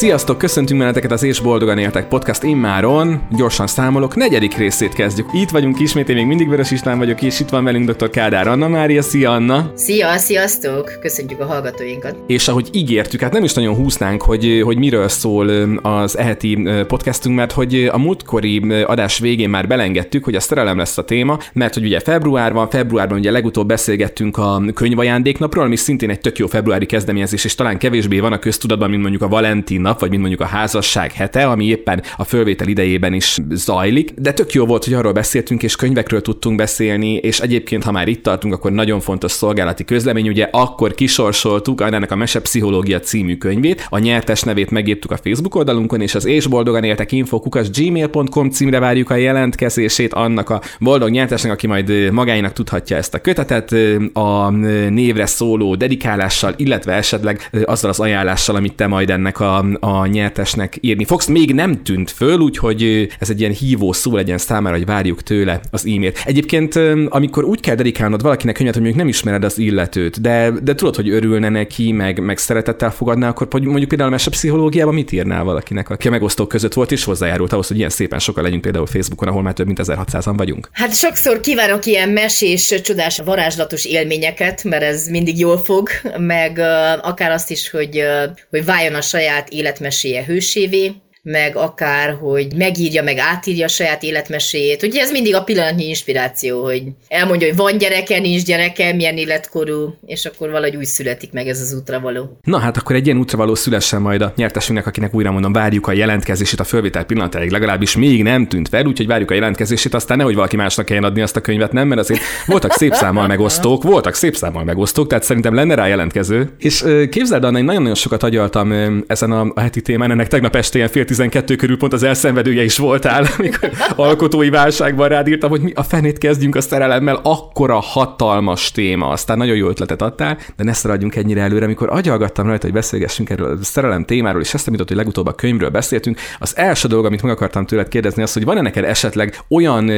Sziasztok, 0.00 0.38
köszöntünk 0.38 0.80
benneteket 0.80 1.12
az 1.12 1.22
És 1.22 1.40
Boldogan 1.40 1.78
Éltek 1.78 2.08
podcast 2.08 2.42
immáron. 2.42 3.22
Gyorsan 3.36 3.66
számolok, 3.66 4.16
negyedik 4.16 4.56
részét 4.56 4.92
kezdjük. 4.92 5.28
Itt 5.32 5.50
vagyunk 5.50 5.80
ismét, 5.80 6.08
én 6.08 6.14
még 6.16 6.26
mindig 6.26 6.48
Vörös 6.48 6.70
István 6.70 6.98
vagyok, 6.98 7.22
és 7.22 7.40
itt 7.40 7.48
van 7.48 7.64
velünk 7.64 7.90
dr. 7.90 8.10
Kádár 8.10 8.48
Anna 8.48 8.68
Mária. 8.68 9.02
Szia 9.02 9.30
Anna! 9.30 9.72
Szia, 9.74 10.16
sziasztok! 10.16 10.98
Köszöntjük 11.00 11.40
a 11.40 11.44
hallgatóinkat. 11.44 12.16
És 12.26 12.48
ahogy 12.48 12.68
ígértük, 12.72 13.20
hát 13.20 13.32
nem 13.32 13.44
is 13.44 13.52
nagyon 13.52 13.74
húznánk, 13.74 14.22
hogy, 14.22 14.60
hogy 14.64 14.78
miről 14.78 15.08
szól 15.08 15.48
az 15.82 16.18
eheti 16.18 16.68
podcastunk, 16.86 17.36
mert 17.36 17.52
hogy 17.52 17.88
a 17.92 17.98
múltkori 17.98 18.72
adás 18.86 19.18
végén 19.18 19.50
már 19.50 19.66
belengedtük, 19.66 20.24
hogy 20.24 20.34
a 20.34 20.40
szerelem 20.40 20.78
lesz 20.78 20.98
a 20.98 21.04
téma, 21.04 21.38
mert 21.52 21.74
hogy 21.74 21.84
ugye 21.84 22.00
február 22.00 22.52
van, 22.52 22.70
februárban 22.70 23.18
ugye 23.18 23.30
legutóbb 23.30 23.66
beszélgettünk 23.66 24.36
a 24.36 24.62
könyvajándéknapról, 24.74 25.64
ami 25.64 25.76
szintén 25.76 26.10
egy 26.10 26.20
tök 26.20 26.38
jó 26.38 26.46
februári 26.46 26.86
kezdeményezés, 26.86 27.44
és 27.44 27.54
talán 27.54 27.78
kevésbé 27.78 28.18
van 28.18 28.32
a 28.32 28.38
köztudatban, 28.38 28.90
mint 28.90 29.02
mondjuk 29.02 29.22
a 29.22 29.28
Valentin 29.28 29.88
nap, 29.90 30.00
vagy 30.00 30.10
mint 30.10 30.20
mondjuk 30.20 30.40
a 30.40 30.44
házasság 30.44 31.12
hete, 31.12 31.46
ami 31.46 31.64
éppen 31.64 32.02
a 32.16 32.24
fölvétel 32.24 32.68
idejében 32.68 33.12
is 33.12 33.38
zajlik. 33.50 34.10
De 34.16 34.32
tök 34.32 34.52
jó 34.52 34.66
volt, 34.66 34.84
hogy 34.84 34.94
arról 34.94 35.12
beszéltünk, 35.12 35.62
és 35.62 35.76
könyvekről 35.76 36.22
tudtunk 36.22 36.56
beszélni, 36.56 37.14
és 37.14 37.40
egyébként, 37.40 37.84
ha 37.84 37.92
már 37.92 38.08
itt 38.08 38.22
tartunk, 38.22 38.54
akkor 38.54 38.72
nagyon 38.72 39.00
fontos 39.00 39.32
szolgálati 39.32 39.84
közlemény, 39.84 40.28
ugye 40.28 40.48
akkor 40.50 40.94
kisorsoltuk 40.94 41.80
Annának 41.80 42.10
a 42.10 42.16
Mese 42.16 42.40
Pszichológia 42.40 43.00
című 43.00 43.36
könyvét, 43.36 43.86
a 43.88 43.98
nyertes 43.98 44.42
nevét 44.42 44.70
megírtuk 44.70 45.10
a 45.10 45.16
Facebook 45.16 45.54
oldalunkon, 45.54 46.00
és 46.00 46.14
az 46.14 46.24
és 46.24 46.46
boldogan 46.46 46.84
éltek 46.84 47.12
infokukas 47.12 47.70
gmail.com 47.70 48.50
címre 48.50 48.78
várjuk 48.78 49.10
a 49.10 49.14
jelentkezését 49.14 50.14
annak 50.14 50.50
a 50.50 50.60
boldog 50.80 51.10
nyertesnek, 51.10 51.52
aki 51.52 51.66
majd 51.66 52.12
magáinak 52.12 52.52
tudhatja 52.52 52.96
ezt 52.96 53.14
a 53.14 53.20
kötetet 53.20 53.74
a 54.12 54.50
névre 54.90 55.26
szóló 55.26 55.74
dedikálással, 55.74 56.54
illetve 56.56 56.92
esetleg 56.92 57.50
azzal 57.64 57.90
az 57.90 58.00
ajánlással, 58.00 58.56
amit 58.56 58.74
te 58.74 58.86
majd 58.86 59.10
ennek 59.10 59.40
a, 59.40 59.64
a 59.80 60.06
nyertesnek 60.06 60.78
írni 60.80 61.04
fogsz. 61.04 61.26
Még 61.26 61.54
nem 61.54 61.82
tűnt 61.82 62.10
föl, 62.10 62.38
úgyhogy 62.38 63.08
ez 63.18 63.30
egy 63.30 63.40
ilyen 63.40 63.52
hívó 63.52 63.92
szó 63.92 64.14
legyen 64.14 64.38
számára, 64.38 64.76
hogy 64.76 64.86
várjuk 64.86 65.22
tőle 65.22 65.60
az 65.70 65.86
e-mailt. 65.86 66.22
Egyébként, 66.24 66.78
amikor 67.08 67.44
úgy 67.44 67.60
kell 67.60 67.74
dedikálnod 67.74 68.22
valakinek 68.22 68.54
könyvet, 68.54 68.74
hogy 68.74 68.82
mondjuk 68.82 69.04
nem 69.04 69.12
ismered 69.12 69.44
az 69.44 69.58
illetőt, 69.58 70.20
de, 70.20 70.50
de 70.62 70.74
tudod, 70.74 70.96
hogy 70.96 71.08
örülne 71.08 71.48
neki, 71.48 71.92
meg, 71.92 72.18
meg 72.18 72.38
szeretettel 72.38 72.90
fogadná, 72.90 73.28
akkor 73.28 73.48
mondjuk 73.60 73.88
például 73.88 74.12
a 74.12 74.30
pszichológiában 74.30 74.94
mit 74.94 75.12
írnál 75.12 75.44
valakinek, 75.44 75.90
aki 75.90 76.08
a 76.08 76.10
megosztók 76.10 76.48
között 76.48 76.72
volt 76.72 76.92
és 76.92 77.04
hozzájárult 77.04 77.52
ahhoz, 77.52 77.66
hogy 77.68 77.76
ilyen 77.76 77.90
szépen 77.90 78.18
sokan 78.18 78.42
legyünk 78.42 78.62
például 78.62 78.86
Facebookon, 78.86 79.28
ahol 79.28 79.42
már 79.42 79.52
több 79.52 79.66
mint 79.66 79.78
1600-an 79.82 80.34
vagyunk? 80.36 80.68
Hát 80.72 80.94
sokszor 80.94 81.40
kívánok 81.40 81.86
ilyen 81.86 82.08
mesés, 82.08 82.74
csodás, 82.82 83.18
varázslatos 83.18 83.84
élményeket, 83.84 84.64
mert 84.64 84.82
ez 84.82 85.06
mindig 85.08 85.38
jól 85.38 85.58
fog, 85.58 85.88
meg 86.16 86.56
uh, 86.56 87.08
akár 87.08 87.30
azt 87.30 87.50
is, 87.50 87.70
hogy, 87.70 87.98
uh, 87.98 88.36
hogy 88.50 88.64
váljon 88.64 88.94
a 88.94 89.00
saját 89.00 89.48
életmeséje 89.60 90.24
hősévé, 90.24 90.92
meg 91.22 91.56
akár, 91.56 92.16
hogy 92.20 92.54
megírja, 92.56 93.02
meg 93.02 93.18
átírja 93.18 93.64
a 93.64 93.68
saját 93.68 94.02
életmeséjét. 94.02 94.82
Ugye 94.82 95.00
ez 95.00 95.10
mindig 95.10 95.34
a 95.34 95.44
pillanatnyi 95.44 95.88
inspiráció, 95.88 96.64
hogy 96.64 96.82
elmondja, 97.08 97.46
hogy 97.46 97.56
van 97.56 97.78
gyereke, 97.78 98.18
nincs 98.18 98.42
gyereke, 98.42 98.92
milyen 98.92 99.16
életkorú, 99.16 99.94
és 100.06 100.24
akkor 100.24 100.50
valahogy 100.50 100.76
úgy 100.76 100.84
születik 100.84 101.32
meg 101.32 101.48
ez 101.48 101.60
az 101.60 101.74
útra 101.74 102.00
való. 102.00 102.38
Na 102.42 102.58
hát 102.58 102.76
akkor 102.76 102.96
egy 102.96 103.06
ilyen 103.06 103.18
útra 103.18 103.36
való 103.36 103.54
szülessen 103.54 104.00
majd 104.00 104.22
a 104.22 104.32
nyertesünknek, 104.36 104.86
akinek 104.86 105.14
újra 105.14 105.30
mondom, 105.30 105.52
várjuk 105.52 105.86
a 105.86 105.92
jelentkezését 105.92 106.60
a 106.60 106.64
fölvétel 106.64 107.04
pillanatáig, 107.04 107.50
legalábbis 107.50 107.96
még 107.96 108.22
nem 108.22 108.48
tűnt 108.48 108.68
fel, 108.68 108.86
úgyhogy 108.86 109.06
várjuk 109.06 109.30
a 109.30 109.34
jelentkezését, 109.34 109.94
aztán 109.94 110.16
nehogy 110.16 110.34
valaki 110.34 110.56
másnak 110.56 110.86
kelljen 110.86 111.04
adni 111.04 111.20
azt 111.20 111.36
a 111.36 111.40
könyvet, 111.40 111.72
nem, 111.72 111.88
mert 111.88 112.00
azért 112.00 112.20
voltak 112.46 112.72
szép 112.72 112.92
számmal 112.92 113.26
megosztók, 113.26 113.82
voltak 113.82 114.14
szép 114.14 114.36
számmal 114.36 114.64
megosztók, 114.64 115.08
tehát 115.08 115.24
szerintem 115.24 115.54
lenne 115.54 115.74
rá 115.74 115.86
jelentkező. 115.86 116.50
És 116.58 116.84
képzeld, 117.10 117.44
Anna, 117.44 117.58
én 117.58 117.64
nagyon-nagyon 117.64 117.96
sokat 117.96 118.22
agyaltam 118.22 118.72
ezen 119.06 119.32
a 119.32 119.60
heti 119.60 119.82
témán, 119.82 120.10
ennek 120.10 120.28
tegnap 120.28 120.56
este 120.56 120.78
ilyen 120.78 120.90
fél 120.90 121.04
12 121.10 121.56
körül 121.56 121.76
pont 121.76 121.92
az 121.92 122.02
elszenvedője 122.02 122.64
is 122.64 122.78
voltál, 122.78 123.26
amikor 123.38 123.70
alkotói 123.96 124.50
válságban 124.50 125.08
rád 125.08 125.28
írtam, 125.28 125.50
hogy 125.50 125.60
mi 125.60 125.72
a 125.74 125.82
fenét 125.82 126.18
kezdjünk 126.18 126.56
a 126.56 126.60
szerelemmel, 126.60 127.20
akkora 127.22 127.80
hatalmas 127.80 128.70
téma. 128.72 129.08
Aztán 129.08 129.38
nagyon 129.38 129.56
jó 129.56 129.68
ötletet 129.68 130.02
adtál, 130.02 130.38
de 130.56 130.64
ne 130.64 130.72
szaradjunk 130.72 131.16
ennyire 131.16 131.40
előre, 131.40 131.64
amikor 131.64 131.88
agyalgattam 131.90 132.46
rajta, 132.46 132.64
hogy 132.64 132.74
beszélgessünk 132.74 133.30
erről 133.30 133.58
a 133.60 133.64
szerelem 133.64 134.04
témáról, 134.04 134.40
és 134.40 134.54
eszembe 134.54 134.72
jutott, 134.72 134.88
hogy 134.88 134.96
legutóbb 134.96 135.26
a 135.26 135.32
könyvről 135.32 135.68
beszéltünk. 135.68 136.18
Az 136.38 136.56
első 136.56 136.88
dolog, 136.88 137.04
amit 137.04 137.22
meg 137.22 137.32
akartam 137.32 137.66
tőled 137.66 137.88
kérdezni, 137.88 138.22
az, 138.22 138.32
hogy 138.32 138.44
van-e 138.44 138.60
neked 138.60 138.84
esetleg 138.84 139.38
olyan 139.48 139.90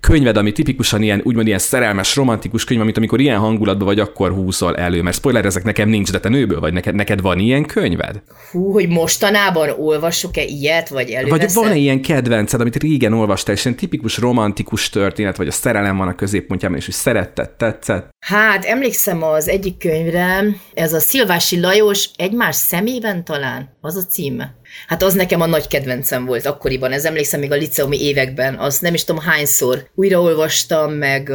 könyved, 0.00 0.36
ami 0.36 0.52
tipikusan 0.52 1.02
ilyen, 1.02 1.20
úgymond 1.24 1.46
ilyen 1.46 1.58
szerelmes, 1.58 2.16
romantikus 2.16 2.64
könyv, 2.64 2.80
amit 2.80 2.96
amikor 2.96 3.20
ilyen 3.20 3.38
hangulatban 3.38 3.86
vagy, 3.86 4.00
akkor 4.00 4.32
húzol 4.32 4.76
elő. 4.76 5.02
Mert 5.02 5.16
spoiler, 5.16 5.44
ezek 5.44 5.64
nekem 5.64 5.88
nincs, 5.88 6.12
de 6.12 6.20
te 6.20 6.28
nőből 6.28 6.60
vagy, 6.60 6.72
neked, 6.72 6.94
neked 6.94 7.20
van 7.20 7.38
ilyen 7.38 7.64
könyved? 7.64 8.22
Hú, 8.50 8.72
hogy 8.72 8.88
mostanában 8.88 9.68
olvasok-e 9.78 10.44
ilyet, 10.60 10.88
vagy 10.88 11.10
előveszed? 11.10 11.54
Vagy 11.54 11.64
van-e 11.64 11.76
ilyen 11.76 12.02
kedvenced, 12.02 12.60
amit 12.60 12.76
régen 12.76 13.12
olvastál, 13.12 13.54
és 13.54 13.64
ilyen 13.64 13.76
tipikus 13.76 14.16
romantikus 14.18 14.90
történet, 14.90 15.36
vagy 15.36 15.48
a 15.48 15.52
szerelem 15.52 15.96
van 15.96 16.08
a 16.08 16.14
középpontjában, 16.14 16.78
és 16.78 16.84
hogy 16.84 16.94
szeretted, 16.94 17.50
tetszett? 17.50 18.08
Hát, 18.18 18.64
emlékszem 18.64 19.22
az 19.22 19.48
egyik 19.48 19.78
könyvre, 19.78 20.44
ez 20.74 20.92
a 20.92 21.00
Szilvási 21.00 21.60
Lajos 21.60 22.08
egymás 22.16 22.56
szemében 22.56 23.24
talán, 23.24 23.76
az 23.80 23.96
a 23.96 24.02
címe. 24.10 24.56
Hát 24.86 25.02
az 25.02 25.14
nekem 25.14 25.40
a 25.40 25.46
nagy 25.46 25.68
kedvencem 25.68 26.24
volt 26.24 26.46
akkoriban, 26.46 26.92
ez 26.92 27.04
emlékszem 27.04 27.40
még 27.40 27.52
a 27.52 27.56
liceumi 27.56 28.00
években, 28.00 28.54
azt 28.54 28.82
nem 28.82 28.94
is 28.94 29.04
tudom 29.04 29.22
hányszor 29.22 29.90
újraolvastam, 29.94 30.92
meg 30.92 31.32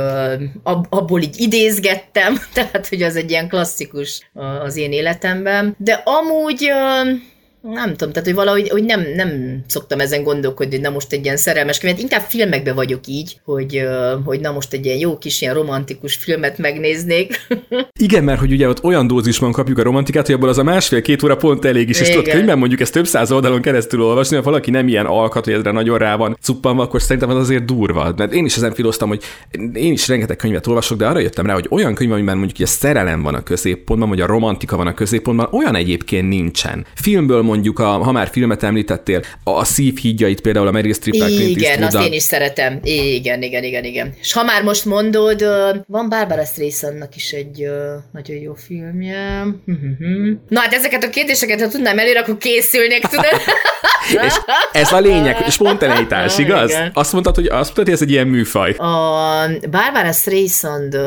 abból 0.89 1.21
így 1.21 1.41
idézgettem, 1.41 2.39
tehát 2.53 2.87
hogy 2.87 3.01
az 3.01 3.15
egy 3.15 3.29
ilyen 3.29 3.47
klasszikus 3.47 4.29
az 4.63 4.77
én 4.77 4.91
életemben. 4.91 5.75
De 5.77 5.93
amúgy 6.05 6.71
nem 7.71 7.95
tudom, 7.95 8.13
tehát 8.13 8.27
hogy 8.27 8.35
valahogy 8.35 8.69
hogy 8.69 8.83
nem, 8.83 9.05
nem 9.15 9.59
szoktam 9.67 9.99
ezen 9.99 10.23
gondolkodni, 10.23 10.73
hogy 10.73 10.83
na 10.83 10.89
most 10.89 11.11
egy 11.11 11.23
ilyen 11.23 11.37
szerelmes 11.37 11.79
könyvet, 11.79 11.99
inkább 11.99 12.21
filmekbe 12.21 12.73
vagyok 12.73 13.07
így, 13.07 13.39
hogy, 13.43 13.83
hogy 14.25 14.39
na 14.39 14.51
most 14.51 14.73
egy 14.73 14.85
ilyen 14.85 14.97
jó 14.97 15.17
kis 15.17 15.41
ilyen 15.41 15.53
romantikus 15.53 16.15
filmet 16.15 16.57
megnéznék. 16.57 17.47
Igen, 17.99 18.23
mert 18.23 18.39
hogy 18.39 18.51
ugye 18.51 18.67
ott 18.67 18.83
olyan 18.83 19.07
dózisban 19.07 19.51
kapjuk 19.51 19.77
a 19.77 19.83
romantikát, 19.83 20.25
hogy 20.25 20.35
abból 20.35 20.49
az 20.49 20.57
a 20.57 20.63
másfél-két 20.63 21.23
óra 21.23 21.35
pont 21.35 21.65
elég 21.65 21.89
is, 21.89 21.99
és 21.99 22.09
tudod, 22.09 22.29
könyvben 22.29 22.57
mondjuk 22.57 22.81
ezt 22.81 22.93
több 22.93 23.07
száz 23.07 23.31
oldalon 23.31 23.61
keresztül 23.61 24.01
olvasni, 24.01 24.35
ha 24.35 24.41
valaki 24.41 24.71
nem 24.71 24.87
ilyen 24.87 25.05
alkat, 25.05 25.43
hogy 25.43 25.53
ezre 25.53 25.71
nagyon 25.71 25.97
rá 25.97 26.15
van 26.15 26.37
cuppanva, 26.41 26.83
akkor 26.83 27.01
szerintem 27.01 27.29
az 27.29 27.35
azért 27.35 27.65
durva. 27.65 28.13
Mert 28.17 28.33
én 28.33 28.45
is 28.45 28.55
ezen 28.55 28.73
filoztam, 28.73 29.07
hogy 29.07 29.23
én 29.73 29.91
is 29.91 30.07
rengeteg 30.07 30.35
könyvet 30.35 30.67
olvasok, 30.67 30.97
de 30.97 31.07
arra 31.07 31.19
jöttem 31.19 31.45
rá, 31.45 31.53
hogy 31.53 31.67
olyan 31.69 31.95
könyv, 31.95 32.11
amiben 32.11 32.37
mondjuk 32.37 32.67
a 32.67 32.71
szerelem 32.71 33.21
van 33.21 33.35
a 33.35 33.43
középpontban, 33.43 34.09
vagy 34.09 34.21
a 34.21 34.25
romantika 34.25 34.77
van 34.77 34.87
a 34.87 34.93
középpontban, 34.93 35.47
olyan 35.51 35.75
egyébként 35.75 36.27
nincsen. 36.27 36.85
Filmből 36.95 37.41
mondjuk, 37.53 37.79
a, 37.79 37.87
ha 37.87 38.11
már 38.11 38.29
filmet 38.31 38.63
említettél, 38.63 39.21
a 39.43 39.63
szívhídjait 39.63 40.41
például 40.41 40.67
a 40.67 40.71
Meryl 40.71 40.93
Streep 40.93 41.29
Igen, 41.29 41.83
azt 41.83 41.97
én 42.05 42.13
is 42.13 42.23
szeretem. 42.23 42.79
Igen, 42.83 43.41
igen, 43.41 43.63
igen, 43.63 43.83
igen. 43.83 44.13
És 44.21 44.33
ha 44.33 44.43
már 44.43 44.63
most 44.63 44.85
mondod, 44.85 45.41
van 45.87 46.09
Barbara 46.09 46.45
Streisandnak 46.45 47.15
is 47.15 47.31
egy 47.31 47.69
nagyon 48.11 48.37
jó 48.37 48.53
filmje. 48.53 49.45
Na 50.47 50.59
hát 50.59 50.73
ezeket 50.73 51.03
a 51.03 51.09
kérdéseket, 51.09 51.61
ha 51.61 51.67
tudnám 51.67 51.99
előre, 51.99 52.19
akkor 52.19 52.37
készülnék, 52.37 53.01
tudod? 53.01 53.25
és 54.27 54.33
ez 54.71 54.91
a 54.91 54.99
lényeg, 54.99 55.45
spontaneitás, 55.49 56.37
igaz? 56.43 56.69
Igen. 56.69 56.91
Azt 56.93 57.11
mondtad, 57.11 57.35
hogy 57.35 57.45
azt 57.45 57.53
mondtad, 57.53 57.83
hogy 57.83 57.93
ez 57.93 58.01
egy 58.01 58.11
ilyen 58.11 58.27
műfaj. 58.27 58.71
A 58.71 59.47
Barbara 59.71 60.11
Streisand 60.11 60.97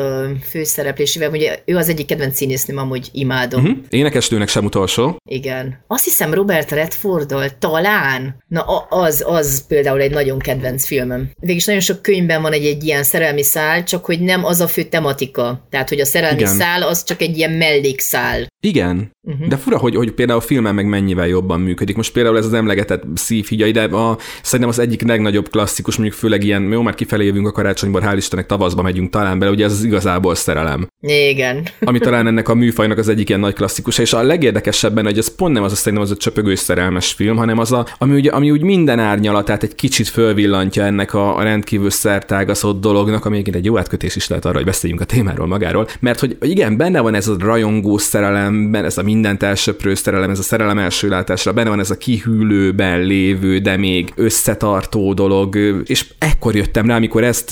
főszereplésével, 0.49 1.29
ugye 1.29 1.59
ő 1.65 1.75
az 1.75 1.89
egyik 1.89 2.05
kedvenc 2.05 2.35
színésznőm, 2.35 2.77
amúgy 2.77 3.09
imádom. 3.11 3.63
Uh-huh. 3.63 3.77
Énekesnőnek 3.89 4.47
sem 4.47 4.65
utolsó. 4.65 5.17
Igen. 5.25 5.83
Azt 5.87 6.03
hiszem 6.03 6.33
Robert 6.37 6.71
Redforddal 6.71 7.49
talán. 7.59 8.43
Na 8.47 8.61
az, 8.89 9.23
az 9.27 9.67
például 9.67 10.01
egy 10.01 10.11
nagyon 10.11 10.39
kedvenc 10.39 10.85
filmem. 10.85 11.29
Végülis 11.39 11.65
nagyon 11.65 11.81
sok 11.81 12.01
könyvben 12.01 12.41
van 12.41 12.53
egy, 12.53 12.65
egy 12.65 12.83
ilyen 12.83 13.03
szerelmi 13.03 13.43
szál, 13.43 13.83
csak 13.83 14.05
hogy 14.05 14.19
nem 14.19 14.45
az 14.45 14.59
a 14.59 14.67
fő 14.67 14.83
tematika. 14.83 15.67
Tehát, 15.69 15.89
hogy 15.89 15.99
a 15.99 16.05
szerelmi 16.05 16.39
Igen. 16.39 16.55
szál 16.55 16.81
az 16.81 17.03
csak 17.03 17.21
egy 17.21 17.37
ilyen 17.37 17.51
mellékszál. 17.51 18.47
Igen, 18.67 19.11
uh-huh. 19.21 19.47
de 19.47 19.57
fura, 19.57 19.77
hogy, 19.77 19.95
hogy 19.95 20.11
például 20.11 20.39
a 20.39 20.41
filmen 20.41 20.75
meg 20.75 20.85
mennyivel 20.87 21.27
jobban 21.27 21.59
működik. 21.61 21.95
Most 21.95 22.11
például 22.11 22.37
ez 22.37 22.45
az 22.45 22.53
emlegetett 22.53 23.03
szívhigyai, 23.15 23.71
de 23.71 23.83
a, 23.83 24.17
szerintem 24.41 24.69
az 24.69 24.79
egyik 24.79 25.01
legnagyobb 25.01 25.49
klasszikus, 25.49 25.95
mondjuk 25.97 26.17
főleg 26.17 26.43
ilyen, 26.43 26.63
jó, 26.71 26.81
már 26.81 26.95
kifelé 26.95 27.25
jövünk 27.25 27.47
a 27.47 27.51
karácsonyban, 27.51 28.03
hál' 28.05 28.15
Istennek 28.17 28.45
tavaszba 28.45 28.81
megyünk 28.81 29.09
talán 29.09 29.39
bele, 29.39 29.51
ugye 29.51 29.65
ez 29.65 29.71
az 29.71 29.83
igazából 29.83 30.35
szerelem. 30.35 30.87
Igen. 31.01 31.67
Ami 31.79 31.99
talán 31.99 32.27
ennek 32.27 32.49
a 32.49 32.53
műfajnak 32.53 32.97
az 32.97 33.09
egyik 33.09 33.29
ilyen 33.29 33.41
nagy 33.41 33.53
klasszikus, 33.53 33.97
és 33.97 34.13
a 34.13 34.21
legérdekesebben, 34.21 35.05
hogy 35.05 35.17
ez 35.17 35.35
pont 35.35 35.53
nem 35.53 35.63
az 35.63 35.71
a 35.71 35.75
szerintem 35.75 36.01
az 36.01 36.11
a 36.11 36.17
csöpögős 36.17 36.59
szerelmes 36.59 37.11
film, 37.13 37.37
hanem 37.37 37.57
az 37.57 37.71
a, 37.71 37.85
ami, 37.97 38.13
ugye, 38.15 38.31
ami 38.31 38.51
úgy 38.51 38.61
minden 38.61 38.99
árnyalatát 38.99 39.63
egy 39.63 39.75
kicsit 39.75 40.07
fölvillantja 40.07 40.83
ennek 40.83 41.13
a, 41.13 41.37
a 41.37 41.43
rendkívül 41.43 41.89
szertágaszott 41.89 42.81
dolognak, 42.81 43.25
ami 43.25 43.33
egyébként 43.33 43.57
egy 43.57 43.65
jó 43.65 43.77
átkötés 43.77 44.15
is 44.15 44.27
lehet 44.27 44.45
arra, 44.45 44.55
hogy 44.55 44.65
beszéljünk 44.65 45.01
a 45.01 45.05
témáról 45.05 45.47
magáról, 45.47 45.87
mert 45.99 46.19
hogy 46.19 46.37
igen, 46.41 46.77
benne 46.77 46.99
van 46.99 47.13
ez 47.13 47.27
a 47.27 47.35
rajongó 47.39 47.97
szerelem, 47.97 48.56
szerelemben, 48.57 48.85
ez 48.85 48.97
a 48.97 49.03
mindent 49.03 49.43
elsöprő 49.43 49.95
szerelem, 49.95 50.29
ez 50.29 50.39
a 50.39 50.43
szerelem 50.43 50.77
első 50.77 51.09
látásra, 51.09 51.53
benne 51.53 51.69
van 51.69 51.79
ez 51.79 51.89
a 51.89 51.97
kihűlőben 51.97 53.01
lévő, 53.01 53.59
de 53.59 53.77
még 53.77 54.13
összetartó 54.15 55.13
dolog, 55.13 55.55
és 55.85 56.05
ekkor 56.17 56.55
jöttem 56.55 56.87
rá, 56.87 56.95
amikor 56.95 57.23
ezt 57.23 57.51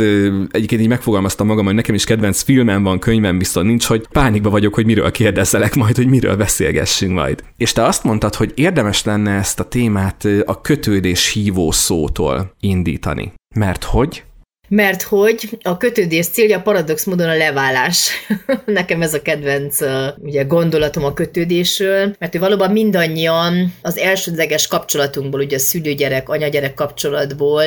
egyébként 0.50 0.82
így 0.82 0.88
megfogalmaztam 0.88 1.48
magam, 1.48 1.66
hogy 1.66 1.74
nekem 1.74 1.96
is 1.96 2.04
kedvenc 2.04 2.42
filmem 2.42 2.84
van, 2.84 3.00
könyvem 3.00 3.38
viszont 3.38 3.68
nincs, 3.68 3.86
hogy 3.86 4.08
pánikba 4.12 4.50
vagyok, 4.50 4.74
hogy 4.74 4.86
miről 4.86 5.12
kérdezzelek 5.12 5.76
majd, 5.76 5.96
hogy 5.96 6.08
miről 6.08 6.36
beszélgessünk 6.36 7.14
majd. 7.14 7.44
És 7.58 7.72
te 7.72 7.84
azt 7.84 8.04
mondtad, 8.04 8.36
hogy 8.36 8.52
érdemes 8.56 9.04
lenne 9.04 9.32
ezt 9.32 9.60
a 9.60 9.68
témát 9.68 10.28
a 10.46 10.62
kötődés 10.62 11.32
hívó 11.32 11.72
szótól 11.72 12.56
indítani. 12.60 13.34
Mert 13.56 13.84
hogy? 13.84 14.24
Mert 14.68 15.02
hogy 15.02 15.58
a 15.62 15.78
kötődés 15.78 16.28
célja 16.28 16.62
paradox 16.62 17.04
módon 17.04 17.30
a 17.30 17.36
leválás. 17.36 18.10
Nekem 18.66 19.02
ez 19.02 19.14
a 19.14 19.22
kedvenc 19.22 19.78
ugye, 20.18 20.44
gondolatom 20.44 21.04
a 21.04 21.14
kötődésről, 21.14 22.16
mert 22.20 22.32
hogy 22.32 22.42
valóban 22.42 22.72
mindannyian 22.72 23.74
az 23.82 23.98
elsődleges 23.98 24.68
kapcsolatunkból, 24.68 25.40
ugye 25.40 25.56
a 25.56 25.60
szülő-gyerek, 25.60 26.30
anya-gyerek 26.30 26.74
kapcsolatból 26.74 27.64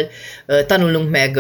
tanulunk 0.67 1.11
meg 1.11 1.39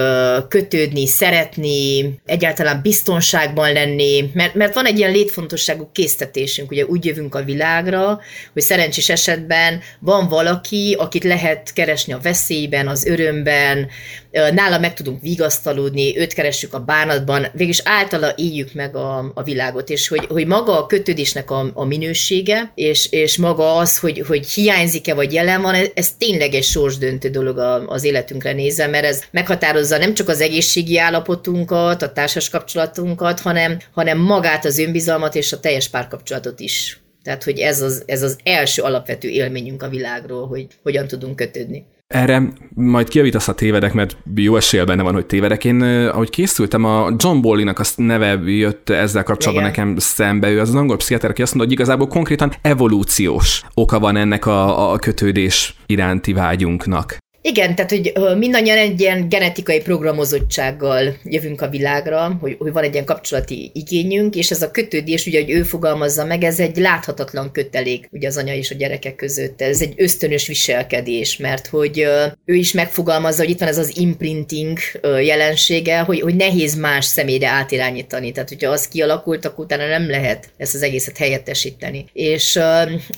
kötődni, 0.49 1.07
szeretni, 1.07 2.15
egyáltalán 2.25 2.81
biztonságban 2.83 3.73
lenni, 3.73 4.31
mert, 4.35 4.55
mert 4.55 4.75
van 4.75 4.87
egy 4.87 4.99
ilyen 4.99 5.13
létfontosságú 5.13 5.91
késztetésünk, 5.93 6.71
ugye 6.71 6.85
úgy 6.85 7.05
jövünk 7.05 7.35
a 7.35 7.43
világra, 7.43 8.21
hogy 8.53 8.63
szerencsés 8.63 9.09
esetben 9.09 9.81
van 10.01 10.29
valaki, 10.29 10.97
akit 10.99 11.25
lehet 11.25 11.73
keresni 11.73 12.13
a 12.13 12.21
veszélyben, 12.23 12.89
az 12.89 13.07
örömben, 13.07 13.89
nála 14.31 14.79
meg 14.79 14.95
tudunk 14.95 15.23
vigasztalódni, 15.49 16.19
őt 16.19 16.33
keressük 16.33 16.75
a 16.75 16.79
bánatban, 16.79 17.47
végülis 17.53 17.81
általa 17.85 18.33
éljük 18.37 18.73
meg 18.73 18.97
a, 18.97 19.33
a 19.35 19.43
világot, 19.43 19.91
és 19.91 20.09
hogy, 20.09 20.27
hogy 20.27 20.47
maga 20.47 20.79
a 20.79 20.87
kötődésnek 20.87 21.50
a, 21.50 21.71
a 21.75 21.85
minősége, 21.85 22.73
és, 22.75 23.12
és 23.12 23.37
maga 23.37 23.77
az, 23.77 23.99
hogy, 23.99 24.25
hogy 24.27 24.49
hiányzik-e 24.49 25.15
vagy 25.15 25.33
jelen 25.33 25.62
van, 25.62 25.75
ez, 25.75 25.89
ez 25.95 26.12
tényleg 26.19 26.55
egy 26.55 26.65
sorsdöntő 26.65 27.29
dolog 27.29 27.59
az 27.87 28.05
életünkre 28.05 28.53
nézve, 28.53 28.87
mert 28.87 29.05
ez 29.05 29.23
meghatározza 29.31 29.99
nem 29.99 30.15
csak 30.15 30.29
az 30.29 30.41
egészségi 30.41 30.99
állapotunkat, 30.99 32.03
a 32.03 32.12
társas 32.12 32.49
kapcsolatunkat, 32.49 33.41
hanem, 33.41 33.79
hanem 33.93 34.19
magát 34.19 34.65
az 34.65 34.79
önbizalmat 34.79 35.35
és 35.35 35.53
a 35.53 35.61
teljes 35.61 35.89
párkapcsolatot 35.89 36.61
is. 36.61 37.00
Tehát, 37.23 37.45
hogy 37.45 37.59
ez 37.59 37.83
az, 37.83 38.03
ez 38.06 38.23
az 38.23 38.39
első 38.43 38.83
alapvető 38.83 39.29
élményünk 39.29 39.83
a 39.83 39.89
világról, 39.89 40.47
hogy 40.47 40.67
hogyan 40.83 41.06
tudunk 41.06 41.37
kötődni. 41.37 41.87
Erre 42.15 42.53
majd 42.75 43.09
kiavítasz 43.09 43.49
a 43.49 43.55
tévedek, 43.55 43.93
mert 43.93 44.17
jó 44.35 44.57
esélye 44.57 44.85
benne 44.85 45.03
van, 45.03 45.15
hogy 45.15 45.27
tévedek. 45.27 45.65
Én, 45.65 45.83
ahogy 45.83 46.31
készültem, 46.31 46.85
a 46.85 47.11
John 47.17 47.41
Bowley-nak 47.41 47.79
a 47.79 47.85
neve 47.97 48.33
jött 48.45 48.89
ezzel 48.89 49.23
kapcsolatban 49.23 49.71
Igen. 49.71 49.77
nekem 49.85 49.99
szembe. 49.99 50.51
Ő 50.51 50.61
az, 50.61 50.69
az 50.69 50.75
angol 50.75 50.97
pszichiáter, 50.97 51.31
aki 51.31 51.43
azt 51.43 51.55
mondta, 51.55 51.73
hogy 51.73 51.81
igazából 51.81 52.07
konkrétan 52.07 52.53
evolúciós 52.63 53.63
oka 53.75 53.99
van 53.99 54.17
ennek 54.17 54.47
a, 54.47 54.93
a 54.93 54.99
kötődés 54.99 55.75
iránti 55.87 56.33
vágyunknak. 56.33 57.17
Igen, 57.49 57.75
tehát 57.75 57.91
hogy 57.91 58.12
mindannyian 58.37 58.79
egy 58.79 59.00
ilyen 59.00 59.29
genetikai 59.29 59.81
programozottsággal 59.81 61.17
jövünk 61.25 61.61
a 61.61 61.69
világra, 61.69 62.37
hogy, 62.41 62.56
hogy 62.59 62.73
van 62.73 62.83
egy 62.83 62.93
ilyen 62.93 63.05
kapcsolati 63.05 63.71
igényünk, 63.75 64.35
és 64.35 64.50
ez 64.50 64.62
a 64.62 64.71
kötődés, 64.71 65.27
ugye, 65.27 65.41
hogy 65.41 65.50
ő 65.50 65.62
fogalmazza 65.62 66.25
meg, 66.25 66.43
ez 66.43 66.61
egy 66.61 66.77
láthatatlan 66.77 67.53
kötelék 67.53 68.09
ugye 68.11 68.29
az 68.29 68.37
anya 68.37 68.55
és 68.55 68.71
a 68.71 68.75
gyerekek 68.75 69.17
között. 69.17 69.62
Ez 69.62 69.81
egy 69.81 69.95
ösztönös 69.97 70.47
viselkedés, 70.47 71.37
mert 71.37 71.67
hogy 71.67 72.06
ő 72.45 72.55
is 72.55 72.73
megfogalmazza, 72.73 73.43
hogy 73.43 73.50
itt 73.50 73.59
van 73.59 73.69
ez 73.69 73.79
az 73.79 73.97
imprinting 73.97 74.79
jelensége, 75.03 75.99
hogy, 75.99 76.21
hogy 76.21 76.35
nehéz 76.35 76.77
más 76.77 77.05
személyre 77.05 77.49
átirányítani. 77.49 78.33
Tehát, 78.33 78.49
hogyha 78.49 78.71
az 78.71 78.89
kialakult, 78.89 79.45
akkor 79.45 79.65
utána 79.65 79.87
nem 79.87 80.11
lehet 80.11 80.49
ezt 80.56 80.75
az 80.75 80.83
egészet 80.83 81.17
helyettesíteni. 81.17 82.06
És 82.12 82.56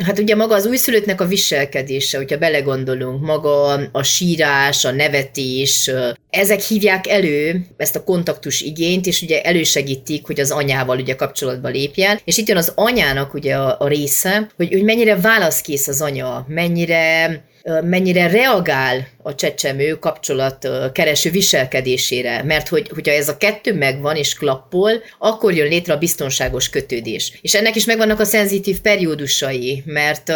hát 0.05 0.19
ugye 0.19 0.35
maga 0.35 0.55
az 0.55 0.67
újszülöttnek 0.67 1.21
a 1.21 1.27
viselkedése, 1.27 2.17
hogyha 2.17 2.38
belegondolunk, 2.38 3.21
maga 3.21 3.79
a 3.93 4.03
sírás, 4.20 4.84
a 4.84 4.90
nevetés, 4.90 5.90
ezek 6.31 6.61
hívják 6.61 7.06
elő 7.06 7.67
ezt 7.76 7.96
a 7.96 8.05
kontaktus 8.05 8.61
igényt, 8.61 9.06
és 9.06 9.22
ugye 9.22 9.43
elősegítik, 9.43 10.26
hogy 10.26 10.40
az 10.40 10.50
anyával 10.50 10.99
ugye 10.99 11.14
kapcsolatba 11.14 11.69
lépjen. 11.69 12.20
És 12.25 12.38
itt 12.38 12.49
jön 12.49 12.56
az 12.56 12.72
anyának 12.75 13.34
ugye 13.34 13.55
a, 13.56 13.76
a 13.78 13.88
része, 13.88 14.50
hogy, 14.56 14.72
hogy 14.72 14.84
mennyire 14.84 15.17
válaszkész 15.17 15.88
az 15.88 16.00
anya, 16.00 16.44
mennyire 16.49 17.44
mennyire 17.83 18.27
reagál 18.27 19.09
a 19.23 19.35
csecsemő 19.35 19.99
kapcsolat 19.99 20.69
kereső 20.93 21.31
viselkedésére, 21.31 22.43
mert 22.43 22.69
hogy, 22.69 22.89
hogyha 22.95 23.12
ez 23.12 23.29
a 23.29 23.37
kettő 23.37 23.75
megvan 23.75 24.17
és 24.17 24.35
klappol, 24.35 24.93
akkor 25.19 25.55
jön 25.55 25.69
létre 25.69 25.93
a 25.93 25.99
biztonságos 25.99 26.71
kötődés. 26.71 27.39
És 27.43 27.55
ennek 27.55 27.77
is 27.77 27.85
megvannak 27.85 28.21
a 28.21 28.25
szenzitív 28.25 28.81
periódusai, 28.81 29.83
mert 29.87 30.33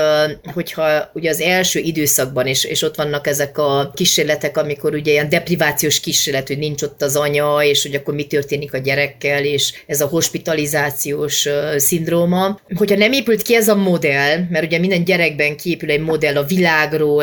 hogyha 0.55 1.11
ugye 1.13 1.31
az 1.31 1.41
első 1.41 1.79
időszakban, 1.79 2.47
és, 2.47 2.65
és 2.65 2.83
ott 2.83 2.95
vannak 2.95 3.27
ezek 3.27 3.59
a 3.59 3.93
kísérletek, 3.95 4.57
amikor 4.57 4.95
ugye 4.95 5.13
ilyen 5.13 5.29
deprivációs 5.29 6.01
kísérlet, 6.01 6.49
hogy 6.49 6.59
nincs 6.59 6.83
ott 6.83 7.03
az 7.03 7.17
anya, 7.17 7.63
és 7.63 7.83
hogy 7.83 7.95
akkor 7.95 8.15
mi 8.15 8.25
történik 8.25 8.75
a 8.75 8.79
gyerekkel, 8.79 9.45
és 9.45 9.73
ez 9.87 10.01
a 10.01 10.07
hospitalizációs 10.07 11.49
szindróma. 11.77 12.61
Hogyha 12.77 12.97
nem 12.97 13.13
épült 13.13 13.43
ki 13.43 13.55
ez 13.55 13.69
a 13.69 13.75
modell, 13.75 14.39
mert 14.51 14.65
ugye 14.65 14.79
minden 14.79 15.05
gyerekben 15.05 15.57
kiépül 15.57 15.91
egy 15.91 16.01
modell 16.01 16.37
a 16.37 16.45
világról, 16.45 17.14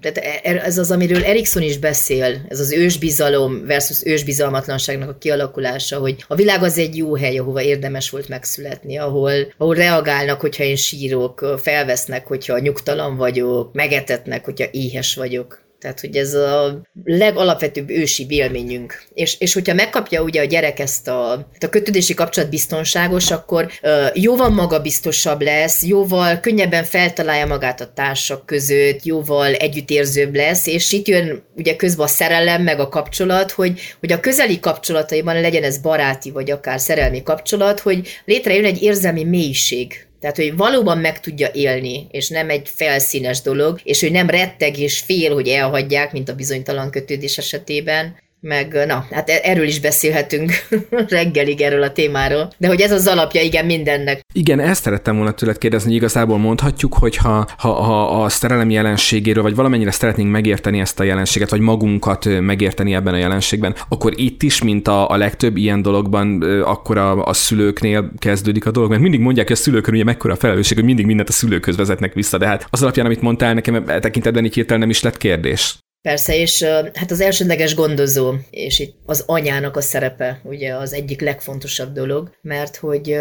tehát 0.00 0.16
e, 0.16 0.40
e, 0.42 0.62
ez 0.64 0.78
az, 0.78 0.90
amiről 0.90 1.24
Erikson 1.24 1.62
is 1.62 1.78
beszél, 1.78 2.46
ez 2.48 2.60
az 2.60 2.72
ősbizalom 2.72 3.66
versus 3.66 4.04
ősbizalmatlanságnak 4.04 5.08
a 5.08 5.18
kialakulása, 5.18 5.98
hogy 5.98 6.24
a 6.28 6.34
világ 6.34 6.62
az 6.62 6.78
egy 6.78 6.96
jó 6.96 7.16
hely, 7.16 7.38
ahova 7.38 7.62
érdemes 7.62 8.10
volt 8.10 8.28
megszületni, 8.28 8.96
ahol, 8.96 9.32
ahol 9.56 9.74
reagálnak, 9.74 10.40
hogyha 10.40 10.64
én 10.64 10.76
sírok, 10.76 11.58
felvesznek, 11.62 12.26
hogyha 12.26 12.58
nyugtalan 12.58 13.16
vagyok, 13.16 13.72
megetetnek, 13.72 14.44
hogyha 14.44 14.66
éhes 14.70 15.14
vagyok. 15.14 15.68
Tehát, 15.80 16.00
hogy 16.00 16.16
ez 16.16 16.34
a 16.34 16.80
legalapvetőbb 17.04 17.90
ősi 17.90 18.26
élményünk. 18.28 19.02
És, 19.14 19.40
és 19.40 19.52
hogyha 19.52 19.74
megkapja 19.74 20.22
ugye 20.22 20.40
a 20.40 20.44
gyerek 20.44 20.78
ezt 20.78 21.08
a, 21.08 21.32
a 21.60 21.68
kötődési 21.70 22.14
kapcsolat 22.14 22.50
biztonságos, 22.50 23.30
akkor 23.30 23.70
uh, 23.82 23.90
jóval 24.14 24.48
magabiztosabb 24.48 25.42
lesz, 25.42 25.82
jóval 25.82 26.40
könnyebben 26.40 26.84
feltalálja 26.84 27.46
magát 27.46 27.80
a 27.80 27.92
társak 27.92 28.46
között, 28.46 29.04
jóval 29.04 29.52
együttérzőbb 29.54 30.34
lesz, 30.34 30.66
és 30.66 30.92
itt 30.92 31.08
jön 31.08 31.42
ugye 31.56 31.76
közben 31.76 32.06
a 32.06 32.08
szerelem, 32.08 32.62
meg 32.62 32.80
a 32.80 32.88
kapcsolat, 32.88 33.50
hogy, 33.50 33.80
hogy 34.00 34.12
a 34.12 34.20
közeli 34.20 34.60
kapcsolataiban 34.60 35.40
legyen 35.40 35.62
ez 35.62 35.78
baráti, 35.78 36.30
vagy 36.30 36.50
akár 36.50 36.80
szerelmi 36.80 37.22
kapcsolat, 37.22 37.80
hogy 37.80 38.08
létrejön 38.24 38.64
egy 38.64 38.82
érzelmi 38.82 39.24
mélység 39.24 40.08
tehát, 40.20 40.36
hogy 40.36 40.56
valóban 40.56 40.98
meg 40.98 41.20
tudja 41.20 41.48
élni, 41.52 42.06
és 42.10 42.28
nem 42.28 42.50
egy 42.50 42.68
felszínes 42.68 43.40
dolog, 43.40 43.80
és 43.82 44.00
hogy 44.00 44.12
nem 44.12 44.30
retteg 44.30 44.78
és 44.78 44.98
fél, 44.98 45.34
hogy 45.34 45.48
elhagyják, 45.48 46.12
mint 46.12 46.28
a 46.28 46.34
bizonytalan 46.34 46.90
kötődés 46.90 47.38
esetében, 47.38 48.16
meg 48.40 48.84
na, 48.86 49.06
hát 49.10 49.28
e- 49.28 49.40
erről 49.42 49.66
is 49.66 49.80
beszélhetünk 49.80 50.52
reggelig 51.08 51.60
erről 51.60 51.82
a 51.82 51.92
témáról, 51.92 52.50
de 52.58 52.68
hogy 52.68 52.80
ez 52.80 52.92
az 52.92 53.06
alapja, 53.06 53.42
igen, 53.42 53.66
mindennek. 53.66 54.20
Igen, 54.32 54.60
ezt 54.60 54.82
szerettem 54.82 55.16
volna 55.16 55.32
tőled 55.32 55.58
kérdezni, 55.58 55.88
hogy 55.88 55.96
igazából 55.96 56.38
mondhatjuk, 56.38 56.94
hogy 56.94 57.16
ha, 57.16 57.48
ha, 57.58 57.72
ha 57.72 58.22
a 58.22 58.28
szerelem 58.28 58.70
jelenségéről, 58.70 59.42
vagy 59.42 59.54
valamennyire 59.54 59.90
szeretnénk 59.90 60.30
megérteni 60.30 60.80
ezt 60.80 61.00
a 61.00 61.02
jelenséget, 61.04 61.50
vagy 61.50 61.60
magunkat 61.60 62.40
megérteni 62.40 62.94
ebben 62.94 63.14
a 63.14 63.16
jelenségben, 63.16 63.74
akkor 63.88 64.12
itt 64.16 64.42
is, 64.42 64.62
mint 64.62 64.88
a, 64.88 65.10
a 65.10 65.16
legtöbb 65.16 65.56
ilyen 65.56 65.82
dologban, 65.82 66.42
akkor 66.62 66.98
a, 66.98 67.24
a 67.24 67.32
szülőknél 67.32 68.12
kezdődik 68.18 68.66
a 68.66 68.70
dolog, 68.70 68.90
mert 68.90 69.02
mindig 69.02 69.20
mondják, 69.20 69.46
hogy 69.46 69.56
a 69.56 69.60
szülőkön 69.60 69.94
ugye 69.94 70.04
mekkora 70.04 70.32
a 70.32 70.36
felelősség, 70.36 70.76
hogy 70.76 70.86
mindig 70.86 71.06
mindent 71.06 71.28
a 71.28 71.32
szülőkhöz 71.32 71.76
vezetnek 71.76 72.14
vissza, 72.14 72.38
de 72.38 72.46
hát 72.46 72.66
az 72.70 72.82
alapján, 72.82 73.06
amit 73.06 73.20
mondtál, 73.20 73.54
nekem 73.54 73.84
e 73.86 73.98
tekintetben 73.98 74.44
így 74.44 74.54
hirtelen 74.54 74.80
nem 74.80 74.90
is 74.90 75.02
lett 75.02 75.16
kérdés. 75.16 75.78
Persze, 76.02 76.36
és 76.36 76.62
hát 76.94 77.10
az 77.10 77.20
elsődleges 77.20 77.74
gondozó, 77.74 78.34
és 78.50 78.78
itt 78.78 78.94
az 79.06 79.22
anyának 79.26 79.76
a 79.76 79.80
szerepe 79.80 80.40
ugye 80.44 80.74
az 80.74 80.92
egyik 80.92 81.20
legfontosabb 81.20 81.92
dolog, 81.92 82.30
mert 82.42 82.76
hogy 82.76 83.16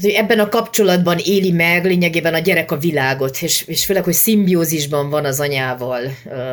hogy 0.00 0.10
ebben 0.10 0.38
a 0.38 0.48
kapcsolatban 0.48 1.18
éli 1.18 1.52
meg 1.52 1.84
lényegében 1.84 2.34
a 2.34 2.38
gyerek 2.38 2.70
a 2.70 2.78
világot, 2.78 3.42
és, 3.42 3.64
és 3.66 3.84
főleg, 3.84 4.04
hogy 4.04 4.12
szimbiózisban 4.12 5.10
van 5.10 5.24
az 5.24 5.40
anyával, 5.40 6.00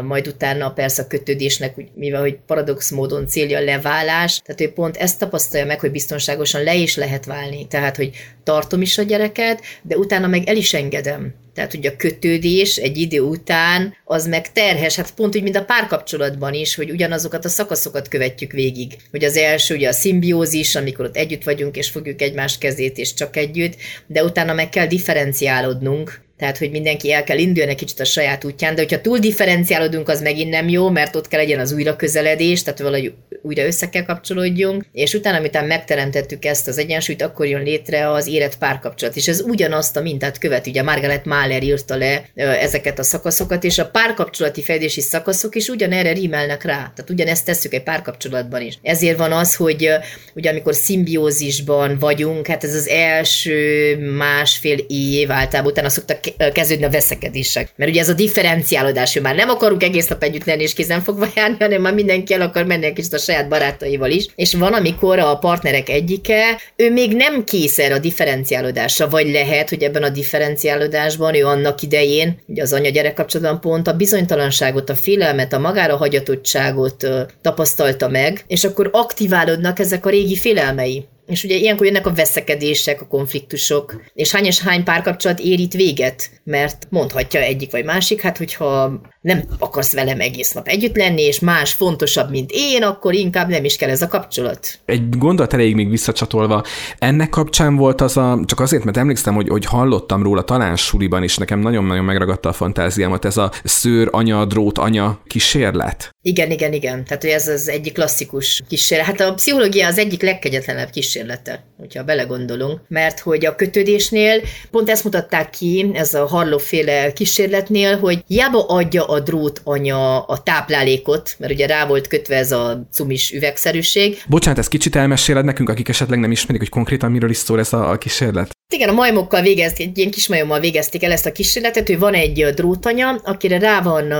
majd 0.03 0.27
utána 0.27 0.71
persze 0.71 1.01
a 1.01 1.07
kötődésnek, 1.07 1.75
mivel 1.93 2.21
hogy 2.21 2.37
paradox 2.47 2.91
módon 2.91 3.27
célja 3.27 3.57
a 3.57 3.63
leválás, 3.63 4.41
tehát 4.45 4.61
ő 4.61 4.73
pont 4.73 4.97
ezt 4.97 5.19
tapasztalja 5.19 5.65
meg, 5.65 5.79
hogy 5.79 5.91
biztonságosan 5.91 6.63
le 6.63 6.75
is 6.75 6.95
lehet 6.95 7.25
válni, 7.25 7.67
tehát, 7.67 7.95
hogy 7.95 8.11
tartom 8.43 8.81
is 8.81 8.97
a 8.97 9.03
gyereket, 9.03 9.61
de 9.81 9.97
utána 9.97 10.27
meg 10.27 10.47
el 10.47 10.55
is 10.55 10.73
engedem. 10.73 11.33
Tehát, 11.55 11.71
hogy 11.71 11.85
a 11.85 11.95
kötődés 11.95 12.75
egy 12.75 12.97
idő 12.97 13.19
után 13.19 13.95
az 14.03 14.27
meg 14.27 14.51
terhes, 14.51 14.95
hát 14.95 15.13
pont 15.13 15.35
úgy, 15.35 15.43
mint 15.43 15.55
a 15.55 15.65
párkapcsolatban 15.65 16.53
is, 16.53 16.75
hogy 16.75 16.91
ugyanazokat 16.91 17.45
a 17.45 17.49
szakaszokat 17.49 18.07
követjük 18.07 18.51
végig. 18.51 18.95
Hogy 19.11 19.23
az 19.23 19.37
első 19.37 19.75
ugye 19.75 19.87
a 19.87 19.93
szimbiózis, 19.93 20.75
amikor 20.75 21.05
ott 21.05 21.15
együtt 21.15 21.43
vagyunk, 21.43 21.77
és 21.77 21.89
fogjuk 21.89 22.21
egymás 22.21 22.57
kezét, 22.57 22.97
és 22.97 23.13
csak 23.13 23.37
együtt, 23.37 23.75
de 24.07 24.23
utána 24.23 24.53
meg 24.53 24.69
kell 24.69 24.87
differenciálódnunk, 24.87 26.24
tehát 26.37 26.57
hogy 26.57 26.71
mindenki 26.71 27.13
el 27.13 27.23
kell 27.23 27.37
indulni 27.37 27.69
egy 27.69 27.77
kicsit 27.77 27.99
a 27.99 28.05
saját 28.05 28.43
útján, 28.43 28.75
de 28.75 28.81
hogyha 28.81 29.01
túl 29.01 29.17
differenciálódunk, 29.17 30.09
az 30.09 30.21
megint 30.21 30.49
nem 30.49 30.69
jó, 30.69 30.89
mert 30.89 31.15
ott 31.15 31.27
kell 31.27 31.39
legyen 31.39 31.59
az 31.59 31.71
újra 31.71 31.95
közeledés, 31.95 32.63
tehát 32.63 32.79
valahogy 32.79 33.13
újra 33.41 33.65
össze 33.65 33.89
kell 33.89 34.03
kapcsolódjunk, 34.03 34.85
és 34.91 35.13
utána, 35.13 35.37
amit 35.37 35.67
megteremtettük 35.67 36.45
ezt 36.45 36.67
az 36.67 36.77
egyensúlyt, 36.77 37.21
akkor 37.21 37.45
jön 37.45 37.63
létre 37.63 38.11
az 38.11 38.27
érett 38.27 38.57
párkapcsolat, 38.57 39.15
és 39.15 39.27
ez 39.27 39.41
ugyanazt 39.41 39.97
a 39.97 40.01
mintát 40.01 40.37
követi, 40.37 40.69
ugye 40.69 40.83
Margaret 40.83 41.25
Mahler 41.25 41.63
írta 41.63 41.95
le 41.95 42.29
ezeket 42.35 42.99
a 42.99 43.03
szakaszokat, 43.03 43.63
és 43.63 43.77
a 43.77 43.89
párkapcsolati 43.89 44.61
fejlődési 44.61 45.01
szakaszok 45.01 45.55
is 45.55 45.67
ugyanerre 45.67 46.13
rímelnek 46.13 46.63
rá, 46.63 46.75
tehát 46.75 47.09
ugyanezt 47.09 47.45
tesszük 47.45 47.73
egy 47.73 47.83
párkapcsolatban 47.83 48.61
is. 48.61 48.77
Ezért 48.81 49.17
van 49.17 49.31
az, 49.31 49.55
hogy 49.55 49.89
ugye 50.33 50.49
amikor 50.49 50.75
szimbiózisban 50.75 51.97
vagyunk, 51.99 52.47
hát 52.47 52.63
ez 52.63 52.75
az 52.75 52.87
első 52.87 53.97
másfél 54.17 54.77
év 54.87 55.31
általában 55.31 55.71
utána 55.71 55.89
szoktak 55.89 56.19
kezdődni 56.53 56.85
a 56.85 56.89
veszekedések. 56.89 57.69
Mert 57.75 57.91
ugye 57.91 57.99
ez 57.99 58.09
a 58.09 58.13
differenciálódás, 58.13 59.13
hogy 59.13 59.21
már 59.21 59.35
nem 59.35 59.49
akarunk 59.49 59.83
egész 59.83 60.07
nap 60.07 60.23
együtt 60.23 60.45
lenni 60.45 60.61
és 60.61 60.73
kézen 60.73 61.01
fogva 61.01 61.27
járni, 61.35 61.55
hanem 61.59 61.81
már 61.81 61.93
mindenki 61.93 62.33
el 62.33 62.41
akar 62.41 62.65
menni 62.65 62.93
kicsit 62.93 63.13
a 63.13 63.17
saját 63.17 63.47
barátaival 63.47 64.09
is. 64.09 64.27
És 64.35 64.53
van, 64.53 64.73
amikor 64.73 65.19
a 65.19 65.37
partnerek 65.37 65.89
egyike, 65.89 66.59
ő 66.75 66.91
még 66.91 67.15
nem 67.15 67.43
kész 67.43 67.79
erre 67.79 67.93
a 67.93 67.99
differenciálódásra, 67.99 69.09
vagy 69.09 69.31
lehet, 69.31 69.69
hogy 69.69 69.83
ebben 69.83 70.03
a 70.03 70.09
differenciálódásban 70.09 71.35
ő 71.35 71.45
annak 71.45 71.81
idején, 71.81 72.39
ugye 72.47 72.61
az 72.61 72.73
anya-gyerek 72.73 73.13
kapcsolatban 73.13 73.61
pont 73.61 73.87
a 73.87 73.93
bizonytalanságot, 73.93 74.89
a 74.89 74.95
félelmet, 74.95 75.53
a 75.53 75.59
magára 75.59 75.97
hagyatottságot 75.97 77.07
tapasztalta 77.41 78.09
meg, 78.09 78.43
és 78.47 78.63
akkor 78.63 78.89
aktiválódnak 78.91 79.79
ezek 79.79 80.05
a 80.05 80.09
régi 80.09 80.35
félelmei. 80.35 81.05
És 81.27 81.43
ugye 81.43 81.55
ilyenkor 81.55 81.85
jönnek 81.85 82.07
a 82.07 82.13
veszekedések, 82.13 83.01
a 83.01 83.07
konfliktusok, 83.07 84.01
és 84.13 84.31
hány 84.31 84.45
és 84.45 84.61
hány 84.61 84.83
párkapcsolat 84.83 85.39
ér 85.39 85.59
itt 85.59 85.73
véget, 85.73 86.29
mert 86.43 86.87
mondhatja 86.89 87.39
egyik 87.39 87.71
vagy 87.71 87.85
másik, 87.85 88.21
hát 88.21 88.37
hogyha 88.37 89.01
nem 89.21 89.43
akarsz 89.59 89.93
velem 89.93 90.19
egész 90.19 90.51
nap 90.51 90.67
együtt 90.67 90.95
lenni, 90.95 91.21
és 91.21 91.39
más 91.39 91.73
fontosabb, 91.73 92.29
mint 92.29 92.49
én, 92.53 92.83
akkor 92.83 93.13
inkább 93.13 93.49
nem 93.49 93.63
is 93.63 93.75
kell 93.75 93.89
ez 93.89 94.01
a 94.01 94.07
kapcsolat. 94.07 94.79
Egy 94.85 95.17
gondolat 95.17 95.53
elég 95.53 95.75
még 95.75 95.89
visszacsatolva, 95.89 96.63
ennek 96.99 97.29
kapcsán 97.29 97.75
volt 97.75 98.01
az 98.01 98.17
a, 98.17 98.39
csak 98.45 98.59
azért, 98.59 98.83
mert 98.83 98.97
emlékszem, 98.97 99.33
hogy, 99.33 99.47
hogy 99.47 99.65
hallottam 99.65 100.23
róla 100.23 100.43
talán 100.43 100.75
suliban 100.75 101.23
is, 101.23 101.37
nekem 101.37 101.59
nagyon-nagyon 101.59 102.05
megragadta 102.05 102.49
a 102.49 102.53
fantáziámat, 102.53 103.25
ez 103.25 103.37
a 103.37 103.51
szőr 103.63 104.07
anya, 104.11 104.45
drót 104.45 104.77
anya 104.77 105.21
kísérlet. 105.27 106.09
Igen, 106.21 106.51
igen, 106.51 106.73
igen. 106.73 107.05
Tehát, 107.05 107.21
hogy 107.21 107.31
ez 107.31 107.47
az 107.47 107.69
egyik 107.69 107.93
klasszikus 107.93 108.63
kísérlet. 108.67 109.05
Hát 109.05 109.19
a 109.19 109.33
pszichológia 109.33 109.87
az 109.87 109.97
egyik 109.97 110.21
legkegyetlenebb 110.21 110.89
kísérlete, 111.15 111.63
hogyha 111.77 112.03
belegondolunk, 112.03 112.79
mert 112.87 113.19
hogy 113.19 113.45
a 113.45 113.55
kötődésnél 113.55 114.41
pont 114.71 114.89
ezt 114.89 115.03
mutatták 115.03 115.49
ki, 115.49 115.91
ez 115.93 116.13
a 116.13 116.25
harlóféle 116.25 117.13
kísérletnél, 117.13 117.97
hogy 117.97 118.23
hiába 118.27 118.65
adja 118.65 119.05
a 119.05 119.19
drót 119.19 119.61
anya 119.63 120.19
a 120.21 120.43
táplálékot, 120.43 121.35
mert 121.39 121.51
ugye 121.51 121.65
rá 121.65 121.87
volt 121.87 122.07
kötve 122.07 122.35
ez 122.35 122.51
a 122.51 122.87
cumis 122.91 123.31
üvegszerűség. 123.31 124.21
Bocsánat, 124.27 124.59
ezt 124.59 124.69
kicsit 124.69 124.95
elmeséled 124.95 125.45
nekünk, 125.45 125.69
akik 125.69 125.89
esetleg 125.89 126.19
nem 126.19 126.31
ismerik, 126.31 126.61
hogy 126.61 126.69
konkrétan 126.69 127.11
miről 127.11 127.29
is 127.29 127.37
szól 127.37 127.59
ez 127.59 127.73
a, 127.73 127.89
a 127.89 127.97
kísérlet? 127.97 128.55
Igen, 128.73 128.89
a 128.89 128.93
majmokkal 128.93 129.41
végezték, 129.41 129.87
egy 129.87 129.97
ilyen 129.97 130.11
kismajommal 130.11 130.59
végezték 130.59 131.03
el 131.03 131.11
ezt 131.11 131.25
a 131.25 131.31
kísérletet, 131.31 131.87
hogy 131.87 131.99
van 131.99 132.13
egy 132.13 132.45
drótanya, 132.55 133.21
akire 133.23 133.59
rá 133.59 133.81
van 133.81 134.13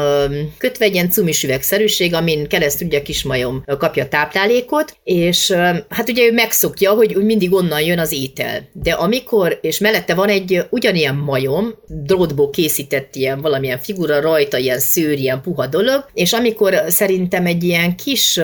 kötve 0.58 0.86
egy 0.86 0.94
ilyen 0.94 1.10
cumis 1.10 1.44
üvegszerűség, 1.44 2.14
amin 2.14 2.48
keresztül 2.48 2.88
ugye 2.88 3.00
a 3.00 3.02
kismajom 3.02 3.64
kapja 3.78 4.04
a 4.04 4.08
táplálékot, 4.08 4.98
és 5.04 5.52
hát 5.90 6.10
ugye 6.10 6.24
ő 6.24 6.32
megszokja, 6.32 6.92
hogy 6.92 7.16
mindig 7.16 7.54
onnan 7.54 7.82
jön 7.82 8.00
az 8.00 8.12
étel. 8.12 8.70
De 8.74 8.92
amikor, 8.92 9.60
és 9.62 9.80
mellette 9.80 10.14
van 10.14 10.30
egy 10.30 10.66
ugyanilyen 10.70 11.16
majom, 11.16 11.74
drótból 11.88 12.50
készített 12.50 13.16
ilyen 13.16 13.42
valamilyen 13.42 13.80
figura 13.80 14.22
rajta, 14.22 14.58
ilyen 14.58 14.80
szőr, 14.80 15.20
ilyen 15.20 15.42
puha 15.42 15.68
dolog, 15.68 16.10
és 16.14 16.34
amikor 16.34 16.84
szerintem 16.88 17.46
egy 17.46 17.64
ilyen 17.64 17.96
kis 17.96 18.40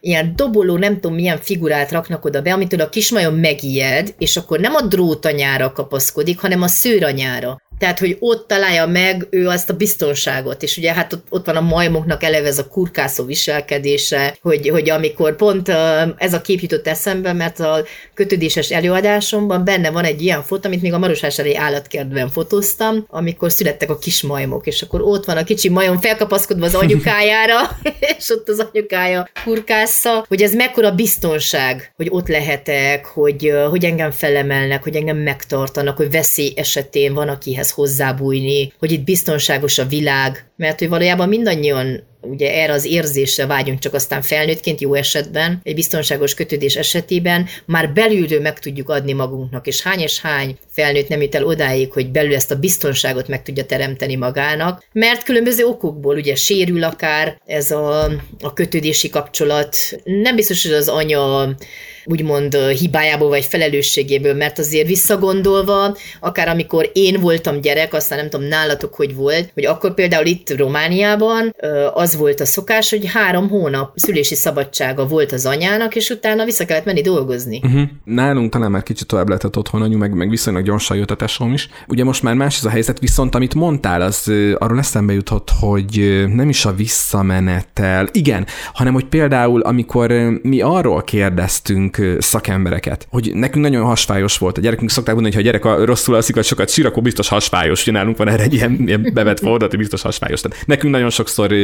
ilyen 0.00 0.32
doboló, 0.36 0.76
nem 0.76 0.94
tudom 0.94 1.14
milyen 1.14 1.38
figurát 1.38 1.90
raknak 1.90 2.24
oda 2.24 2.42
be, 2.42 2.52
amitől 2.52 2.80
a 2.80 2.88
kismajom 2.88 3.34
megijed, 3.34 4.14
és 4.18 4.36
akkor 4.36 4.60
nem 4.60 4.74
a 4.74 4.82
drótanyára 4.82 5.72
kapaszkodik, 5.72 6.40
hanem 6.40 6.62
a 6.62 6.66
szőranyára. 6.66 7.60
Tehát, 7.80 7.98
hogy 7.98 8.16
ott 8.18 8.48
találja 8.48 8.86
meg 8.86 9.26
ő 9.30 9.48
azt 9.48 9.70
a 9.70 9.76
biztonságot, 9.76 10.62
és 10.62 10.76
ugye 10.76 10.92
hát 10.92 11.12
ott, 11.12 11.26
ott 11.28 11.46
van 11.46 11.56
a 11.56 11.60
majmoknak 11.60 12.22
eleve 12.22 12.46
ez 12.46 12.58
a 12.58 12.68
kurkászó 12.68 13.24
viselkedése, 13.24 14.36
hogy, 14.42 14.68
hogy 14.68 14.90
amikor 14.90 15.36
pont 15.36 15.68
ez 16.16 16.34
a 16.34 16.40
kép 16.40 16.60
jutott 16.60 16.86
eszembe, 16.86 17.32
mert 17.32 17.60
a 17.60 17.84
kötődéses 18.14 18.70
előadásomban 18.70 19.64
benne 19.64 19.90
van 19.90 20.04
egy 20.04 20.22
ilyen 20.22 20.42
fotó, 20.42 20.68
amit 20.68 20.82
még 20.82 20.92
a 20.92 20.98
Marosásari 20.98 21.56
állatkertben 21.56 22.30
fotóztam, 22.30 23.06
amikor 23.08 23.52
születtek 23.52 23.90
a 23.90 23.98
kis 23.98 24.22
majmok, 24.22 24.66
és 24.66 24.82
akkor 24.82 25.00
ott 25.02 25.24
van 25.24 25.36
a 25.36 25.44
kicsi 25.44 25.68
majom 25.68 26.00
felkapaszkodva 26.00 26.66
az 26.66 26.74
anyukájára, 26.74 27.78
és 28.18 28.30
ott 28.30 28.48
az 28.48 28.66
anyukája 28.72 29.28
kurkásza, 29.44 30.24
hogy 30.28 30.42
ez 30.42 30.54
mekkora 30.54 30.94
biztonság, 30.94 31.92
hogy 31.96 32.08
ott 32.10 32.28
lehetek, 32.28 33.06
hogy, 33.06 33.52
hogy 33.70 33.84
engem 33.84 34.10
felemelnek, 34.10 34.82
hogy 34.82 34.96
engem 34.96 35.16
megtartanak, 35.16 35.96
hogy 35.96 36.10
veszély 36.10 36.52
esetén 36.56 37.14
van, 37.14 37.28
akihez 37.28 37.68
hozzábújni, 37.70 38.72
hogy 38.78 38.92
itt 38.92 39.04
biztonságos 39.04 39.78
a 39.78 39.86
világ, 39.86 40.50
mert 40.56 40.78
hogy 40.78 40.88
valójában 40.88 41.28
mindannyian 41.28 42.08
ugye 42.20 42.54
erre 42.54 42.72
az 42.72 42.84
érzésre 42.84 43.46
vágyunk, 43.46 43.78
csak 43.78 43.94
aztán 43.94 44.22
felnőttként 44.22 44.80
jó 44.80 44.94
esetben, 44.94 45.60
egy 45.62 45.74
biztonságos 45.74 46.34
kötődés 46.34 46.76
esetében 46.76 47.46
már 47.66 47.92
belülről 47.92 48.40
meg 48.40 48.58
tudjuk 48.58 48.88
adni 48.88 49.12
magunknak, 49.12 49.66
és 49.66 49.82
hány 49.82 50.00
és 50.00 50.20
hány 50.20 50.56
felnőtt 50.70 51.08
nem 51.08 51.22
jut 51.22 51.34
el 51.34 51.44
odáig, 51.44 51.92
hogy 51.92 52.10
belül 52.10 52.34
ezt 52.34 52.50
a 52.50 52.58
biztonságot 52.58 53.28
meg 53.28 53.42
tudja 53.42 53.64
teremteni 53.64 54.16
magának, 54.16 54.84
mert 54.92 55.22
különböző 55.22 55.64
okokból 55.64 56.16
ugye 56.16 56.34
sérül 56.34 56.84
akár 56.84 57.40
ez 57.46 57.70
a, 57.70 58.04
a 58.40 58.52
kötődési 58.52 59.08
kapcsolat, 59.08 59.76
nem 60.04 60.34
biztos, 60.34 60.62
hogy 60.62 60.72
az 60.72 60.88
anya 60.88 61.54
úgymond 62.04 62.54
hibájából 62.54 63.28
vagy 63.28 63.44
felelősségéből, 63.44 64.34
mert 64.34 64.58
azért 64.58 64.86
visszagondolva, 64.86 65.96
akár 66.20 66.48
amikor 66.48 66.90
én 66.92 67.20
voltam 67.20 67.60
gyerek, 67.60 67.94
aztán 67.94 68.18
nem 68.18 68.30
tudom 68.30 68.46
nálatok, 68.46 68.94
hogy 68.94 69.14
volt, 69.14 69.50
hogy 69.54 69.66
akkor 69.66 69.94
például 69.94 70.26
itt 70.26 70.56
Romániában 70.56 71.54
az 71.94 72.16
volt 72.16 72.40
a 72.40 72.44
szokás, 72.44 72.90
hogy 72.90 73.10
három 73.12 73.48
hónap 73.48 73.92
szülési 73.94 74.34
szabadsága 74.34 75.06
volt 75.06 75.32
az 75.32 75.46
anyának, 75.46 75.96
és 75.96 76.10
utána 76.10 76.44
vissza 76.44 76.64
kellett 76.64 76.84
menni 76.84 77.00
dolgozni. 77.00 77.60
Uh-huh. 77.64 77.82
Nálunk 78.04 78.52
talán 78.52 78.70
már 78.70 78.82
kicsit 78.82 79.06
tovább 79.06 79.28
lehetett 79.28 79.56
otthon 79.56 79.82
anyu, 79.82 79.98
meg, 79.98 80.14
meg 80.14 80.30
viszonylag 80.30 80.64
gyorsan 80.64 80.96
jött 80.96 81.10
a 81.10 81.16
tesóm 81.16 81.52
is. 81.52 81.68
Ugye 81.88 82.04
most 82.04 82.22
már 82.22 82.34
más 82.34 82.56
ez 82.56 82.64
a 82.64 82.70
helyzet, 82.70 82.98
viszont 82.98 83.34
amit 83.34 83.54
mondtál, 83.54 84.00
az 84.00 84.32
arról 84.58 84.78
eszembe 84.78 85.12
jutott, 85.12 85.50
hogy 85.60 86.24
nem 86.34 86.48
is 86.48 86.64
a 86.64 86.72
visszamenettel, 86.72 88.08
igen, 88.12 88.46
hanem 88.72 88.92
hogy 88.92 89.04
például, 89.04 89.60
amikor 89.60 90.12
mi 90.42 90.60
arról 90.60 91.02
kérdeztünk 91.02 91.89
szakembereket, 92.18 93.06
hogy 93.10 93.30
nekünk 93.34 93.64
nagyon 93.64 93.84
hasfájos 93.84 94.38
volt. 94.38 94.58
A 94.58 94.60
gyerekünk 94.60 94.90
szokták 94.90 95.14
mondani, 95.14 95.34
hogy 95.34 95.44
ha 95.44 95.50
a 95.50 95.52
gyerek 95.52 95.80
a 95.80 95.84
rosszul 95.84 96.14
alszik, 96.14 96.34
vagy 96.34 96.44
sokat 96.44 96.68
sír, 96.70 96.86
akkor 96.86 97.02
biztos 97.02 97.28
hasfájos. 97.28 97.82
Ugye 97.82 97.92
nálunk 97.92 98.16
van 98.16 98.28
erre 98.28 98.42
egy 98.42 98.54
ilyen, 98.54 98.76
ilyen 98.86 99.10
bevett 99.14 99.40
hogy 99.40 99.76
biztos 99.76 100.02
hasfájos. 100.02 100.40
Tehát 100.40 100.66
nekünk 100.66 100.92
nagyon 100.92 101.10
sokszor 101.10 101.54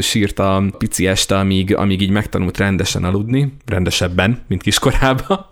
sírt 0.00 0.38
a 0.38 0.62
pici 0.78 1.06
este, 1.06 1.38
amíg, 1.38 1.76
amíg 1.76 2.00
így 2.00 2.10
megtanult 2.10 2.58
rendesen 2.58 3.04
aludni, 3.04 3.52
rendesebben, 3.66 4.44
mint 4.48 4.62
kiskorában. 4.62 5.46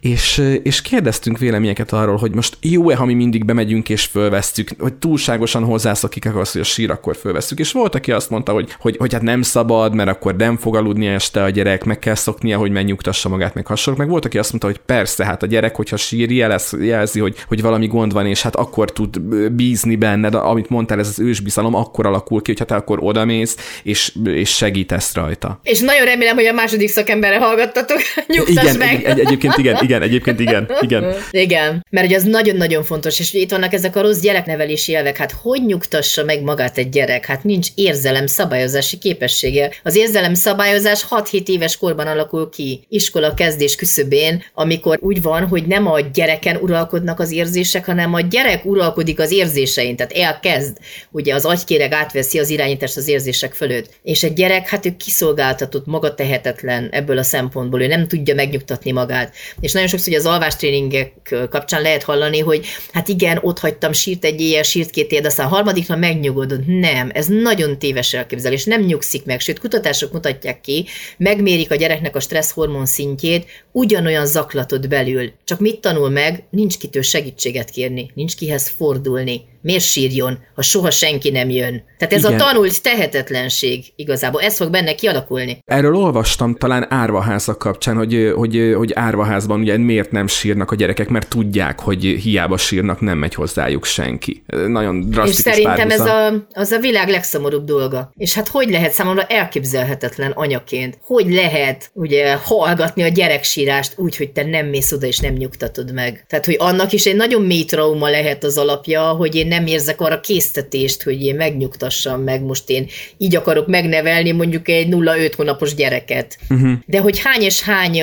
És, 0.00 0.42
és 0.62 0.82
kérdeztünk 0.82 1.38
véleményeket 1.38 1.92
arról, 1.92 2.16
hogy 2.16 2.34
most 2.34 2.56
jó-e, 2.60 2.96
ha 2.96 3.04
mi 3.04 3.14
mindig 3.14 3.44
bemegyünk 3.44 3.88
és 3.88 4.04
fölvesztük, 4.04 4.70
hogy 4.78 4.94
túlságosan 4.94 5.64
hozzászokik 5.64 6.34
az, 6.36 6.52
hogy 6.52 6.60
a 6.60 6.64
sír, 6.64 6.90
akkor 6.90 7.16
fölveszünk. 7.16 7.60
És 7.60 7.72
volt, 7.72 7.94
aki 7.94 8.12
azt 8.12 8.30
mondta, 8.30 8.52
hogy, 8.52 8.74
hogy, 8.80 8.96
hogy 8.96 9.12
hát 9.12 9.22
nem 9.22 9.42
szabad, 9.42 9.94
mert 9.94 10.08
akkor 10.08 10.36
nem 10.36 10.56
fog 10.56 10.76
aludni 10.76 11.06
este 11.06 11.42
a 11.42 11.50
gyerek, 11.50 11.84
meg 11.84 11.98
kell 11.98 12.14
szoknia, 12.14 12.58
hogy 12.58 12.70
megnyugtassa 12.70 13.28
magát, 13.28 13.54
meg 13.58 13.66
hasonlók. 13.66 14.02
Meg 14.02 14.10
volt, 14.10 14.24
aki 14.24 14.38
azt 14.38 14.50
mondta, 14.50 14.68
hogy 14.68 14.80
persze, 14.86 15.24
hát 15.24 15.42
a 15.42 15.46
gyerek, 15.46 15.76
hogyha 15.76 15.96
sír, 15.96 16.30
jelez, 16.30 16.76
jelzi, 16.80 17.20
hogy, 17.20 17.36
hogy 17.48 17.62
valami 17.62 17.86
gond 17.86 18.12
van, 18.12 18.26
és 18.26 18.42
hát 18.42 18.56
akkor 18.56 18.92
tud 18.92 19.20
bízni 19.52 19.96
benned, 19.96 20.34
amit 20.34 20.68
mondtál, 20.68 20.98
ez 20.98 21.08
az 21.08 21.18
ősbizalom 21.18 21.74
akkor 21.74 22.06
alakul 22.06 22.42
ki, 22.42 22.50
hogyha 22.50 22.64
te 22.64 22.74
akkor 22.74 22.98
odamész, 23.02 23.56
és, 23.82 24.12
és 24.24 24.50
segítesz 24.50 25.14
rajta. 25.14 25.60
És 25.62 25.80
nagyon 25.80 26.04
remélem, 26.04 26.34
hogy 26.34 26.46
a 26.46 26.52
második 26.52 26.88
szakemberre 26.88 27.38
hallgattatok, 27.38 27.98
nyugtass 28.34 28.62
igen, 28.62 28.76
meg. 28.76 29.04
Egy, 29.04 29.20
egyébként 29.20 29.56
igen, 29.56 29.76
igen, 29.80 30.02
egyébként 30.02 30.40
igen, 30.40 30.70
igen. 30.80 31.14
Igen, 31.30 31.86
mert 31.90 32.06
ugye 32.06 32.16
az 32.16 32.22
nagyon-nagyon 32.22 32.84
fontos, 32.84 33.18
és 33.18 33.32
itt 33.32 33.50
vannak 33.50 33.72
ezek 33.72 33.96
a 33.96 34.00
rossz 34.00 34.20
gyereknevelési 34.20 34.94
elvek, 34.94 35.16
hát 35.16 35.32
hogy 35.42 35.64
nyugtassa 35.66 36.24
meg 36.24 36.42
magát 36.42 36.78
egy 36.78 36.88
gyerek? 36.88 37.26
Hát 37.26 37.44
nincs 37.44 37.68
érzelem 37.74 38.26
szabályozási 38.26 38.98
képessége. 38.98 39.70
Az 39.82 39.96
érzelem 39.96 40.34
szabályozás 40.34 41.06
6-7 41.10 41.46
éves 41.48 41.76
korban 41.76 42.06
alakul 42.06 42.50
ki, 42.50 42.86
iskola 42.88 43.34
kezd 43.34 43.47
kezdés 43.48 43.74
küszöbén, 43.74 44.44
amikor 44.54 44.98
úgy 45.00 45.22
van, 45.22 45.46
hogy 45.46 45.66
nem 45.66 45.86
a 45.86 46.00
gyereken 46.00 46.56
uralkodnak 46.56 47.20
az 47.20 47.32
érzések, 47.32 47.84
hanem 47.84 48.14
a 48.14 48.20
gyerek 48.20 48.64
uralkodik 48.64 49.20
az 49.20 49.30
érzésein, 49.30 49.96
tehát 49.96 50.12
elkezd, 50.12 50.76
ugye 51.10 51.34
az 51.34 51.44
agykéreg 51.44 51.92
átveszi 51.92 52.38
az 52.38 52.50
irányítást 52.50 52.96
az 52.96 53.08
érzések 53.08 53.54
fölött. 53.54 53.90
És 54.02 54.22
egy 54.22 54.32
gyerek, 54.32 54.68
hát 54.68 54.86
ő 54.86 54.96
kiszolgáltatott, 54.96 55.86
maga 55.86 56.14
tehetetlen 56.14 56.88
ebből 56.90 57.18
a 57.18 57.22
szempontból, 57.22 57.82
ő 57.82 57.86
nem 57.86 58.08
tudja 58.08 58.34
megnyugtatni 58.34 58.92
magát. 58.92 59.34
És 59.60 59.72
nagyon 59.72 59.88
sokszor 59.88 60.14
az 60.14 60.26
alvástréningek 60.26 61.12
kapcsán 61.50 61.82
lehet 61.82 62.02
hallani, 62.02 62.38
hogy 62.38 62.66
hát 62.92 63.08
igen, 63.08 63.38
ott 63.42 63.58
hagytam, 63.58 63.92
sírt 63.92 64.24
egy 64.24 64.40
éjjel, 64.40 64.62
sírt 64.62 64.90
két 64.90 65.10
éjjel, 65.10 65.26
aztán 65.26 65.48
harmadikra 65.48 65.96
megnyugodott. 65.96 66.66
Nem, 66.66 67.10
ez 67.14 67.26
nagyon 67.26 67.78
téves 67.78 68.14
elképzelés, 68.14 68.64
nem 68.64 68.82
nyugszik 68.82 69.24
meg, 69.24 69.40
sőt, 69.40 69.58
kutatások 69.58 70.12
mutatják 70.12 70.60
ki, 70.60 70.86
megmérik 71.16 71.70
a 71.70 71.74
gyereknek 71.74 72.16
a 72.16 72.20
stresszhormon 72.20 72.86
szintjét, 72.86 73.37
ugyanolyan 73.72 74.26
zaklatott 74.26 74.88
belül. 74.88 75.32
Csak 75.44 75.60
mit 75.60 75.80
tanul 75.80 76.10
meg? 76.10 76.44
Nincs 76.50 76.78
kitől 76.78 77.02
segítséget 77.02 77.70
kérni, 77.70 78.10
nincs 78.14 78.36
kihez 78.36 78.68
fordulni 78.68 79.44
miért 79.60 79.84
sírjon, 79.84 80.38
ha 80.54 80.62
soha 80.62 80.90
senki 80.90 81.30
nem 81.30 81.50
jön? 81.50 81.82
Tehát 81.98 82.14
ez 82.14 82.24
Igen. 82.24 82.40
a 82.40 82.44
tanult 82.44 82.82
tehetetlenség 82.82 83.84
igazából, 83.96 84.40
ez 84.40 84.56
fog 84.56 84.70
benne 84.70 84.94
kialakulni. 84.94 85.58
Erről 85.64 85.94
olvastam 85.94 86.54
talán 86.54 86.86
árvaházak 86.92 87.58
kapcsán, 87.58 87.96
hogy, 87.96 88.32
hogy, 88.36 88.72
hogy 88.76 88.92
árvaházban 88.92 89.60
ugye 89.60 89.76
miért 89.76 90.10
nem 90.10 90.26
sírnak 90.26 90.70
a 90.70 90.74
gyerekek, 90.74 91.08
mert 91.08 91.28
tudják, 91.28 91.80
hogy 91.80 92.04
hiába 92.04 92.56
sírnak, 92.56 93.00
nem 93.00 93.18
megy 93.18 93.34
hozzájuk 93.34 93.84
senki. 93.84 94.42
Nagyon 94.66 95.10
drasztikus 95.10 95.52
És 95.52 95.54
szerintem 95.54 95.90
ez 95.90 96.00
a, 96.00 96.46
az 96.52 96.70
a 96.70 96.78
világ 96.78 97.08
legszomorúbb 97.08 97.64
dolga. 97.64 98.12
És 98.16 98.34
hát 98.34 98.48
hogy 98.48 98.70
lehet 98.70 98.92
számomra 98.92 99.22
elképzelhetetlen 99.22 100.30
anyaként, 100.30 100.98
hogy 101.02 101.32
lehet 101.32 101.90
ugye 101.92 102.34
hallgatni 102.34 103.02
a 103.02 103.08
gyereksírást 103.08 103.92
úgy, 103.96 104.16
hogy 104.16 104.30
te 104.30 104.44
nem 104.44 104.66
mész 104.66 104.92
oda 104.92 105.06
és 105.06 105.18
nem 105.18 105.34
nyugtatod 105.34 105.92
meg. 105.92 106.24
Tehát, 106.28 106.44
hogy 106.44 106.56
annak 106.58 106.92
is 106.92 107.06
egy 107.06 107.16
nagyon 107.16 107.42
mély 107.42 107.64
trauma 107.64 108.08
lehet 108.10 108.44
az 108.44 108.58
alapja, 108.58 109.02
hogy 109.02 109.34
én 109.34 109.47
nem 109.48 109.66
érzek 109.66 110.00
arra 110.00 110.20
késztetést, 110.20 111.02
hogy 111.02 111.24
én 111.24 111.34
megnyugtassam 111.34 112.22
meg, 112.22 112.42
most 112.42 112.70
én 112.70 112.86
így 113.18 113.36
akarok 113.36 113.66
megnevelni 113.66 114.32
mondjuk 114.32 114.68
egy 114.68 114.88
0-5 114.90 115.32
hónapos 115.36 115.74
gyereket. 115.74 116.38
Uh-huh. 116.48 116.72
De 116.86 117.00
hogy 117.00 117.18
hány 117.18 117.42
és 117.42 117.62
hány 117.62 118.02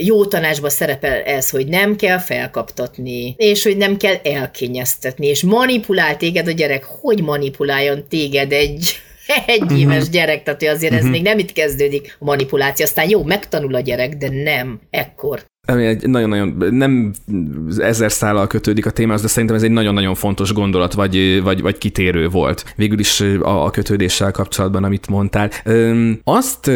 jó 0.00 0.24
tanácsba 0.24 0.70
szerepel 0.70 1.22
ez, 1.22 1.50
hogy 1.50 1.66
nem 1.66 1.96
kell 1.96 2.18
felkaptatni, 2.18 3.34
és 3.36 3.62
hogy 3.62 3.76
nem 3.76 3.96
kell 3.96 4.16
elkényeztetni, 4.22 5.26
és 5.26 5.42
manipulál 5.42 6.16
téged 6.16 6.48
a 6.48 6.52
gyerek, 6.52 6.84
hogy 6.84 7.22
manipuláljon 7.22 8.04
téged 8.08 8.52
egy 8.52 9.00
egy 9.46 9.62
uh-huh. 9.62 9.80
éves 9.80 10.08
gyerek, 10.08 10.42
tehát 10.42 10.62
azért 10.62 10.92
uh-huh. 10.92 10.98
ez 10.98 11.12
még 11.12 11.22
nem 11.22 11.38
itt 11.38 11.52
kezdődik 11.52 12.16
a 12.18 12.24
manipuláció, 12.24 12.84
aztán 12.84 13.08
jó, 13.08 13.22
megtanul 13.22 13.74
a 13.74 13.80
gyerek, 13.80 14.16
de 14.16 14.28
nem 14.30 14.80
ekkor 14.90 15.46
ami 15.70 15.86
egy 15.86 16.08
nagyon-nagyon, 16.08 16.56
nem 16.70 17.12
ezer 17.78 18.12
szállal 18.12 18.46
kötődik 18.46 18.86
a 18.86 18.90
témához, 18.90 19.22
de 19.22 19.28
szerintem 19.28 19.56
ez 19.56 19.62
egy 19.62 19.70
nagyon-nagyon 19.70 20.14
fontos 20.14 20.52
gondolat, 20.52 20.92
vagy, 20.92 21.42
vagy, 21.42 21.62
vagy 21.62 21.78
kitérő 21.78 22.28
volt. 22.28 22.72
Végül 22.76 22.98
is 22.98 23.20
a, 23.20 23.64
a 23.64 23.70
kötődéssel 23.70 24.30
kapcsolatban, 24.30 24.84
amit 24.84 25.08
mondtál. 25.08 25.50
Azt 26.24 26.70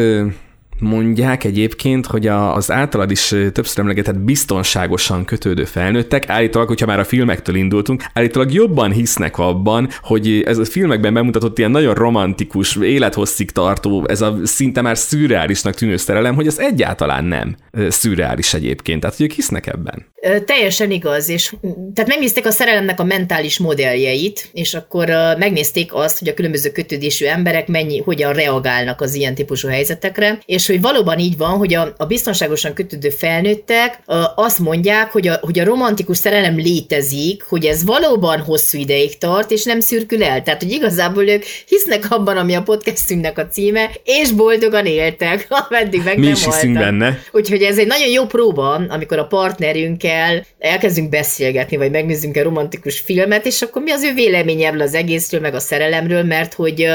mondják 0.83 1.45
egyébként, 1.45 2.07
hogy 2.07 2.27
a, 2.27 2.55
az 2.55 2.71
általad 2.71 3.11
is 3.11 3.29
többször 3.29 3.79
emlegetett 3.79 4.19
biztonságosan 4.19 5.25
kötődő 5.25 5.65
felnőttek, 5.65 6.29
állítólag, 6.29 6.69
hogyha 6.69 6.87
már 6.87 6.99
a 6.99 7.05
filmektől 7.05 7.55
indultunk, 7.55 8.05
állítólag 8.15 8.53
jobban 8.53 8.93
hisznek 8.93 9.39
abban, 9.39 9.89
hogy 10.03 10.43
ez 10.47 10.59
a 10.59 10.65
filmekben 10.65 11.15
bemutatott 11.15 11.59
ilyen 11.59 11.71
nagyon 11.71 11.95
romantikus, 11.95 12.77
élethosszig 12.77 13.51
tartó, 13.51 14.09
ez 14.09 14.21
a 14.21 14.39
szinte 14.45 14.81
már 14.81 14.99
szürreálisnak 14.99 15.75
tűnő 15.75 15.97
szerelem, 15.97 16.35
hogy 16.35 16.47
ez 16.47 16.59
egyáltalán 16.59 17.25
nem 17.25 17.57
szürreális 17.89 18.55
egyébként. 18.55 19.01
Tehát, 19.01 19.17
hogy 19.17 19.27
ők 19.27 19.33
hisznek 19.33 19.67
ebben. 19.67 20.07
Teljesen 20.45 20.91
igaz, 20.91 21.29
és 21.29 21.55
tehát 21.95 22.11
megnézték 22.11 22.47
a 22.47 22.51
szerelemnek 22.51 23.01
a 23.01 23.05
mentális 23.05 23.59
modelljeit, 23.59 24.49
és 24.53 24.75
akkor 24.75 25.09
megnézték 25.39 25.95
azt, 25.95 26.19
hogy 26.19 26.29
a 26.29 26.35
különböző 26.35 26.71
kötődésű 26.71 27.27
emberek 27.27 27.67
mennyi, 27.69 27.99
hogyan 27.99 28.33
reagálnak 28.33 29.01
az 29.01 29.15
ilyen 29.15 29.35
típusú 29.35 29.69
helyzetekre, 29.69 30.39
és 30.47 30.69
hogy 30.73 30.81
valóban 30.81 31.19
így 31.19 31.37
van, 31.37 31.51
hogy 31.51 31.75
a, 31.75 31.95
a 31.97 32.07
biztonságosan 32.07 32.75
kötődő 32.75 33.09
felnőttek 33.09 34.01
uh, 34.07 34.17
azt 34.35 34.59
mondják, 34.59 35.11
hogy 35.11 35.29
a, 35.29 35.39
hogy 35.41 35.59
a 35.59 35.65
romantikus 35.65 36.17
szerelem 36.17 36.57
létezik, 36.57 37.43
hogy 37.43 37.65
ez 37.65 37.85
valóban 37.85 38.41
hosszú 38.41 38.79
ideig 38.79 39.19
tart, 39.19 39.51
és 39.51 39.65
nem 39.65 39.81
szürkül 39.81 40.25
el. 40.25 40.43
Tehát, 40.43 40.63
hogy 40.63 40.73
igazából 40.73 41.29
ők 41.29 41.45
hisznek 41.67 42.11
abban, 42.11 42.37
ami 42.37 42.55
a 42.55 42.63
podcastünknek 42.63 43.39
a 43.39 43.49
címe, 43.49 43.91
és 44.05 44.31
boldogan 44.31 44.87
éltek, 44.87 45.47
ameddig 45.69 46.03
meg 46.05 46.19
Mi 46.19 46.25
nem 46.25 46.33
is 46.33 46.45
hiszünk 46.45 46.79
benne. 46.79 47.19
Úgyhogy 47.33 47.63
ez 47.63 47.79
egy 47.79 47.87
nagyon 47.87 48.09
jó 48.09 48.27
próba, 48.27 48.81
amikor 48.89 49.19
a 49.19 49.27
partnerünkkel 49.27 50.47
elkezdünk 50.59 51.09
beszélgetni, 51.09 51.77
vagy 51.77 51.91
megnézzünk 51.91 52.37
egy 52.37 52.43
romantikus 52.43 53.01
filmet, 53.01 53.47
és 53.47 53.63
akkor 53.63 53.83
mi 53.83 53.91
az 53.91 54.03
ő 54.03 54.15
véleménye 54.15 54.67
erről 54.67 54.81
az 54.81 54.95
egészről, 54.95 55.41
meg 55.41 55.55
a 55.55 55.61
szerelemről, 55.61 56.23
mert 56.23 56.55
hogy 56.55 56.89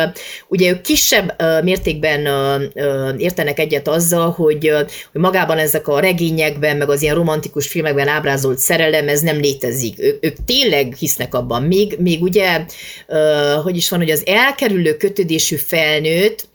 ugye 0.47 0.69
ők 0.69 0.81
kisebb 0.81 1.35
mértékben 1.63 2.27
értenek 3.17 3.59
egyet 3.67 3.87
azzal, 3.87 4.31
hogy, 4.31 4.71
hogy 5.11 5.21
magában 5.21 5.57
ezek 5.57 5.87
a 5.87 5.99
regényekben, 5.99 6.77
meg 6.77 6.89
az 6.89 7.01
ilyen 7.01 7.15
romantikus 7.15 7.67
filmekben 7.67 8.07
ábrázolt 8.07 8.57
szerelem, 8.57 9.07
ez 9.07 9.21
nem 9.21 9.39
létezik. 9.39 9.99
Ő, 9.99 10.17
ők 10.21 10.35
tényleg 10.45 10.93
hisznek 10.93 11.33
abban. 11.33 11.63
Még, 11.63 11.95
még 11.99 12.21
ugye, 12.21 12.65
hogy 13.63 13.75
is 13.75 13.89
van, 13.89 13.99
hogy 13.99 14.11
az 14.11 14.23
elkerülő 14.25 14.97
kötődésű 14.97 15.55
felnőtt, 15.55 16.47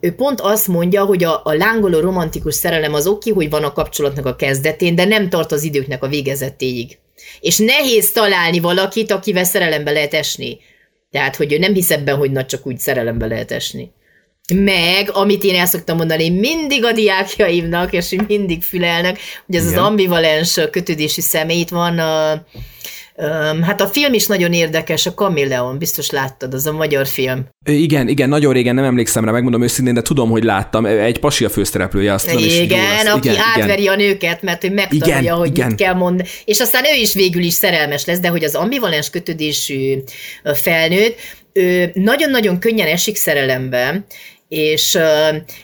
ő 0.00 0.14
pont 0.14 0.40
azt 0.40 0.68
mondja, 0.68 1.04
hogy 1.04 1.24
a, 1.24 1.40
a 1.44 1.52
lángoló 1.52 2.00
romantikus 2.00 2.54
szerelem 2.54 2.94
az 2.94 3.06
oké, 3.06 3.30
hogy 3.30 3.50
van 3.50 3.64
a 3.64 3.72
kapcsolatnak 3.72 4.26
a 4.26 4.36
kezdetén, 4.36 4.94
de 4.94 5.04
nem 5.04 5.28
tart 5.28 5.52
az 5.52 5.62
időknek 5.62 6.02
a 6.02 6.08
végezetéig. 6.08 6.98
És 7.40 7.58
nehéz 7.58 8.12
találni 8.12 8.60
valakit, 8.60 9.10
akivel 9.10 9.44
szerelembe 9.44 9.90
lehet 9.90 10.14
esni. 10.14 10.58
Tehát, 11.10 11.36
hogy 11.36 11.52
ő 11.52 11.58
nem 11.58 11.74
hisz 11.74 11.90
ebben, 11.90 12.16
hogy 12.16 12.30
nagy 12.30 12.46
csak 12.46 12.66
úgy 12.66 12.78
szerelembe 12.78 13.26
lehet 13.26 13.52
esni. 13.52 13.92
Meg, 14.54 15.10
amit 15.12 15.44
én 15.44 15.54
el 15.54 15.66
szoktam 15.66 15.96
mondani 15.96 16.30
mindig 16.30 16.84
a 16.84 16.92
diákjaimnak, 16.92 17.92
és 17.92 18.16
mindig 18.26 18.62
fülelnek, 18.62 19.18
hogy 19.46 19.54
ez 19.54 19.66
Igen. 19.66 19.78
az 19.78 19.84
ambivalens 19.84 20.60
kötődési 20.70 21.20
személyt 21.20 21.68
van 21.68 21.98
a, 21.98 22.44
Hát 23.62 23.80
a 23.80 23.86
film 23.86 24.12
is 24.12 24.26
nagyon 24.26 24.52
érdekes, 24.52 25.06
a 25.06 25.14
Kamilleon, 25.14 25.78
biztos 25.78 26.10
láttad, 26.10 26.54
az 26.54 26.66
a 26.66 26.72
magyar 26.72 27.06
film. 27.06 27.46
Igen, 27.64 28.08
igen, 28.08 28.28
nagyon 28.28 28.52
régen 28.52 28.74
nem 28.74 28.84
emlékszem 28.84 29.24
rá, 29.24 29.30
megmondom 29.30 29.62
őszintén, 29.62 29.94
de 29.94 30.02
tudom, 30.02 30.30
hogy 30.30 30.44
láttam. 30.44 30.86
Egy 30.86 31.18
pasi 31.18 31.44
a 31.44 31.48
főszereplője, 31.48 32.12
azt 32.12 32.28
tudom, 32.28 32.44
Igen, 32.44 33.06
aki 33.06 33.28
igen, 33.28 33.40
átveri 33.54 33.82
igen. 33.82 33.94
a 33.94 33.96
nőket, 33.96 34.42
mert 34.42 34.64
ő 34.64 34.70
megtanulja, 34.70 35.18
igen, 35.18 35.34
hogy 35.34 35.48
igen. 35.48 35.66
mit 35.66 35.76
kell 35.76 35.94
mondani. 35.94 36.28
És 36.44 36.60
aztán 36.60 36.84
ő 36.84 37.00
is 37.00 37.14
végül 37.14 37.42
is 37.42 37.52
szerelmes 37.52 38.04
lesz, 38.04 38.20
de 38.20 38.28
hogy 38.28 38.44
az 38.44 38.54
ambivalens 38.54 39.10
kötődésű 39.10 40.02
felnőtt, 40.54 41.18
nagyon-nagyon 41.92 42.58
könnyen 42.58 42.86
esik 42.86 43.16
szerelembe, 43.16 44.06
és 44.48 44.96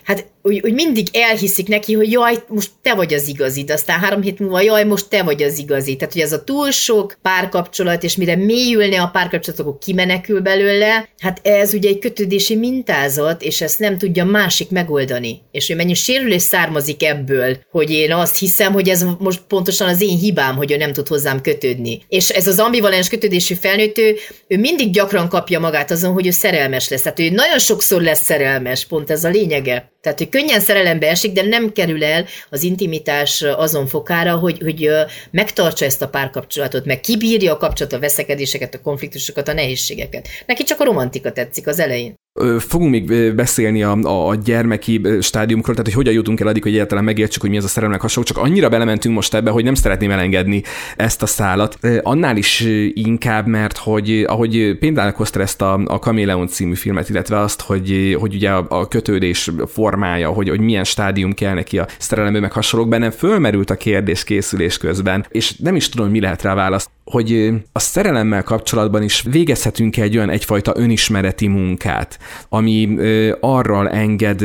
hát 0.03 0.32
úgy, 0.43 0.61
úgy 0.65 0.73
mindig 0.73 1.07
elhiszik 1.13 1.69
neki, 1.69 1.95
hogy 1.95 2.13
jaj, 2.13 2.43
most 2.49 2.71
te 2.83 2.95
vagy 2.95 3.15
az 3.15 3.29
igazi, 3.29 3.65
de 3.65 3.73
aztán 3.73 3.99
három 3.99 4.23
hét 4.23 4.39
múlva, 4.39 4.61
jaj, 4.61 4.85
most 4.85 5.09
te 5.09 5.23
vagy 5.23 5.43
az 5.43 5.59
igazi. 5.59 5.97
Tehát, 5.97 6.13
hogy 6.13 6.23
ez 6.23 6.33
a 6.33 6.45
túl 6.45 6.71
sok 6.71 7.19
párkapcsolat, 7.23 8.03
és 8.03 8.17
mire 8.17 8.37
mélyülne 8.37 9.01
a 9.01 9.07
párkapcsolat, 9.07 9.61
akkor 9.61 9.79
kimenekül 9.79 10.41
belőle, 10.41 11.09
hát 11.19 11.41
ez 11.43 11.75
ugye 11.75 11.89
egy 11.89 11.99
kötődési 11.99 12.57
mintázat, 12.57 13.43
és 13.43 13.61
ezt 13.61 13.79
nem 13.79 13.99
tudja 13.99 14.25
másik 14.25 14.71
megoldani. 14.71 15.41
És 15.51 15.67
hogy 15.67 15.77
mennyi 15.77 15.95
sérülés 15.95 16.43
származik 16.43 17.05
ebből, 17.05 17.57
hogy 17.71 17.91
én 17.91 18.13
azt 18.13 18.39
hiszem, 18.39 18.73
hogy 18.73 18.89
ez 18.89 19.05
most 19.19 19.41
pontosan 19.49 19.89
az 19.89 20.01
én 20.01 20.19
hibám, 20.19 20.57
hogy 20.57 20.73
ő 20.73 20.77
nem 20.77 20.93
tud 20.93 21.09
hozzám 21.09 21.41
kötődni. 21.41 22.03
És 22.09 22.29
ez 22.29 22.47
az 22.47 22.59
ambivalens 22.59 23.09
kötődésű 23.09 23.55
felnőtt, 23.55 23.99
ő, 23.99 24.17
ő 24.47 24.59
mindig 24.59 24.91
gyakran 24.93 25.29
kapja 25.29 25.61
magát 25.61 25.91
azon, 25.91 26.13
hogy 26.13 26.27
ő 26.27 26.31
szerelmes 26.31 26.89
lesz. 26.89 27.03
Tehát 27.03 27.21
ő 27.21 27.31
nagyon 27.31 27.59
sokszor 27.59 28.03
lesz 28.03 28.25
szerelmes, 28.25 28.87
pont 28.87 29.11
ez 29.11 29.25
a 29.25 29.29
lényege. 29.29 29.91
Tehát, 30.03 30.19
hogy 30.19 30.29
könnyen 30.33 30.61
szerelembe 30.61 31.09
esik, 31.09 31.33
de 31.33 31.43
nem 31.43 31.73
kerül 31.73 32.05
el 32.05 32.27
az 32.51 32.63
intimitás 32.63 33.43
azon 33.43 33.87
fokára, 33.87 34.37
hogy, 34.37 34.59
hogy 34.59 34.91
megtartsa 35.31 35.85
ezt 35.85 36.03
a 36.03 36.09
párkapcsolatot, 36.09 36.85
meg 36.85 37.01
kibírja 37.01 37.53
a 37.53 37.57
kapcsolat, 37.57 37.93
a 37.93 37.99
veszekedéseket, 37.99 38.75
a 38.75 38.81
konfliktusokat, 38.81 39.49
a 39.49 39.53
nehézségeket. 39.53 40.29
Neki 40.47 40.63
csak 40.63 40.81
a 40.81 40.85
romantika 40.85 41.33
tetszik 41.33 41.67
az 41.67 41.79
elején. 41.79 42.22
Fogunk 42.59 42.91
még 42.91 43.35
beszélni 43.35 43.83
a, 43.83 44.27
a, 44.29 44.35
gyermeki 44.35 45.01
stádiumkról, 45.21 45.75
tehát 45.75 45.87
hogy 45.87 45.97
hogyan 45.97 46.15
jutunk 46.15 46.41
el 46.41 46.47
addig, 46.47 46.63
hogy 46.63 46.73
egyáltalán 46.73 47.05
megértsük, 47.05 47.41
hogy 47.41 47.51
mi 47.51 47.57
ez 47.57 47.65
a 47.65 47.69
szerelemnek 47.69 48.01
hasonló, 48.01 48.29
csak 48.29 48.39
annyira 48.39 48.69
belementünk 48.69 49.15
most 49.15 49.35
ebbe, 49.35 49.51
hogy 49.51 49.65
nem 49.65 49.75
szeretném 49.75 50.11
elengedni 50.11 50.63
ezt 50.97 51.23
a 51.23 51.27
szálat. 51.27 51.79
Annál 52.03 52.37
is 52.37 52.61
inkább, 52.95 53.47
mert 53.47 53.77
hogy 53.77 54.25
ahogy 54.27 54.77
például 54.79 55.13
hozta 55.17 55.41
ezt 55.41 55.63
a, 55.63 55.81
a 55.85 55.99
Kameleon 55.99 56.47
című 56.47 56.75
filmet, 56.75 57.09
illetve 57.09 57.39
azt, 57.39 57.61
hogy, 57.61 58.17
hogy 58.21 58.35
ugye 58.35 58.51
a, 58.51 58.67
a 58.69 58.89
kötődés 58.89 59.51
formája, 59.67 60.29
hogy, 60.29 60.49
hogy 60.49 60.61
milyen 60.61 60.85
stádium 60.85 61.33
kell 61.33 61.55
neki 61.55 61.79
a 61.79 61.87
szerelemből, 61.99 62.41
meg 62.41 62.53
hasonlók, 62.53 62.89
bennem 62.89 63.11
fölmerült 63.11 63.71
a 63.71 63.77
kérdés 63.77 64.25
készülés 64.25 64.79
közben, 64.79 65.27
és 65.29 65.57
nem 65.57 65.77
is 65.77 65.89
tudom, 65.89 66.11
mi 66.11 66.21
lehet 66.21 66.43
rá 66.43 66.55
választ, 66.55 66.91
hogy 67.05 67.51
a 67.73 67.79
szerelemmel 67.79 68.43
kapcsolatban 68.43 69.03
is 69.03 69.25
végezhetünk 69.31 69.97
egy 69.97 70.17
olyan 70.17 70.31
egyfajta 70.31 70.73
önismereti 70.77 71.47
munkát, 71.47 72.19
ami 72.49 72.97
arral 73.41 73.89
enged 73.89 74.45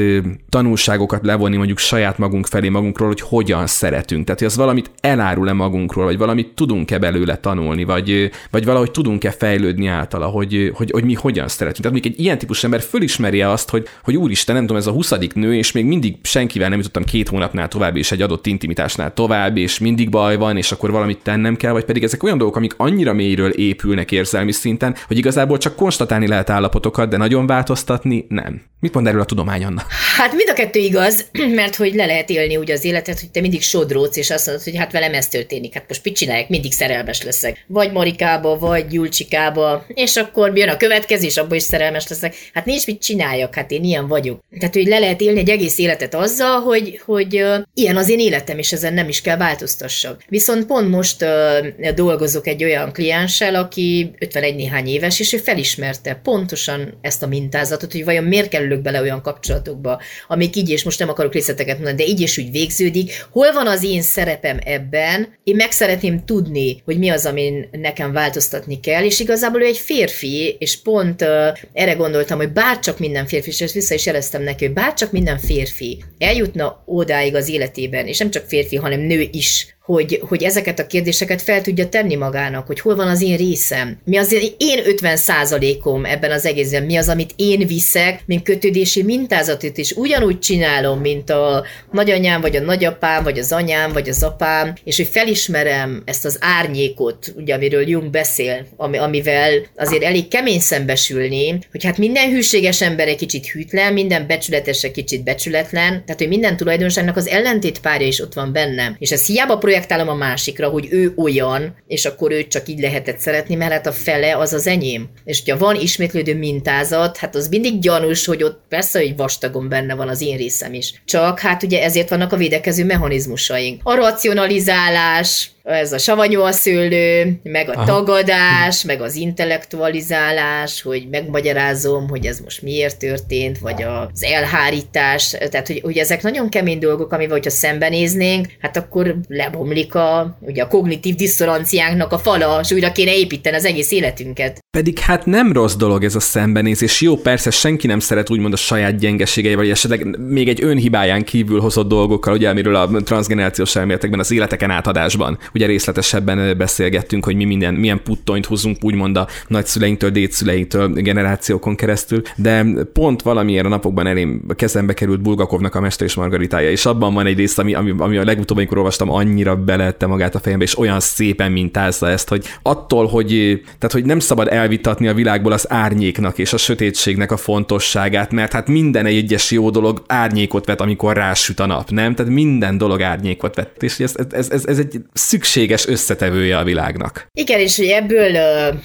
tanulságokat 0.49 1.25
levonni 1.25 1.57
mondjuk 1.57 1.77
saját 1.77 2.17
magunk 2.17 2.45
felé 2.45 2.69
magunkról, 2.69 3.07
hogy 3.07 3.21
hogyan 3.21 3.67
szeretünk. 3.67 4.23
Tehát, 4.23 4.39
hogy 4.39 4.49
az 4.49 4.55
valamit 4.57 4.91
elárul-e 5.01 5.53
magunkról, 5.53 6.05
vagy 6.05 6.17
valamit 6.17 6.51
tudunk-e 6.55 6.97
belőle 6.97 7.37
tanulni, 7.37 7.83
vagy, 7.83 8.29
vagy 8.51 8.65
valahogy 8.65 8.91
tudunk-e 8.91 9.31
fejlődni 9.31 9.87
általa, 9.87 10.25
hogy, 10.25 10.71
hogy, 10.73 10.91
hogy 10.91 11.03
mi 11.03 11.13
hogyan 11.13 11.47
szeretünk. 11.47 11.81
Tehát 11.81 12.03
még 12.03 12.11
egy 12.13 12.19
ilyen 12.19 12.37
típus 12.37 12.63
ember 12.63 12.81
fölismeri 12.81 13.41
azt, 13.41 13.69
hogy, 13.69 13.87
hogy 14.03 14.15
úristen, 14.15 14.55
nem 14.55 14.63
tudom, 14.63 14.81
ez 14.81 14.87
a 14.87 14.91
20. 14.91 15.13
nő, 15.33 15.55
és 15.55 15.71
még 15.71 15.85
mindig 15.85 16.15
senkivel 16.21 16.69
nem 16.69 16.77
jutottam 16.77 17.03
két 17.03 17.29
hónapnál 17.29 17.67
tovább, 17.67 17.95
és 17.95 18.11
egy 18.11 18.21
adott 18.21 18.47
intimitásnál 18.47 19.13
tovább, 19.13 19.57
és 19.57 19.79
mindig 19.79 20.09
baj 20.09 20.37
van, 20.37 20.57
és 20.57 20.71
akkor 20.71 20.91
valamit 20.91 21.19
tennem 21.23 21.55
kell, 21.55 21.71
vagy 21.71 21.85
pedig 21.85 22.03
ezek 22.03 22.23
olyan 22.23 22.37
dolgok, 22.37 22.55
amik 22.55 22.73
annyira 22.77 23.13
mélyről 23.13 23.49
épülnek 23.49 24.11
érzelmi 24.11 24.51
szinten, 24.51 24.95
hogy 25.07 25.17
igazából 25.17 25.57
csak 25.57 25.75
konstatálni 25.75 26.27
lehet 26.27 26.49
állapotokat, 26.49 27.09
de 27.09 27.17
nagyon 27.17 27.45
változtatni 27.67 28.25
nem. 28.29 28.61
Mit 28.79 28.93
mond 28.93 29.07
erről 29.07 29.21
a 29.21 29.25
tudomány, 29.25 29.63
Anna? 29.63 29.83
Hát 30.17 30.33
mind 30.33 30.49
a 30.49 30.53
kettő 30.53 30.79
igaz, 30.79 31.25
mert 31.59 31.75
hogy 31.75 31.93
le 31.93 32.05
lehet 32.05 32.29
élni 32.29 32.57
úgy 32.57 32.71
az 32.71 32.83
életet, 32.83 33.19
hogy 33.19 33.31
te 33.31 33.41
mindig 33.41 33.61
sodródsz, 33.61 34.17
és 34.17 34.29
azt 34.29 34.45
mondod, 34.45 34.63
hogy 34.63 34.77
hát 34.77 34.91
velem 34.91 35.13
ez 35.13 35.27
történik, 35.27 35.73
hát 35.73 35.85
most 35.87 36.03
mit 36.03 36.15
csinálják, 36.15 36.49
mindig 36.49 36.73
szerelmes 36.73 37.23
leszek. 37.23 37.65
Vagy 37.67 37.91
Marikába, 37.91 38.57
vagy 38.57 38.87
Gyulcsikába, 38.87 39.85
és 39.87 40.15
akkor 40.15 40.57
jön 40.57 40.69
a 40.69 40.77
következés, 40.77 41.37
abban 41.37 41.57
is 41.57 41.63
szerelmes 41.63 42.07
leszek. 42.07 42.35
Hát 42.53 42.65
nincs 42.65 42.85
mit 42.85 43.01
csináljak, 43.01 43.55
hát 43.55 43.71
én 43.71 43.83
ilyen 43.83 44.07
vagyok. 44.07 44.39
Tehát, 44.59 44.75
hogy 44.75 44.87
le 44.87 44.99
lehet 44.99 45.21
élni 45.21 45.39
egy 45.39 45.49
egész 45.49 45.77
életet 45.77 46.15
azzal, 46.15 46.59
hogy, 46.61 47.01
hogy 47.05 47.41
uh, 47.41 47.63
ilyen 47.73 47.97
az 47.97 48.09
én 48.09 48.19
életem, 48.19 48.57
és 48.57 48.71
ezen 48.71 48.93
nem 48.93 49.07
is 49.07 49.21
kell 49.21 49.37
változtassak. 49.37 50.23
Viszont 50.27 50.65
pont 50.65 50.89
most 50.89 51.21
uh, 51.21 51.89
dolgozok 51.89 52.47
egy 52.47 52.63
olyan 52.63 52.91
klienssel, 52.91 53.55
aki 53.55 54.11
51 54.19 54.55
néhány 54.55 54.87
éves, 54.87 55.19
és 55.19 55.33
ő 55.33 55.37
felismerte 55.37 56.19
pontosan 56.23 56.97
ezt 57.01 57.23
a 57.23 57.27
mintázatot, 57.57 57.91
hogy 57.91 58.05
vajon 58.05 58.23
miért 58.23 58.49
kerülök 58.49 58.81
bele 58.81 59.01
olyan 59.01 59.21
kapcsolatokba, 59.21 60.01
amik 60.27 60.55
így, 60.55 60.69
és 60.69 60.83
most 60.83 60.99
nem 60.99 61.09
akarok 61.09 61.33
részleteket 61.33 61.75
mondani, 61.75 61.97
de 61.97 62.03
így 62.03 62.21
és 62.21 62.37
úgy 62.37 62.51
végződik. 62.51 63.25
Hol 63.29 63.51
van 63.51 63.67
az 63.67 63.83
én 63.83 64.01
szerepem 64.01 64.59
ebben? 64.63 65.27
Én 65.43 65.55
meg 65.55 65.71
szeretném 65.71 66.25
tudni, 66.25 66.81
hogy 66.85 66.97
mi 66.97 67.09
az, 67.09 67.25
amin 67.25 67.69
nekem 67.71 68.11
változtatni 68.11 68.79
kell, 68.79 69.03
és 69.03 69.19
igazából 69.19 69.61
ő 69.61 69.65
egy 69.65 69.77
férfi, 69.77 70.55
és 70.59 70.81
pont 70.81 71.21
uh, 71.21 71.27
erre 71.73 71.93
gondoltam, 71.93 72.37
hogy 72.37 72.51
bárcsak 72.51 72.99
minden 72.99 73.25
férfi, 73.25 73.49
és 73.49 73.61
ezt 73.61 73.73
vissza 73.73 73.93
is 73.93 74.05
jeleztem 74.05 74.43
neki, 74.43 74.65
hogy 74.65 74.73
bárcsak 74.73 75.11
minden 75.11 75.37
férfi 75.37 76.03
eljutna 76.17 76.83
odáig 76.85 77.35
az 77.35 77.49
életében, 77.49 78.07
és 78.07 78.17
nem 78.17 78.29
csak 78.29 78.45
férfi, 78.47 78.75
hanem 78.75 78.99
nő 78.99 79.27
is, 79.31 79.76
hogy, 79.87 80.21
hogy 80.27 80.43
ezeket 80.43 80.79
a 80.79 80.87
kérdéseket 80.87 81.41
fel 81.41 81.61
tudja 81.61 81.89
tenni 81.89 82.15
magának, 82.15 82.67
hogy 82.67 82.79
hol 82.79 82.95
van 82.95 83.07
az 83.07 83.21
én 83.21 83.37
részem, 83.37 83.97
mi 84.03 84.17
az 84.17 84.33
én 84.57 84.79
50 84.85 85.17
százalékom 85.17 86.05
ebben 86.05 86.31
az 86.31 86.45
egészben, 86.45 86.83
mi 86.83 86.95
az, 86.95 87.09
amit 87.09 87.33
én 87.35 87.67
viszek, 87.67 88.21
mint 88.25 88.43
kötődési 88.43 89.03
mintázatot 89.03 89.77
is 89.77 89.91
ugyanúgy 89.91 90.39
csinálom, 90.39 90.99
mint 90.99 91.29
a 91.29 91.65
nagyanyám, 91.91 92.41
vagy 92.41 92.55
a 92.55 92.61
nagyapám, 92.61 93.23
vagy 93.23 93.39
az 93.39 93.51
anyám, 93.51 93.93
vagy 93.93 94.09
az 94.09 94.23
apám, 94.23 94.73
és 94.83 94.97
hogy 94.97 95.07
felismerem 95.07 96.01
ezt 96.05 96.25
az 96.25 96.37
árnyékot, 96.41 97.33
ugye, 97.35 97.53
amiről 97.53 97.89
Jung 97.89 98.09
beszél, 98.09 98.65
ami, 98.77 98.97
amivel 98.97 99.51
azért 99.75 100.03
elég 100.03 100.27
kemény 100.27 100.59
szembesülni, 100.59 101.59
hogy 101.71 101.83
hát 101.83 101.97
minden 101.97 102.29
hűséges 102.29 102.81
ember 102.81 103.07
egy 103.07 103.17
kicsit 103.17 103.47
hűtlen, 103.47 103.93
minden 103.93 104.27
becsületes 104.27 104.83
egy 104.83 104.91
kicsit 104.91 105.23
becsületlen, 105.23 105.89
tehát 105.89 106.17
hogy 106.17 106.27
minden 106.27 106.57
tulajdonságnak 106.57 107.15
az 107.15 107.27
ellentét 107.27 107.79
párja 107.79 108.07
is 108.07 108.19
ott 108.19 108.33
van 108.33 108.51
bennem. 108.51 108.95
És 108.99 109.11
ez 109.11 109.25
hiába 109.25 109.57
projektálom 109.77 110.21
a 110.21 110.25
másikra, 110.25 110.69
hogy 110.69 110.87
ő 110.91 111.13
olyan, 111.17 111.75
és 111.87 112.05
akkor 112.05 112.31
őt 112.31 112.47
csak 112.47 112.67
így 112.67 112.79
lehetett 112.79 113.19
szeretni, 113.19 113.55
mert 113.55 113.71
hát 113.71 113.87
a 113.87 113.91
fele 113.91 114.37
az 114.37 114.53
az 114.53 114.67
enyém. 114.67 115.09
És 115.25 115.41
hogyha 115.43 115.65
van 115.65 115.75
ismétlődő 115.75 116.35
mintázat, 116.35 117.17
hát 117.17 117.35
az 117.35 117.47
mindig 117.47 117.79
gyanús, 117.79 118.25
hogy 118.25 118.43
ott 118.43 118.61
persze, 118.69 118.99
hogy 118.99 119.15
vastagon 119.15 119.69
benne 119.69 119.95
van 119.95 120.07
az 120.07 120.21
én 120.21 120.37
részem 120.37 120.73
is. 120.73 121.01
Csak 121.05 121.39
hát 121.39 121.63
ugye 121.63 121.83
ezért 121.83 122.09
vannak 122.09 122.33
a 122.33 122.37
védekező 122.37 122.85
mechanizmusaink. 122.85 123.81
A 123.83 123.95
racionalizálás, 123.95 125.49
ez 125.67 125.93
a 125.93 125.97
savanyú 125.97 126.41
a 126.41 126.51
szőlő, 126.51 127.39
meg 127.43 127.69
a 127.69 127.71
Aha. 127.71 127.85
tagadás, 127.85 128.83
meg 128.83 129.01
az 129.01 129.15
intellektualizálás, 129.15 130.81
hogy 130.81 131.07
megmagyarázom, 131.11 132.07
hogy 132.09 132.25
ez 132.25 132.39
most 132.39 132.61
miért 132.61 132.99
történt, 132.99 133.59
vagy 133.59 133.83
az 133.83 134.23
elhárítás, 134.23 135.29
tehát 135.29 135.67
hogy, 135.67 135.81
hogy 135.83 135.97
ezek 135.97 136.21
nagyon 136.21 136.49
kemény 136.49 136.79
dolgok, 136.79 137.11
amivel, 137.11 137.31
hogyha 137.31 137.49
szembenéznénk, 137.49 138.47
hát 138.59 138.77
akkor 138.77 139.15
lebomlik 139.27 139.95
a, 139.95 140.37
ugye 140.41 140.63
a 140.63 140.67
kognitív 140.67 141.15
diszonanciánknak 141.15 142.11
a 142.11 142.17
fala, 142.17 142.59
és 142.63 142.71
újra 142.71 142.91
kéne 142.91 143.15
építeni 143.15 143.55
az 143.55 143.65
egész 143.65 143.91
életünket. 143.91 144.59
Pedig 144.77 144.99
hát 144.99 145.25
nem 145.25 145.51
rossz 145.51 145.75
dolog 145.75 146.03
ez 146.03 146.15
a 146.15 146.19
szembenézés. 146.19 147.01
Jó, 147.01 147.15
persze 147.15 147.49
senki 147.49 147.87
nem 147.87 147.99
szeret 147.99 148.29
úgymond 148.29 148.53
a 148.53 148.57
saját 148.57 148.99
gyengeségei, 148.99 149.55
vagy 149.55 149.69
esetleg 149.69 150.17
még 150.19 150.47
egy 150.47 150.63
önhibáján 150.63 151.23
kívül 151.23 151.59
hozott 151.59 151.87
dolgokkal, 151.87 152.33
ugye, 152.33 152.49
amiről 152.49 152.75
a 152.75 153.01
transgenerációs 153.03 153.75
elméletekben 153.75 154.19
az 154.19 154.31
életeken 154.31 154.71
átadásban 154.71 155.37
ugye 155.57 155.65
részletesebben 155.65 156.57
beszélgettünk, 156.57 157.25
hogy 157.25 157.35
mi 157.35 157.43
minden, 157.43 157.73
milyen 157.73 158.03
puttonyt 158.03 158.45
hozunk 158.45 158.77
úgymond 158.81 159.17
a 159.17 159.27
nagyszüleinktől, 159.47 160.09
dédszüleinktől 160.09 160.89
generációkon 160.89 161.75
keresztül, 161.75 162.21
de 162.35 162.65
pont 162.93 163.21
valamiért 163.21 163.65
a 163.65 163.69
napokban 163.69 164.07
elém 164.07 164.45
kezembe 164.55 164.93
került 164.93 165.21
Bulgakovnak 165.21 165.75
a 165.75 165.79
Mester 165.79 166.07
és 166.07 166.15
Margaritája, 166.15 166.71
és 166.71 166.85
abban 166.85 167.13
van 167.13 167.25
egy 167.25 167.37
rész, 167.37 167.57
ami, 167.57 167.73
ami, 167.73 167.93
ami 167.97 168.17
a 168.17 168.23
legutóbb, 168.23 168.57
amikor 168.57 168.77
olvastam, 168.77 169.11
annyira 169.11 169.55
belette 169.55 170.05
magát 170.05 170.35
a 170.35 170.39
fejembe, 170.39 170.63
és 170.63 170.77
olyan 170.77 170.99
szépen 170.99 171.51
mintázza 171.51 172.09
ezt, 172.09 172.29
hogy 172.29 172.45
attól, 172.61 173.07
hogy, 173.07 173.61
tehát, 173.63 173.91
hogy 173.91 174.05
nem 174.05 174.19
szabad 174.19 174.47
elvitatni 174.47 175.07
a 175.07 175.13
világból 175.13 175.51
az 175.51 175.71
árnyéknak 175.71 176.37
és 176.37 176.53
a 176.53 176.57
sötétségnek 176.57 177.31
a 177.31 177.37
fontosságát, 177.37 178.31
mert 178.31 178.53
hát 178.53 178.67
minden 178.67 179.05
egyes 179.05 179.51
jó 179.51 179.69
dolog 179.69 180.03
árnyékot 180.07 180.65
vet, 180.65 180.81
amikor 180.81 181.15
rásüt 181.15 181.59
a 181.59 181.65
nap, 181.65 181.89
nem? 181.89 182.15
Tehát 182.15 182.31
minden 182.31 182.77
dolog 182.77 183.01
árnyékot 183.01 183.55
vet, 183.55 183.83
és 183.83 183.99
ez, 183.99 184.13
ez, 184.29 184.49
ez, 184.49 184.65
ez 184.65 184.79
egy 184.79 185.01
szükség 185.13 185.46
szükséges 185.47 185.87
összetevője 185.87 186.57
a 186.57 186.63
világnak. 186.63 187.27
Igen, 187.33 187.59
és 187.59 187.77
hogy 187.77 187.87
ebből 187.87 188.33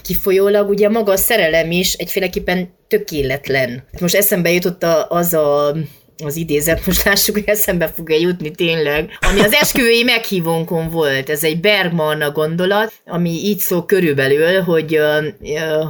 kifolyólag 0.02 0.68
ugye 0.68 0.88
maga 0.88 1.12
a 1.12 1.16
szerelem 1.16 1.70
is 1.70 1.92
egyféleképpen 1.92 2.74
tökéletlen. 2.88 3.84
Most 4.00 4.14
eszembe 4.14 4.50
jutott 4.52 4.84
az 5.08 5.34
a 5.34 5.76
az 6.24 6.36
idézet, 6.36 6.86
most 6.86 7.04
lássuk, 7.04 7.34
hogy 7.34 7.44
eszembe 7.46 7.88
fog-e 7.88 8.16
jutni 8.16 8.50
tényleg, 8.50 9.18
ami 9.20 9.40
az 9.40 9.52
esküvői 9.52 10.02
meghívónkon 10.02 10.90
volt. 10.90 11.30
Ez 11.30 11.44
egy 11.44 11.60
Bergman 11.60 12.32
gondolat, 12.32 12.92
ami 13.06 13.30
így 13.30 13.58
szól 13.58 13.84
körülbelül, 13.84 14.60
hogy, 14.60 14.98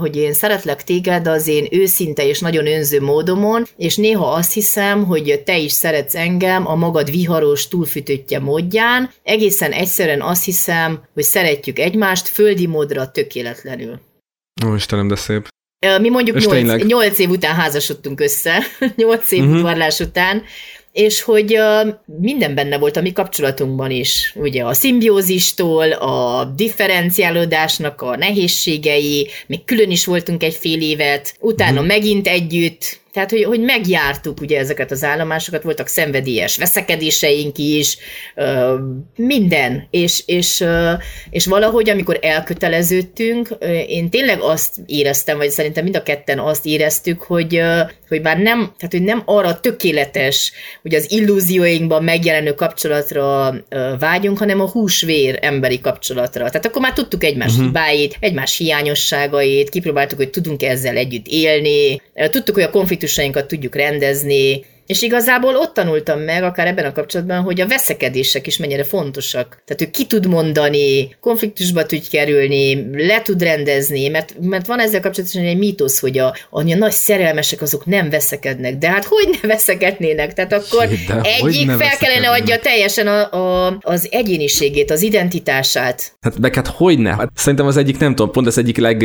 hogy 0.01 0.17
én 0.17 0.33
szeretlek 0.33 0.85
téged 0.85 1.27
az 1.27 1.47
én 1.47 1.67
őszinte 1.71 2.27
és 2.27 2.41
nagyon 2.41 2.67
önző 2.67 3.01
módomon, 3.01 3.67
és 3.77 3.97
néha 3.97 4.33
azt 4.33 4.53
hiszem, 4.53 5.05
hogy 5.05 5.43
te 5.45 5.59
is 5.59 5.73
szeretsz 5.73 6.15
engem 6.15 6.67
a 6.67 6.75
magad 6.75 7.11
viharos, 7.11 7.69
túlfütöttje 7.69 8.39
módján. 8.39 9.11
Egészen 9.23 9.73
egyszerűen 9.73 10.23
azt 10.23 10.45
hiszem, 10.45 11.03
hogy 11.15 11.23
szeretjük 11.23 11.79
egymást 11.79 12.29
földi 12.29 12.67
módra 12.67 13.11
tökéletlenül. 13.11 14.01
Ó, 14.67 14.75
Istenem, 14.75 15.09
de 15.09 15.17
szép. 15.17 15.49
Mi 16.01 16.09
mondjuk 16.09 16.39
8, 16.39 16.85
8 16.85 17.19
év 17.19 17.31
után 17.31 17.55
házasodtunk 17.55 18.21
össze, 18.21 18.63
8 18.97 19.33
év 19.33 19.41
uh-huh. 19.41 19.57
udvarlás 19.57 19.99
után, 19.99 20.43
és 20.93 21.23
hogy 21.23 21.59
minden 22.21 22.55
benne 22.55 22.79
volt 22.79 22.97
a 22.97 23.01
mi 23.01 23.13
kapcsolatunkban 23.13 23.91
is. 23.91 24.33
Ugye 24.37 24.65
a 24.65 24.75
szimbiózistól, 24.75 25.93
a 25.93 26.45
differenciálódásnak 26.45 28.03
a 28.03 28.17
nehézségei, 28.17 29.29
még 29.47 29.65
külön 29.65 29.91
is 29.91 30.05
voltunk 30.05 30.43
egy 30.43 30.55
fél 30.55 30.81
évet, 30.81 31.35
utána 31.41 31.73
uh-huh. 31.73 31.87
megint 31.87 32.27
együtt, 32.27 33.01
tehát, 33.13 33.31
hogy, 33.31 33.45
hogy 33.45 33.61
megjártuk 33.61 34.41
ugye 34.41 34.59
ezeket 34.59 34.91
az 34.91 35.05
állomásokat, 35.05 35.63
voltak 35.63 35.87
szenvedélyes 35.87 36.57
veszekedéseink 36.57 37.59
is, 37.59 37.99
minden, 39.17 39.87
és, 39.91 40.23
és, 40.27 40.65
és 41.31 41.47
valahogy, 41.47 41.91
amikor 41.91 42.19
elköteleződtünk, 42.23 43.49
én 43.87 44.11
tényleg 44.11 44.41
azt 44.41 44.77
éreztem, 44.87 45.37
vagy 45.37 45.51
szerintem 45.51 45.83
mind 45.83 45.97
a 45.97 46.03
ketten 46.03 46.39
azt 46.39 46.67
éreztük, 46.67 47.23
hogy, 47.23 47.61
hogy 48.09 48.21
már 48.21 48.39
nem, 48.39 48.59
tehát, 48.59 48.91
hogy 48.91 49.03
nem 49.03 49.23
arra 49.25 49.61
tökéletes, 49.61 50.53
hogy 50.83 50.95
az 50.95 51.11
illúzióinkban 51.11 52.05
megjelenő 52.05 52.55
kapcsolatra 52.55 53.55
vágyunk, 53.99 54.39
hanem 54.39 54.61
a 54.61 54.71
húsvér 54.71 55.39
emberi 55.41 55.81
kapcsolatra. 55.81 56.47
Tehát 56.47 56.67
akkor 56.67 56.83
már 56.83 56.93
tudtuk 56.93 57.25
egymás 57.25 57.51
uh-huh. 57.51 57.67
hibáit, 57.67 58.17
egymás 58.21 58.57
hiányosságait, 58.57 59.69
kipróbáltuk, 59.69 60.19
hogy 60.19 60.31
tudunk 60.31 60.63
ezzel 60.63 60.97
együtt 60.97 61.27
élni, 61.29 62.03
tudtuk, 62.31 62.55
hogy 62.55 62.65
a 62.65 62.71
konfliktus 62.71 63.02
konfliktusainkat 63.03 63.49
tudjuk 63.49 63.75
rendezni, 63.75 64.65
És 64.87 65.03
igazából 65.03 65.57
ott 65.57 65.75
tanultam 65.75 66.21
meg, 66.21 66.43
akár 66.43 66.67
ebben 66.67 66.85
a 66.85 66.93
kapcsolatban, 66.93 67.41
hogy 67.41 67.61
a 67.61 67.67
veszekedések 67.67 68.47
is 68.47 68.57
mennyire 68.57 68.85
fontosak. 68.85 69.63
Tehát 69.65 69.83
ő 69.83 69.91
ki 69.91 70.07
tud 70.07 70.27
mondani, 70.27 71.17
konfliktusba 71.21 71.87
tud 71.87 72.09
kerülni, 72.09 72.87
le 73.07 73.23
tud 73.23 73.43
rendezni, 73.43 74.09
mert, 74.09 74.35
mert 74.41 74.67
van 74.67 74.81
ezzel 74.81 75.01
kapcsolatban 75.01 75.45
egy 75.45 75.59
mítosz, 75.59 76.01
hogy 76.01 76.19
a, 76.19 76.37
a 76.51 76.63
nagy 76.63 76.93
szerelmesek 76.93 77.61
azok 77.63 77.87
nem 77.87 78.11
veszekednek. 78.11 78.77
De 78.79 78.91
hát 78.91 79.05
hogy 79.05 79.39
ne 79.43 79.49
veszekednének? 79.49 80.33
Tehát 80.33 80.53
akkor 80.53 80.89
De 81.07 81.21
egyik 81.21 81.71
fel 81.71 81.97
kellene 81.99 82.31
adja 82.31 82.59
teljesen 82.59 83.07
a, 83.07 83.33
a, 83.67 83.79
az 83.81 84.09
egyéniségét, 84.11 84.91
az 84.91 85.03
identitását. 85.03 86.17
Hát 86.21 86.39
meg 86.39 86.55
hát 86.55 86.67
hogy 86.67 86.99
ne? 86.99 87.11
Hát 87.11 87.29
szerintem 87.35 87.67
az 87.67 87.77
egyik, 87.77 87.99
nem 87.99 88.15
tudom, 88.15 88.33
pont 88.33 88.47
az 88.47 88.59
egyik 88.59 88.77
leg, 88.77 89.05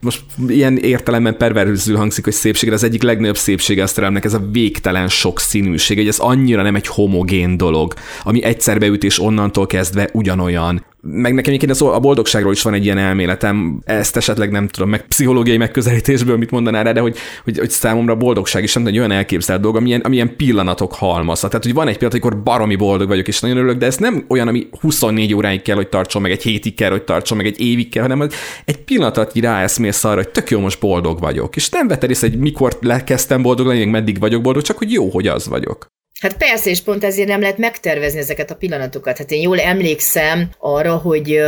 most 0.00 0.20
ilyen 0.48 0.76
értelemben 0.76 1.36
perverzül 1.36 1.96
hangzik, 1.96 2.24
hogy 2.24 2.32
szépség, 2.32 2.72
az 2.72 2.84
egyik 2.84 3.02
legnagyobb 3.02 3.36
szépsége 3.36 3.82
a 3.82 3.86
szerelmnek, 3.86 4.24
ez 4.24 4.34
a 4.34 4.42
végtelen 4.52 5.05
sok 5.08 5.40
színűség, 5.40 5.96
hogy 5.96 6.08
ez 6.08 6.18
annyira 6.18 6.62
nem 6.62 6.74
egy 6.74 6.86
homogén 6.86 7.56
dolog, 7.56 7.94
ami 8.22 8.42
egyszer 8.42 8.78
beüt 8.78 9.04
és 9.04 9.20
onnantól 9.20 9.66
kezdve 9.66 10.08
ugyanolyan 10.12 10.84
meg 11.06 11.34
nekem 11.34 11.52
egyébként 11.52 11.80
a 11.80 12.00
boldogságról 12.00 12.52
is 12.52 12.62
van 12.62 12.74
egy 12.74 12.84
ilyen 12.84 12.98
elméletem, 12.98 13.80
ezt 13.84 14.16
esetleg 14.16 14.50
nem 14.50 14.68
tudom, 14.68 14.88
meg 14.88 15.06
pszichológiai 15.06 15.56
megközelítésből 15.56 16.36
mit 16.36 16.50
mondaná 16.50 16.82
rá, 16.82 16.92
de 16.92 17.00
hogy, 17.00 17.16
hogy, 17.44 17.58
hogy 17.58 17.70
számomra 17.70 18.12
a 18.12 18.16
boldogság 18.16 18.62
is 18.62 18.74
nem 18.74 18.86
egy 18.86 18.98
olyan 18.98 19.10
elképzelt 19.10 19.60
dolog, 19.60 19.76
amilyen, 19.76 20.00
amilyen 20.00 20.36
pillanatok 20.36 20.94
halmaza. 20.94 21.48
Tehát, 21.48 21.64
hogy 21.64 21.74
van 21.74 21.88
egy 21.88 21.96
pillanat, 21.98 22.20
amikor 22.20 22.42
baromi 22.42 22.76
boldog 22.76 23.08
vagyok, 23.08 23.28
és 23.28 23.40
nagyon 23.40 23.56
örülök, 23.56 23.78
de 23.78 23.86
ez 23.86 23.96
nem 23.96 24.24
olyan, 24.28 24.48
ami 24.48 24.68
24 24.80 25.34
óráig 25.34 25.62
kell, 25.62 25.76
hogy 25.76 25.88
tartson, 25.88 26.22
meg 26.22 26.30
egy 26.30 26.42
hétig 26.42 26.74
kell, 26.74 26.90
hogy 26.90 27.02
tartson, 27.02 27.36
meg 27.36 27.46
egy 27.46 27.60
évig 27.60 27.88
kell, 27.88 28.02
hanem 28.02 28.28
egy 28.64 28.78
pillanatot 28.78 29.34
így 29.34 29.42
ráeszmész 29.42 30.04
arra, 30.04 30.16
hogy 30.16 30.28
tök 30.28 30.50
jó, 30.50 30.60
most 30.60 30.80
boldog 30.80 31.20
vagyok. 31.20 31.56
És 31.56 31.68
nem 31.68 31.88
vetted 31.88 32.10
észre, 32.10 32.28
hogy 32.28 32.38
mikor 32.38 32.76
lekezdtem 32.80 33.42
boldog 33.42 33.66
lenni, 33.66 33.84
meddig 33.84 34.18
vagyok 34.18 34.42
boldog, 34.42 34.62
csak 34.62 34.78
hogy 34.78 34.92
jó, 34.92 35.08
hogy 35.10 35.26
az 35.26 35.48
vagyok. 35.48 35.94
Hát 36.20 36.36
persze, 36.36 36.70
és 36.70 36.80
pont 36.80 37.04
ezért 37.04 37.28
nem 37.28 37.40
lehet 37.40 37.58
megtervezni 37.58 38.18
ezeket 38.18 38.50
a 38.50 38.54
pillanatokat. 38.54 39.18
Hát 39.18 39.30
én 39.30 39.40
jól 39.40 39.60
emlékszem 39.60 40.48
arra, 40.58 40.94
hogy, 40.94 41.40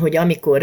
hogy 0.00 0.16
amikor, 0.16 0.62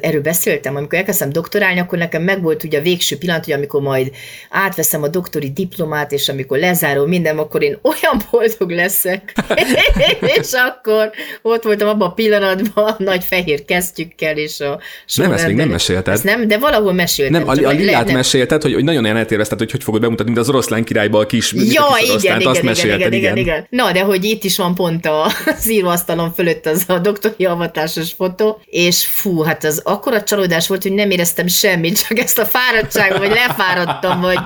erről 0.00 0.20
beszéltem, 0.22 0.76
amikor 0.76 0.98
elkezdtem 0.98 1.32
doktorálni, 1.32 1.80
akkor 1.80 1.98
nekem 1.98 2.22
megvolt 2.22 2.64
ugye 2.64 2.78
a 2.78 2.82
végső 2.82 3.18
pillanat, 3.18 3.44
hogy 3.44 3.54
amikor 3.54 3.80
majd 3.80 4.10
átveszem 4.50 5.02
a 5.02 5.08
doktori 5.08 5.50
diplomát, 5.50 6.12
és 6.12 6.28
amikor 6.28 6.58
lezárom 6.58 7.08
minden, 7.08 7.38
akkor 7.38 7.62
én 7.62 7.78
olyan 7.82 8.22
boldog 8.30 8.70
leszek. 8.70 9.34
és 10.38 10.50
akkor 10.52 11.10
ott 11.42 11.62
voltam 11.62 11.88
abban 11.88 12.08
a 12.08 12.12
pillanatban 12.12 12.84
a 12.84 12.94
nagy 12.98 13.24
fehér 13.24 13.64
kesztyükkel, 13.64 14.36
és 14.36 14.60
a 14.60 14.80
Nem, 15.14 15.32
ezt 15.32 15.46
még 15.46 15.56
nem 15.56 15.68
mesélted. 15.68 16.14
Ezt 16.14 16.24
nem, 16.24 16.48
de 16.48 16.58
valahol 16.58 16.92
meséltem. 16.92 17.42
Nem, 17.42 17.48
a, 17.48 17.68
a 17.68 17.70
lilát 17.70 18.12
mesélted, 18.12 18.62
hogy, 18.62 18.74
hogy 18.74 18.84
nagyon 18.84 19.04
ilyen 19.04 19.16
eltérvezted, 19.16 19.58
hogy 19.58 19.70
hogy 19.70 19.82
fogod 19.82 20.00
bemutatni, 20.00 20.32
mint 20.32 20.42
az 20.42 20.48
oroszlán 20.48 20.84
királyban 20.84 21.22
a 21.22 21.26
kis, 21.26 21.52
ja, 21.52 21.86
igen, 22.16 22.40
igen, 22.40 22.59
igen, 22.62 22.74
mesélted, 22.74 23.12
igen, 23.12 23.12
igen, 23.12 23.36
igen, 23.36 23.36
igen. 23.36 23.66
Na, 23.70 23.92
de 23.92 24.00
hogy 24.00 24.24
itt 24.24 24.44
is 24.44 24.56
van 24.56 24.74
pont 24.74 25.06
a 25.06 25.26
íróasztalon 25.68 26.32
fölött 26.32 26.66
az 26.66 26.84
a 26.86 26.98
doktori 26.98 27.44
avatásos 27.44 28.12
fotó, 28.12 28.60
és 28.64 29.06
fú, 29.06 29.42
hát 29.42 29.64
az 29.64 29.80
akkora 29.84 30.22
csalódás 30.22 30.68
volt, 30.68 30.82
hogy 30.82 30.92
nem 30.92 31.10
éreztem 31.10 31.46
semmit, 31.46 32.06
csak 32.06 32.18
ezt 32.18 32.38
a 32.38 32.44
fáradtságot, 32.44 33.18
vagy 33.18 33.30
lefáradtam, 33.30 34.20
vagy... 34.20 34.38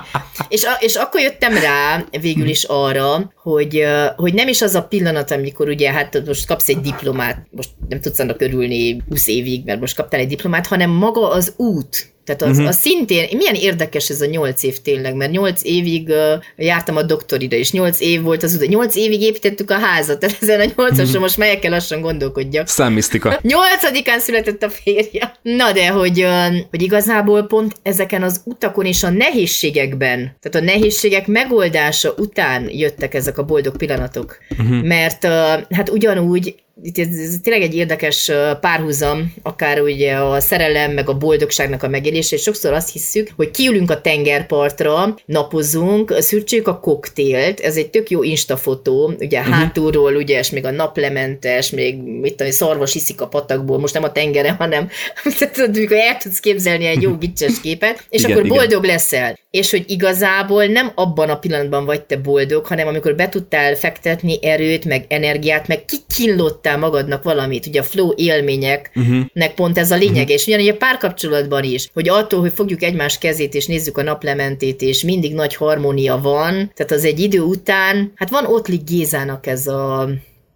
És, 0.49 0.65
a, 0.65 0.73
és 0.81 0.95
akkor 0.95 1.21
jöttem 1.21 1.55
rá 1.55 2.05
végül 2.21 2.49
is 2.49 2.65
arra, 2.65 3.33
hogy, 3.43 3.85
hogy 4.17 4.35
nem 4.35 4.49
is 4.49 4.63
az 4.63 4.75
a 4.75 4.83
pillanat, 4.83 5.31
amikor 5.31 5.69
ugye, 5.69 5.93
hát 5.93 6.23
most 6.27 6.47
kapsz 6.47 6.69
egy 6.69 6.81
diplomát, 6.81 7.47
most 7.51 7.69
nem 7.89 8.01
tudsz 8.01 8.19
annak 8.19 8.41
örülni 8.41 9.03
20 9.09 9.27
évig, 9.27 9.65
mert 9.65 9.81
most 9.81 9.97
kaptál 9.97 10.21
egy 10.21 10.29
diplomát, 10.29 10.67
hanem 10.67 10.91
maga 10.91 11.31
az 11.31 11.55
út, 11.57 12.14
tehát 12.25 12.43
az, 12.43 12.51
uh-huh. 12.51 12.69
az 12.69 12.77
szintén, 12.77 13.29
milyen 13.37 13.55
érdekes 13.55 14.09
ez 14.09 14.21
a 14.21 14.27
nyolc 14.27 14.63
év 14.63 14.79
tényleg, 14.79 15.15
mert 15.15 15.31
nyolc 15.31 15.65
évig 15.65 16.09
uh, 16.09 16.17
jártam 16.57 16.97
a 16.97 17.03
doktorira, 17.03 17.57
és 17.57 17.73
nyolc 17.73 18.01
év 18.01 18.23
volt 18.23 18.43
az 18.43 18.55
út, 18.55 18.69
nyolc 18.69 18.97
évig 18.97 19.21
építettük 19.21 19.71
a 19.71 19.79
házat, 19.79 20.19
tehát 20.19 20.37
ezen 20.41 20.61
a 20.61 20.73
nyolcason 20.77 21.05
uh-huh. 21.05 21.21
most 21.21 21.37
melyekkel 21.37 21.71
lassan 21.71 22.01
gondolkodjak. 22.01 22.69
Számmisztika. 22.69 23.39
Nyolcadikán 23.43 24.21
született 24.21 24.63
a 24.63 24.71
férje. 24.71 25.39
Na 25.43 25.73
de, 25.73 25.89
hogy, 25.89 26.23
uh, 26.23 26.57
hogy 26.71 26.83
igazából 26.83 27.43
pont 27.43 27.75
ezeken 27.83 28.23
az 28.23 28.41
utakon 28.45 28.85
és 28.85 29.03
a 29.03 29.11
nehézségekben, 29.11 30.37
tehát 30.41 30.69
a 30.69 30.73
nehézségek 30.73 31.27
megoldása 31.27 32.15
után 32.17 32.69
jöttek 32.71 33.15
ezek 33.15 33.39
a 33.39 33.45
boldog 33.45 33.77
pillanatok. 33.77 34.39
Uh-huh. 34.59 34.83
Mert 34.83 35.25
uh, 35.25 35.31
hát 35.71 35.91
ugyanúgy 35.91 36.55
itt 36.83 36.99
ez, 36.99 37.09
tényleg 37.43 37.63
egy 37.63 37.75
érdekes 37.75 38.31
párhuzam, 38.61 39.35
akár 39.43 39.81
ugye 39.81 40.15
a 40.15 40.41
szerelem, 40.41 40.93
meg 40.93 41.09
a 41.09 41.17
boldogságnak 41.17 41.83
a 41.83 41.89
megélése, 41.89 42.37
és 42.37 42.43
sokszor 42.43 42.73
azt 42.73 42.93
hiszük, 42.93 43.29
hogy 43.37 43.51
kiülünk 43.51 43.91
a 43.91 44.01
tengerpartra, 44.01 45.15
napozunk, 45.27 46.15
szürcsőjük 46.19 46.69
a 46.69 46.81
koktélt, 46.81 47.61
ez 47.61 47.77
egy 47.77 47.91
tök 47.91 48.11
jó 48.11 48.23
instafotó, 48.23 49.15
ugye 49.19 49.41
uh-huh. 49.41 49.55
hátulról, 49.55 50.15
ugye, 50.15 50.39
és 50.39 50.51
még 50.51 50.65
a 50.65 50.71
naplementes, 50.71 51.71
még 51.71 51.97
mit 51.97 52.37
tudom, 52.37 52.53
szarvas 52.53 52.95
iszik 52.95 53.21
a 53.21 53.29
patakból, 53.29 53.79
most 53.79 53.95
nem 53.95 54.03
a 54.03 54.13
tengeren, 54.13 54.55
hanem 54.55 54.89
amikor 55.67 55.97
el 55.97 56.17
tudsz 56.17 56.41
képzelni 56.41 56.85
egy 56.85 57.03
jó 57.03 57.17
gicses 57.17 57.61
képet, 57.61 58.05
és 58.09 58.23
igen, 58.23 58.37
akkor 58.37 58.49
boldog 58.49 58.85
igen. 58.85 58.95
leszel. 58.97 59.39
És 59.55 59.71
hogy 59.71 59.85
igazából 59.87 60.65
nem 60.65 60.93
abban 60.95 61.31
a 61.31 61.39
pillanatban 61.39 61.85
vagy 61.85 62.03
te 62.03 62.17
boldog, 62.17 62.67
hanem 62.67 62.87
amikor 62.87 63.15
be 63.15 63.29
tudtál 63.29 63.75
fektetni 63.75 64.39
erőt, 64.43 64.85
meg 64.85 65.05
energiát, 65.09 65.69
meg 65.69 65.85
kikínlott 65.85 66.63
alkottál 66.65 66.79
magadnak 66.79 67.23
valamit, 67.23 67.67
ugye 67.67 67.81
a 67.81 67.85
flow 67.85 68.13
élményeknek 68.17 68.91
uh-huh. 68.95 69.55
pont 69.55 69.79
ez 69.79 69.91
a 69.91 69.97
lényeg, 69.97 70.17
uh-huh. 70.17 70.31
és 70.31 70.47
ugyanígy 70.47 70.69
a 70.69 70.77
párkapcsolatban 70.77 71.65
is, 71.65 71.91
hogy 71.93 72.09
attól, 72.09 72.41
hogy 72.41 72.53
fogjuk 72.55 72.83
egymás 72.83 73.19
kezét 73.19 73.55
és 73.55 73.67
nézzük 73.67 73.99
a 73.99 74.03
naplementét, 74.03 74.81
és 74.81 75.03
mindig 75.03 75.35
nagy 75.35 75.55
harmónia 75.55 76.19
van, 76.19 76.73
tehát 76.75 76.93
az 76.93 77.05
egy 77.05 77.21
idő 77.21 77.41
után, 77.41 78.13
hát 78.15 78.31
van 78.31 78.47
Ottlik 78.47 78.85
Gézának 78.85 79.47
ez 79.47 79.67
a 79.67 80.09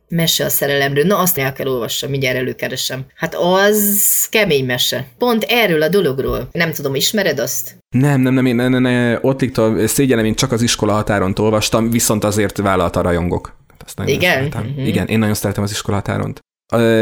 mese 0.08 0.44
a 0.44 0.48
szerelemről. 0.48 1.04
Na, 1.04 1.18
azt 1.18 1.38
el 1.38 1.52
kell 1.52 1.66
olvassam, 1.66 2.10
mindjárt 2.10 2.36
előkeresem. 2.36 3.06
Hát 3.14 3.34
az 3.34 4.26
kemény 4.30 4.64
mese. 4.64 5.06
Pont 5.18 5.44
erről 5.48 5.82
a 5.82 5.88
dologról. 5.88 6.48
Nem 6.52 6.72
tudom, 6.72 6.94
ismered 6.94 7.38
azt? 7.38 7.76
Nem, 7.88 8.20
nem, 8.20 8.34
nem, 8.34 8.46
én 8.46 8.54
ne, 8.54 8.68
ne, 8.68 8.78
ne, 8.78 9.18
Ottliktól 9.20 9.86
szégyellem, 9.86 10.24
én 10.24 10.34
csak 10.34 10.52
az 10.52 10.62
iskola 10.62 10.92
határon 10.92 11.32
olvastam, 11.38 11.90
viszont 11.90 12.24
azért 12.24 12.56
vállalta 12.56 13.00
rajongok. 13.00 13.56
Azt 13.84 13.96
nagyon 13.96 14.14
Igen? 14.14 14.44
Uh-huh. 14.44 14.86
Igen, 14.86 15.06
én 15.06 15.18
nagyon 15.18 15.34
szeretem 15.34 15.62
az 15.62 15.70
iskolatáron. 15.70 16.32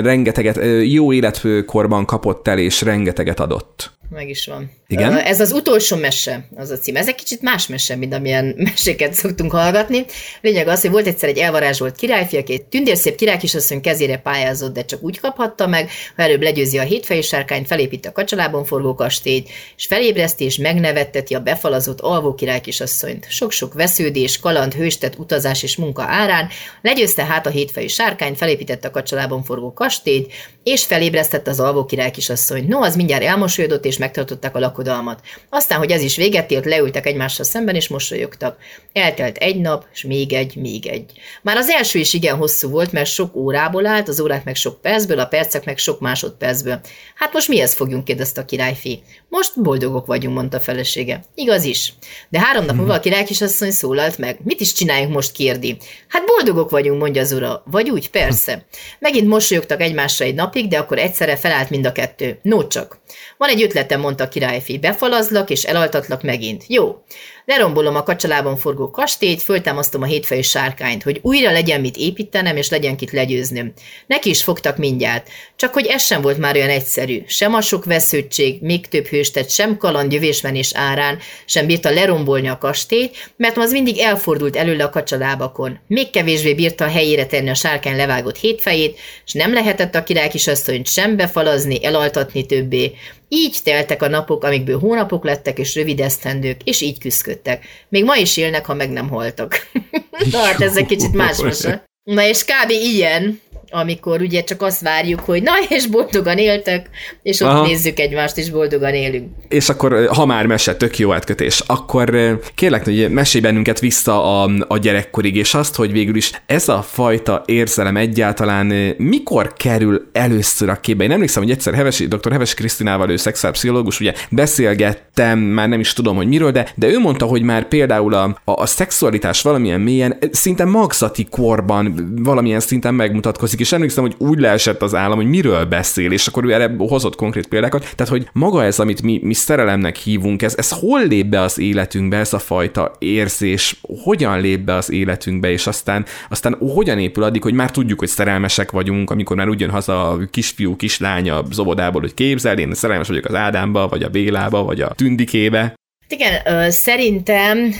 Rengeteget, 0.02 0.58
jó 0.84 1.12
életkorban 1.12 2.04
kapott 2.04 2.48
el, 2.48 2.58
és 2.58 2.82
rengeteget 2.82 3.40
adott. 3.40 3.92
Meg 4.10 4.28
is 4.28 4.46
van. 4.46 4.70
Igen? 4.88 5.18
Ez 5.18 5.40
az 5.40 5.52
utolsó 5.52 5.96
mese, 5.96 6.48
az 6.56 6.70
a 6.70 6.78
cím. 6.78 6.96
Ez 6.96 7.08
egy 7.08 7.14
kicsit 7.14 7.42
más 7.42 7.66
mese, 7.66 7.96
mint 7.96 8.14
amilyen 8.14 8.54
meséket 8.70 9.14
szoktunk 9.14 9.52
hallgatni. 9.52 10.04
Lényeg 10.40 10.68
az, 10.68 10.80
hogy 10.80 10.90
volt 10.90 11.06
egyszer 11.06 11.28
egy 11.28 11.38
elvarázsolt 11.38 11.96
királyfi, 11.96 12.36
aki 12.36 12.52
egy 12.52 12.64
tündérszép 12.64 13.16
királykisasszony 13.16 13.80
kezére 13.80 14.18
pályázott, 14.18 14.72
de 14.72 14.84
csak 14.84 15.02
úgy 15.02 15.20
kaphatta 15.20 15.66
meg, 15.66 15.90
ha 16.16 16.22
előbb 16.22 16.42
legyőzi 16.42 16.78
a 16.78 16.82
hétfejű 16.82 17.20
sárkányt, 17.20 17.66
felépít 17.66 18.06
a 18.06 18.12
kacsalában 18.12 18.64
forgó 18.64 18.94
kastélyt, 18.94 19.48
és 19.76 19.86
felébreszti 19.86 20.44
és 20.44 20.56
megnevetteti 20.56 21.34
a 21.34 21.40
befalazott 21.40 22.00
alvó 22.00 22.34
királykisasszonyt. 22.34 23.26
Sok-sok 23.30 23.74
vesződés, 23.74 24.38
kaland, 24.38 24.74
hőstet, 24.74 25.18
utazás 25.18 25.62
és 25.62 25.76
munka 25.76 26.02
árán 26.02 26.48
legyőzte 26.82 27.24
hát 27.24 27.46
a 27.46 27.50
hétfejű 27.50 27.86
sárkányt, 27.86 28.36
felépítette 28.36 28.88
a 28.88 28.90
kacsalában 28.90 29.42
forgó 29.42 29.72
kastélyt, 29.72 30.32
és 30.62 30.84
felébresztette 30.84 31.50
az 31.50 31.60
alvó 31.60 31.84
királykisasszonyt. 31.84 32.68
No, 32.68 32.82
az 32.82 32.96
mindjárt 32.96 33.22
elmosolyodott, 33.22 33.84
és 33.84 33.98
megtartották 33.98 34.54
a 34.56 34.58
lakodalmat. 34.76 35.20
Aztán, 35.48 35.78
hogy 35.78 35.90
ez 35.90 36.02
is 36.02 36.16
véget 36.16 36.50
ért, 36.50 36.64
leültek 36.64 37.06
egymással 37.06 37.44
szemben, 37.44 37.74
és 37.74 37.88
mosolyogtak. 37.88 38.58
Eltelt 38.92 39.36
egy 39.36 39.60
nap, 39.60 39.86
és 39.92 40.02
még 40.02 40.32
egy, 40.32 40.56
még 40.56 40.86
egy. 40.86 41.12
Már 41.42 41.56
az 41.56 41.68
első 41.68 41.98
is 41.98 42.12
igen 42.12 42.36
hosszú 42.36 42.68
volt, 42.68 42.92
mert 42.92 43.08
sok 43.08 43.36
órából 43.36 43.86
állt, 43.86 44.08
az 44.08 44.20
órák 44.20 44.44
meg 44.44 44.56
sok 44.56 44.80
percből, 44.80 45.18
a 45.18 45.26
percek 45.26 45.64
meg 45.64 45.78
sok 45.78 46.00
másodpercből. 46.00 46.80
Hát 47.14 47.32
most 47.32 47.48
mihez 47.48 47.74
fogjunk, 47.74 48.04
kérdezte 48.04 48.40
a 48.40 48.44
királyfi. 48.44 49.02
Most 49.28 49.62
boldogok 49.62 50.06
vagyunk, 50.06 50.34
mondta 50.34 50.56
a 50.56 50.60
felesége. 50.60 51.24
Igaz 51.34 51.64
is. 51.64 51.94
De 52.28 52.40
három 52.40 52.64
nap 52.64 52.76
múlva 52.76 52.94
a 52.94 53.00
király 53.00 53.24
kisasszony 53.24 53.70
szólalt 53.70 54.18
meg. 54.18 54.38
Mit 54.44 54.60
is 54.60 54.72
csináljunk 54.72 55.14
most, 55.14 55.32
kérdi. 55.32 55.76
Hát 56.08 56.26
boldogok 56.26 56.70
vagyunk, 56.70 57.00
mondja 57.00 57.22
az 57.22 57.32
ura. 57.32 57.62
Vagy 57.66 57.90
úgy, 57.90 58.10
persze. 58.10 58.66
Megint 58.98 59.28
mosolyogtak 59.28 59.80
egymásra 59.80 60.24
egy 60.24 60.34
napig, 60.34 60.68
de 60.68 60.78
akkor 60.78 60.98
egyszerre 60.98 61.36
felállt 61.36 61.70
mind 61.70 61.86
a 61.86 61.92
kettő. 61.92 62.38
No 62.42 62.66
csak. 62.66 62.98
Van 63.38 63.48
egy 63.48 63.62
ötletem, 63.62 64.00
mondta 64.00 64.24
a 64.24 64.28
királyfi. 64.28 64.78
Befalazlak 64.78 65.50
és 65.50 65.62
elaltatlak 65.64 66.22
megint. 66.22 66.64
Jó. 66.66 67.02
Lerombolom 67.46 67.96
a 67.96 68.02
kacsalában 68.02 68.56
forgó 68.56 68.90
kastélyt, 68.90 69.42
föltámasztom 69.42 70.02
a 70.02 70.06
hétfejű 70.06 70.40
sárkányt, 70.40 71.02
hogy 71.02 71.18
újra 71.22 71.50
legyen 71.52 71.80
mit 71.80 71.96
építenem, 71.96 72.56
és 72.56 72.70
legyen 72.70 72.96
kit 72.96 73.12
legyőznöm. 73.12 73.72
Neki 74.06 74.28
is 74.28 74.42
fogtak 74.42 74.76
mindjárt. 74.76 75.28
Csak 75.56 75.72
hogy 75.72 75.86
ez 75.86 76.02
sem 76.02 76.22
volt 76.22 76.38
már 76.38 76.54
olyan 76.54 76.68
egyszerű. 76.68 77.22
Sem 77.26 77.54
a 77.54 77.60
sok 77.60 77.84
vesződtség, 77.84 78.62
még 78.62 78.86
több 78.86 79.06
hőstet, 79.06 79.50
sem 79.50 79.76
kaland 79.76 80.12
jövésmenés 80.12 80.70
árán, 80.74 81.18
sem 81.44 81.66
bírta 81.66 81.90
lerombolni 81.90 82.48
a 82.48 82.58
kastélyt, 82.58 83.32
mert 83.36 83.56
az 83.56 83.72
mindig 83.72 83.98
elfordult 83.98 84.56
előle 84.56 84.84
a 84.84 84.90
kacsalábakon. 84.90 85.78
Még 85.86 86.10
kevésbé 86.10 86.54
bírta 86.54 86.84
a 86.84 86.90
helyére 86.90 87.26
tenni 87.26 87.48
a 87.48 87.54
sárkány 87.54 87.96
levágott 87.96 88.36
hétfejét, 88.36 88.98
és 89.26 89.32
nem 89.32 89.52
lehetett 89.52 89.94
a 89.94 90.02
király 90.02 90.28
kisasszonyt 90.28 90.86
sem 90.88 91.16
befalazni, 91.16 91.84
elaltatni 91.84 92.46
többé. 92.46 92.92
Így 93.28 93.58
teltek 93.64 94.02
a 94.02 94.08
napok, 94.08 94.44
amikből 94.44 94.78
hónapok 94.78 95.24
lettek 95.24 95.58
és 95.58 95.74
rövid 95.74 96.00
esztendők, 96.00 96.62
és 96.64 96.80
így 96.80 97.10
születtek. 97.10 97.64
Még 97.88 98.04
ma 98.04 98.16
is 98.16 98.36
élnek, 98.36 98.66
ha 98.66 98.74
meg 98.74 98.90
nem 98.90 99.08
haltak. 99.08 99.70
Na 100.32 100.38
hát 100.38 100.60
ez 100.60 100.76
egy 100.76 100.86
kicsit 100.86 101.12
más 101.12 101.40
mese. 101.40 101.84
Na 102.02 102.22
és 102.22 102.44
kb. 102.44 102.70
ilyen 102.70 103.40
amikor 103.70 104.20
ugye 104.20 104.44
csak 104.44 104.62
azt 104.62 104.80
várjuk, 104.80 105.20
hogy 105.20 105.42
na, 105.42 105.52
és 105.68 105.86
boldogan 105.86 106.38
éltek, 106.38 106.90
és 107.22 107.40
ott 107.40 107.48
Aha. 107.48 107.66
nézzük 107.66 107.98
egymást, 107.98 108.38
és 108.38 108.50
boldogan 108.50 108.94
élünk. 108.94 109.28
És 109.48 109.68
akkor, 109.68 110.06
ha 110.06 110.26
már 110.26 110.46
mese, 110.46 110.76
tök 110.76 110.98
jó 110.98 111.12
átkötés, 111.12 111.62
akkor 111.66 112.38
kérlek, 112.54 112.84
hogy 112.84 113.10
mesélj 113.10 113.44
bennünket 113.44 113.80
vissza 113.80 114.42
a, 114.42 114.50
a 114.68 114.78
gyerekkorig, 114.78 115.36
és 115.36 115.54
azt, 115.54 115.74
hogy 115.74 115.92
végül 115.92 116.16
is 116.16 116.30
ez 116.46 116.68
a 116.68 116.82
fajta 116.82 117.42
érzelem 117.46 117.96
egyáltalán 117.96 118.66
mikor 118.96 119.52
kerül 119.52 120.08
először 120.12 120.68
a 120.68 120.80
képbe. 120.80 121.04
Én 121.04 121.10
emlékszem, 121.10 121.42
hogy 121.42 121.52
egyszer 121.52 121.74
Hevesi, 121.74 122.06
dr. 122.06 122.32
Heves 122.32 122.54
Krisztinával, 122.54 123.10
ő 123.10 123.16
szexuálpszichológus, 123.16 124.00
ugye 124.00 124.12
beszélgettem, 124.30 125.38
már 125.38 125.68
nem 125.68 125.80
is 125.80 125.92
tudom, 125.92 126.16
hogy 126.16 126.26
miről, 126.26 126.50
de, 126.50 126.72
de 126.74 126.86
ő 126.86 126.98
mondta, 126.98 127.24
hogy 127.24 127.42
már 127.42 127.68
például 127.68 128.14
a, 128.14 128.22
a, 128.44 128.52
a 128.52 128.66
szexualitás 128.66 129.42
valamilyen 129.42 129.80
mélyen, 129.80 130.18
szinte 130.30 130.64
magzati 130.64 131.24
korban 131.30 132.14
valamilyen 132.22 132.60
szinten 132.60 132.94
megmutatkozik, 132.94 133.55
és 133.60 133.72
emlékszem, 133.72 134.04
hogy 134.04 134.14
úgy 134.18 134.38
leesett 134.38 134.82
az 134.82 134.94
állam, 134.94 135.16
hogy 135.16 135.28
miről 135.28 135.64
beszél, 135.64 136.12
és 136.12 136.26
akkor 136.26 136.44
ő 136.44 136.52
erre 136.52 136.74
hozott 136.78 137.16
konkrét 137.16 137.46
példákat. 137.46 137.80
Tehát, 137.94 138.12
hogy 138.12 138.28
maga 138.32 138.64
ez, 138.64 138.78
amit 138.78 139.02
mi, 139.02 139.20
mi 139.22 139.34
szerelemnek 139.34 139.96
hívunk, 139.96 140.42
ez, 140.42 140.54
ez 140.56 140.70
hol 140.70 141.06
lép 141.06 141.26
be 141.26 141.40
az 141.40 141.58
életünkbe, 141.58 142.16
ez 142.16 142.32
a 142.32 142.38
fajta 142.38 142.92
érzés, 142.98 143.80
hogyan 144.04 144.40
lép 144.40 144.60
be 144.60 144.74
az 144.74 144.90
életünkbe, 144.90 145.50
és 145.50 145.66
aztán, 145.66 146.04
aztán 146.28 146.56
hogyan 146.74 146.98
épül 146.98 147.22
addig, 147.22 147.42
hogy 147.42 147.54
már 147.54 147.70
tudjuk, 147.70 147.98
hogy 147.98 148.08
szerelmesek 148.08 148.70
vagyunk, 148.70 149.10
amikor 149.10 149.36
már 149.36 149.48
ugyan 149.48 149.70
haza 149.70 150.10
a 150.10 150.18
kisfiú, 150.30 150.76
kislánya 150.76 151.38
az 151.38 151.58
hogy 151.92 152.14
képzel, 152.14 152.58
én 152.58 152.74
szerelmes 152.74 153.08
vagyok 153.08 153.24
az 153.24 153.34
Ádámba, 153.34 153.88
vagy 153.88 154.02
a 154.02 154.08
Bélába, 154.08 154.62
vagy 154.62 154.80
a 154.80 154.88
Tündikébe, 154.88 155.74
igen, 156.08 156.70
szerintem, 156.70 157.74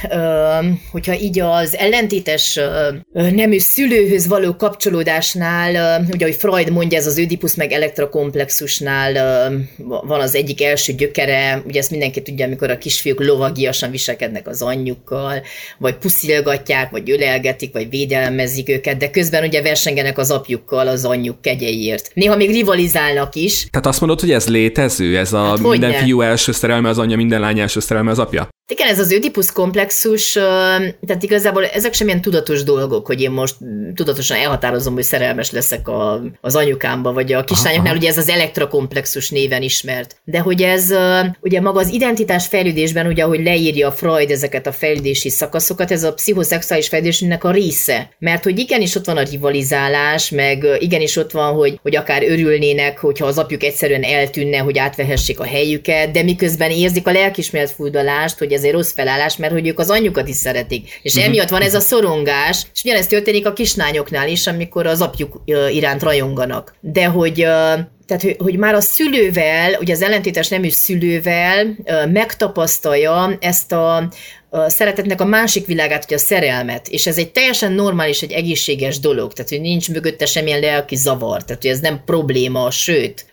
hogyha 0.91 1.15
így 1.15 1.41
az 1.41 1.77
ellentétes 1.77 2.61
nemű 3.12 3.59
szülőhöz 3.59 4.27
való 4.27 4.57
kapcsolódásnál, 4.57 6.01
ugye, 6.12 6.25
hogy 6.25 6.35
Freud 6.35 6.71
mondja, 6.71 6.99
ez 6.99 7.07
az 7.07 7.19
ödipus 7.19 7.55
meg 7.55 7.73
elektrokomplexusnál 7.73 9.12
van 9.79 10.21
az 10.21 10.35
egyik 10.35 10.62
első 10.62 10.93
gyökere, 10.93 11.62
ugye 11.67 11.79
ezt 11.79 11.91
mindenki 11.91 12.23
tudja, 12.23 12.47
amikor 12.47 12.71
a 12.71 12.79
kisfiúk 12.79 13.25
lovagiasan 13.25 13.91
viselkednek 13.91 14.49
az 14.49 14.62
anyjukkal, 14.62 15.43
vagy 15.79 15.95
puszilgatják, 15.95 16.91
vagy 16.91 17.11
ölelgetik, 17.11 17.73
vagy 17.73 17.91
védelmezik 17.91 18.69
őket, 18.69 18.97
de 18.97 19.11
közben 19.11 19.45
ugye 19.45 19.62
versengenek 19.62 20.19
az 20.19 20.31
apjukkal 20.31 20.89
az 20.89 21.05
anyjuk 21.05 21.41
kegyeiért. 21.41 22.11
Néha 22.15 22.37
még 22.37 22.51
rivalizálnak 22.51 23.35
is. 23.35 23.67
Tehát 23.71 23.87
azt 23.87 24.01
mondod, 24.01 24.21
hogy 24.21 24.31
ez 24.31 24.49
létező, 24.49 25.19
ez 25.19 25.33
a 25.33 25.45
hát 25.45 25.59
minden 25.59 25.93
fiú 25.93 26.21
első 26.21 26.53
szerelme 26.53 26.89
az 26.89 26.99
anyja, 26.99 27.17
minden 27.17 27.41
lány 27.41 27.59
első 27.59 27.81
szerelme 27.81 28.15
az 28.19 28.27
apja? 28.27 28.49
Igen, 28.69 28.89
ez 28.89 28.99
az 28.99 29.13
ödipus 29.13 29.53
komplexus, 29.53 30.33
tehát 31.07 31.23
igazából 31.23 31.67
ezek 31.67 31.93
sem 31.93 32.07
ilyen 32.07 32.21
tudatos 32.21 32.63
dolgok, 32.63 33.07
hogy 33.07 33.21
én 33.21 33.31
most 33.31 33.55
tudatosan 33.95 34.37
elhatározom, 34.37 34.95
hogy 34.95 35.03
szerelmes 35.03 35.51
leszek 35.51 35.89
a, 35.89 36.23
az 36.41 36.57
anyukámba, 36.57 37.13
vagy 37.13 37.33
a 37.33 37.45
kislányoknál, 37.45 37.91
aha. 37.91 37.97
ugye 37.97 38.09
ez 38.09 38.19
az 38.19 38.29
elektrokomplexus 38.29 39.31
néven 39.31 39.63
ismert. 39.63 40.21
De 40.25 40.39
hogy 40.39 40.63
ez 40.63 40.93
ugye 41.41 41.61
maga 41.61 41.81
az 41.81 41.89
identitás 41.89 42.47
fejlődésben, 42.47 43.07
ugye 43.07 43.25
ahogy 43.25 43.43
leírja 43.43 43.93
Freud 43.93 44.31
ezeket 44.31 44.67
a 44.67 44.73
fejlődési 44.73 45.31
szakaszokat, 45.31 45.91
ez 45.91 46.05
a 46.05 46.15
pszichoszexuális 46.15 46.89
fejlődésnek 46.89 47.45
a 47.45 47.51
része. 47.51 48.11
Mert 48.19 48.45
hogy 48.45 48.59
igenis 48.59 48.95
ott 48.95 49.07
van 49.07 49.17
a 49.17 49.23
rivalizálás, 49.23 50.31
meg 50.31 50.67
igenis 50.79 51.17
ott 51.17 51.31
van, 51.31 51.55
hogy, 51.55 51.79
hogy 51.83 51.97
akár 51.97 52.23
örülnének, 52.23 52.99
hogyha 52.99 53.27
az 53.27 53.39
apjuk 53.39 53.63
egyszerűen 53.63 54.03
eltűnne, 54.03 54.59
hogy 54.59 54.79
átvehessék 54.79 55.41
a 55.41 55.45
helyüket, 55.45 56.11
de 56.11 56.23
miközben 56.23 56.71
érzik 56.71 57.07
a 57.07 57.13
lelkismeret 57.13 57.73
furdalást, 58.07 58.38
hogy 58.38 58.53
ez 58.53 58.62
egy 58.62 58.73
rossz 58.73 58.92
felállás, 58.92 59.37
mert 59.37 59.53
hogy 59.53 59.66
ők 59.69 59.79
az 59.79 59.90
anyjukat 59.90 60.29
is 60.29 60.37
szeretik. 60.37 61.01
És 61.03 61.12
uh-huh. 61.12 61.29
emiatt 61.29 61.49
van 61.49 61.62
ez 61.62 61.75
a 61.75 61.81
szorongás, 61.81 62.66
és 62.75 62.83
ugyanezt 62.85 63.09
történik 63.09 63.47
a 63.47 63.53
kislányoknál 63.53 64.29
is, 64.29 64.47
amikor 64.47 64.87
az 64.87 65.01
apjuk 65.01 65.42
iránt 65.71 66.03
rajonganak. 66.03 66.75
De 66.81 67.07
hogy 67.07 67.35
tehát, 68.07 68.23
hogy, 68.23 68.37
hogy 68.38 68.57
már 68.57 68.75
a 68.75 68.81
szülővel, 68.81 69.77
ugye 69.81 69.92
az 69.92 70.03
ellentétes 70.03 70.49
nemű 70.49 70.71
szülővel 70.71 71.77
megtapasztalja 72.12 73.37
ezt 73.40 73.73
a, 73.73 74.09
a 74.57 74.69
szeretetnek 74.69 75.21
a 75.21 75.25
másik 75.25 75.66
világát, 75.66 76.05
hogy 76.05 76.14
a 76.14 76.19
szerelmet, 76.19 76.88
és 76.88 77.07
ez 77.07 77.19
egy 77.19 77.33
teljesen 77.33 77.73
normális, 77.73 78.23
egy 78.23 78.33
egészséges 78.33 79.01
dolog, 79.01 79.33
tehát 79.33 79.51
hogy 79.51 79.61
nincs 79.61 79.90
mögötte 79.90 80.27
semmilyen 80.27 80.61
lelki 80.61 80.97
zavar, 80.97 81.45
tehát 81.45 81.62
hogy 81.62 81.71
ez 81.71 81.81
nem 81.81 82.03
probléma, 82.05 82.71
sőt, 82.71 83.27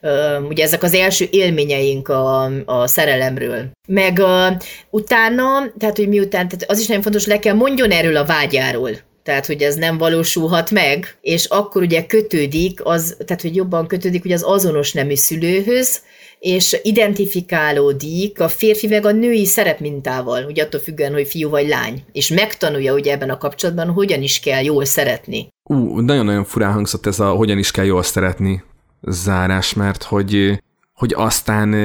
ugye 0.49 0.63
ezek 0.63 0.83
az 0.83 0.93
első 0.93 1.27
élményeink 1.31 2.07
a, 2.07 2.43
a 2.65 2.87
szerelemről. 2.87 3.69
Meg 3.87 4.17
uh, 4.17 4.47
utána, 4.89 5.45
tehát 5.77 5.97
hogy 5.97 6.07
miután, 6.07 6.47
tehát 6.47 6.65
az 6.67 6.79
is 6.79 6.87
nagyon 6.87 7.03
fontos, 7.03 7.25
le 7.25 7.39
kell 7.39 7.55
mondjon 7.55 7.91
erről 7.91 8.17
a 8.17 8.25
vágyáról, 8.25 8.91
tehát 9.23 9.45
hogy 9.45 9.61
ez 9.61 9.75
nem 9.75 9.97
valósulhat 9.97 10.71
meg, 10.71 11.17
és 11.21 11.45
akkor 11.45 11.81
ugye 11.81 12.05
kötődik, 12.05 12.79
az, 12.83 13.15
tehát 13.25 13.41
hogy 13.41 13.55
jobban 13.55 13.87
kötődik 13.87 14.25
ugye 14.25 14.33
az 14.33 14.43
azonos 14.43 14.91
nemű 14.91 15.15
szülőhöz, 15.15 16.01
és 16.43 16.79
identifikálódik 16.81 18.39
a 18.39 18.47
férfi 18.49 18.87
meg 18.87 19.05
a 19.05 19.11
női 19.11 19.45
szerepmintával, 19.45 20.45
ugye 20.45 20.63
attól 20.63 20.79
függően, 20.79 21.13
hogy 21.13 21.27
fiú 21.27 21.49
vagy 21.49 21.67
lány, 21.67 22.03
és 22.11 22.27
megtanulja 22.27 22.93
ugye 22.93 23.11
ebben 23.11 23.29
a 23.29 23.37
kapcsolatban, 23.37 23.89
hogyan 23.89 24.21
is 24.21 24.39
kell 24.39 24.63
jól 24.63 24.85
szeretni. 24.85 25.47
Ú, 25.69 25.99
nagyon-nagyon 25.99 26.43
furán 26.43 26.73
hangzott 26.73 27.05
ez 27.05 27.19
a 27.19 27.29
hogyan 27.29 27.57
is 27.57 27.71
kell 27.71 27.85
jól 27.85 28.03
szeretni 28.03 28.63
zárás, 29.01 29.73
mert 29.73 30.03
hogy, 30.03 30.61
hogy 30.93 31.13
aztán 31.15 31.75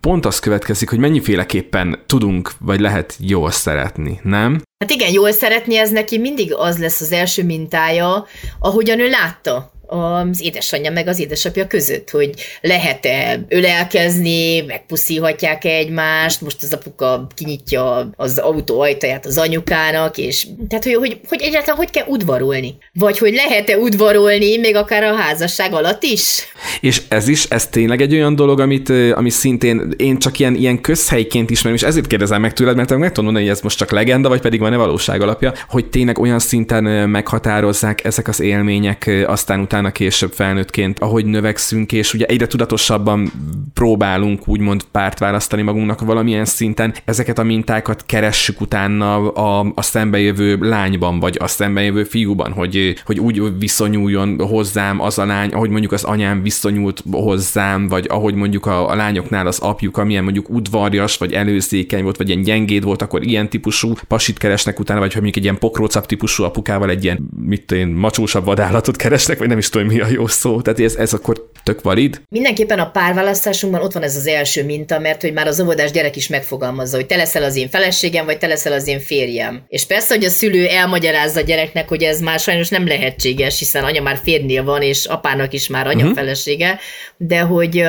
pont 0.00 0.26
az 0.26 0.38
következik, 0.38 0.88
hogy 0.88 0.98
mennyiféleképpen 0.98 2.02
tudunk, 2.06 2.52
vagy 2.60 2.80
lehet 2.80 3.16
jól 3.18 3.50
szeretni, 3.50 4.20
nem? 4.22 4.62
Hát 4.78 4.90
igen, 4.90 5.12
jól 5.12 5.32
szeretni, 5.32 5.76
ez 5.76 5.90
neki 5.90 6.18
mindig 6.18 6.54
az 6.54 6.78
lesz 6.78 7.00
az 7.00 7.12
első 7.12 7.44
mintája, 7.44 8.26
ahogyan 8.58 9.00
ő 9.00 9.08
látta 9.08 9.72
az 9.90 10.40
édesanyja 10.42 10.90
meg 10.90 11.08
az 11.08 11.18
édesapja 11.18 11.66
között, 11.66 12.10
hogy 12.10 12.30
lehet-e 12.60 13.44
ölelkezni, 13.48 14.60
megpuszíhatják 14.60 15.64
egymást, 15.64 16.40
most 16.40 16.62
az 16.62 16.72
apuka 16.72 17.26
kinyitja 17.34 18.10
az 18.16 18.38
autó 18.38 18.80
ajtaját 18.80 19.26
az 19.26 19.38
anyukának, 19.38 20.18
és 20.18 20.46
tehát, 20.68 20.84
hogy, 20.84 20.94
hogy, 20.94 21.20
hogy 21.28 21.42
egyáltalán 21.42 21.76
hogy 21.76 21.90
kell 21.90 22.06
udvarolni? 22.06 22.76
Vagy 22.92 23.18
hogy 23.18 23.32
lehet-e 23.34 23.78
udvarolni 23.78 24.58
még 24.58 24.76
akár 24.76 25.02
a 25.02 25.16
házasság 25.16 25.72
alatt 25.72 26.02
is? 26.02 26.42
És 26.80 27.02
ez 27.08 27.28
is, 27.28 27.44
ez 27.44 27.66
tényleg 27.66 28.00
egy 28.00 28.14
olyan 28.14 28.34
dolog, 28.34 28.60
amit, 28.60 28.88
ami 29.14 29.30
szintén 29.30 29.94
én 29.96 30.18
csak 30.18 30.38
ilyen, 30.38 30.54
ilyen 30.54 30.80
közhelyként 30.80 31.50
ismerem, 31.50 31.76
és 31.76 31.82
ezért 31.82 32.06
kérdezem 32.06 32.40
meg 32.40 32.52
tőled, 32.52 32.76
mert 32.76 32.96
meg 32.96 33.08
tudom 33.08 33.24
mondani, 33.24 33.46
hogy 33.46 33.54
ez 33.54 33.62
most 33.62 33.78
csak 33.78 33.90
legenda, 33.90 34.28
vagy 34.28 34.40
pedig 34.40 34.60
van-e 34.60 34.76
valóság 34.76 35.20
alapja, 35.20 35.52
hogy 35.68 35.86
tényleg 35.86 36.18
olyan 36.18 36.38
szinten 36.38 36.84
meghatározzák 37.08 38.04
ezek 38.04 38.28
az 38.28 38.40
élmények 38.40 39.10
aztán 39.26 39.60
utána 39.60 39.79
utána 39.80 39.94
később 39.94 40.32
felnőttként, 40.32 40.98
ahogy 40.98 41.24
növekszünk, 41.24 41.92
és 41.92 42.14
ugye 42.14 42.26
egyre 42.26 42.46
tudatosabban 42.46 43.32
próbálunk 43.74 44.48
úgymond 44.48 44.82
párt 44.92 45.18
választani 45.18 45.62
magunknak 45.62 46.00
valamilyen 46.00 46.44
szinten, 46.44 46.94
ezeket 47.04 47.38
a 47.38 47.42
mintákat 47.42 48.06
keressük 48.06 48.60
utána 48.60 49.32
a, 49.32 49.72
a 49.74 49.82
szembejövő 49.82 50.58
lányban, 50.60 51.20
vagy 51.20 51.36
a 51.40 51.46
szembejövő 51.46 52.04
fiúban, 52.04 52.52
hogy, 52.52 52.94
hogy 53.04 53.20
úgy 53.20 53.58
viszonyuljon 53.58 54.40
hozzám 54.40 55.00
az 55.00 55.18
a 55.18 55.24
lány, 55.26 55.50
ahogy 55.50 55.70
mondjuk 55.70 55.92
az 55.92 56.04
anyám 56.04 56.42
viszonyult 56.42 57.02
hozzám, 57.10 57.88
vagy 57.88 58.06
ahogy 58.08 58.34
mondjuk 58.34 58.66
a, 58.66 58.90
a 58.90 58.94
lányoknál 58.94 59.46
az 59.46 59.58
apjuk, 59.58 59.96
amilyen 59.96 60.24
mondjuk 60.24 60.50
udvarjas, 60.50 61.16
vagy 61.16 61.32
előzékeny 61.32 62.02
volt, 62.02 62.16
vagy 62.16 62.28
ilyen 62.28 62.42
gyengéd 62.42 62.84
volt, 62.84 63.02
akkor 63.02 63.22
ilyen 63.22 63.48
típusú 63.48 63.92
pasit 64.08 64.38
keresnek 64.38 64.78
utána, 64.78 65.00
vagy 65.00 65.12
hogy 65.12 65.22
mondjuk 65.22 65.44
egy 65.44 65.50
ilyen 65.50 65.60
pokrócap 65.60 66.06
típusú 66.06 66.44
apukával 66.44 66.90
egy 66.90 67.04
ilyen, 67.04 67.28
mit 67.44 67.72
én, 67.72 67.88
macsósabb 67.88 68.44
vadállatot 68.44 68.96
keresnek, 68.96 69.38
vagy 69.38 69.48
nem 69.48 69.58
is 69.58 69.69
tudom, 69.70 69.86
mi 69.86 70.00
a 70.00 70.06
jó 70.10 70.26
szó. 70.26 70.60
Tehát 70.60 70.80
ez, 70.80 70.94
ez 70.94 71.12
akkor 71.12 71.50
tök 71.62 71.82
valid. 71.82 72.22
Mindenképpen 72.28 72.78
a 72.78 72.90
párválasztásunkban 72.90 73.82
ott 73.82 73.92
van 73.92 74.02
ez 74.02 74.16
az 74.16 74.26
első 74.26 74.64
minta, 74.64 74.98
mert 74.98 75.20
hogy 75.20 75.32
már 75.32 75.46
az 75.46 75.60
óvodás 75.60 75.90
gyerek 75.90 76.16
is 76.16 76.28
megfogalmazza, 76.28 76.96
hogy 76.96 77.06
te 77.06 77.16
leszel 77.16 77.42
az 77.42 77.56
én 77.56 77.68
feleségem, 77.68 78.24
vagy 78.24 78.38
te 78.38 78.46
leszel 78.46 78.72
az 78.72 78.86
én 78.86 79.00
férjem. 79.00 79.62
És 79.68 79.86
persze, 79.86 80.14
hogy 80.14 80.24
a 80.24 80.30
szülő 80.30 80.66
elmagyarázza 80.66 81.40
a 81.40 81.42
gyereknek, 81.42 81.88
hogy 81.88 82.02
ez 82.02 82.20
már 82.20 82.38
sajnos 82.38 82.68
nem 82.68 82.86
lehetséges, 82.86 83.58
hiszen 83.58 83.84
anya 83.84 84.02
már 84.02 84.20
férnél 84.22 84.64
van, 84.64 84.82
és 84.82 85.04
apának 85.04 85.52
is 85.52 85.68
már 85.68 85.86
anya 85.86 86.02
uh-huh. 86.02 86.14
felesége, 86.14 86.78
de 87.16 87.40
hogy 87.40 87.84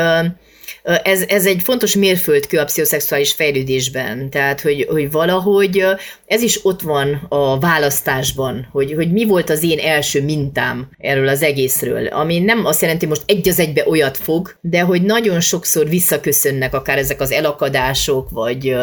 ez, 0.84 1.22
ez 1.28 1.46
egy 1.46 1.62
fontos 1.64 1.96
mérföldkő 1.96 2.58
a 2.58 2.66
pszichoszexuális 2.66 3.32
fejlődésben, 3.32 4.30
tehát 4.30 4.62
hogy, 4.62 4.88
hogy 4.90 5.12
valahogy 5.12 5.86
ez 6.26 6.42
is 6.42 6.66
ott 6.66 6.82
van 6.82 7.26
a 7.30 7.60
választásban, 7.60 8.68
hogy, 8.72 8.94
hogy 8.94 9.12
mi 9.12 9.26
volt 9.26 9.50
az 9.50 9.64
én 9.64 9.80
első 9.80 10.24
mintám 10.24 10.90
erről 10.98 11.28
az 11.28 11.42
egészről, 11.42 12.08
ami 12.08 12.40
nem 12.40 12.66
azt 12.66 12.82
jelenti, 12.82 13.06
most 13.06 13.24
egy 13.26 13.50
az 13.50 13.60
egybe 13.60 13.84
olyat 13.88 14.18
fog, 14.18 14.58
de 14.62 14.82
hogy 14.82 15.02
nagyon 15.02 15.40
sokszor 15.40 15.90
visszaköszönnek 15.90 16.74
akár 16.74 16.98
ezek 16.98 17.22
az 17.22 17.32
elakadások, 17.32 18.30
vagy 18.30 18.76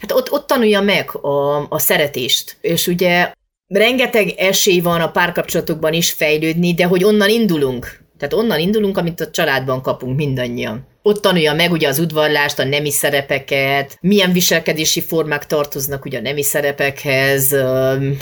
hát 0.00 0.12
ott, 0.12 0.32
ott 0.32 0.46
tanulja 0.46 0.80
meg 0.80 1.16
a, 1.16 1.66
a 1.68 1.78
szeretést. 1.78 2.56
És 2.60 2.86
ugye 2.86 3.32
rengeteg 3.66 4.28
esély 4.36 4.80
van 4.80 5.00
a 5.00 5.10
párkapcsolatokban 5.10 5.92
is 5.92 6.10
fejlődni, 6.10 6.74
de 6.74 6.84
hogy 6.84 7.04
onnan 7.04 7.28
indulunk. 7.28 7.98
Tehát 8.18 8.34
onnan 8.34 8.58
indulunk, 8.58 8.98
amit 8.98 9.20
a 9.20 9.30
családban 9.30 9.82
kapunk 9.82 10.16
mindannyian. 10.16 10.89
Ott 11.02 11.22
tanulja 11.22 11.54
meg 11.54 11.72
ugye 11.72 11.88
az 11.88 11.98
udvarlást, 11.98 12.58
a 12.58 12.64
nemi 12.64 12.90
szerepeket, 12.90 13.98
milyen 14.00 14.32
viselkedési 14.32 15.00
formák 15.00 15.46
tartoznak 15.46 16.04
ugye 16.04 16.18
a 16.18 16.22
nemi 16.22 16.42
szerepekhez, 16.42 17.54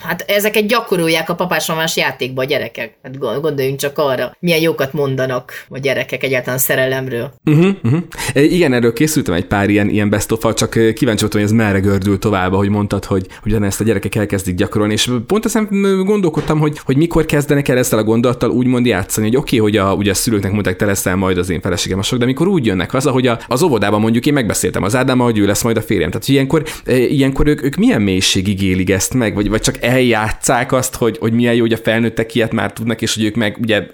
hát 0.02 0.24
ezeket 0.26 0.66
gyakorolják 0.66 1.30
a 1.30 1.34
papás 1.34 1.70
játékba 1.94 2.42
a 2.42 2.44
gyerekek. 2.44 2.98
Hát 3.02 3.18
gondoljunk 3.18 3.78
csak 3.78 3.98
arra, 3.98 4.36
milyen 4.40 4.60
jókat 4.60 4.92
mondanak 4.92 5.52
a 5.68 5.78
gyerekek 5.78 6.22
egyáltalán 6.22 6.58
szerelemről. 6.58 7.32
Uh-huh, 7.44 7.74
uh-huh. 7.82 8.02
Igen, 8.34 8.72
erről 8.72 8.92
készültem 8.92 9.34
egy 9.34 9.46
pár 9.46 9.68
ilyen, 9.68 9.88
ilyen 9.88 10.10
best 10.10 10.32
of 10.32 10.54
csak 10.54 10.70
kíváncsi 10.70 11.20
voltam, 11.20 11.40
hogy 11.40 11.50
ez 11.50 11.52
merre 11.52 11.78
gördül 11.78 12.18
tovább, 12.18 12.52
hogy 12.52 12.68
mondtad, 12.68 13.04
hogy 13.04 13.26
ugyanezt 13.44 13.80
a 13.80 13.84
gyerekek 13.84 14.14
elkezdik 14.14 14.54
gyakorolni, 14.54 14.92
és 14.92 15.10
pont 15.26 15.44
ezen 15.44 15.68
gondolkodtam, 16.04 16.58
hogy, 16.58 16.78
hogy 16.84 16.96
mikor 16.96 17.24
kezdenek 17.24 17.68
el 17.68 17.78
ezzel 17.78 17.98
a 17.98 18.04
gondolattal 18.04 18.50
úgymond 18.50 18.86
játszani, 18.86 19.26
hogy 19.26 19.36
oké, 19.36 19.58
okay, 19.58 19.70
hogy 19.70 19.86
a, 19.86 19.94
ugye 19.94 20.10
a 20.10 20.14
szülőknek 20.14 20.52
mondták, 20.52 20.76
te 20.76 20.84
leszel 20.84 21.16
majd 21.16 21.38
az 21.38 21.50
én 21.50 21.60
feleségem 21.60 21.98
a 21.98 22.02
sok, 22.02 22.18
de 22.18 22.24
mikor 22.24 22.46
úgy 22.46 22.67
jönnek 22.68 22.90
haza, 22.90 23.10
hogy 23.10 23.26
a, 23.26 23.38
az 23.46 23.62
óvodában 23.62 24.00
mondjuk 24.00 24.26
én 24.26 24.32
megbeszéltem 24.32 24.82
az 24.82 24.96
Ádámmal, 24.96 25.26
hogy 25.26 25.38
ő 25.38 25.46
lesz 25.46 25.62
majd 25.62 25.76
a 25.76 25.82
férjem. 25.82 26.10
Tehát 26.10 26.28
ilyenkor, 26.28 26.62
ilyenkor 26.86 27.46
ők, 27.46 27.62
ők 27.62 27.74
milyen 27.74 28.02
mélységig 28.02 28.62
élik 28.62 28.90
ezt 28.90 29.14
meg, 29.14 29.34
vagy, 29.34 29.48
vagy 29.48 29.60
csak 29.60 29.82
eljátszák 29.82 30.72
azt, 30.72 30.94
hogy, 30.94 31.16
hogy 31.18 31.32
milyen 31.32 31.54
jó, 31.54 31.60
hogy 31.60 31.72
a 31.72 31.76
felnőttek 31.76 32.34
ilyet 32.34 32.52
már 32.52 32.72
tudnak, 32.72 33.02
és 33.02 33.14
hogy 33.14 33.24
ők 33.24 33.34
meg 33.34 33.56
ugye 33.60 33.86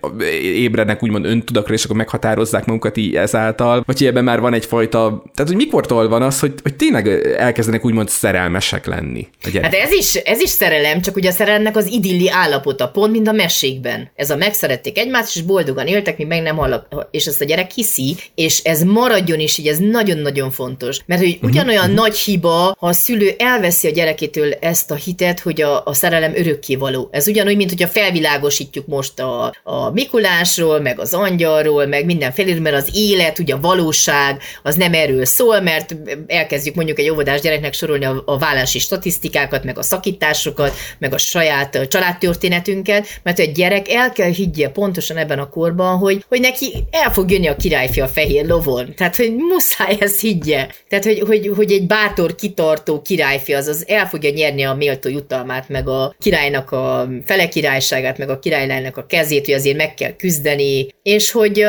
ébrednek 0.42 1.02
úgymond 1.02 1.24
öntudakra, 1.24 1.74
és 1.74 1.84
akkor 1.84 1.96
meghatározzák 1.96 2.64
magukat 2.64 2.96
így 2.96 3.16
ezáltal, 3.16 3.82
vagy 3.86 3.98
hogy 3.98 4.06
ebben 4.06 4.24
már 4.24 4.40
van 4.40 4.54
egyfajta, 4.54 5.22
tehát 5.34 5.50
hogy 5.50 5.60
mikortól 5.60 6.08
van 6.08 6.22
az, 6.22 6.40
hogy, 6.40 6.52
hogy 6.62 6.74
tényleg 6.74 7.08
elkezdenek 7.38 7.84
úgymond 7.84 8.08
szerelmesek 8.08 8.86
lenni. 8.86 9.28
Hát 9.62 9.74
ez 9.74 9.92
is, 9.92 10.14
ez 10.14 10.40
is 10.40 10.48
szerelem, 10.48 11.00
csak 11.00 11.16
ugye 11.16 11.28
a 11.28 11.32
szerelemnek 11.32 11.76
az 11.76 11.86
idilli 11.86 12.30
állapota, 12.30 12.88
pont 12.88 13.12
mint 13.12 13.28
a 13.28 13.32
mesékben. 13.32 14.10
Ez 14.14 14.30
a 14.30 14.36
megszerették 14.36 14.98
egymást, 14.98 15.36
és 15.36 15.42
boldogan 15.42 15.86
éltek, 15.86 16.18
mi 16.18 16.24
meg 16.24 16.42
nem 16.42 16.56
hallak, 16.56 17.08
és 17.10 17.26
ezt 17.26 17.40
a 17.40 17.44
gyerek 17.44 17.70
hiszi, 17.70 18.16
és 18.34 18.58
ez 18.64 18.82
maradjon 18.82 19.40
is 19.40 19.58
így, 19.58 19.66
ez 19.66 19.78
nagyon-nagyon 19.78 20.50
fontos. 20.50 21.00
Mert 21.06 21.20
hogy 21.20 21.38
mhm, 21.40 21.50
ugyanolyan 21.50 21.82
uh-huh. 21.82 21.96
nagy 21.96 22.16
hiba, 22.16 22.76
ha 22.78 22.86
a 22.86 22.92
szülő 22.92 23.34
elveszi 23.38 23.88
a 23.88 23.90
gyerekétől 23.90 24.52
ezt 24.52 24.90
a 24.90 24.94
hitet, 24.94 25.40
hogy 25.40 25.62
a, 25.62 25.82
a 25.84 25.94
szerelem 25.94 26.32
örökkévaló. 26.36 27.08
Ez 27.12 27.28
ugyanúgy, 27.28 27.56
mint 27.56 27.70
hogyha 27.70 27.88
felvilágosítjuk 27.88 28.86
most 28.86 29.20
a, 29.20 29.54
a 29.62 29.90
Mikulásról, 29.90 30.80
meg 30.80 30.98
az 30.98 31.14
angyalról, 31.14 31.86
meg 31.86 32.04
mindenféle, 32.04 32.60
mert 32.60 32.76
az 32.76 32.90
élet, 32.92 33.38
ugye 33.38 33.54
a 33.54 33.60
valóság, 33.60 34.42
az 34.62 34.74
nem 34.74 34.94
erről 34.94 35.24
szól, 35.24 35.60
mert 35.60 35.96
elkezdjük 36.26 36.74
mondjuk 36.74 36.98
egy 36.98 37.10
óvodás 37.10 37.40
gyereknek 37.40 37.72
sorolni 37.72 38.04
a, 38.04 38.22
a 38.26 38.38
vállási 38.38 38.78
statisztikákat, 38.78 39.64
meg 39.64 39.78
a 39.78 39.82
szakításokat, 39.82 40.74
meg 40.98 41.12
a 41.12 41.18
saját 41.18 41.86
családtörténetünket, 41.88 43.06
mert 43.22 43.38
egy 43.38 43.52
gyerek 43.52 43.88
el 43.90 44.12
kell 44.12 44.30
higgye 44.30 44.68
pontosan 44.68 45.16
ebben 45.16 45.38
a 45.38 45.48
korban, 45.48 45.98
hogy, 45.98 46.24
hogy 46.28 46.40
neki 46.40 46.84
el 46.90 47.12
fog 47.12 47.30
jönni 47.30 47.46
a 47.46 47.56
királyfia 47.56 48.04
a 48.04 48.08
fehér 48.08 48.44
lovon. 48.54 48.94
Tehát, 48.96 49.16
hogy 49.16 49.34
muszáj 49.34 49.96
ezt 50.00 50.20
higgye. 50.20 50.66
Tehát, 50.88 51.04
hogy, 51.04 51.20
hogy, 51.26 51.50
hogy 51.56 51.72
egy 51.72 51.86
bátor, 51.86 52.34
kitartó 52.34 53.02
királyfi 53.02 53.52
az, 53.54 53.66
az 53.66 53.84
el 53.88 54.06
fogja 54.06 54.30
nyerni 54.30 54.62
a 54.62 54.74
méltó 54.74 55.08
jutalmát, 55.08 55.68
meg 55.68 55.88
a 55.88 56.14
királynak 56.20 56.70
a 56.70 57.08
fele 57.24 57.48
királyságát, 57.48 58.18
meg 58.18 58.30
a 58.30 58.38
királylánynak 58.38 58.96
a 58.96 59.06
kezét, 59.06 59.44
hogy 59.44 59.54
azért 59.54 59.76
meg 59.76 59.94
kell 59.94 60.16
küzdeni, 60.16 60.86
és 61.02 61.30
hogy 61.30 61.62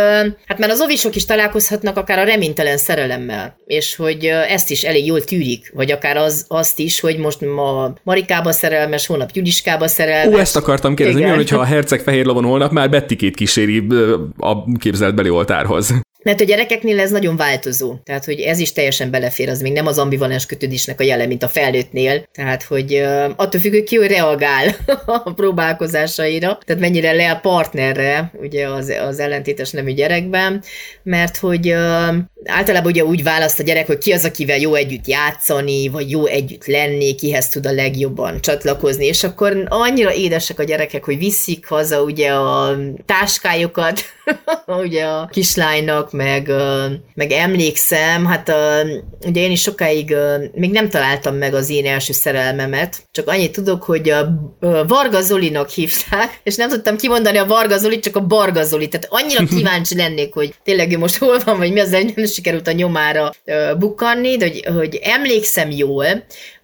hát 0.46 0.58
már 0.58 0.70
az 0.70 0.82
ovisok 0.82 1.16
is 1.16 1.26
találkozhatnak 1.26 1.98
akár 1.98 2.20
a 2.20 2.24
reménytelen 2.24 2.78
szerelemmel, 2.78 3.58
és 3.66 3.96
hogy 3.96 4.26
ezt 4.26 4.70
is 4.70 4.84
elég 4.84 5.06
jól 5.06 5.24
tűrik, 5.24 5.72
vagy 5.76 5.92
akár 5.92 6.18
az, 6.18 6.46
azt 6.48 6.80
is, 6.80 7.00
hogy 7.00 7.18
most 7.18 7.42
ma 7.42 7.94
Marikába 8.04 8.52
szerelmes, 8.52 9.06
holnap 9.06 9.32
Gyuliskába 9.32 9.88
szerelmes. 9.88 10.36
Ó, 10.36 10.40
ezt 10.40 10.56
akartam 10.56 10.96
kérdezni, 10.96 11.24
mi 11.24 11.30
hogyha 11.30 11.60
a 11.60 11.64
herceg 11.64 12.00
fehér 12.00 12.26
lovon 12.26 12.44
holnap 12.44 12.72
már 12.72 12.90
Bettikét 12.90 13.36
kíséri 13.36 13.88
a 14.38 14.78
képzelt 14.80 15.16
beli 15.16 15.30
oltárhoz. 15.30 15.94
Mert 16.26 16.42
a 16.42 16.44
gyerekeknél 16.44 17.00
ez 17.00 17.12
nagyon 17.12 17.36
változó. 17.36 17.96
Tehát, 18.04 18.26
hogy 18.26 18.40
ez 18.40 18.60
is 18.60 18.72
teljesen 18.72 19.12
belefér, 19.12 19.50
az 19.50 19.62
még 19.62 19.72
nem 19.72 19.88
az 19.88 19.98
ambivalens 19.98 20.46
kötődésnek 20.46 21.00
a 21.00 21.04
jele, 21.04 21.26
mint 21.26 21.44
a 21.44 21.48
felnőttnél. 21.48 22.28
Tehát, 22.34 22.64
hogy 22.64 22.94
attól 23.36 23.62
függ, 23.62 23.72
hogy 23.72 23.84
ki 23.84 23.96
hogy 23.96 24.08
reagál 24.08 24.76
a 25.06 25.34
próbálkozásaira, 25.34 26.58
tehát 26.66 26.82
mennyire 26.82 27.12
le 27.12 27.32
a 27.32 27.40
partnerre, 27.40 28.32
ugye 28.42 28.68
az, 28.68 28.94
az 29.08 29.20
ellentétes 29.20 29.72
nemű 29.72 29.94
gyerekben, 29.94 30.64
mert 31.04 31.38
hogy 31.38 31.76
általában 32.46 32.92
ugye 32.92 33.06
úgy 33.06 33.24
választ 33.24 33.60
a 33.60 33.64
gyerek, 33.64 33.88
hogy 33.88 33.98
ki 33.98 34.12
az, 34.12 34.26
akivel 34.26 34.58
jó 34.58 34.74
együtt 34.74 35.08
játszani, 35.08 35.88
vagy 35.88 36.10
jó 36.10 36.26
együtt 36.26 36.66
lenni, 36.66 37.16
kihez 37.16 37.48
tud 37.48 37.66
a 37.66 37.72
legjobban 37.72 38.42
csatlakozni, 38.42 39.06
és 39.06 39.24
akkor 39.24 39.66
annyira 39.68 40.14
édesek 40.14 40.60
a 40.60 40.64
gyerekek, 40.64 41.04
hogy 41.04 41.18
viszik 41.18 41.68
haza 41.68 42.02
ugye 42.02 42.32
a 42.32 42.78
táskájukat, 43.06 44.02
ugye 44.86 45.06
a 45.06 45.30
kislánynak, 45.32 46.14
meg, 46.16 46.52
meg 47.14 47.32
emlékszem, 47.32 48.26
hát 48.26 48.52
ugye 49.26 49.42
én 49.42 49.52
is 49.52 49.62
sokáig 49.62 50.16
még 50.54 50.72
nem 50.72 50.90
találtam 50.90 51.36
meg 51.36 51.54
az 51.54 51.70
én 51.70 51.86
első 51.86 52.14
szerelmemet, 52.14 53.08
csak 53.12 53.28
annyit 53.28 53.52
tudok, 53.52 53.84
hogy 53.84 54.10
a 54.10 54.28
Varga 54.88 55.22
Zolinak 55.22 55.70
hívták, 55.70 56.40
és 56.44 56.56
nem 56.56 56.70
tudtam 56.70 56.98
kimondani 56.98 57.38
a 57.38 57.46
Varga 57.46 57.78
Zolit, 57.78 58.04
csak 58.04 58.16
a 58.16 58.26
Barga 58.26 58.64
Zoli, 58.64 58.88
tehát 58.88 59.08
annyira 59.10 59.44
kíváncsi 59.56 59.96
lennék, 59.96 60.34
hogy 60.34 60.54
tényleg 60.64 60.92
ő 60.92 60.98
most 60.98 61.18
hol 61.18 61.40
van, 61.46 61.58
vagy 61.58 61.72
mi 61.72 61.80
az, 61.80 61.90
nem 61.90 62.26
sikerült 62.26 62.68
a 62.68 62.72
nyomára 62.72 63.32
bukkanni, 63.78 64.38
de 64.38 64.46
hogy, 64.46 64.66
hogy 64.76 65.00
emlékszem 65.04 65.72
jól, 65.72 66.06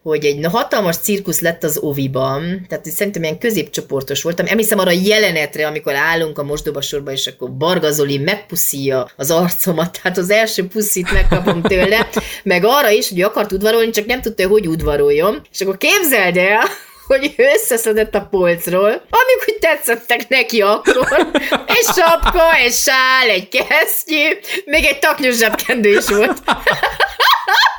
hogy 0.04 0.26
egy 0.26 0.46
hatalmas 0.52 0.98
cirkusz 0.98 1.40
lett 1.40 1.64
az 1.64 1.78
Oviban, 1.82 2.66
tehát 2.70 2.86
szerintem 2.86 3.24
ilyen 3.24 3.38
középcsoportos 3.38 4.22
voltam. 4.22 4.46
Emlékszem 4.46 4.80
arra 4.80 4.90
a 4.90 5.00
jelenetre, 5.04 5.68
amikor 5.68 5.96
állunk 5.96 6.38
a 6.38 6.44
mosdóba 6.44 6.82
sorba, 6.82 7.12
és 7.12 7.28
akkor 7.28 7.52
Bargazoli 7.52 8.18
megpuszíja 8.18 9.10
az 9.16 9.32
arcomat, 9.32 9.92
tehát 10.02 10.18
az 10.18 10.30
első 10.30 10.68
puszit 10.68 11.12
megkapom 11.12 11.62
tőle, 11.62 12.10
meg 12.44 12.64
arra 12.66 12.90
is, 12.90 13.10
hogy 13.10 13.22
akart 13.22 13.52
udvarolni, 13.52 13.90
csak 13.90 14.06
nem 14.06 14.22
tudta, 14.22 14.48
hogy 14.48 14.68
udvaroljon. 14.68 15.42
És 15.52 15.62
akkor 15.62 15.78
képzeld 15.78 16.38
el, 16.38 16.62
hogy 17.08 17.34
összeszedett 17.38 18.16
a 18.16 18.28
polcról, 18.30 18.90
amik 18.90 19.44
úgy 19.48 19.58
tetszettek 19.60 20.28
neki 20.28 20.62
akkor. 20.62 21.30
Egy 21.68 21.86
sapka, 21.96 22.56
egy 22.56 22.74
sál, 22.74 23.30
egy 23.30 23.48
kesztyű, 23.48 24.40
még 24.66 24.86
egy 24.86 25.00
taknyos 25.00 25.36
zsebkendő 25.38 25.98
is 25.98 26.08
volt. 26.08 26.42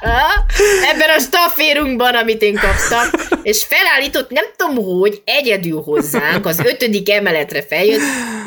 Ebben 0.92 1.08
a 1.16 1.18
staférunkban, 1.18 2.14
amit 2.14 2.42
én 2.42 2.54
kaptam, 2.54 3.20
és 3.42 3.66
felállított, 3.68 4.30
nem 4.30 4.44
tudom 4.56 4.84
hogy, 4.84 5.22
egyedül 5.24 5.82
hozzánk, 5.82 6.46
az 6.46 6.58
ötödik 6.58 7.10
emeletre 7.10 7.62
feljött, 7.62 8.00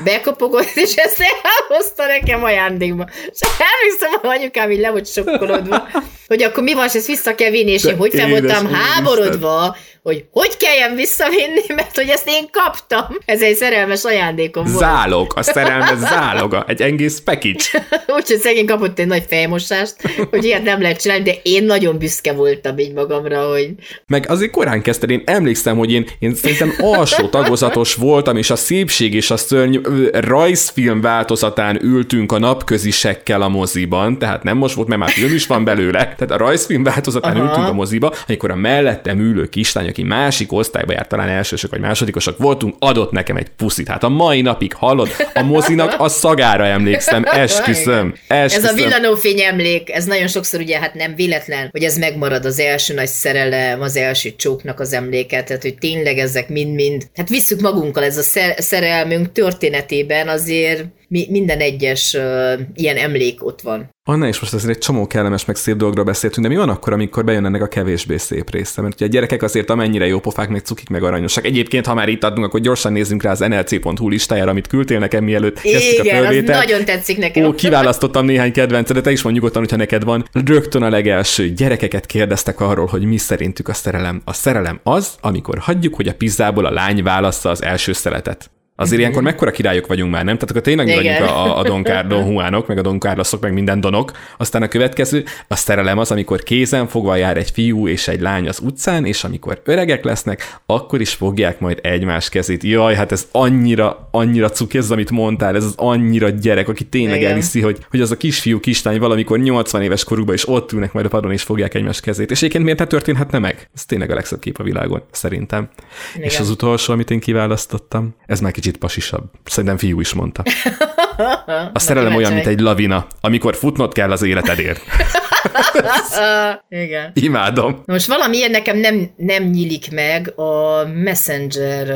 bekopogott, 0.04 0.76
és 0.76 0.96
ezt 0.96 1.24
elhozta 1.44 2.06
nekem 2.06 2.44
ajándékba. 2.44 3.10
És 3.32 3.40
emlékszem, 3.42 4.20
hogy 4.22 4.38
anyukám 4.38 4.72
így 4.72 4.80
le 4.80 4.90
volt 4.90 5.12
sokkolodva, 5.12 5.88
hogy 6.28 6.44
akkor 6.44 6.64
mi 6.64 6.74
van, 6.74 6.86
és 6.86 6.94
ezt 6.94 7.08
vissza 7.08 7.36
kell 7.36 7.50
vinni, 7.50 7.72
és 7.72 7.84
én 7.84 7.98
hogy 7.98 8.14
fel 8.14 8.30
voltam 8.30 8.74
háborodva, 8.74 9.76
hogy 10.06 10.26
hogy 10.32 10.58
kelljen 10.58 10.96
visszavinni, 10.96 11.62
mert 11.76 11.96
hogy 11.96 12.10
ezt 12.10 12.28
én 12.28 12.48
kaptam. 12.52 13.18
Ez 13.26 13.42
egy 13.42 13.56
szerelmes 13.56 14.04
ajándékom 14.04 14.64
volt. 14.64 14.78
Zálog, 14.78 15.32
a 15.36 15.42
szerelmes 15.42 15.98
záloga, 16.10 16.66
egy 16.68 16.82
egész 16.82 17.20
package. 17.20 17.64
Úgyhogy 18.18 18.40
szegény 18.40 18.66
kapott 18.66 19.00
egy 19.00 19.08
nagy 19.08 19.24
fejmosást, 19.28 19.96
hogy 20.30 20.44
ilyet 20.44 20.64
nem 20.64 20.82
lehet 20.82 21.02
csinálni, 21.02 21.24
de 21.24 21.34
én 21.44 21.64
nagyon 21.64 21.98
büszke 21.98 22.34
voltam 22.34 22.78
így 22.78 22.94
magamra, 22.94 23.50
hogy... 23.50 23.70
Meg 24.08 24.30
azért 24.30 24.52
korán 24.52 24.82
kezdted, 24.82 25.10
én 25.10 25.22
emlékszem, 25.26 25.78
hogy 25.78 25.92
én, 25.92 26.06
én 26.20 26.36
szerintem 26.36 26.74
alsó 26.80 27.28
tagozatos 27.28 27.96
voltam, 27.96 28.38
és 28.38 28.50
a 28.50 28.56
szépség 28.56 29.14
és 29.14 29.32
a 29.32 29.38
szörny 29.38 29.76
rajzfilm 30.12 31.02
változatán 31.02 31.80
ültünk 31.84 32.32
a 32.32 32.40
napközisekkel 32.40 33.42
a 33.42 33.48
moziban, 33.48 34.20
tehát 34.20 34.44
nem 34.44 34.58
most 34.58 34.76
volt, 34.76 34.88
mert 34.88 35.00
már 35.00 35.10
film 35.10 35.34
is 35.34 35.48
van 35.48 35.64
belőle, 35.64 36.00
tehát 36.00 36.32
a 36.32 36.38
rajzfilm 36.38 36.84
változatán 36.84 37.36
Aha. 37.36 37.46
ültünk 37.46 37.68
a 37.68 37.74
moziba, 37.74 38.14
amikor 38.28 38.52
a 38.52 38.56
mellettem 38.56 39.20
ülő 39.20 39.50
kislány, 39.50 39.94
aki 39.96 40.04
másik 40.04 40.52
osztályba 40.52 40.94
járt, 40.94 41.10
talán 41.10 41.30
elsősök 41.30 41.72
vagy 41.72 41.80
másodikosak 41.80 42.38
voltunk, 42.38 42.76
adott 42.80 43.12
nekem 43.12 43.36
egy 43.36 43.50
puszit. 43.50 43.88
Hát 43.88 44.04
a 44.04 44.10
mai 44.10 44.42
napig 44.42 44.74
hallod, 44.74 45.10
a 45.34 45.42
mozinak 45.42 45.96
a 46.00 46.08
szagára 46.08 46.66
emlékszem, 46.66 47.24
esküszöm, 47.46 48.14
esküszöm. 48.28 48.66
Ez 48.66 48.72
a 48.72 48.74
villanófény 48.74 49.42
emlék, 49.42 49.92
ez 49.92 50.06
nagyon 50.06 50.28
sokszor 50.28 50.60
ugye 50.60 50.80
hát 50.80 50.94
nem 50.94 51.16
véletlen, 51.16 51.68
hogy 51.72 51.84
ez 51.84 51.98
megmarad 51.98 52.46
az 52.46 52.60
első 52.60 52.94
nagy 52.94 53.08
szerelem, 53.08 53.82
az 53.82 53.96
első 53.96 54.36
csóknak 54.36 54.80
az 54.80 54.94
emléke, 54.94 55.44
tehát 55.44 55.62
hogy 55.62 55.78
tényleg 55.78 56.18
ezek 56.18 56.50
mind-mind, 56.50 57.08
hát 57.16 57.30
visszük 57.30 57.62
magunkkal 57.62 58.04
ez 58.04 58.18
a 58.18 58.52
szerelmünk 58.58 59.32
történetében 59.32 60.28
azért 60.28 60.86
mi, 61.08 61.28
minden 61.30 61.60
egyes 61.60 62.14
uh, 62.14 62.60
ilyen 62.74 62.98
emlék 62.98 63.46
ott 63.46 63.62
van. 63.62 63.94
Anna 64.08 64.28
is 64.28 64.40
most 64.40 64.54
azért 64.54 64.76
egy 64.76 64.82
csomó 64.82 65.08
kellemes 65.08 65.46
meg 65.46 65.56
szép 65.56 65.76
dologról 65.76 66.06
beszéltünk, 66.06 66.48
de 66.48 66.54
mi 66.54 66.60
van 66.60 66.70
akkor, 66.70 66.94
amikor 66.94 67.24
bejön 67.24 67.46
ennek 67.46 67.62
a 67.62 67.68
kevésbé 67.68 68.18
szép 68.18 68.52
része? 68.52 68.82
Mert 68.82 68.96
ugye 68.96 69.06
a 69.06 69.10
gyerekek 69.10 69.44
azért 69.44 69.70
amennyire 69.70 70.06
jó 70.06 70.20
pofák, 70.20 70.50
meg 70.50 70.62
cukik, 70.62 70.90
meg 70.90 71.04
aranyosak. 71.04 71.46
Egyébként, 71.46 71.86
ha 71.86 71.94
már 71.94 72.08
itt 72.08 72.24
adunk, 72.24 72.46
akkor 72.46 72.60
gyorsan 72.60 72.92
nézzünk 72.92 73.24
rá 73.24 73.32
az 73.32 73.40
nlc.hu 73.40 74.10
listájára, 74.10 74.50
amit 74.50 74.68
küldtél 74.68 75.00
nekem 75.00 75.24
mielőtt 75.24 75.62
kezdtük 75.62 76.06
Igen, 76.06 76.18
a 76.18 76.20
fölvételt. 76.20 76.64
Az 76.64 76.70
nagyon 76.70 76.86
tetszik 76.86 77.18
nekem. 77.18 77.46
Ó, 77.46 77.54
kiválasztottam 77.54 78.26
néhány 78.26 78.52
kedvencet, 78.52 78.96
de 78.96 79.02
te 79.02 79.12
is 79.12 79.22
mondjuk 79.22 79.44
nyugodtan, 79.46 79.62
hogyha 79.62 79.78
neked 79.78 80.04
van. 80.04 80.30
Rögtön 80.46 80.82
a 80.82 80.90
legelső 80.90 81.50
gyerekeket 81.50 82.06
kérdeztek 82.06 82.60
arról, 82.60 82.86
hogy 82.86 83.04
mi 83.04 83.18
szerintük 83.18 83.68
a 83.68 83.74
szerelem. 83.74 84.22
A 84.26 84.34
szerelem 84.34 84.80
az, 84.84 85.16
amikor 85.22 85.58
hagyjuk, 85.58 85.96
hogy 85.96 86.08
a 86.08 86.14
pizzából 86.14 86.66
a 86.66 86.72
lány 86.72 87.04
válassza 87.04 87.50
az 87.50 87.64
első 87.64 87.94
szeletet. 87.94 88.50
Azért 88.78 89.00
ilyenkor 89.00 89.22
mekkora 89.22 89.52
királyok 89.52 89.88
vagyunk 89.88 90.12
már, 90.12 90.24
nem? 90.24 90.34
Tehát 90.36 90.50
akkor 90.50 90.62
tényleg 90.62 90.86
mi 90.86 90.94
vagyunk 90.96 91.20
a, 91.20 91.58
a 91.58 91.64
Don, 91.64 91.84
Car- 91.84 92.08
Don 92.08 92.28
Juanok, 92.32 92.68
meg 92.68 92.78
a 92.78 92.82
Don 92.82 93.00
Carlosok, 93.00 93.42
meg 93.42 93.54
minden 93.54 93.82
Donok. 93.82 94.12
Aztán 94.38 94.62
a 94.62 94.68
következő, 94.68 95.24
a 95.48 95.56
szerelem 95.56 95.98
az, 95.98 96.12
amikor 96.12 96.44
kézen 96.44 96.88
fogva 96.88 97.16
jár 97.16 97.38
egy 97.38 97.52
fiú 97.52 97.88
és 97.88 98.08
egy 98.08 98.22
lány 98.22 98.48
az 98.48 98.60
utcán, 98.60 99.06
és 99.06 99.24
amikor 99.24 99.62
öregek 99.64 100.04
lesznek, 100.04 100.60
akkor 100.66 101.02
is 101.02 101.14
fogják 101.14 101.60
majd 101.60 101.80
egymás 101.82 102.30
kezét. 102.30 102.64
Jaj, 102.64 102.96
hát 102.96 103.12
ez 103.12 103.28
annyira, 103.32 104.08
annyira 104.12 104.50
cuki, 104.50 104.78
ez 104.78 104.92
amit 104.92 105.12
mondtál, 105.12 105.56
ez 105.56 105.64
az 105.64 105.74
annyira 105.76 106.30
gyerek, 106.30 106.68
aki 106.68 106.84
tényleg 106.84 107.18
Igen. 107.18 107.32
elhiszi, 107.32 107.62
hogy, 107.62 107.78
hogy 107.90 108.02
az 108.02 108.12
a 108.12 108.18
kisfiú, 108.18 108.60
kislány 108.60 109.00
valamikor 109.00 109.40
80 109.40 109.82
éves 109.82 110.04
korukban 110.04 110.36
is 110.36 110.48
ott 110.48 110.72
ülnek 110.72 110.94
majd 110.94 111.06
a 111.06 111.10
padon, 111.10 111.32
és 111.32 111.44
fogják 111.44 111.74
egymás 111.74 112.00
kezét. 112.00 112.32
És 112.32 112.38
egyébként 112.38 112.64
miért 112.64 112.80
ne 112.80 112.86
történhetne 112.86 113.40
meg? 113.40 113.70
Ez 113.76 113.86
tényleg 113.86 114.12
a 114.12 114.14
legszebb 114.14 114.40
kép 114.40 114.60
a 114.60 114.64
világon, 114.64 115.02
szerintem. 115.12 115.70
Igen. 116.16 116.28
És 116.28 116.40
az 116.40 116.50
utolsó, 116.50 116.94
amit 116.94 117.12
én 117.12 117.20
kiválasztottam, 117.20 118.16
ez 118.26 118.40
már 118.40 118.52
kicsit 118.66 118.80
pasisabb. 118.80 119.24
Szerintem 119.44 119.78
fiú 119.78 120.00
is 120.00 120.14
mondta. 120.14 120.44
A 121.74 121.80
szerelem 121.80 122.16
olyan, 122.16 122.34
mint 122.34 122.48
egy 122.48 122.60
lavina, 122.60 123.08
amikor 123.22 123.56
futnod 123.56 123.94
kell 123.94 124.12
az 124.12 124.22
életedért. 124.22 124.82
Igen. 126.86 127.12
Imádom. 127.14 127.84
Most 127.86 128.08
valamiért 128.08 128.52
nekem 128.52 128.78
nem, 128.78 129.14
nem 129.18 129.44
nyílik 129.44 129.92
meg 129.92 130.40
a 130.40 130.86
Messenger 131.04 131.88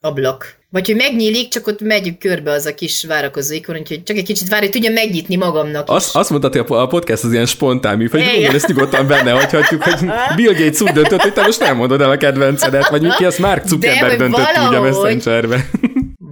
ablak. 0.00 0.58
Vagy 0.70 0.86
hogy 0.86 0.96
megnyílik, 0.96 1.48
csak 1.48 1.66
ott 1.66 1.80
megyünk 1.80 2.18
körbe 2.18 2.50
az 2.50 2.66
a 2.66 2.74
kis 2.74 3.04
várakozó 3.04 3.54
ikon, 3.54 3.76
úgyhogy 3.76 4.02
csak 4.02 4.16
egy 4.16 4.24
kicsit 4.24 4.48
várj, 4.48 4.68
tudja 4.68 4.90
megnyitni 4.90 5.36
magamnak 5.36 5.90
Azt, 5.90 6.16
azt 6.16 6.30
mondtad, 6.30 6.52
hogy 6.52 6.64
a 6.68 6.86
podcast 6.86 7.24
az 7.24 7.32
ilyen 7.32 7.46
spontán 7.46 7.96
mű, 7.96 8.08
hogy 8.08 8.24
gondolod, 8.24 8.54
ezt 8.54 8.68
nyugodtan 8.68 9.06
benne 9.06 9.30
hagyhatjuk, 9.30 9.82
hogy 9.82 10.10
Bill 10.36 10.52
Gates 10.52 10.80
úgy 10.80 10.92
döntött, 10.92 11.20
hogy 11.20 11.32
te 11.32 11.42
most 11.42 11.60
nem 11.60 11.76
mondod 11.76 12.00
el 12.00 12.10
a 12.10 12.16
kedvencedet, 12.16 12.88
vagy 12.88 13.14
ki, 13.14 13.24
az 13.24 13.38
Mark 13.38 13.66
Zuckerberg 13.66 14.18
döntött 14.18 14.44
valahogy, 14.44 14.68
úgy 14.68 14.74
a 14.74 14.80
Messengerbe 14.80 15.66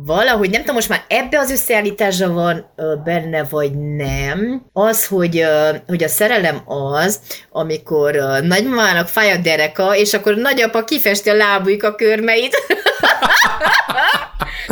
valahogy, 0.07 0.51
nem 0.51 0.61
tudom, 0.61 0.75
most 0.75 0.89
már 0.89 1.05
ebbe 1.09 1.39
az 1.39 1.51
összeállításra 1.51 2.33
van 2.33 2.67
ö, 2.77 2.95
benne, 3.05 3.45
vagy 3.51 3.73
nem, 3.97 4.67
az, 4.73 5.07
hogy, 5.07 5.39
ö, 5.39 5.71
hogy 5.87 6.03
a 6.03 6.09
szerelem 6.09 6.63
az, 6.65 7.21
amikor 7.51 8.17
ö, 8.17 8.41
nagymamának 8.41 9.09
fáj 9.09 9.33
a 9.33 9.37
dereka, 9.37 9.97
és 9.97 10.15
akkor 10.15 10.35
nagyapa 10.35 10.85
kifesti 10.85 11.31
a 11.31 11.35
lábújk 11.35 11.83
a 11.83 11.95
körmeit. 11.95 12.57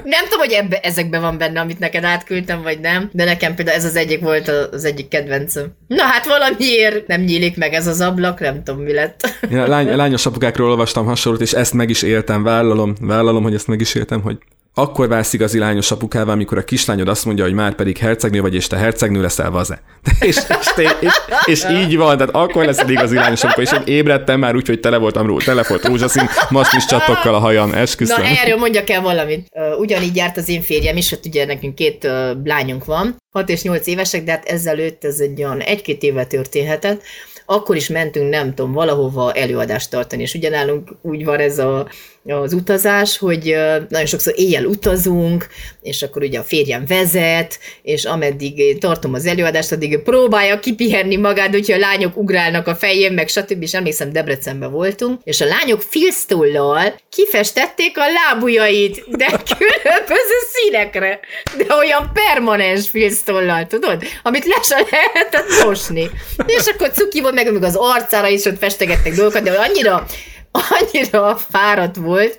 nem 0.04 0.22
tudom, 0.22 0.38
hogy 0.38 0.52
ebbe, 0.52 0.78
ezekben 0.80 1.20
van 1.20 1.38
benne, 1.38 1.60
amit 1.60 1.78
neked 1.78 2.04
átküldtem, 2.04 2.62
vagy 2.62 2.80
nem, 2.80 3.10
de 3.12 3.24
nekem 3.24 3.54
például 3.54 3.76
ez 3.76 3.84
az 3.84 3.96
egyik 3.96 4.20
volt 4.20 4.48
az 4.48 4.84
egyik 4.84 5.08
kedvencem. 5.08 5.66
Na 5.86 6.02
hát 6.02 6.26
valamiért 6.26 7.06
nem 7.06 7.20
nyílik 7.20 7.56
meg 7.56 7.72
ez 7.72 7.86
az 7.86 8.00
ablak, 8.00 8.40
nem 8.40 8.64
tudom, 8.64 8.82
mi 8.82 8.92
lett. 8.92 9.34
ja, 9.50 9.66
lány, 9.66 9.96
lányos 9.96 10.26
apukákról 10.26 10.70
olvastam 10.70 11.06
hasonlót, 11.06 11.40
és 11.40 11.52
ezt 11.52 11.72
meg 11.72 11.90
is 11.90 12.02
éltem, 12.02 12.42
vállalom, 12.42 12.94
vállalom, 13.00 13.42
hogy 13.42 13.54
ezt 13.54 13.66
meg 13.66 13.80
is 13.80 13.94
éltem, 13.94 14.20
hogy 14.20 14.38
akkor 14.74 15.08
válsz 15.08 15.32
igazi 15.32 15.58
lányos 15.58 15.90
apukává, 15.90 16.32
amikor 16.32 16.58
a 16.58 16.64
kislányod 16.64 17.08
azt 17.08 17.24
mondja, 17.24 17.44
hogy 17.44 17.52
már 17.52 17.74
pedig 17.74 17.98
hercegnő 17.98 18.40
vagy, 18.40 18.54
és 18.54 18.66
te 18.66 18.76
hercegnő 18.76 19.20
leszel, 19.20 19.50
vaze. 19.50 19.82
és, 20.20 20.36
és, 20.76 20.90
és, 21.00 21.12
és, 21.44 21.64
így 21.70 21.96
van, 21.96 22.16
tehát 22.16 22.34
akkor 22.34 22.64
lesz 22.64 22.78
egy 22.78 22.90
igazi 22.90 23.14
lányos 23.14 23.44
apuka, 23.44 23.62
és 23.62 23.72
én 23.72 23.82
ébredtem 23.84 24.38
már 24.38 24.54
úgy, 24.54 24.66
hogy 24.66 24.80
tele 24.80 24.96
voltam 24.96 25.38
tele 25.38 25.64
volt 25.68 25.84
rózsaszín, 25.84 26.28
is 26.76 26.84
csatokkal 26.84 27.34
a 27.34 27.38
hajam, 27.38 27.72
esküszöm. 27.72 28.22
Na 28.22 28.28
erről 28.28 28.56
mondjak 28.56 28.90
el 28.90 29.00
valamit. 29.00 29.46
Ugyanígy 29.78 30.16
járt 30.16 30.36
az 30.36 30.48
én 30.48 30.62
férjem 30.62 30.96
is, 30.96 31.08
hogy 31.08 31.20
ugye 31.24 31.46
nekünk 31.46 31.74
két 31.74 32.08
lányunk 32.44 32.84
van, 32.84 33.16
6 33.32 33.48
és 33.48 33.62
8 33.62 33.86
évesek, 33.86 34.24
de 34.24 34.30
hát 34.30 34.44
ezelőtt 34.44 35.04
ez 35.04 35.18
egy 35.18 35.44
olyan 35.44 35.60
egy-két 35.60 36.02
éve 36.02 36.24
történhetett, 36.24 37.02
akkor 37.46 37.76
is 37.76 37.88
mentünk, 37.88 38.30
nem 38.30 38.54
tudom, 38.54 38.72
valahova 38.72 39.32
előadást 39.32 39.90
tartani, 39.90 40.22
és 40.22 40.34
ugyanálunk 40.34 40.90
úgy 41.02 41.24
van 41.24 41.38
ez 41.38 41.58
a 41.58 41.88
az 42.24 42.52
utazás, 42.52 43.18
hogy 43.18 43.56
nagyon 43.88 44.06
sokszor 44.06 44.32
éjjel 44.36 44.64
utazunk, 44.64 45.46
és 45.80 46.02
akkor 46.02 46.22
ugye 46.22 46.38
a 46.38 46.42
férjem 46.42 46.84
vezet, 46.86 47.58
és 47.82 48.04
ameddig 48.04 48.58
én 48.58 48.78
tartom 48.78 49.14
az 49.14 49.26
előadást, 49.26 49.72
addig 49.72 49.98
próbálja 49.98 50.60
kipihenni 50.60 51.16
magát, 51.16 51.50
hogyha 51.50 51.74
a 51.74 51.78
lányok 51.78 52.16
ugrálnak 52.16 52.66
a 52.66 52.74
fején, 52.74 53.12
meg 53.12 53.28
stb. 53.28 53.62
És 53.62 53.74
emlékszem, 53.74 54.12
Debrecenben 54.12 54.70
voltunk, 54.70 55.20
és 55.24 55.40
a 55.40 55.46
lányok 55.46 55.82
filztollal 55.82 56.94
kifestették 57.10 57.98
a 57.98 58.04
lábujjait, 58.12 59.04
de 59.08 59.26
különböző 59.58 60.38
színekre, 60.52 61.20
de 61.56 61.74
olyan 61.74 62.10
permanens 62.12 62.88
filztollal, 62.88 63.66
tudod? 63.66 64.02
Amit 64.22 64.44
le 64.44 64.60
sem 64.62 64.86
lehetett 64.90 65.64
mosni. 65.64 66.10
És 66.46 66.66
akkor 66.66 66.90
cuki 66.90 67.20
volt, 67.20 67.34
meg, 67.34 67.52
meg 67.52 67.62
az 67.62 67.76
arcára 67.76 68.28
is 68.28 68.44
ott 68.44 68.58
festegettek 68.58 69.14
dolgokat, 69.14 69.42
de 69.42 69.50
annyira 69.50 70.06
annyira 70.52 71.36
fáradt 71.50 71.96
volt, 71.96 72.38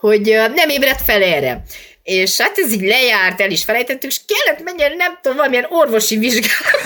hogy 0.00 0.36
nem 0.54 0.68
ébredt 0.68 1.02
fel 1.04 1.22
erre. 1.22 1.62
És 2.02 2.40
hát 2.40 2.58
ez 2.58 2.72
így 2.72 2.82
lejárt, 2.82 3.40
el 3.40 3.50
is 3.50 3.64
felejtettük, 3.64 4.10
és 4.10 4.20
kellett 4.26 4.64
menjen, 4.64 4.96
nem 4.96 5.18
tudom, 5.22 5.36
valamilyen 5.36 5.66
orvosi 5.68 6.16
vizsgálat. 6.16 6.82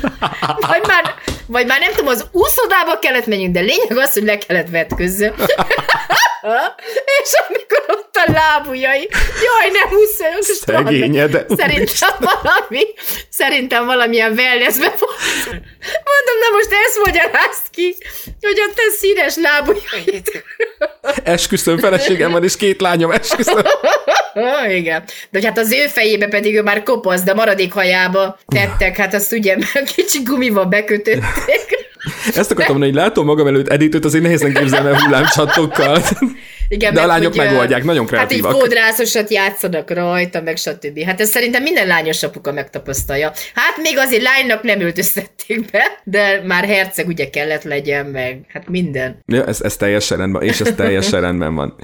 vagy, 0.70 0.82
már, 0.86 1.14
vagy 1.46 1.66
már 1.66 1.80
nem 1.80 1.90
tudom, 1.90 2.06
az 2.06 2.26
úszodába 2.32 2.98
kellett 2.98 3.26
menjünk, 3.26 3.54
de 3.54 3.60
lényeg 3.60 3.96
az, 3.96 4.12
hogy 4.12 4.22
le 4.22 4.38
kellett 4.38 4.68
vetközze. 4.68 5.34
és 7.22 7.32
amikor 7.48 7.84
ott 7.88 8.16
a 8.26 8.32
lábujjai, 8.32 9.08
jaj, 9.42 9.70
nem 9.72 9.88
húszoljon. 9.88 10.42
Szegényed. 10.42 11.46
Szerintem 11.56 12.16
valami, 12.18 12.84
szerintem 13.28 13.86
valamilyen 13.86 14.32
wellnessbe. 14.32 14.94
Mondom, 16.10 16.36
na 16.40 16.48
most 16.52 16.72
ezt 16.86 17.04
magyarázt 17.04 17.70
ki, 17.70 17.96
hogy 18.40 18.60
a 18.60 18.72
te 18.74 18.82
színes 18.98 19.36
lábujjait. 19.36 20.44
Esküszöm, 21.24 21.78
feleségem 21.78 22.30
van, 22.30 22.44
és 22.44 22.56
két 22.56 22.80
lányom, 22.80 23.10
esküszöm. 23.10 23.62
Igen. 24.68 25.04
De 25.30 25.40
hát 25.42 25.58
az 25.58 25.72
ő 25.72 25.86
fejébe 25.86 26.28
pedig 26.28 26.56
ő 26.56 26.62
már 26.62 26.82
kopasz, 26.82 27.22
de 27.22 27.34
maradék 27.34 27.72
hajába 27.72 28.38
tettek, 28.46 28.96
hát 28.96 29.14
azt 29.14 29.32
ugye 29.32 29.56
kicsi 29.94 30.22
gumival 30.22 30.64
bekötötték. 30.64 31.90
Ezt 32.34 32.50
akartam 32.50 32.76
mondani, 32.76 32.92
hogy 32.92 33.00
látom 33.00 33.26
magam 33.26 33.46
előtt 33.46 33.68
Editőt, 33.68 34.04
azért 34.04 34.22
nehézen 34.22 34.52
képzelni 34.52 34.88
a 34.88 35.00
hullámcsatokkal. 35.02 36.02
Igen, 36.72 36.94
De 36.94 37.00
a 37.00 37.06
lányok 37.06 37.34
hogy, 37.34 37.46
megoldják, 37.46 37.84
nagyon 37.84 38.06
kreatívak. 38.06 38.44
Hát 38.44 38.54
így 38.54 38.60
fodrászosat 38.60 39.30
játszanak 39.30 39.90
rajta, 39.90 40.42
meg 40.42 40.56
stb. 40.56 41.02
Hát 41.02 41.20
ez 41.20 41.28
szerintem 41.28 41.62
minden 41.62 41.86
lányos 41.86 42.22
apuka 42.22 42.52
megtapasztalja. 42.52 43.32
Hát 43.54 43.76
még 43.82 43.98
azért 43.98 44.22
lánynak 44.22 44.62
nem 44.62 44.80
öltöztették 44.80 45.70
be, 45.70 45.82
de 46.04 46.42
már 46.46 46.64
herceg 46.64 47.06
ugye 47.06 47.30
kellett 47.30 47.62
legyen, 47.62 48.06
meg 48.06 48.38
hát 48.48 48.68
minden. 48.68 49.18
Ja, 49.26 49.44
ez, 49.44 49.60
ez 49.60 49.76
teljesen 49.76 50.18
rendben, 50.18 50.42
és 50.42 50.60
ez 50.60 50.72
teljesen 50.76 51.20
rendben 51.26 51.54
van. 51.54 51.74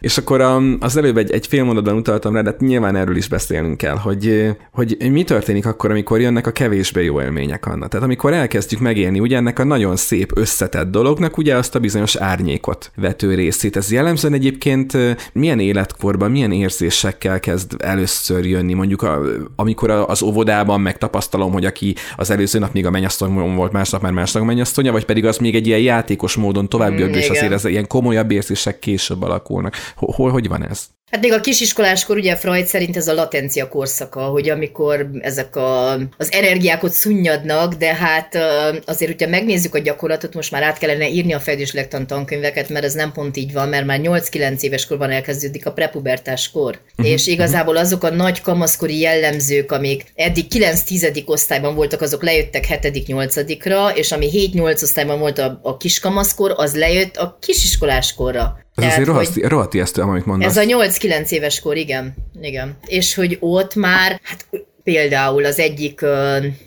És 0.00 0.18
akkor 0.18 0.40
um, 0.40 0.76
az 0.80 0.96
előbb 0.96 1.16
egy, 1.16 1.30
egy 1.30 1.46
fél 1.46 1.64
mondatban 1.64 1.96
utaltam 1.96 2.34
rá, 2.34 2.42
de 2.42 2.50
hát 2.50 2.60
nyilván 2.60 2.96
erről 2.96 3.16
is 3.16 3.28
beszélnünk 3.28 3.76
kell, 3.76 3.96
hogy, 3.96 4.50
hogy 4.72 4.96
mi 5.10 5.24
történik 5.24 5.66
akkor, 5.66 5.90
amikor 5.90 6.20
jönnek 6.20 6.46
a 6.46 6.50
kevésbé 6.50 7.04
jó 7.04 7.20
élmények, 7.20 7.66
Anna. 7.66 7.88
Tehát 7.88 8.06
amikor 8.06 8.32
elkezdjük 8.32 8.80
megélni 8.80 9.20
ugye 9.20 9.36
ennek 9.36 9.58
a 9.58 9.64
nagyon 9.64 9.96
szép 9.96 10.30
összetett 10.34 10.90
dolognak 10.90 11.36
ugye 11.36 11.56
azt 11.56 11.74
a 11.74 11.78
bizonyos 11.78 12.16
árnyékot 12.16 12.90
vető 12.96 13.34
részét. 13.34 13.76
Ez 13.76 13.92
jellemző 13.92 14.27
Ezen 14.28 14.40
egyébként 14.40 14.96
milyen 15.32 15.60
életkorban, 15.60 16.30
milyen 16.30 16.52
érzésekkel 16.52 17.40
kezd 17.40 17.74
először 17.78 18.46
jönni? 18.46 18.74
Mondjuk 18.74 19.02
a, 19.02 19.20
amikor 19.56 19.90
az 19.90 20.22
óvodában 20.22 20.80
megtapasztalom, 20.80 21.52
hogy 21.52 21.64
aki 21.64 21.94
az 22.16 22.30
előző 22.30 22.58
nap 22.58 22.72
még 22.72 22.86
a 22.86 22.90
mennyasszony 22.90 23.54
volt, 23.54 23.72
másnap 23.72 24.02
már 24.02 24.12
másnap 24.12 24.44
mennyasszonya, 24.44 24.92
vagy 24.92 25.04
pedig 25.04 25.24
az 25.24 25.38
még 25.38 25.54
egy 25.54 25.66
ilyen 25.66 25.80
játékos 25.80 26.36
módon 26.36 26.68
tovább 26.68 26.92
mm, 26.92 27.12
és 27.12 27.28
azért 27.28 27.52
ez 27.52 27.64
ilyen 27.64 27.86
komolyabb 27.86 28.30
érzések 28.30 28.78
később 28.78 29.22
alakulnak. 29.22 29.74
Hol, 29.96 30.30
hogy 30.30 30.48
van 30.48 30.68
ez? 30.68 30.88
Hát 31.10 31.20
még 31.20 31.32
a 31.32 31.40
kisiskoláskor 31.40 32.16
ugye 32.16 32.36
Freud 32.36 32.66
szerint 32.66 32.96
ez 32.96 33.08
a 33.08 33.14
latencia 33.14 33.68
korszaka, 33.68 34.20
hogy 34.20 34.48
amikor 34.48 35.10
ezek 35.20 35.56
a, 35.56 35.92
az 35.92 36.32
energiák 36.32 36.82
ott 36.82 36.92
szunnyadnak, 36.92 37.74
de 37.74 37.94
hát 37.94 38.38
azért, 38.84 39.10
hogyha 39.10 39.30
megnézzük 39.30 39.74
a 39.74 39.78
gyakorlatot, 39.78 40.34
most 40.34 40.50
már 40.50 40.62
át 40.62 40.78
kellene 40.78 41.08
írni 41.08 41.32
a 41.32 41.40
fejlődéslegtan 41.40 42.06
tankönyveket, 42.06 42.68
mert 42.68 42.84
ez 42.84 42.94
nem 42.94 43.12
pont 43.12 43.36
így 43.36 43.52
van, 43.52 43.68
mert 43.68 43.86
már 43.86 44.00
8-9 44.02 44.60
éves 44.60 44.86
korban 44.86 45.10
elkezdődik 45.10 45.66
a 45.66 45.72
prepubertás 45.72 46.50
kor. 46.50 46.80
Uh-huh. 46.90 47.12
És 47.12 47.26
igazából 47.26 47.76
azok 47.76 48.04
a 48.04 48.10
nagy 48.10 48.40
kamaszkori 48.40 48.98
jellemzők, 48.98 49.72
amik 49.72 50.04
eddig 50.14 50.46
9-10. 50.54 51.26
osztályban 51.26 51.74
voltak, 51.74 52.00
azok 52.00 52.22
lejöttek 52.22 52.66
7.-8-ra, 52.68 53.96
és 53.96 54.12
ami 54.12 54.28
7-8 54.32 54.82
osztályban 54.82 55.18
volt 55.18 55.38
a, 55.38 55.60
a 55.62 55.76
kiskamaszkor, 55.76 56.54
az 56.56 56.74
lejött 56.74 57.16
a 57.16 57.38
kisiskoláskorra. 57.40 58.66
Ez 58.78 58.84
Tehát, 58.84 58.98
azért 58.98 59.08
rohadt, 59.08 59.50
rohadt 59.50 59.74
ijesztő, 59.74 60.02
amit 60.02 60.26
mondasz. 60.26 60.56
Ez 60.56 60.70
a 60.70 60.76
8-9 60.76 61.30
éves 61.30 61.60
kor, 61.60 61.76
igen. 61.76 62.14
igen. 62.40 62.78
És 62.86 63.14
hogy 63.14 63.36
ott 63.40 63.74
már, 63.74 64.20
hát 64.22 64.46
például 64.88 65.44
az 65.44 65.58
egyik, 65.58 66.00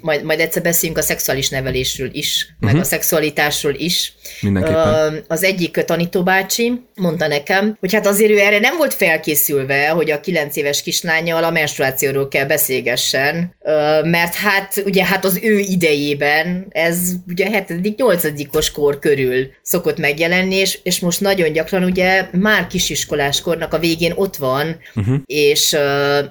majd, 0.02 0.24
majd 0.24 0.40
egyszer 0.40 0.62
beszéljünk 0.62 1.00
a 1.00 1.04
szexuális 1.04 1.50
nevelésről 1.50 2.10
is, 2.12 2.44
uh-huh. 2.44 2.66
meg 2.66 2.74
mhm. 2.74 2.82
a 2.82 2.86
szexualitásról 2.86 3.74
is. 3.74 4.14
Mindenképpen. 4.42 5.24
Az 5.28 5.44
egyik 5.44 5.72
tanítóbácsi 5.72 6.82
mondta 6.96 7.28
nekem, 7.28 7.78
hogy 7.80 7.94
hát 7.94 8.08
azért 8.08 8.32
ő 8.32 8.40
erre 8.40 8.60
nem 8.60 8.78
volt 8.78 8.94
felkészülve, 8.94 9.88
hogy 9.88 10.12
a 10.12 10.20
kilenc 10.20 10.56
éves 10.56 10.82
kislányjal 10.82 11.44
a 11.44 11.52
menstruációról 11.52 12.28
kell 12.28 12.46
beszélgessen, 12.46 13.56
mert 14.04 14.36
hát 14.36 14.84
ugye 14.86 15.06
hát 15.06 15.26
az 15.26 15.40
ő 15.42 15.58
idejében 15.58 16.66
ez 16.70 16.98
ugye 17.28 17.48
7.-8. 17.68 18.68
kor 18.74 19.00
körül 19.00 19.48
szokott 19.62 19.98
megjelenni, 19.98 20.56
és, 20.56 20.80
és 20.84 21.00
most 21.00 21.22
nagyon 21.22 21.52
gyakran 21.52 21.84
ugye 21.84 22.28
már 22.32 22.68
kisiskoláskornak 22.68 23.74
a 23.74 23.80
végén 23.80 24.14
ott 24.16 24.36
van, 24.36 24.78
uh-huh. 24.96 25.16
és 25.26 25.76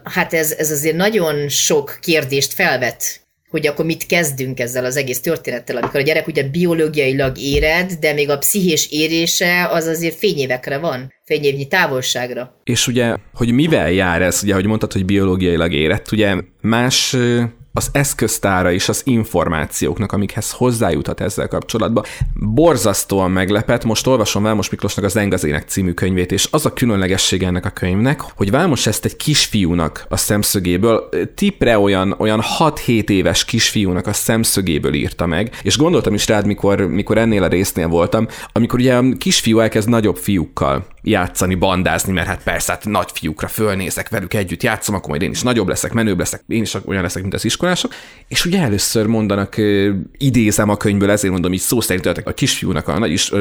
hát 0.04 0.34
ez, 0.34 0.54
ez 0.58 0.70
azért 0.70 0.96
nagyon 0.96 1.48
sok 1.48 1.79
kérdést 1.84 2.52
felvet 2.52 3.20
hogy 3.50 3.66
akkor 3.66 3.84
mit 3.84 4.06
kezdünk 4.06 4.60
ezzel 4.60 4.84
az 4.84 4.96
egész 4.96 5.20
történettel, 5.20 5.76
amikor 5.76 6.00
a 6.00 6.02
gyerek 6.02 6.26
ugye 6.26 6.42
biológiailag 6.42 7.38
éred, 7.38 7.92
de 7.92 8.12
még 8.12 8.30
a 8.30 8.38
pszichés 8.38 8.90
érése 8.90 9.68
az 9.70 9.86
azért 9.86 10.16
fényévekre 10.16 10.78
van, 10.78 11.12
fényévnyi 11.24 11.66
távolságra. 11.68 12.60
És 12.64 12.86
ugye, 12.86 13.16
hogy 13.34 13.52
mivel 13.52 13.90
jár 13.90 14.22
ez, 14.22 14.40
ugye, 14.42 14.54
hogy 14.54 14.66
mondtad, 14.66 14.92
hogy 14.92 15.04
biológiailag 15.04 15.72
érett, 15.72 16.12
ugye 16.12 16.36
más 16.60 17.16
az 17.80 17.88
eszköztára 17.92 18.72
és 18.72 18.88
az 18.88 19.02
információknak, 19.04 20.12
amikhez 20.12 20.50
hozzájuthat 20.50 21.20
ezzel 21.20 21.48
kapcsolatban. 21.48 22.04
Borzasztóan 22.34 23.30
meglepett, 23.30 23.84
most 23.84 24.06
olvasom 24.06 24.42
Vámos 24.42 24.70
Miklósnak 24.70 25.04
az 25.04 25.16
Engazének 25.16 25.68
című 25.68 25.92
könyvét, 25.92 26.32
és 26.32 26.48
az 26.50 26.66
a 26.66 26.72
különlegessége 26.72 27.46
ennek 27.46 27.64
a 27.64 27.70
könyvnek, 27.70 28.20
hogy 28.20 28.50
Vámos 28.50 28.86
ezt 28.86 29.04
egy 29.04 29.16
kisfiúnak 29.16 30.06
a 30.08 30.16
szemszögéből, 30.16 31.08
tipre 31.34 31.78
olyan, 31.78 32.14
olyan 32.18 32.42
6-7 32.58 33.08
éves 33.08 33.44
kisfiúnak 33.44 34.06
a 34.06 34.12
szemszögéből 34.12 34.94
írta 34.94 35.26
meg, 35.26 35.58
és 35.62 35.78
gondoltam 35.78 36.14
is 36.14 36.26
rád, 36.26 36.46
mikor, 36.46 36.80
mikor 36.80 37.18
ennél 37.18 37.42
a 37.42 37.48
résznél 37.48 37.88
voltam, 37.88 38.26
amikor 38.52 38.78
ugye 38.78 38.96
a 38.96 39.04
kisfiú 39.18 39.58
elkezd 39.58 39.88
nagyobb 39.88 40.16
fiúkkal 40.16 40.86
játszani, 41.02 41.54
bandázni, 41.54 42.12
mert 42.12 42.26
hát 42.26 42.42
persze, 42.42 42.72
hát 42.72 42.84
nagy 42.84 43.10
fiúkra 43.12 43.48
fölnézek, 43.48 44.08
velük 44.08 44.34
együtt 44.34 44.62
játszom, 44.62 44.94
akkor 44.94 45.08
majd 45.08 45.22
én 45.22 45.30
is 45.30 45.42
nagyobb 45.42 45.68
leszek, 45.68 45.92
menőbb 45.92 46.18
leszek, 46.18 46.42
én 46.48 46.62
is 46.62 46.74
olyan 46.84 47.02
leszek, 47.02 47.22
mint 47.22 47.34
az 47.34 47.44
iskolások. 47.70 47.94
És 48.28 48.44
ugye 48.44 48.60
először 48.60 49.06
mondanak, 49.06 49.54
idézem 50.18 50.68
a 50.68 50.76
könyvből, 50.76 51.10
ezért 51.10 51.32
mondom 51.32 51.52
így 51.52 51.60
szó 51.60 51.80
szerint 51.80 52.06
a 52.06 52.32
kisfiúnak 52.32 52.88
a 52.88 52.98
nagy 52.98 53.10
is, 53.10 53.32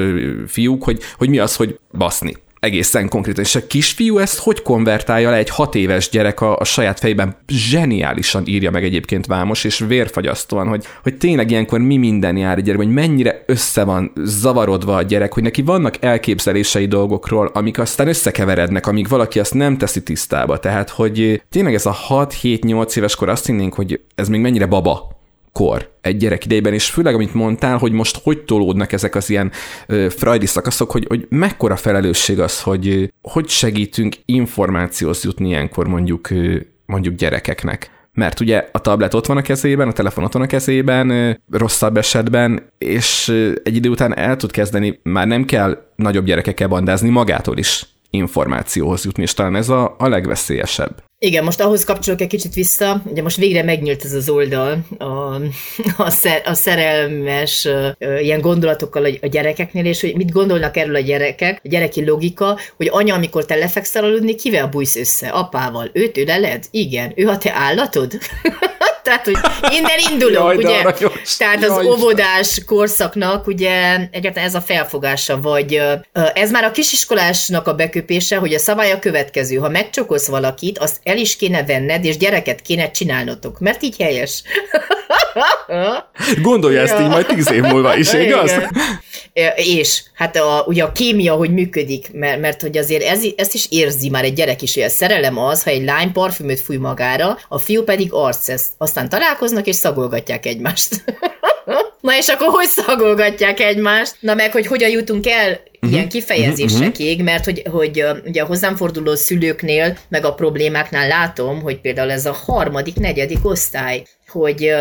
fiúk, 0.47 0.83
hogy, 0.83 1.01
hogy 1.17 1.29
mi 1.29 1.39
az, 1.39 1.55
hogy 1.55 1.79
baszni 1.91 2.33
egészen 2.59 3.09
konkrétan. 3.09 3.43
És 3.43 3.55
a 3.55 3.67
kisfiú 3.67 4.17
ezt 4.17 4.39
hogy 4.39 4.61
konvertálja 4.61 5.29
le 5.29 5.35
egy 5.35 5.49
hat 5.49 5.75
éves 5.75 6.09
gyerek 6.09 6.41
a, 6.41 6.57
a 6.57 6.63
saját 6.63 6.99
fejében? 6.99 7.35
Zseniálisan 7.47 8.43
írja 8.45 8.71
meg 8.71 8.83
egyébként 8.83 9.25
Vámos, 9.25 9.63
és 9.63 9.79
vérfagyasztóan, 9.79 10.67
hogy, 10.67 10.85
hogy 11.03 11.17
tényleg 11.17 11.51
ilyenkor 11.51 11.79
mi 11.79 11.97
minden 11.97 12.37
jár 12.37 12.57
egy 12.57 12.63
gyerek, 12.63 12.79
hogy 12.79 12.93
mennyire 12.93 13.43
össze 13.45 13.83
van 13.83 14.11
zavarodva 14.23 14.95
a 14.95 15.01
gyerek, 15.01 15.33
hogy 15.33 15.43
neki 15.43 15.61
vannak 15.61 16.03
elképzelései 16.03 16.85
dolgokról, 16.85 17.51
amik 17.53 17.79
aztán 17.79 18.07
összekeverednek, 18.07 18.87
amíg 18.87 19.07
valaki 19.07 19.39
azt 19.39 19.53
nem 19.53 19.77
teszi 19.77 20.03
tisztába. 20.03 20.59
Tehát, 20.59 20.89
hogy 20.89 21.41
tényleg 21.49 21.73
ez 21.73 21.85
a 21.85 21.97
6-7-8 22.09 22.97
éves 22.97 23.15
kor 23.15 23.29
azt 23.29 23.45
hinnénk, 23.45 23.73
hogy 23.73 24.01
ez 24.15 24.27
még 24.27 24.41
mennyire 24.41 24.65
baba 24.65 25.18
kor 25.51 25.91
egy 26.01 26.17
gyerek 26.17 26.45
idejében, 26.45 26.73
és 26.73 26.89
főleg, 26.89 27.13
amit 27.13 27.33
mondtál, 27.33 27.77
hogy 27.77 27.91
most 27.91 28.19
hogy 28.23 28.43
tolódnak 28.43 28.91
ezek 28.91 29.15
az 29.15 29.29
ilyen 29.29 29.51
ö, 29.87 30.07
frajdi 30.09 30.45
szakaszok, 30.45 30.91
hogy, 30.91 31.05
hogy 31.07 31.25
mekkora 31.29 31.75
felelősség 31.75 32.39
az, 32.39 32.61
hogy 32.61 33.13
hogy 33.21 33.47
segítünk 33.47 34.15
információhoz 34.25 35.23
jutni 35.23 35.47
ilyenkor 35.47 35.87
mondjuk, 35.87 36.29
mondjuk 36.85 37.15
gyerekeknek. 37.15 37.91
Mert 38.13 38.39
ugye 38.39 38.69
a 38.71 38.79
tablet 38.79 39.13
ott 39.13 39.25
van 39.25 39.37
a 39.37 39.41
kezében, 39.41 39.87
a 39.87 39.91
telefon 39.91 40.23
ott 40.23 40.33
van 40.33 40.41
a 40.41 40.47
kezében, 40.47 41.37
rosszabb 41.51 41.97
esetben, 41.97 42.71
és 42.77 43.29
egy 43.63 43.75
idő 43.75 43.89
után 43.89 44.17
el 44.17 44.35
tud 44.35 44.51
kezdeni, 44.51 44.99
már 45.03 45.27
nem 45.27 45.45
kell 45.45 45.85
nagyobb 45.95 46.25
gyerekekkel 46.25 46.67
bandázni, 46.67 47.09
magától 47.09 47.57
is 47.57 47.85
információhoz 48.09 49.05
jutni, 49.05 49.23
és 49.23 49.33
talán 49.33 49.55
ez 49.55 49.69
a, 49.69 49.95
a 49.97 50.07
legveszélyesebb. 50.07 51.03
Igen, 51.21 51.43
most 51.43 51.59
ahhoz 51.59 51.83
kapcsolok 51.83 52.21
egy 52.21 52.27
kicsit 52.27 52.53
vissza, 52.53 53.01
ugye 53.05 53.21
most 53.21 53.37
végre 53.37 53.63
megnyílt 53.63 54.03
ez 54.03 54.13
az 54.13 54.29
oldal 54.29 54.77
a, 54.97 55.05
a, 55.97 56.09
szer, 56.09 56.41
a 56.45 56.53
szerelmes 56.53 57.67
ilyen 58.19 58.41
gondolatokkal 58.41 59.05
a, 59.21 59.27
gyerekeknél, 59.27 59.85
és 59.85 60.01
hogy 60.01 60.15
mit 60.15 60.31
gondolnak 60.31 60.77
erről 60.77 60.95
a 60.95 60.99
gyerekek, 60.99 61.59
a 61.63 61.67
gyereki 61.67 62.05
logika, 62.05 62.59
hogy 62.75 62.89
anya, 62.91 63.15
amikor 63.15 63.45
te 63.45 63.55
lefekszel 63.55 64.03
aludni, 64.03 64.35
kivel 64.35 64.67
bújsz 64.67 64.95
össze? 64.95 65.27
Apával. 65.27 65.89
Őt 65.93 66.17
öleled? 66.17 66.65
Igen. 66.71 67.11
Ő 67.15 67.27
a 67.27 67.37
te 67.37 67.51
állatod? 67.53 68.17
Tehát, 69.09 69.25
hogy 69.25 69.37
innen 69.73 69.99
indulunk, 70.11 70.37
Jaj, 70.37 70.55
ugye? 70.55 70.81
Tehát 71.37 71.63
az 71.63 71.75
Jaj, 71.75 71.85
óvodás 71.85 72.61
korszaknak 72.65 73.47
ugye 73.47 73.97
egyáltalán 74.11 74.47
ez 74.47 74.55
a 74.55 74.61
felfogása, 74.61 75.41
vagy 75.41 75.81
ez 76.33 76.51
már 76.51 76.63
a 76.63 76.71
kisiskolásnak 76.71 77.67
a 77.67 77.73
beköpése, 77.73 78.37
hogy 78.37 78.53
a 78.53 78.59
szabály 78.59 78.91
a 78.91 78.99
következő. 78.99 79.55
Ha 79.55 79.69
megcsokolsz 79.69 80.27
valakit, 80.27 80.77
azt 80.77 80.99
el 81.09 81.17
is 81.17 81.35
kéne 81.35 81.63
venned, 81.63 82.05
és 82.05 82.17
gyereket 82.17 82.61
kéne 82.61 82.91
csinálnotok, 82.91 83.59
mert 83.59 83.83
így 83.83 83.95
helyes. 83.99 84.43
Gondolja 86.41 86.77
ja. 86.77 86.83
ezt 86.83 86.99
így 87.01 87.07
majd 87.07 87.25
tíz 87.25 87.51
év 87.51 87.61
múlva 87.61 87.95
is, 87.95 88.13
igaz? 88.25 88.51
Igen. 88.51 89.53
És 89.55 90.03
hát 90.13 90.35
a, 90.35 90.63
ugye 90.67 90.83
a 90.83 90.91
kémia, 90.91 91.33
hogy 91.33 91.53
működik, 91.53 92.11
mert, 92.13 92.39
mert 92.39 92.61
hogy 92.61 92.77
azért 92.77 93.03
ez, 93.03 93.21
ezt 93.35 93.53
is 93.53 93.67
érzi 93.69 94.09
már 94.09 94.23
egy 94.23 94.33
gyerek 94.33 94.61
is, 94.61 94.73
hogy 94.73 94.83
a 94.83 94.89
szerelem 94.89 95.37
az, 95.37 95.63
ha 95.63 95.69
egy 95.69 95.83
lány 95.83 96.11
parfümöt 96.11 96.59
fúj 96.59 96.77
magára, 96.77 97.37
a 97.47 97.59
fiú 97.59 97.83
pedig 97.83 98.13
arcesz. 98.13 98.67
Aztán 98.77 99.09
találkoznak 99.09 99.67
és 99.67 99.75
szagolgatják 99.75 100.45
egymást. 100.45 101.03
Na 102.01 102.17
és 102.17 102.27
akkor 102.27 102.47
hogy 102.49 102.67
szagolgatják 102.67 103.59
egymást? 103.59 104.15
Na 104.19 104.33
meg, 104.33 104.51
hogy 104.51 104.67
hogyan 104.67 104.89
jutunk 104.89 105.27
el 105.27 105.51
uh-huh. 105.51 105.91
ilyen 105.91 106.09
kifejezésekig, 106.09 107.11
uh-huh. 107.11 107.25
mert 107.25 107.45
hogy, 107.45 107.63
hogy 107.71 108.05
ugye 108.25 108.41
a 108.41 108.45
hozzám 108.45 108.75
forduló 108.75 109.15
szülőknél, 109.15 109.97
meg 110.09 110.25
a 110.25 110.33
problémáknál 110.33 111.07
látom, 111.07 111.61
hogy 111.61 111.79
például 111.79 112.11
ez 112.11 112.25
a 112.25 112.31
harmadik, 112.45 112.95
negyedik 112.95 113.45
osztály, 113.45 114.03
hogy 114.29 114.71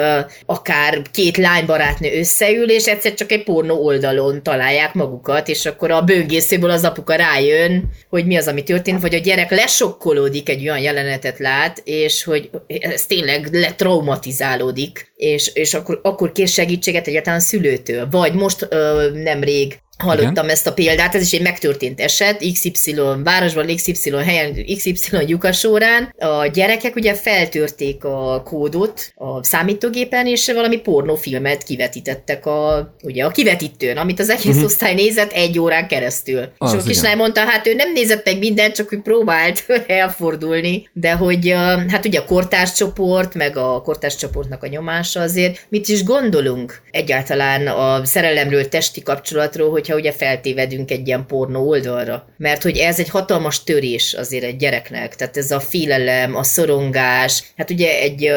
akár 0.46 1.02
két 1.12 1.36
lánybarátnő 1.36 2.18
összeül, 2.18 2.70
és 2.70 2.86
egyszer 2.86 3.14
csak 3.14 3.32
egy 3.32 3.44
pornó 3.44 3.84
oldalon 3.84 4.42
találják 4.42 4.94
magukat, 4.94 5.48
és 5.48 5.66
akkor 5.66 5.90
a 5.90 6.02
böngészőből 6.02 6.70
az 6.70 6.84
apuka 6.84 7.14
rájön, 7.14 7.90
hogy 8.08 8.26
mi 8.26 8.36
az, 8.36 8.46
ami 8.46 8.62
történt, 8.62 9.00
vagy 9.00 9.14
a 9.14 9.18
gyerek 9.18 9.50
lesokkolódik, 9.50 10.48
egy 10.48 10.62
olyan 10.62 10.80
jelenetet 10.80 11.38
lát, 11.38 11.82
és 11.84 12.24
hogy 12.24 12.50
ez 12.66 13.06
tényleg 13.06 13.48
letraumatizálódik, 13.52 15.12
és, 15.16 15.50
és 15.54 15.74
akkor, 15.74 16.00
akkor 16.02 16.32
kér 16.32 16.48
segítséget 16.48 17.06
egyáltalán 17.06 17.38
a 17.38 17.42
szülőtől. 17.42 18.08
Vagy 18.10 18.32
most 18.32 18.62
uh, 18.62 19.12
nemrég 19.12 19.78
Hallottam 19.98 20.30
Igen. 20.30 20.48
ezt 20.48 20.66
a 20.66 20.72
példát, 20.72 21.14
ez 21.14 21.22
is 21.22 21.32
egy 21.32 21.42
megtörtént 21.42 22.00
eset, 22.00 22.44
XY 22.52 22.94
városban, 23.24 23.66
XY 23.74 24.10
helyen, 24.10 24.64
XY 24.76 24.94
lyukasórán. 25.26 26.14
A 26.18 26.46
gyerekek 26.46 26.94
ugye 26.94 27.14
feltörték 27.14 28.04
a 28.04 28.42
kódot 28.44 29.12
a 29.14 29.44
számítógépen, 29.44 30.26
és 30.26 30.52
valami 30.52 30.76
pornófilmet 30.76 31.62
kivetítettek 31.62 32.46
a, 32.46 32.94
ugye, 33.02 33.24
a 33.24 33.30
kivetítőn, 33.30 33.96
amit 33.96 34.20
az 34.20 34.30
egész 34.30 34.46
uh-huh. 34.46 34.64
osztály 34.64 34.94
nézett 34.94 35.32
egy 35.32 35.58
órán 35.58 35.88
keresztül. 35.88 36.48
Az 36.58 36.74
és 36.74 36.80
a 36.80 36.82
kislány 36.82 37.16
mondta, 37.16 37.40
hát 37.40 37.66
ő 37.66 37.74
nem 37.74 37.92
nézett 37.92 38.24
meg 38.24 38.38
mindent, 38.38 38.74
csak 38.74 38.88
hogy 38.88 39.00
próbált 39.00 39.64
elfordulni, 39.86 40.88
de 40.92 41.12
hogy 41.12 41.54
hát 41.88 42.06
ugye 42.06 42.18
a 42.18 42.24
kortárscsoport, 42.24 43.34
meg 43.34 43.56
a 43.56 43.82
kortárscsoportnak 43.82 44.62
a 44.62 44.66
nyomása 44.66 45.20
azért 45.20 45.66
mit 45.68 45.88
is 45.88 46.04
gondolunk 46.04 46.80
egyáltalán 46.90 47.66
a 47.66 48.04
szerelemről, 48.04 48.68
testi 48.68 49.02
kapcsolatról, 49.02 49.70
hogy 49.70 49.87
hogyha 49.88 50.08
ugye 50.08 50.18
feltévedünk 50.18 50.90
egy 50.90 51.06
ilyen 51.06 51.26
pornó 51.26 51.68
oldalra. 51.68 52.28
Mert 52.36 52.62
hogy 52.62 52.76
ez 52.76 52.98
egy 52.98 53.08
hatalmas 53.08 53.64
törés 53.64 54.14
azért 54.14 54.44
egy 54.44 54.56
gyereknek, 54.56 55.16
tehát 55.16 55.36
ez 55.36 55.50
a 55.50 55.60
félelem, 55.60 56.36
a 56.36 56.42
szorongás, 56.42 57.42
hát 57.56 57.70
ugye 57.70 58.00
egy 58.00 58.32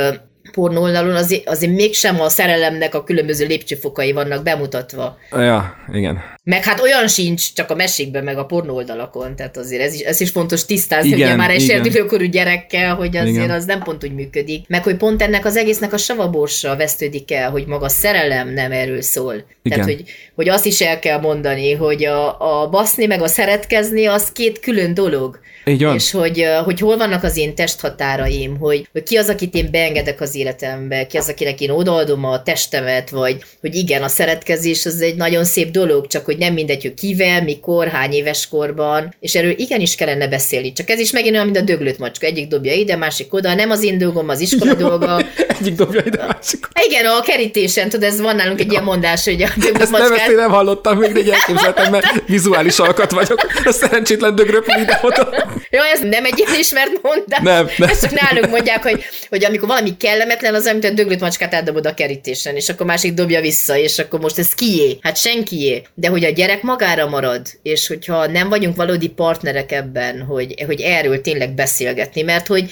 pornó 0.52 0.82
oldalon 0.82 1.16
azért, 1.16 1.50
azért 1.50 1.74
mégsem 1.74 2.22
a 2.22 2.30
szerelemnek 2.30 2.96
a 2.96 3.04
különböző 3.04 3.46
lépcsőfokai 3.46 4.12
vannak 4.12 4.44
bemutatva. 4.44 5.18
Ja, 5.32 5.76
igen. 5.94 6.20
Meg 6.44 6.64
hát 6.64 6.82
olyan 6.82 7.08
sincs 7.08 7.54
csak 7.54 7.70
a 7.70 7.76
mesékben, 7.76 8.24
meg 8.24 8.38
a 8.38 8.46
pornó 8.46 8.76
oldalakon, 8.76 9.36
tehát 9.36 9.58
azért 9.58 9.82
ez 9.82 9.94
is, 9.94 10.00
ez 10.00 10.22
is 10.22 10.30
fontos 10.30 10.66
tisztázni, 10.66 11.10
igen, 11.10 11.28
ugye 11.28 11.36
már 11.36 11.50
egy 11.50 11.62
serdülőkorú 11.62 12.26
gyerekkel, 12.26 12.96
hogy 12.96 13.18
azért 13.18 13.36
igen. 13.36 13.50
az 13.50 13.66
nem 13.66 13.84
pont 13.84 14.04
úgy 14.04 14.14
működik. 14.14 14.68
Meg 14.68 14.84
hogy 14.84 14.98
pont 14.98 15.22
ennek 15.22 15.46
az 15.46 15.58
egésznek 15.58 15.94
a 15.94 15.98
savaborsa 15.98 16.76
vesztődik 16.76 17.32
el, 17.32 17.50
hogy 17.50 17.66
maga 17.66 17.90
szerelem 17.90 18.54
nem 18.54 18.72
erről 18.72 19.02
szól. 19.02 19.34
Igen. 19.34 19.48
Tehát, 19.64 19.86
hogy, 19.86 20.04
hogy 20.36 20.50
azt 20.50 20.66
is 20.66 20.82
el 20.82 21.00
kell 21.00 21.20
mondani, 21.20 21.74
hogy 21.74 22.06
a, 22.06 22.62
a 22.62 22.70
baszni 22.70 23.06
meg 23.06 23.22
a 23.22 23.28
szeretkezni 23.28 24.06
az 24.06 24.32
két 24.32 24.60
külön 24.60 24.94
dolog. 24.94 25.40
Így 25.66 25.84
van. 25.84 25.96
És 25.96 26.12
hogy, 26.12 26.46
hogy 26.64 26.80
hol 26.80 26.98
vannak 26.98 27.24
az 27.24 27.38
én 27.38 27.56
testhatáraim, 27.56 28.58
hogy, 28.58 28.88
hogy 28.92 29.04
ki 29.04 29.16
az, 29.16 29.30
akit 29.30 29.56
én 29.56 29.68
beengedek 29.72 30.22
az 30.22 30.36
életembe, 30.42 31.08
ki 31.08 31.18
az, 31.18 31.30
akinek 31.30 31.62
én 31.62 31.70
odaadom 31.70 32.26
a 32.26 32.44
testemet, 32.44 33.10
vagy 33.10 33.44
hogy 33.62 33.76
igen, 33.76 34.04
a 34.04 34.08
szeretkezés 34.08 34.86
az 34.86 35.02
egy 35.02 35.16
nagyon 35.16 35.44
szép 35.44 35.72
dolog, 35.72 36.08
csak 36.08 36.26
hogy 36.26 36.38
nem 36.38 36.54
mindegy, 36.54 36.82
hogy 36.82 36.94
kivel, 36.94 37.44
mikor, 37.44 37.88
hány 37.88 38.14
éves 38.14 38.48
korban, 38.48 39.16
és 39.20 39.36
erről 39.36 39.54
igenis 39.58 39.96
kellene 39.96 40.28
beszélni. 40.28 40.74
Csak 40.74 40.90
ez 40.90 41.00
is 41.00 41.12
megint 41.12 41.34
olyan, 41.34 41.46
mint 41.46 41.58
a 41.58 41.62
döglött 41.62 41.98
macska. 41.98 42.26
Egyik 42.26 42.48
dobja 42.48 42.74
ide, 42.74 42.96
másik 42.96 43.34
oda, 43.34 43.54
nem 43.54 43.70
az 43.70 43.84
én 43.84 43.98
dolgom, 43.98 44.30
az 44.30 44.40
iskola 44.40 44.74
dolga. 44.74 45.22
Egyik 45.60 45.76
dobja 45.76 46.02
ide, 46.06 46.26
másik 46.26 46.68
oda. 46.70 46.86
Igen, 46.88 47.06
a 47.06 47.22
kerítésen, 47.22 47.90
tudod, 47.90 48.10
ez 48.10 48.22
van 48.22 48.36
nálunk 48.36 48.60
egy 48.60 48.72
ilyen 48.72 48.84
mondás, 48.84 49.24
hogy 49.24 49.42
a 49.42 49.48
döglött 49.56 49.82
Ezt 49.82 49.92
macskát... 49.92 50.10
nem, 50.10 50.20
ezt 50.20 50.30
én 50.30 50.36
nem 50.36 50.50
hallottam 50.50 50.98
még, 50.98 51.12
de 51.12 51.34
elképzeltem, 51.34 51.92
mert 51.92 52.24
vizuális 52.28 52.80
alkat 52.80 53.12
vagyok. 53.12 53.40
A 53.64 53.72
szerencsétlen 53.72 54.36
dögröpül 54.36 54.82
ide 54.82 55.00
oda. 55.02 55.30
Jó, 55.70 55.82
ez 55.94 56.00
nem 56.00 56.26
egy 56.26 56.40
ilyen 56.40 56.60
ismert 56.60 57.02
mondás. 57.02 57.40
Nem, 57.42 57.70
nem. 57.78 57.90
Ezt 57.90 58.02
csak 58.02 58.22
nálunk 58.22 58.50
mondják, 58.50 58.84
hogy, 58.84 59.04
hogy 59.30 59.46
amikor 59.46 59.68
valami 59.68 59.98
kellemetlen, 60.36 60.56
az 60.56 60.66
amit 60.66 61.00
a 61.00 61.04
döglött 61.04 61.20
macskát 61.20 61.54
átdobod 61.54 61.86
a 61.86 61.94
kerítésen, 61.94 62.56
és 62.56 62.70
akkor 62.70 62.86
másik 62.86 63.14
dobja 63.14 63.42
vissza, 63.42 63.78
és 63.78 64.00
akkor 64.00 64.20
most 64.20 64.40
ez 64.40 64.54
kié? 64.54 64.98
Hát 65.02 65.18
senkié. 65.18 65.82
De 65.94 66.08
hogy 66.08 66.24
a 66.24 66.30
gyerek 66.30 66.62
magára 66.62 67.08
marad, 67.08 67.48
és 67.64 67.88
hogyha 67.88 68.28
nem 68.28 68.50
vagyunk 68.50 68.76
valódi 68.76 69.10
partnerek 69.10 69.72
ebben, 69.72 70.22
hogy, 70.22 70.64
hogy 70.66 70.82
erről 70.82 71.22
tényleg 71.22 71.54
beszélgetni, 71.54 72.22
mert 72.22 72.48
hogy 72.48 72.72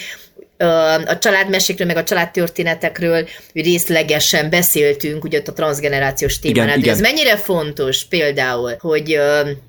a 1.05 1.17
családmesékről, 1.19 1.87
meg 1.87 1.97
a 1.97 2.03
családtörténetekről 2.03 3.27
részlegesen 3.53 4.49
beszéltünk, 4.49 5.23
ugye 5.23 5.37
ott 5.37 5.47
a 5.47 5.53
transgenerációs 5.53 6.39
témánál. 6.39 6.67
Igen, 6.67 6.79
igen. 6.79 6.93
Ez 6.93 7.01
mennyire 7.01 7.37
fontos 7.37 8.05
például, 8.05 8.75
hogy 8.79 9.19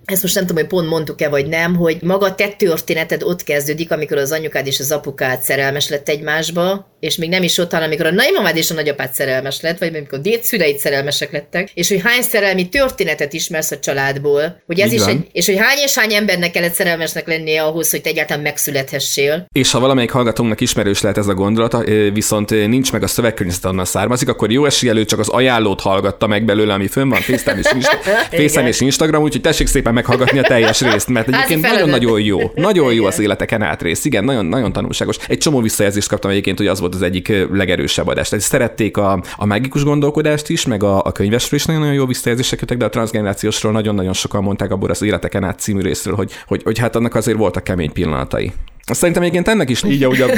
ezt 0.04 0.22
most 0.22 0.34
nem 0.34 0.46
tudom, 0.46 0.62
hogy 0.62 0.72
pont 0.72 0.88
mondtuk-e 0.88 1.28
vagy 1.28 1.46
nem, 1.46 1.76
hogy 1.76 1.96
maga 2.02 2.34
te 2.34 2.48
történeted 2.48 3.22
ott 3.22 3.42
kezdődik, 3.42 3.90
amikor 3.90 4.16
az 4.16 4.32
anyukád 4.32 4.66
és 4.66 4.80
az 4.80 4.90
apukád 4.90 5.40
szerelmes 5.40 5.88
lett 5.88 6.08
egymásba, 6.08 6.88
és 7.00 7.16
még 7.16 7.28
nem 7.28 7.42
is 7.42 7.58
ott, 7.58 7.70
hanem 7.70 7.86
amikor 7.86 8.06
a 8.06 8.10
nagymamád 8.10 8.56
és 8.56 8.70
a 8.70 8.74
nagyapád 8.74 9.12
szerelmes 9.12 9.60
lett, 9.60 9.78
vagy 9.78 9.94
amikor 9.94 10.18
a 10.18 10.22
dédszüleid 10.22 10.78
szerelmesek 10.78 11.32
lettek, 11.32 11.70
és 11.74 11.88
hogy 11.88 12.00
hány 12.04 12.22
szerelmi 12.22 12.68
történetet 12.68 13.32
ismersz 13.32 13.70
a 13.70 13.78
családból, 13.78 14.62
hogy 14.66 14.80
ez 14.80 14.92
Így 14.92 15.00
is 15.00 15.06
egy, 15.06 15.26
és 15.32 15.46
hogy 15.46 15.58
hány 15.58 15.78
és 15.84 15.94
hány 15.94 16.14
embernek 16.14 16.50
kellett 16.50 16.74
szerelmesnek 16.74 17.26
lennie 17.26 17.62
ahhoz, 17.62 17.90
hogy 17.90 18.00
te 18.00 18.08
egyáltalán 18.10 18.42
megszülethessél. 18.42 19.46
És 19.52 19.70
ha 19.70 19.80
valamelyik 19.80 20.10
hallgatónknak 20.10 20.60
ismerős 20.80 21.00
lehet 21.00 21.18
ez 21.18 21.26
a 21.26 21.34
gondolat, 21.34 21.84
viszont 22.12 22.50
nincs 22.50 22.92
meg 22.92 23.02
a 23.02 23.06
szövegkörnyezet, 23.06 23.64
onnan 23.64 23.84
származik, 23.84 24.28
akkor 24.28 24.50
jó 24.50 24.64
eséllyel 24.64 25.04
csak 25.04 25.18
az 25.18 25.28
ajánlót 25.28 25.80
hallgatta 25.80 26.26
meg 26.26 26.44
belőle, 26.44 26.72
ami 26.74 26.86
fönn 26.86 27.08
van, 27.08 27.20
FaceTime 27.20 27.58
és, 27.58 27.72
Insta- 28.30 28.62
és 28.68 28.80
Instagram, 28.80 29.22
úgyhogy 29.22 29.40
tessék 29.40 29.66
szépen 29.66 29.94
meghallgatni 29.94 30.38
a 30.38 30.42
teljes 30.42 30.80
részt, 30.80 31.08
mert 31.08 31.28
egyébként 31.28 31.60
nagyon-nagyon 31.60 32.20
jó. 32.20 32.38
Nagyon 32.54 32.92
jó 32.92 33.04
az 33.04 33.18
életeken 33.18 33.62
át 33.62 33.82
rész. 33.82 34.04
Igen, 34.04 34.24
nagyon, 34.24 34.46
nagyon 34.46 34.72
tanulságos. 34.72 35.16
Egy 35.28 35.38
csomó 35.38 35.60
visszajelzést 35.60 36.08
kaptam 36.08 36.30
egyébként, 36.30 36.58
hogy 36.58 36.66
az 36.66 36.80
volt 36.80 36.90
volt 36.90 37.02
az 37.02 37.08
egyik 37.08 37.48
legerősebb 37.52 38.06
adás. 38.06 38.28
Tehát 38.28 38.44
szerették 38.44 38.96
a, 38.96 39.22
a 39.36 39.44
mágikus 39.44 39.84
gondolkodást 39.84 40.48
is, 40.48 40.66
meg 40.66 40.82
a, 40.82 41.04
a 41.04 41.12
könyvesről 41.12 41.60
is 41.60 41.66
nagyon-nagyon 41.66 41.96
jó 41.96 42.06
visszajelzések 42.06 42.60
jöttek, 42.60 42.76
de 42.76 42.84
a 42.84 42.88
transgenerációsról 42.88 43.72
nagyon-nagyon 43.72 44.12
sokan 44.12 44.42
mondták 44.42 44.70
abból 44.70 44.90
az 44.90 45.02
életeken 45.02 45.44
át 45.44 45.58
című 45.58 45.80
részről, 45.80 46.14
hogy, 46.14 46.32
hogy, 46.46 46.62
hogy 46.62 46.78
hát 46.78 46.96
annak 46.96 47.14
azért 47.14 47.38
voltak 47.38 47.64
kemény 47.64 47.92
pillanatai. 47.92 48.52
Szerintem 48.84 49.22
egyébként 49.22 49.48
ennek 49.48 49.70
is 49.70 49.82
így, 49.82 50.02
ahogy 50.02 50.20
a 50.20 50.28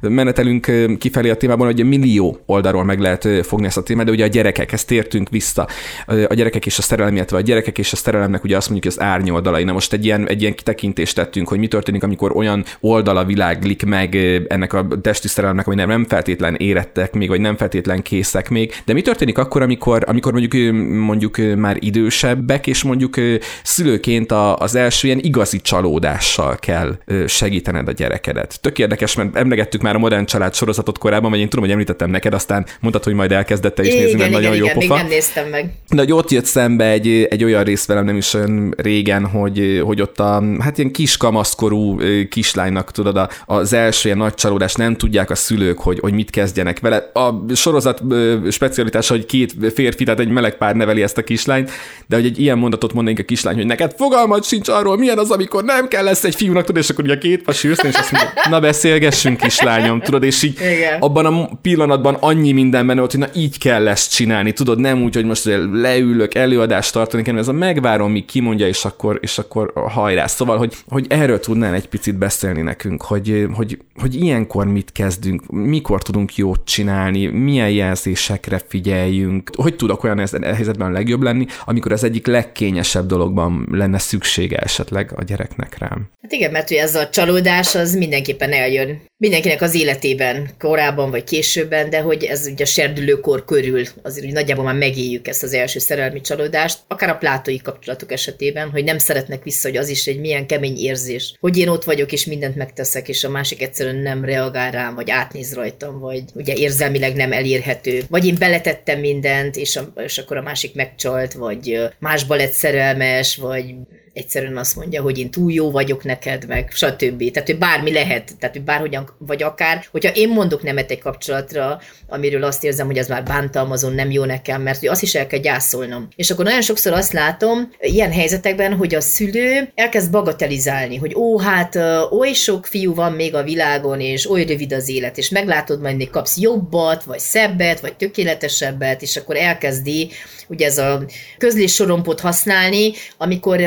menetelünk 0.00 0.72
kifelé 0.98 1.30
a 1.30 1.36
témában, 1.36 1.66
hogy 1.66 1.84
millió 1.84 2.40
oldalról 2.46 2.84
meg 2.84 3.00
lehet 3.00 3.28
fogni 3.46 3.66
ezt 3.66 3.76
a 3.76 3.82
témát, 3.82 4.04
de 4.04 4.10
ugye 4.10 4.24
a 4.24 4.28
gyerekekhez 4.28 4.84
tértünk 4.84 5.28
vissza. 5.28 5.68
A 6.06 6.34
gyerekek 6.34 6.66
és 6.66 6.78
a 6.78 6.82
szerelem, 6.82 7.14
illetve 7.14 7.36
a 7.36 7.40
gyerekek 7.40 7.78
és 7.78 7.92
a 7.92 7.96
szerelemnek 7.96 8.44
ugye 8.44 8.56
azt 8.56 8.70
mondjuk, 8.70 8.92
hogy 8.92 9.02
az 9.02 9.10
árnyoldalai. 9.10 9.64
Na 9.64 9.72
most 9.72 9.92
egy 9.92 10.04
ilyen, 10.04 10.28
egy 10.28 10.40
ilyen 10.40 10.54
kitekintést 10.54 11.14
tettünk, 11.14 11.48
hogy 11.48 11.58
mi 11.58 11.68
történik, 11.68 12.02
amikor 12.02 12.36
olyan 12.36 12.64
oldala 12.80 13.24
világlik 13.24 13.84
meg 13.84 14.14
ennek 14.48 14.72
a 14.72 14.86
testi 15.02 15.28
szerelemnek, 15.28 15.64
hogy 15.64 15.76
nem, 15.76 15.88
nem 15.88 16.04
feltétlen 16.04 16.54
érettek 16.54 17.12
még, 17.12 17.28
vagy 17.28 17.40
nem 17.40 17.56
feltétlen 17.56 18.02
készek 18.02 18.48
még. 18.48 18.74
De 18.84 18.92
mi 18.92 19.02
történik 19.02 19.38
akkor, 19.38 19.62
amikor, 19.62 20.04
amikor 20.06 20.32
mondjuk, 20.32 20.72
mondjuk 20.88 21.36
már 21.56 21.76
idősebbek, 21.80 22.66
és 22.66 22.82
mondjuk 22.82 23.14
szülőként 23.62 24.32
az 24.56 24.74
első 24.74 25.06
ilyen 25.06 25.20
igazi 25.22 25.60
csalódással 25.60 26.56
kell 26.56 26.98
segíteni 27.26 27.66
segítened 27.68 27.88
a 27.88 27.92
gyerekedet. 27.92 28.60
Tök 28.60 28.78
érdekes, 28.78 29.14
mert 29.14 29.36
emlegettük 29.36 29.80
már 29.80 29.94
a 29.94 29.98
modern 29.98 30.24
család 30.24 30.54
sorozatot 30.54 30.98
korábban, 30.98 31.30
vagy 31.30 31.40
én 31.40 31.48
tudom, 31.48 31.64
hogy 31.64 31.72
említettem 31.72 32.10
neked, 32.10 32.34
aztán 32.34 32.66
mondtad, 32.80 33.04
hogy 33.04 33.14
majd 33.14 33.32
elkezdette 33.32 33.82
is 33.82 33.94
nézni, 33.94 34.18
mert 34.18 34.28
igen, 34.28 34.40
nagyon 34.40 34.54
igen, 34.54 34.66
jó 34.66 34.72
pofa. 34.72 34.94
Igen, 34.94 35.06
néztem 35.06 35.48
meg. 35.48 35.72
De 35.88 35.98
hogy 35.98 36.12
ott 36.12 36.30
jött 36.30 36.44
szembe 36.44 36.90
egy, 36.90 37.08
egy 37.08 37.44
olyan 37.44 37.64
rész 37.64 37.86
velem 37.86 38.04
nem 38.04 38.16
is 38.16 38.34
olyan 38.34 38.74
régen, 38.76 39.26
hogy, 39.26 39.82
hogy 39.84 40.00
ott 40.00 40.20
a, 40.20 40.42
hát 40.60 40.78
ilyen 40.78 40.90
kis 40.92 41.16
kamaszkorú 41.16 42.00
kislánynak, 42.28 42.92
tudod, 42.92 43.16
a, 43.16 43.28
az 43.46 43.72
első 43.72 44.08
ilyen 44.08 44.18
nagy 44.18 44.34
csalódás, 44.34 44.74
nem 44.74 44.96
tudják 44.96 45.30
a 45.30 45.34
szülők, 45.34 45.78
hogy, 45.78 45.98
hogy 45.98 46.12
mit 46.12 46.30
kezdjenek 46.30 46.80
vele. 46.80 47.10
A 47.12 47.54
sorozat 47.54 48.02
specialitása, 48.50 49.14
hogy 49.14 49.26
két 49.26 49.54
férfi, 49.74 50.04
tehát 50.04 50.20
egy 50.20 50.28
meleg 50.28 50.56
pár 50.56 50.74
neveli 50.74 51.02
ezt 51.02 51.18
a 51.18 51.24
kislányt, 51.24 51.70
de 52.06 52.16
hogy 52.16 52.24
egy 52.24 52.40
ilyen 52.40 52.58
mondatot 52.58 52.92
mondanék 52.92 53.18
a 53.18 53.22
kislány, 53.22 53.54
hogy 53.54 53.66
neked 53.66 53.94
fogalmat 53.96 54.44
sincs 54.44 54.68
arról, 54.68 54.96
milyen 54.96 55.18
az, 55.18 55.30
amikor 55.30 55.64
nem 55.64 55.88
kell 55.88 56.04
lesz 56.04 56.24
egy 56.24 56.34
fiúnak, 56.34 56.64
tudod, 56.64 56.82
és 56.82 56.90
akkor 56.90 57.04
ugye 57.04 57.14
a 57.14 57.18
két 57.18 57.42
sülsz, 57.52 57.82
és 57.82 57.94
azt 57.94 58.12
mondja, 58.12 58.32
na 58.48 58.60
beszélgessünk 58.60 59.36
kislányom, 59.36 60.00
tudod, 60.00 60.22
és 60.22 60.42
így 60.42 60.60
Igen. 60.60 61.00
abban 61.00 61.26
a 61.26 61.48
pillanatban 61.62 62.14
annyi 62.20 62.52
minden 62.52 62.86
benne 62.86 62.98
volt, 62.98 63.10
hogy 63.10 63.20
na 63.20 63.28
így 63.34 63.58
kell 63.58 63.88
ezt 63.88 64.12
csinálni, 64.12 64.52
tudod, 64.52 64.78
nem 64.78 65.02
úgy, 65.02 65.14
hogy 65.14 65.24
most 65.24 65.44
leülök, 65.72 66.34
előadást 66.34 66.92
tartani 66.92 67.22
kell, 67.22 67.38
ez 67.38 67.48
a 67.48 67.52
megvárom, 67.52 68.10
míg 68.10 68.24
kimondja, 68.24 68.66
és 68.66 68.84
akkor, 68.84 69.18
és 69.22 69.38
akkor 69.38 69.72
hajrá. 69.74 70.26
Szóval, 70.26 70.58
hogy, 70.58 70.74
hogy 70.88 71.06
erről 71.08 71.40
tudnál 71.40 71.74
egy 71.74 71.88
picit 71.88 72.18
beszélni 72.18 72.62
nekünk, 72.62 73.02
hogy, 73.02 73.46
hogy, 73.54 73.78
hogy 73.94 74.14
ilyenkor 74.14 74.66
mit 74.66 74.92
kezdünk, 74.92 75.50
mikor 75.50 76.02
tudunk 76.02 76.36
jót 76.36 76.60
csinálni, 76.64 77.26
milyen 77.26 77.70
jelzésekre 77.70 78.60
figyeljünk, 78.68 79.50
hogy 79.56 79.76
tudok 79.76 80.04
olyan 80.04 80.18
helyzetben 80.42 80.88
a 80.88 80.92
legjobb 80.92 81.22
lenni, 81.22 81.46
amikor 81.64 81.92
az 81.92 82.04
egyik 82.04 82.26
legkényesebb 82.26 83.06
dologban 83.06 83.68
lenne 83.70 83.98
szüksége 83.98 84.56
esetleg 84.56 85.12
a 85.16 85.22
gyereknek 85.22 85.78
rám. 85.78 86.10
Hát 86.22 86.32
igen, 86.32 86.50
mert 86.50 86.70
ez 86.70 86.94
a 86.94 87.08
csalódás 87.08 87.37
megoldás 87.38 87.74
az 87.74 87.94
mindenképpen 87.94 88.52
eljön. 88.52 89.00
Mindenkinek 89.16 89.62
az 89.62 89.74
életében, 89.74 90.50
korábban 90.58 91.10
vagy 91.10 91.24
későbben, 91.24 91.90
de 91.90 92.00
hogy 92.00 92.24
ez 92.24 92.46
ugye 92.46 92.64
a 92.64 92.66
serdülőkor 92.66 93.44
körül, 93.44 93.84
azért 94.02 94.24
hogy 94.24 94.34
nagyjából 94.34 94.64
már 94.64 94.74
megéljük 94.74 95.28
ezt 95.28 95.42
az 95.42 95.52
első 95.52 95.78
szerelmi 95.78 96.20
csalódást, 96.20 96.78
akár 96.88 97.08
a 97.08 97.16
plátói 97.16 97.56
kapcsolatok 97.56 98.12
esetében, 98.12 98.70
hogy 98.70 98.84
nem 98.84 98.98
szeretnek 98.98 99.42
vissza, 99.42 99.68
hogy 99.68 99.76
az 99.76 99.88
is 99.88 100.06
egy 100.06 100.20
milyen 100.20 100.46
kemény 100.46 100.76
érzés, 100.76 101.34
hogy 101.40 101.58
én 101.58 101.68
ott 101.68 101.84
vagyok 101.84 102.12
és 102.12 102.24
mindent 102.24 102.56
megteszek, 102.56 103.08
és 103.08 103.24
a 103.24 103.30
másik 103.30 103.62
egyszerűen 103.62 103.96
nem 103.96 104.24
reagál 104.24 104.70
rám, 104.70 104.94
vagy 104.94 105.10
átnéz 105.10 105.54
rajtam, 105.54 105.98
vagy 105.98 106.22
ugye 106.34 106.54
érzelmileg 106.54 107.14
nem 107.14 107.32
elérhető, 107.32 108.02
vagy 108.08 108.26
én 108.26 108.36
beletettem 108.38 109.00
mindent, 109.00 109.56
és, 109.56 109.76
a, 109.76 109.92
és 109.96 110.18
akkor 110.18 110.36
a 110.36 110.42
másik 110.42 110.74
megcsalt, 110.74 111.32
vagy 111.32 111.78
másba 111.98 112.34
lett 112.34 112.52
szerelmes, 112.52 113.36
vagy 113.36 113.74
egyszerűen 114.18 114.56
azt 114.56 114.76
mondja, 114.76 115.02
hogy 115.02 115.18
én 115.18 115.30
túl 115.30 115.52
jó 115.52 115.70
vagyok 115.70 116.04
neked, 116.04 116.46
meg 116.46 116.70
stb. 116.74 117.30
Tehát, 117.30 117.48
hogy 117.48 117.58
bármi 117.58 117.92
lehet, 117.92 118.36
tehát, 118.38 118.56
hogy 118.56 118.64
bárhogyan, 118.64 119.10
vagy 119.18 119.42
akár, 119.42 119.84
hogyha 119.90 120.14
én 120.14 120.28
mondok 120.28 120.62
nemet 120.62 120.90
egy 120.90 120.98
kapcsolatra, 120.98 121.80
amiről 122.06 122.44
azt 122.44 122.64
érzem, 122.64 122.86
hogy 122.86 122.98
az 122.98 123.08
már 123.08 123.22
bántalmazó, 123.22 123.88
nem 123.88 124.10
jó 124.10 124.24
nekem, 124.24 124.62
mert 124.62 124.78
hogy 124.78 124.88
azt 124.88 125.02
is 125.02 125.14
el 125.14 125.26
kell 125.26 125.40
gyászolnom. 125.40 126.08
És 126.16 126.30
akkor 126.30 126.44
nagyon 126.44 126.62
sokszor 126.62 126.92
azt 126.92 127.12
látom 127.12 127.70
ilyen 127.80 128.12
helyzetekben, 128.12 128.74
hogy 128.74 128.94
a 128.94 129.00
szülő 129.00 129.72
elkezd 129.74 130.10
bagatelizálni, 130.10 130.96
hogy 130.96 131.14
ó, 131.14 131.38
hát 131.38 131.78
oly 132.10 132.32
sok 132.32 132.66
fiú 132.66 132.94
van 132.94 133.12
még 133.12 133.34
a 133.34 133.42
világon, 133.42 134.00
és 134.00 134.30
oly 134.30 134.44
rövid 134.44 134.72
az 134.72 134.88
élet, 134.88 135.18
és 135.18 135.28
meglátod, 135.28 135.80
majd 135.80 135.96
még 135.96 136.10
kapsz 136.10 136.38
jobbat, 136.38 137.04
vagy 137.04 137.18
szebbet, 137.18 137.80
vagy 137.80 137.96
tökéletesebbet, 137.96 139.02
és 139.02 139.16
akkor 139.16 139.36
elkezdi 139.36 140.10
ugye 140.48 140.66
ez 140.66 140.78
a 140.78 141.04
közlés 141.38 141.74
sorompot 141.74 142.20
használni, 142.20 142.92
amikor 143.16 143.60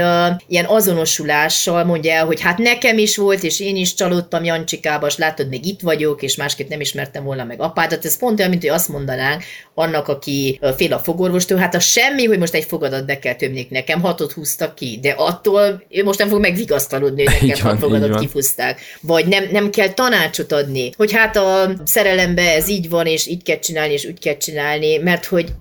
ilyen 0.48 0.66
azonosulással 0.66 1.84
mondja 1.84 2.14
el, 2.14 2.26
hogy 2.26 2.42
hát 2.42 2.58
nekem 2.58 2.98
is 2.98 3.18
volt, 3.18 3.44
és 3.44 3.60
én 3.60 3.76
is 3.76 3.94
csalódtam 3.94 4.44
Jancsikába, 4.44 5.08
és 5.08 5.18
látod, 5.18 5.50
még 5.50 5.66
itt 5.66 5.82
vagyok, 5.82 6.22
és 6.22 6.36
másképp 6.36 6.70
nem 6.70 6.82
ismertem 6.82 7.24
volna 7.24 7.44
meg 7.44 7.62
apádat. 7.62 8.06
Ez 8.06 8.18
pont 8.18 8.38
olyan, 8.40 8.52
mint 8.52 8.62
hogy 8.62 8.72
azt 8.72 8.90
mondanánk 8.90 9.44
annak, 9.74 10.08
aki 10.08 10.60
fél 10.76 10.94
a 10.94 11.00
fogorvostól, 11.00 11.58
hát 11.58 11.76
a 11.76 11.80
semmi, 11.80 12.26
hogy 12.26 12.40
most 12.40 12.54
egy 12.54 12.64
fogadat 12.64 13.06
be 13.06 13.20
kell 13.20 13.36
tömnék 13.36 13.70
nekem, 13.70 14.02
hatot 14.02 14.32
húztak 14.32 14.76
ki, 14.76 15.00
de 15.02 15.10
attól 15.18 15.84
most 16.04 16.20
nem 16.20 16.30
fog 16.30 16.40
megvigasztalodni, 16.40 17.26
hogy 17.26 17.48
nekem 17.48 17.68
hat 17.68 17.80
fogadat 17.80 18.20
kifúzták. 18.20 18.80
Vagy 19.02 19.26
nem, 19.26 19.48
nem 19.52 19.70
kell 19.70 19.90
tanácsot 19.90 20.52
adni, 20.52 20.92
hogy 20.98 21.12
hát 21.12 21.36
a 21.36 21.74
szerelembe 21.86 22.54
ez 22.54 22.70
így 22.70 22.90
van, 22.90 23.06
és 23.06 23.28
így 23.28 23.44
kell 23.44 23.60
csinálni, 23.60 23.94
és 23.94 24.06
úgy 24.06 24.20
kell 24.20 24.38
csinálni, 24.38 24.98
mert 24.98 25.26
hogy 25.26 25.54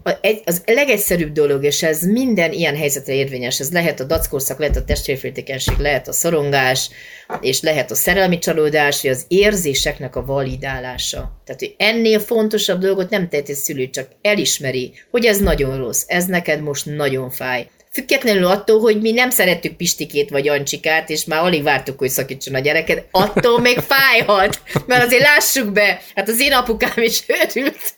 az 0.44 0.62
legegyszerűbb 0.66 1.32
dolog, 1.32 1.64
és 1.64 1.82
ez 1.82 2.02
minden 2.02 2.52
ilyen 2.52 2.76
helyzetre 2.76 3.14
érvényes, 3.14 3.60
ez 3.60 3.72
lehet 3.72 4.00
a 4.00 4.04
dackorszak, 4.04 4.58
lehet 4.58 4.69
a 4.76 4.84
testvérféltékenység, 4.84 5.78
lehet 5.78 6.08
a 6.08 6.12
szorongás, 6.12 6.90
és 7.40 7.60
lehet 7.60 7.90
a 7.90 7.94
szerelmi 7.94 8.38
csalódás, 8.38 9.02
vagy 9.02 9.10
az 9.10 9.24
érzéseknek 9.28 10.16
a 10.16 10.24
validálása. 10.24 11.40
Tehát, 11.44 11.60
hogy 11.60 11.74
ennél 11.76 12.20
fontosabb 12.20 12.80
dolgot 12.80 13.10
nem 13.10 13.28
tehet 13.28 13.48
egy 13.48 13.54
szülő, 13.54 13.90
csak 13.90 14.08
elismeri, 14.22 14.92
hogy 15.10 15.26
ez 15.26 15.38
nagyon 15.38 15.76
rossz, 15.76 16.04
ez 16.06 16.24
neked 16.24 16.62
most 16.62 16.86
nagyon 16.86 17.30
fáj. 17.30 17.68
függetlenül 17.92 18.46
attól, 18.46 18.80
hogy 18.80 19.00
mi 19.00 19.12
nem 19.12 19.30
szerettük 19.30 19.76
Pistikét 19.76 20.30
vagy 20.30 20.48
Ancsikát, 20.48 21.10
és 21.10 21.24
már 21.24 21.42
alig 21.42 21.62
vártuk, 21.62 21.98
hogy 21.98 22.08
szakítson 22.08 22.54
a 22.54 22.58
gyereket, 22.58 23.06
attól 23.10 23.60
még 23.60 23.78
fájhat, 23.78 24.62
mert 24.86 25.04
azért 25.04 25.22
lássuk 25.22 25.72
be, 25.72 26.00
hát 26.14 26.28
az 26.28 26.40
én 26.40 26.52
apukám 26.52 27.02
is 27.02 27.22
örült, 27.26 27.94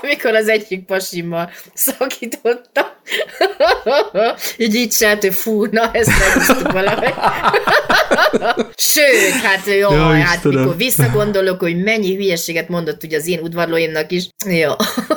amikor 0.00 0.34
az 0.34 0.48
egyik 0.48 0.84
pasimmal 0.84 1.50
szakította. 1.74 2.95
így 4.56 4.74
így 4.74 4.92
hogy 5.20 5.34
fú, 5.34 5.64
na 5.64 5.90
ezt 5.92 6.10
megúsztuk 6.18 6.72
valahogy. 6.72 7.14
Sőt, 8.94 9.42
hát 9.42 9.66
jó, 9.66 9.92
ja, 9.92 10.02
hát 10.02 10.34
Istenem. 10.34 10.60
mikor 10.60 10.76
visszagondolok, 10.76 11.60
hogy 11.60 11.82
mennyi 11.82 12.14
hülyeséget 12.14 12.68
mondott 12.68 13.02
ugye 13.02 13.16
az 13.16 13.26
én 13.26 13.38
udvarlóimnak 13.42 14.12
is, 14.12 14.28
jó. 14.46 14.70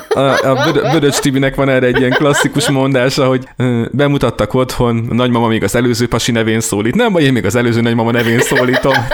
a, 0.09 0.49
a 0.49 0.71
Bödöcs 0.91 1.19
Tibinek 1.19 1.55
van 1.55 1.69
erre 1.69 1.85
egy 1.85 1.99
ilyen 1.99 2.11
klasszikus 2.11 2.69
mondása, 2.69 3.27
hogy 3.27 3.47
bemutattak 3.91 4.53
otthon, 4.53 5.07
a 5.09 5.13
nagymama 5.13 5.47
még 5.47 5.63
az 5.63 5.75
előző 5.75 6.07
pasi 6.07 6.31
nevén 6.31 6.59
szólít. 6.59 6.95
Nem 6.95 7.11
baj, 7.11 7.23
én 7.23 7.33
még 7.33 7.45
az 7.45 7.55
előző 7.55 7.81
nagymama 7.81 8.11
nevén 8.11 8.39
szólítom. 8.39 8.93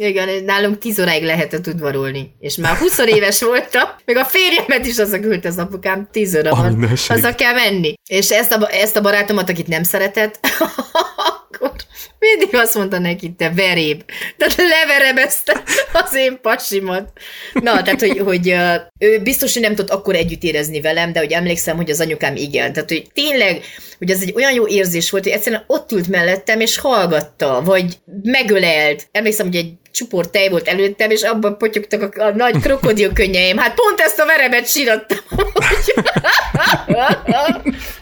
Igen, 0.00 0.44
nálunk 0.44 0.78
tíz 0.78 1.00
óráig 1.00 1.22
lehetett 1.22 1.66
udvarolni, 1.66 2.34
és 2.40 2.56
már 2.56 2.76
20 2.76 2.98
éves 2.98 3.42
voltam, 3.42 3.88
még 4.04 4.16
a 4.16 4.24
férjemet 4.24 4.86
is 4.86 4.98
az 4.98 5.12
a 5.12 5.20
küldte 5.20 5.48
az 5.48 5.58
apukám, 5.58 6.08
tíz 6.12 6.36
óra 6.36 6.54
van, 6.54 6.88
haza 7.06 7.34
kell 7.34 7.52
menni. 7.52 7.94
És 8.10 8.30
ezt 8.30 8.52
a, 8.52 8.68
ezt 8.70 8.96
a 8.96 9.00
barátomat, 9.00 9.50
akit 9.50 9.66
nem 9.66 9.82
szeretett, 9.82 10.38
akkor 11.60 11.76
mindig 12.18 12.54
azt 12.54 12.74
mondta 12.74 12.98
neki, 12.98 13.34
te 13.36 13.50
veréb. 13.50 14.02
Tehát 14.36 14.54
leverebezte 14.56 15.62
az 15.92 16.14
én 16.14 16.38
pasimat. 16.40 17.12
Na, 17.52 17.82
tehát, 17.82 18.00
hogy, 18.00 18.18
hogy 18.18 18.54
ő 18.98 19.20
biztos, 19.22 19.52
hogy 19.52 19.62
nem 19.62 19.74
tudott 19.74 19.98
akkor 19.98 20.14
együtt 20.14 20.42
érezni 20.42 20.80
velem, 20.80 21.12
de 21.12 21.18
hogy 21.18 21.32
emlékszem, 21.32 21.76
hogy 21.76 21.90
az 21.90 22.00
anyukám 22.00 22.36
igen. 22.36 22.72
Tehát, 22.72 22.88
hogy 22.88 23.06
tényleg, 23.14 23.64
hogy 23.98 24.10
ez 24.10 24.22
egy 24.22 24.32
olyan 24.36 24.52
jó 24.52 24.66
érzés 24.66 25.10
volt, 25.10 25.24
hogy 25.24 25.32
egyszerűen 25.32 25.64
ott 25.66 25.92
ült 25.92 26.08
mellettem, 26.08 26.60
és 26.60 26.78
hallgatta, 26.78 27.62
vagy 27.64 27.98
megölelt. 28.22 29.08
Emlékszem, 29.12 29.46
hogy 29.46 29.56
egy 29.56 29.72
csupor 29.92 30.30
tej 30.30 30.48
volt 30.48 30.68
előttem, 30.68 31.10
és 31.10 31.22
abban 31.22 31.58
potyogtak 31.58 32.16
a, 32.16 32.24
a 32.24 32.34
nagy 32.34 32.60
krokodil 32.60 33.12
könnyeim. 33.12 33.56
Hát 33.56 33.74
pont 33.74 34.00
ezt 34.00 34.18
a 34.18 34.26
verebet 34.26 34.68
sírattam. 34.68 35.18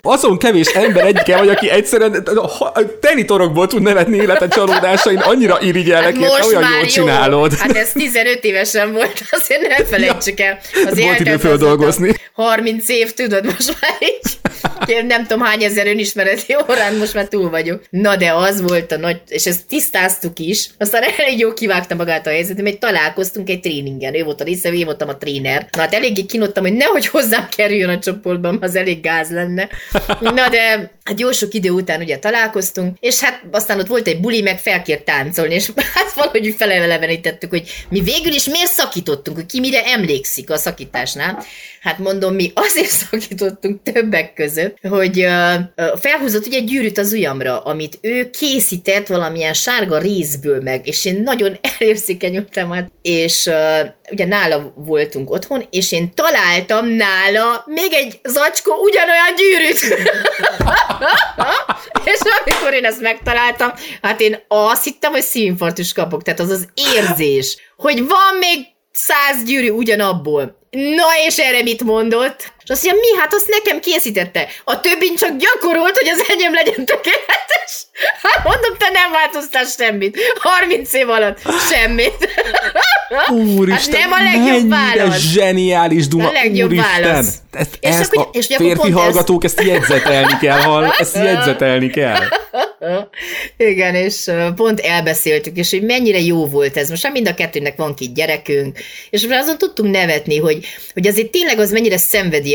Azon 0.06 0.38
kevés 0.38 0.66
ember 0.66 1.04
egyike 1.06 1.36
vagy, 1.36 1.48
aki 1.48 1.70
egyszerűen 1.70 2.24
tenitorokból 3.00 3.66
tud 3.66 3.82
nevetni 3.82 4.16
élete 4.16 4.48
csalódásain, 4.48 5.18
annyira 5.18 5.58
irigyellek, 5.60 6.16
hát 6.16 6.44
olyan 6.44 6.62
jól 6.62 6.80
jó. 6.80 6.86
csinálod. 6.86 7.54
Hát 7.54 7.76
ez 7.76 7.92
15 7.92 8.44
évesen 8.44 8.92
volt, 8.92 9.22
azért 9.40 9.68
nem 9.68 9.86
felejtsük 9.86 10.40
el. 10.40 10.58
Az 10.90 11.00
volt 11.00 11.20
idő 11.20 11.36
földolgozni. 11.36 12.14
30 12.32 12.88
év, 12.88 13.12
tudod, 13.14 13.44
most 13.44 13.76
már 13.80 13.96
így. 14.00 14.38
Nem 15.06 15.26
tudom, 15.26 15.40
hány 15.40 15.62
ezer 15.62 15.86
önismereti 15.86 16.56
órán, 16.70 16.96
most 16.96 17.14
már 17.14 17.28
túl 17.28 17.50
vagyok. 17.50 17.82
Na 17.90 18.16
de 18.16 18.32
az 18.32 18.60
volt 18.60 18.92
a 18.92 18.96
nagy, 18.96 19.20
és 19.28 19.46
ezt 19.46 19.66
tisztáztuk 19.66 20.38
is, 20.38 20.68
aztán 20.78 21.02
elég 21.18 21.38
jó 21.38 21.52
kivágta 21.52 21.94
magát 21.94 22.26
a 22.26 22.30
helyzet, 22.30 22.62
mert 22.62 22.78
találkoztunk 22.78 23.48
egy 23.48 23.60
tréningen. 23.60 24.14
Ő 24.14 24.24
volt 24.24 24.40
a 24.40 24.44
része, 24.44 24.72
én 24.72 24.84
voltam 24.84 25.08
a 25.08 25.16
tréner. 25.16 25.68
Na 25.72 25.80
hát 25.80 25.94
eléggé 25.94 26.22
kinottam, 26.22 26.64
hogy 26.64 26.72
nehogy 26.72 27.06
hozzám 27.06 27.48
kerüljön 27.56 27.88
a 27.88 27.98
csoportban, 27.98 28.58
az 28.60 28.76
elég 28.76 29.00
gáz 29.00 29.30
lenne. 29.30 29.68
Na 30.20 30.48
de 30.48 30.90
hát 31.04 31.20
jó 31.20 31.30
sok 31.30 31.54
idő 31.54 31.70
után 31.70 32.00
ugye 32.00 32.18
találkoztunk, 32.18 32.96
és 33.00 33.20
hát 33.20 33.42
aztán 33.50 33.78
ott 33.78 33.86
volt 33.86 34.06
egy 34.06 34.20
buli, 34.20 34.42
meg 34.42 34.58
felkért 34.58 35.04
táncolni, 35.04 35.54
és 35.54 35.70
hát 35.94 36.12
valahogy 36.14 36.54
felelevenítettük, 36.58 37.50
hogy 37.50 37.86
mi 37.88 38.00
végül 38.00 38.32
is 38.32 38.44
miért 38.44 38.72
szakítottunk, 38.72 39.36
hogy 39.36 39.46
ki 39.46 39.60
mire 39.60 39.84
emlékszik 39.84 40.50
a 40.50 40.56
szakításnál. 40.56 41.44
Hát 41.80 41.98
mondom, 41.98 42.34
mi 42.34 42.52
azért 42.54 42.90
szakítottunk 43.10 43.82
többek 43.82 44.34
között, 44.34 44.55
hogy 44.88 45.24
uh, 45.24 45.54
felhúzott 46.00 46.46
ugye 46.46 46.56
egy 46.56 46.64
gyűrűt 46.64 46.98
az 46.98 47.12
ujjamra, 47.12 47.60
amit 47.60 47.98
ő 48.00 48.30
készített 48.30 49.06
valamilyen 49.06 49.52
sárga 49.52 49.98
részből 49.98 50.60
meg, 50.60 50.86
és 50.86 51.04
én 51.04 51.22
nagyon 51.22 51.58
elérzékenyültem, 51.78 52.70
hát, 52.70 52.90
és 53.02 53.50
ugye 54.10 54.26
nála 54.26 54.72
voltunk 54.76 55.30
otthon, 55.30 55.66
és 55.70 55.92
én 55.92 56.14
találtam 56.14 56.88
nála 56.88 57.62
még 57.66 57.92
egy 57.92 58.20
zacskó 58.22 58.72
ugyanolyan 58.82 59.34
gyűrűt. 59.36 59.80
és 62.12 62.20
amikor 62.44 62.74
én 62.74 62.84
ezt 62.84 63.00
megtaláltam, 63.00 63.72
hát 64.02 64.20
én 64.20 64.44
azt 64.48 64.84
hittem, 64.84 65.12
hogy 65.12 65.22
szívinfarktus 65.22 65.92
kapok. 65.92 66.22
Tehát 66.22 66.40
az 66.40 66.50
az 66.50 66.68
érzés, 66.94 67.56
hogy 67.76 68.06
van 68.06 68.38
még 68.40 68.66
száz 68.92 69.44
gyűrű 69.44 69.70
ugyanabból. 69.70 70.58
Na 70.70 71.06
és 71.26 71.38
erre 71.38 71.62
mit 71.62 71.82
mondott? 71.82 72.54
És 72.66 72.72
azt 72.72 72.84
mondja, 72.84 73.00
mi? 73.00 73.18
Hát 73.20 73.34
azt 73.34 73.46
nekem 73.48 73.80
készítette. 73.80 74.48
A 74.64 74.80
többin 74.80 75.16
csak 75.16 75.36
gyakorolt, 75.36 75.98
hogy 75.98 76.08
az 76.08 76.24
enyém 76.28 76.54
legyen 76.54 76.84
tökéletes. 76.84 77.72
Hát 78.22 78.44
mondom, 78.44 78.76
te 78.78 78.90
nem 78.92 79.12
változtál 79.12 79.64
semmit. 79.64 80.18
30 80.38 80.92
év 80.92 81.08
alatt 81.08 81.38
semmit. 81.70 82.28
Úristen, 83.30 84.00
hát 84.00 84.08
nem 84.08 84.12
a 84.12 84.22
legjobb 84.22 84.68
válasz. 84.68 85.18
zseniális 85.18 86.08
duma. 86.08 86.28
A 86.28 86.32
legjobb 86.32 86.70
Úristen. 86.70 87.02
válasz. 87.02 87.34
Ezt, 87.52 87.76
és 87.80 87.88
ezt 87.88 88.14
akkor, 88.14 88.28
a 88.32 88.38
és 88.38 88.46
férfi 88.56 88.90
hallgatók 88.90 89.44
ezt... 89.44 89.58
ezt 89.58 89.68
jegyzetelni 89.68 90.38
kell, 90.40 90.58
hall, 90.58 90.84
ezt 90.98 91.14
jegyzetelni 91.14 91.90
kell. 91.90 92.18
Igen, 93.56 93.94
és 93.94 94.30
pont 94.56 94.80
elbeszéltük, 94.80 95.56
és 95.56 95.70
hogy 95.70 95.82
mennyire 95.82 96.20
jó 96.20 96.46
volt 96.46 96.76
ez. 96.76 96.88
Most 96.88 97.02
már 97.02 97.12
mind 97.12 97.28
a 97.28 97.34
kettőnek 97.34 97.76
van 97.76 97.94
két 97.94 98.14
gyerekünk, 98.14 98.78
és 99.10 99.26
most 99.26 99.40
azon 99.40 99.58
tudtunk 99.58 99.90
nevetni, 99.94 100.38
hogy, 100.38 100.66
hogy 100.92 101.06
azért 101.06 101.30
tényleg 101.30 101.58
az 101.58 101.70
mennyire 101.70 101.98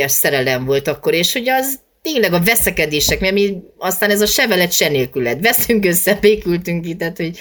szenvedélyes 0.08 0.12
szerelem 0.12 0.66
volt 0.66 0.88
akkor, 0.88 1.14
és 1.14 1.34
hogy 1.34 1.50
az 1.50 1.80
tényleg 2.02 2.34
a 2.34 2.44
veszekedések, 2.44 3.20
mert 3.20 3.34
mi 3.34 3.58
aztán 3.78 4.10
ez 4.10 4.22
a 4.22 4.26
se 4.26 4.90
nélkül 4.90 5.24
lett. 5.24 5.42
Veszünk 5.42 5.86
össze, 5.86 6.18
békültünk 6.22 6.86
ki, 6.86 6.96
tehát 6.96 7.18
hogy 7.18 7.40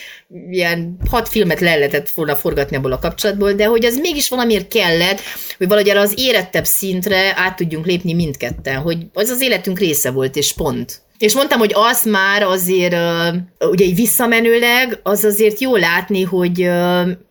ilyen 0.50 0.96
hat 1.10 1.28
filmet 1.28 1.60
le 1.60 1.76
lehetett 1.76 2.10
volna 2.10 2.36
forgatni 2.36 2.76
abból 2.76 2.92
a 2.92 2.98
kapcsolatból, 2.98 3.52
de 3.52 3.64
hogy 3.64 3.84
az 3.84 3.98
mégis 3.98 4.28
valamiért 4.28 4.68
kellett, 4.68 5.20
hogy 5.58 5.68
valahogy 5.68 5.90
az 5.90 6.12
érettebb 6.16 6.64
szintre 6.64 7.32
át 7.36 7.56
tudjunk 7.56 7.86
lépni 7.86 8.14
mindketten, 8.14 8.76
hogy 8.76 8.98
az 9.12 9.28
az 9.28 9.40
életünk 9.40 9.78
része 9.78 10.10
volt, 10.10 10.36
és 10.36 10.52
pont. 10.52 11.02
És 11.18 11.34
mondtam, 11.34 11.58
hogy 11.58 11.72
azt 11.74 12.04
már 12.04 12.42
azért, 12.42 12.96
ugye 13.70 13.94
visszamenőleg, 13.94 15.00
az 15.02 15.24
azért 15.24 15.60
jó 15.60 15.76
látni, 15.76 16.22
hogy 16.22 16.70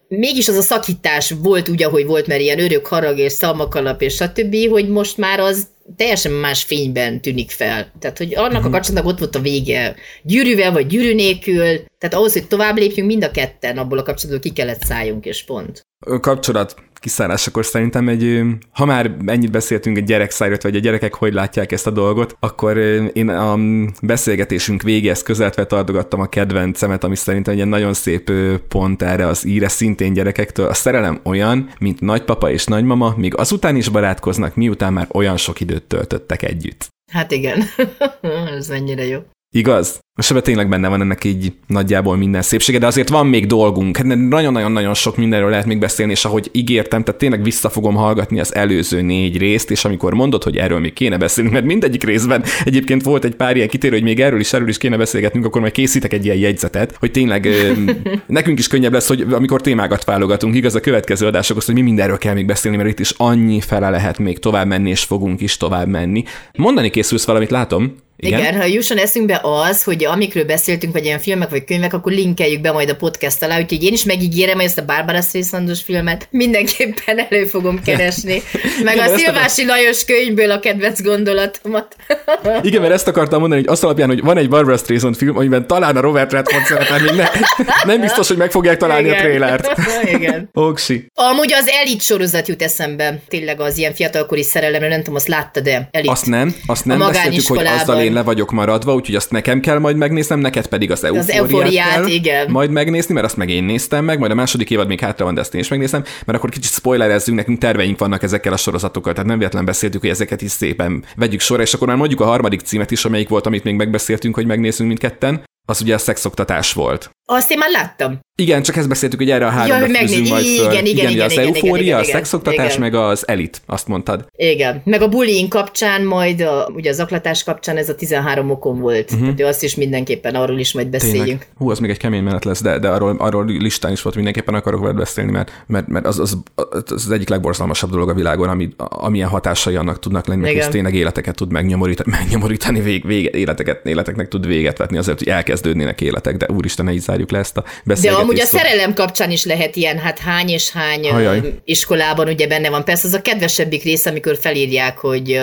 mégis 0.09 0.47
az 0.47 0.55
a 0.55 0.61
szakítás 0.61 1.33
volt 1.41 1.69
úgy, 1.69 1.83
ahogy 1.83 2.05
volt, 2.05 2.27
mert 2.27 2.41
ilyen 2.41 2.59
örök 2.59 2.87
harag 2.87 3.17
és 3.17 3.31
szalmakalap 3.31 4.01
és 4.01 4.13
stb., 4.13 4.55
hogy 4.69 4.89
most 4.89 5.17
már 5.17 5.39
az 5.39 5.67
teljesen 5.95 6.31
más 6.31 6.63
fényben 6.63 7.21
tűnik 7.21 7.51
fel. 7.51 7.91
Tehát, 7.99 8.17
hogy 8.17 8.35
annak 8.35 8.63
a 8.63 8.67
mhm. 8.67 8.71
kapcsolatnak 8.71 9.11
ott 9.11 9.19
volt 9.19 9.35
a 9.35 9.39
vége. 9.39 9.95
Gyűrűvel 10.23 10.71
vagy 10.71 10.87
gyűrű 10.87 11.13
nélkül. 11.13 11.83
Tehát 11.97 12.15
ahhoz, 12.15 12.33
hogy 12.33 12.47
tovább 12.47 12.77
lépjünk, 12.77 13.09
mind 13.09 13.23
a 13.23 13.31
ketten 13.31 13.77
abból 13.77 13.97
a 13.97 14.03
kapcsolatból 14.03 14.51
ki 14.51 14.57
kellett 14.57 14.83
szálljunk, 14.83 15.25
és 15.25 15.43
pont. 15.43 15.81
Kapcsolat 16.21 16.75
kiszállásakor 16.99 17.65
szerintem 17.65 18.07
egy, 18.07 18.41
ha 18.71 18.85
már 18.85 19.15
ennyit 19.25 19.51
beszéltünk 19.51 19.97
egy 19.97 20.03
gyerek 20.03 20.31
szájrat, 20.31 20.63
vagy 20.63 20.75
a 20.75 20.79
gyerekek 20.79 21.13
hogy 21.13 21.33
látják 21.33 21.71
ezt 21.71 21.87
a 21.87 21.91
dolgot, 21.91 22.35
akkor 22.39 22.77
én 23.13 23.29
a 23.29 23.57
beszélgetésünk 24.01 24.81
végéhez 24.81 25.23
közeltve 25.23 25.65
tartogattam 25.65 26.19
a 26.19 26.29
kedvencemet, 26.29 27.03
ami 27.03 27.15
szerintem 27.15 27.59
egy 27.59 27.65
nagyon 27.65 27.93
szép 27.93 28.31
pont 28.67 29.01
erre 29.01 29.27
az 29.27 29.45
íre 29.45 29.67
szintén 29.67 30.13
gyerekektől. 30.13 30.67
A 30.67 30.73
szerelem 30.73 31.19
olyan, 31.23 31.69
mint 31.79 32.01
nagypapa 32.01 32.51
és 32.51 32.65
nagymama, 32.65 33.13
míg 33.17 33.37
azután 33.37 33.75
is 33.75 33.89
barátkoznak, 33.89 34.55
miután 34.55 34.93
már 34.93 35.07
olyan 35.11 35.37
sok 35.37 35.59
időt 35.59 35.83
töltöttek 35.83 36.43
együtt. 36.43 36.87
Hát 37.11 37.31
igen, 37.31 37.63
ez 38.57 38.67
mennyire 38.67 39.05
jó. 39.05 39.19
Igaz? 39.51 39.99
Most 40.15 40.31
ebben 40.31 40.43
tényleg 40.43 40.69
benne 40.69 40.87
van 40.87 41.01
ennek 41.01 41.23
így 41.23 41.53
nagyjából 41.67 42.17
minden 42.17 42.41
szépsége, 42.41 42.77
de 42.77 42.85
azért 42.85 43.09
van 43.09 43.27
még 43.27 43.45
dolgunk. 43.45 44.03
Nagyon-nagyon-nagyon 44.29 44.93
sok 44.93 45.17
mindenről 45.17 45.49
lehet 45.49 45.65
még 45.65 45.79
beszélni, 45.79 46.11
és 46.11 46.25
ahogy 46.25 46.49
ígértem, 46.51 47.03
tehát 47.03 47.19
tényleg 47.19 47.43
vissza 47.43 47.69
fogom 47.69 47.95
hallgatni 47.95 48.39
az 48.39 48.55
előző 48.55 49.01
négy 49.01 49.37
részt, 49.37 49.71
és 49.71 49.85
amikor 49.85 50.13
mondod, 50.13 50.43
hogy 50.43 50.57
erről 50.57 50.79
még 50.79 50.93
kéne 50.93 51.17
beszélni, 51.17 51.49
mert 51.49 51.65
mindegyik 51.65 52.03
részben 52.03 52.43
egyébként 52.63 53.03
volt 53.03 53.23
egy 53.23 53.35
pár 53.35 53.55
ilyen 53.55 53.67
kitérő, 53.67 53.93
hogy 53.95 54.03
még 54.03 54.19
erről 54.19 54.39
is, 54.39 54.53
erről 54.53 54.67
is 54.67 54.77
kéne 54.77 54.97
beszélgetnünk, 54.97 55.45
akkor 55.45 55.61
majd 55.61 55.73
készítek 55.73 56.13
egy 56.13 56.25
ilyen 56.25 56.37
jegyzetet, 56.37 56.95
hogy 56.99 57.11
tényleg 57.11 57.47
nekünk 58.27 58.59
is 58.59 58.67
könnyebb 58.67 58.93
lesz, 58.93 59.07
hogy 59.07 59.25
amikor 59.31 59.61
témákat 59.61 60.03
válogatunk, 60.03 60.55
igaz 60.55 60.75
a 60.75 60.79
következő 60.79 61.25
adásokhoz, 61.25 61.65
hogy 61.65 61.75
mi 61.75 61.81
mindenről 61.81 62.17
kell 62.17 62.33
még 62.33 62.45
beszélni, 62.45 62.77
mert 62.77 62.89
itt 62.89 62.99
is 62.99 63.13
annyi 63.17 63.61
fele 63.61 63.89
lehet 63.89 64.17
még 64.17 64.39
tovább 64.39 64.67
menni, 64.67 64.89
és 64.89 65.03
fogunk 65.03 65.41
is 65.41 65.57
tovább 65.57 65.87
menni. 65.87 66.23
Mondani 66.57 66.89
készülsz 66.89 67.25
valamit, 67.25 67.49
látom? 67.49 67.95
Igen? 68.21 68.39
Igen, 68.39 68.55
ha 68.55 68.65
jusson 68.65 68.97
eszünkbe 68.97 69.39
az, 69.43 69.83
hogy 69.83 70.05
amikről 70.05 70.45
beszéltünk, 70.45 70.93
vagy 70.93 71.05
ilyen 71.05 71.19
filmek, 71.19 71.49
vagy 71.49 71.63
könyvek, 71.63 71.93
akkor 71.93 72.11
linkeljük 72.11 72.61
be 72.61 72.71
majd 72.71 72.89
a 72.89 72.95
podcast 72.95 73.43
alá, 73.43 73.59
úgyhogy 73.59 73.83
én 73.83 73.93
is 73.93 74.03
megígérem, 74.03 74.55
hogy 74.55 74.65
ezt 74.65 74.79
a 74.79 74.85
Barbara 74.85 75.21
Streislandos 75.21 75.81
filmet 75.81 76.27
mindenképpen 76.31 77.19
elő 77.29 77.45
fogom 77.45 77.81
keresni. 77.83 78.41
Meg 78.83 78.95
Igen, 78.95 79.13
a 79.13 79.17
Szilvási 79.17 79.63
a... 79.63 79.65
Lajos 79.65 80.05
könyvből 80.05 80.51
a 80.51 80.59
kedvenc 80.59 81.01
gondolatomat. 81.01 81.95
Igen, 82.61 82.81
mert 82.81 82.93
ezt 82.93 83.07
akartam 83.07 83.39
mondani, 83.39 83.61
hogy 83.61 83.69
azt 83.71 83.83
alapján, 83.83 84.07
hogy 84.07 84.21
van 84.21 84.37
egy 84.37 84.49
Barbara 84.49 84.77
Streisand 84.77 85.15
film, 85.15 85.37
amiben 85.37 85.67
talán 85.67 85.97
a 85.97 86.01
Robert 86.01 86.31
Redford 86.31 86.65
szerepel, 86.65 87.01
még 87.01 87.13
ne, 87.13 87.27
nem 87.93 88.01
biztos, 88.01 88.27
hogy 88.27 88.37
meg 88.37 88.51
fogják 88.51 88.77
találni 88.77 89.07
Igen. 89.07 89.19
a 89.19 89.21
trélert. 89.21 89.71
Igen. 90.15 90.49
Oksi. 90.53 91.05
Amúgy 91.13 91.53
az 91.53 91.67
Elit 91.67 92.01
sorozat 92.01 92.47
jut 92.47 92.61
eszembe, 92.61 93.19
tényleg 93.27 93.61
az 93.61 93.77
ilyen 93.77 93.93
fiatalkori 93.93 94.43
szerelemre, 94.43 94.87
nem 94.87 94.97
tudom, 94.97 95.15
azt 95.15 95.27
látta, 95.27 95.59
de 95.59 95.87
Elit. 95.91 96.09
Azt 96.09 96.25
nem, 96.25 96.55
azt 96.65 96.85
nem 96.85 96.99
beszéltük, 96.99 97.47
hogy 97.47 97.65
azzal 97.65 98.08
én 98.09 98.15
le 98.15 98.23
vagyok 98.23 98.51
maradva, 98.51 98.93
úgyhogy 98.93 99.15
azt 99.15 99.31
nekem 99.31 99.59
kell 99.59 99.79
majd 99.79 99.95
megnéznem, 99.95 100.39
neked 100.39 100.67
pedig 100.67 100.91
az 100.91 101.03
eufóriát, 101.03 101.29
az 101.29 101.35
eufóriát 101.35 101.93
kell 101.93 102.07
igen. 102.07 102.51
majd 102.51 102.69
megnézni, 102.69 103.13
mert 103.13 103.25
azt 103.25 103.37
meg 103.37 103.49
én 103.49 103.63
néztem 103.63 104.05
meg, 104.05 104.19
majd 104.19 104.31
a 104.31 104.35
második 104.35 104.69
évad 104.69 104.87
még 104.87 104.99
hátra 104.99 105.25
van, 105.25 105.33
de 105.33 105.41
ezt 105.41 105.53
én 105.53 105.61
is 105.61 105.67
megnézem, 105.67 106.03
mert 106.25 106.37
akkor 106.37 106.49
kicsit 106.49 106.71
spoilerezzünk, 106.71 107.37
nekünk 107.37 107.57
terveink 107.57 107.99
vannak 107.99 108.23
ezekkel 108.23 108.53
a 108.53 108.57
sorozatokkal, 108.57 109.13
tehát 109.13 109.27
nem 109.27 109.37
véletlen 109.37 109.65
beszéltük, 109.65 110.01
hogy 110.01 110.09
ezeket 110.09 110.41
is 110.41 110.51
szépen 110.51 111.03
vegyük 111.15 111.39
sorra, 111.39 111.61
és 111.61 111.73
akkor 111.73 111.87
már 111.87 111.97
mondjuk 111.97 112.21
a 112.21 112.25
harmadik 112.25 112.59
címet 112.59 112.91
is, 112.91 113.05
amelyik 113.05 113.29
volt, 113.29 113.45
amit 113.45 113.63
még 113.63 113.75
megbeszéltünk, 113.75 114.35
hogy 114.35 114.45
megnézzünk 114.45 114.87
mindketten, 114.87 115.43
az 115.67 115.81
ugye 115.81 115.93
a 115.93 115.97
szexoktatás 115.97 116.73
volt. 116.73 117.09
Azt 117.31 117.51
én 117.51 117.57
már 117.57 117.69
láttam. 117.69 118.19
Igen, 118.39 118.61
csak 118.63 118.75
ezt 118.75 118.87
beszéltük, 118.87 119.19
hogy 119.19 119.29
erre 119.29 119.45
a 119.45 119.49
háromra 119.49 119.85
ja, 119.87 119.97
fűzünk 119.97 120.27
majd 120.27 120.45
föl. 120.45 120.71
Igen, 120.71 120.85
igen, 120.85 120.85
igen, 120.85 121.11
igen, 121.11 121.25
az 121.25 121.31
igen, 121.31 121.45
eufória, 121.45 121.83
igen, 121.83 121.99
a 121.99 122.03
szexoktatás, 122.03 122.75
igen. 122.75 122.79
meg 122.79 122.93
az 122.93 123.27
elit, 123.27 123.61
azt 123.65 123.87
mondtad. 123.87 124.25
Igen, 124.35 124.81
meg 124.85 125.01
a 125.01 125.07
bullying 125.07 125.47
kapcsán 125.47 126.03
majd, 126.03 126.41
a, 126.41 126.69
ugye 126.75 126.89
az 126.89 126.99
aklatás 126.99 127.43
kapcsán 127.43 127.77
ez 127.77 127.89
a 127.89 127.95
13 127.95 128.49
okon 128.49 128.79
volt. 128.79 129.11
Uh-huh. 129.11 129.35
Tehát 129.35 129.53
azt 129.53 129.63
is 129.63 129.75
mindenképpen 129.75 130.35
arról 130.35 130.59
is 130.59 130.73
majd 130.73 130.87
beszéljünk. 130.87 131.25
Tényleg. 131.25 131.47
Hú, 131.57 131.69
az 131.69 131.79
még 131.79 131.89
egy 131.89 131.97
kemény 131.97 132.23
menet 132.23 132.45
lesz, 132.45 132.61
de, 132.61 132.79
de 132.79 132.89
arról, 132.89 133.15
arról 133.19 133.45
listán 133.45 133.91
is 133.91 134.01
volt, 134.01 134.15
mindenképpen 134.15 134.53
akarok 134.53 134.81
veled 134.81 134.95
beszélni, 134.95 135.31
mert, 135.31 135.63
mert, 135.67 135.87
mert 135.87 136.05
az, 136.05 136.19
az, 136.19 136.37
az, 136.55 136.91
az, 136.91 137.11
egyik 137.11 137.29
legborzalmasabb 137.29 137.91
dolog 137.91 138.09
a 138.09 138.13
világon, 138.13 138.49
ami, 138.49 138.69
amilyen 138.77 139.29
hatásai 139.29 139.75
annak 139.75 139.99
tudnak 139.99 140.27
lenni, 140.27 140.51
és 140.51 140.67
tényleg 140.67 140.93
életeket 140.93 141.35
tud 141.35 141.51
megnyomorítani, 141.51 142.09
megnyomorítani 142.11 142.81
vég, 142.81 143.05
vége, 143.05 143.29
életeket, 143.29 143.85
életeknek 143.85 144.27
tud 144.27 144.47
véget 144.47 144.77
vetni 144.77 144.97
azért, 144.97 145.17
hogy 145.17 145.27
elkezdődnének 145.27 146.01
életek, 146.01 146.37
de 146.37 146.47
úristen, 146.49 146.85
ne 146.85 146.91
így 146.91 147.01
zárjuk 147.19 147.31
le 147.31 147.39
ezt 147.39 147.57
a 147.57 147.63
beszélgetést. 147.83 148.17
De 148.17 148.23
amúgy 148.23 148.39
a 148.39 148.45
szerelem 148.45 148.93
kapcsán 148.93 149.31
is 149.31 149.45
lehet 149.45 149.75
ilyen, 149.75 149.97
hát 149.97 150.19
hány 150.19 150.49
és 150.49 150.71
hány 150.71 151.09
Ajaj. 151.09 151.53
iskolában 151.65 152.27
ugye 152.27 152.47
benne 152.47 152.69
van. 152.69 152.85
Persze 152.85 153.07
az 153.07 153.13
a 153.13 153.21
kedvesebbik 153.21 153.83
része, 153.83 154.09
amikor 154.09 154.37
felírják, 154.41 154.97
hogy 154.97 155.39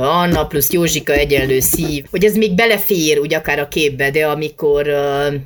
Anna 0.00 0.46
plusz 0.46 0.70
Józsika 0.70 1.12
egyenlő 1.12 1.60
szív, 1.60 2.04
hogy 2.10 2.24
ez 2.24 2.36
még 2.36 2.54
belefér 2.54 3.18
ugye 3.18 3.36
akár 3.36 3.58
a 3.58 3.68
képbe, 3.68 4.10
de 4.10 4.26
amikor 4.26 4.86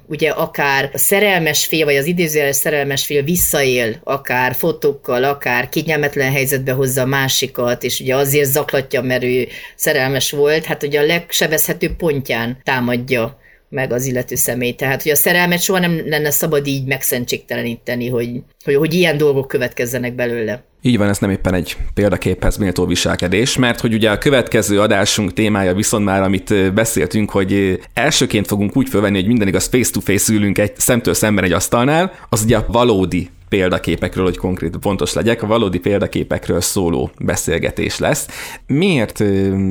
ugye 0.07 0.31
akár 0.31 0.91
a 0.93 0.99
szerelmes 0.99 1.67
fél, 1.67 1.85
vagy 1.85 1.97
az 1.97 2.07
idézőjeles 2.07 2.57
szerelmes 2.57 3.07
fél 3.07 3.23
visszaél, 3.23 4.01
akár 4.05 4.55
fotókkal, 4.55 5.25
akár 5.25 5.69
kényelmetlen 5.69 6.33
helyzetbe 6.33 6.73
hozza 6.73 7.03
a 7.03 7.07
másikat, 7.07 7.83
és 7.83 8.01
ugye 8.01 8.17
azért 8.17 8.51
zaklatja, 8.51 9.03
mert 9.03 9.23
ő 9.23 9.49
szerelmes 9.77 10.31
volt, 10.31 10.65
hát 10.65 10.83
ugye 10.83 11.01
a 11.01 11.07
legsebezhetőbb 11.07 11.97
pontján 11.97 12.59
támadja 12.62 13.43
meg 13.75 13.93
az 13.93 14.07
illető 14.07 14.35
személy. 14.35 14.72
Tehát, 14.72 15.03
hogy 15.03 15.12
a 15.12 15.16
szerelmet 15.16 15.62
soha 15.62 15.79
nem 15.79 16.01
lenne 16.07 16.31
szabad 16.31 16.66
így 16.66 16.87
megszentségteleníteni, 16.87 18.09
hogy, 18.09 18.43
hogy, 18.64 18.75
hogy 18.75 18.95
ilyen 18.95 19.16
dolgok 19.16 19.49
következzenek 19.49 20.14
belőle. 20.14 20.64
Így 20.83 20.99
van, 20.99 21.09
ez 21.09 21.18
nem 21.18 21.31
éppen 21.31 21.55
egy 21.55 21.77
példaképhez 21.95 22.57
méltó 22.57 22.87
viselkedés, 22.87 23.57
mert 23.57 23.81
hogy 23.81 23.95
ugye 23.95 24.11
a 24.11 24.18
következő 24.18 24.81
adásunk 24.81 25.33
témája 25.33 25.75
viszont 25.75 26.05
már, 26.05 26.22
amit 26.22 26.72
beszéltünk, 26.75 27.31
hogy 27.31 27.81
elsőként 27.95 28.47
fogunk 28.47 28.77
úgy 28.77 28.89
fölvenni, 28.89 29.16
hogy 29.16 29.27
minden 29.27 29.49
igaz 29.49 29.66
face-to-face 29.66 30.33
ülünk 30.33 30.59
egy 30.59 30.72
szemtől 30.77 31.14
szemben 31.14 31.45
egy 31.45 31.53
asztalnál, 31.53 32.12
az 32.29 32.43
ugye 32.43 32.57
a 32.57 32.64
valódi 32.68 33.31
példaképekről, 33.49 34.25
hogy 34.25 34.37
konkrét 34.37 34.77
pontos 34.77 35.13
legyek, 35.13 35.43
a 35.43 35.47
valódi 35.47 35.79
példaképekről 35.79 36.61
szóló 36.61 37.11
beszélgetés 37.19 37.99
lesz. 37.99 38.27
Miért 38.67 39.25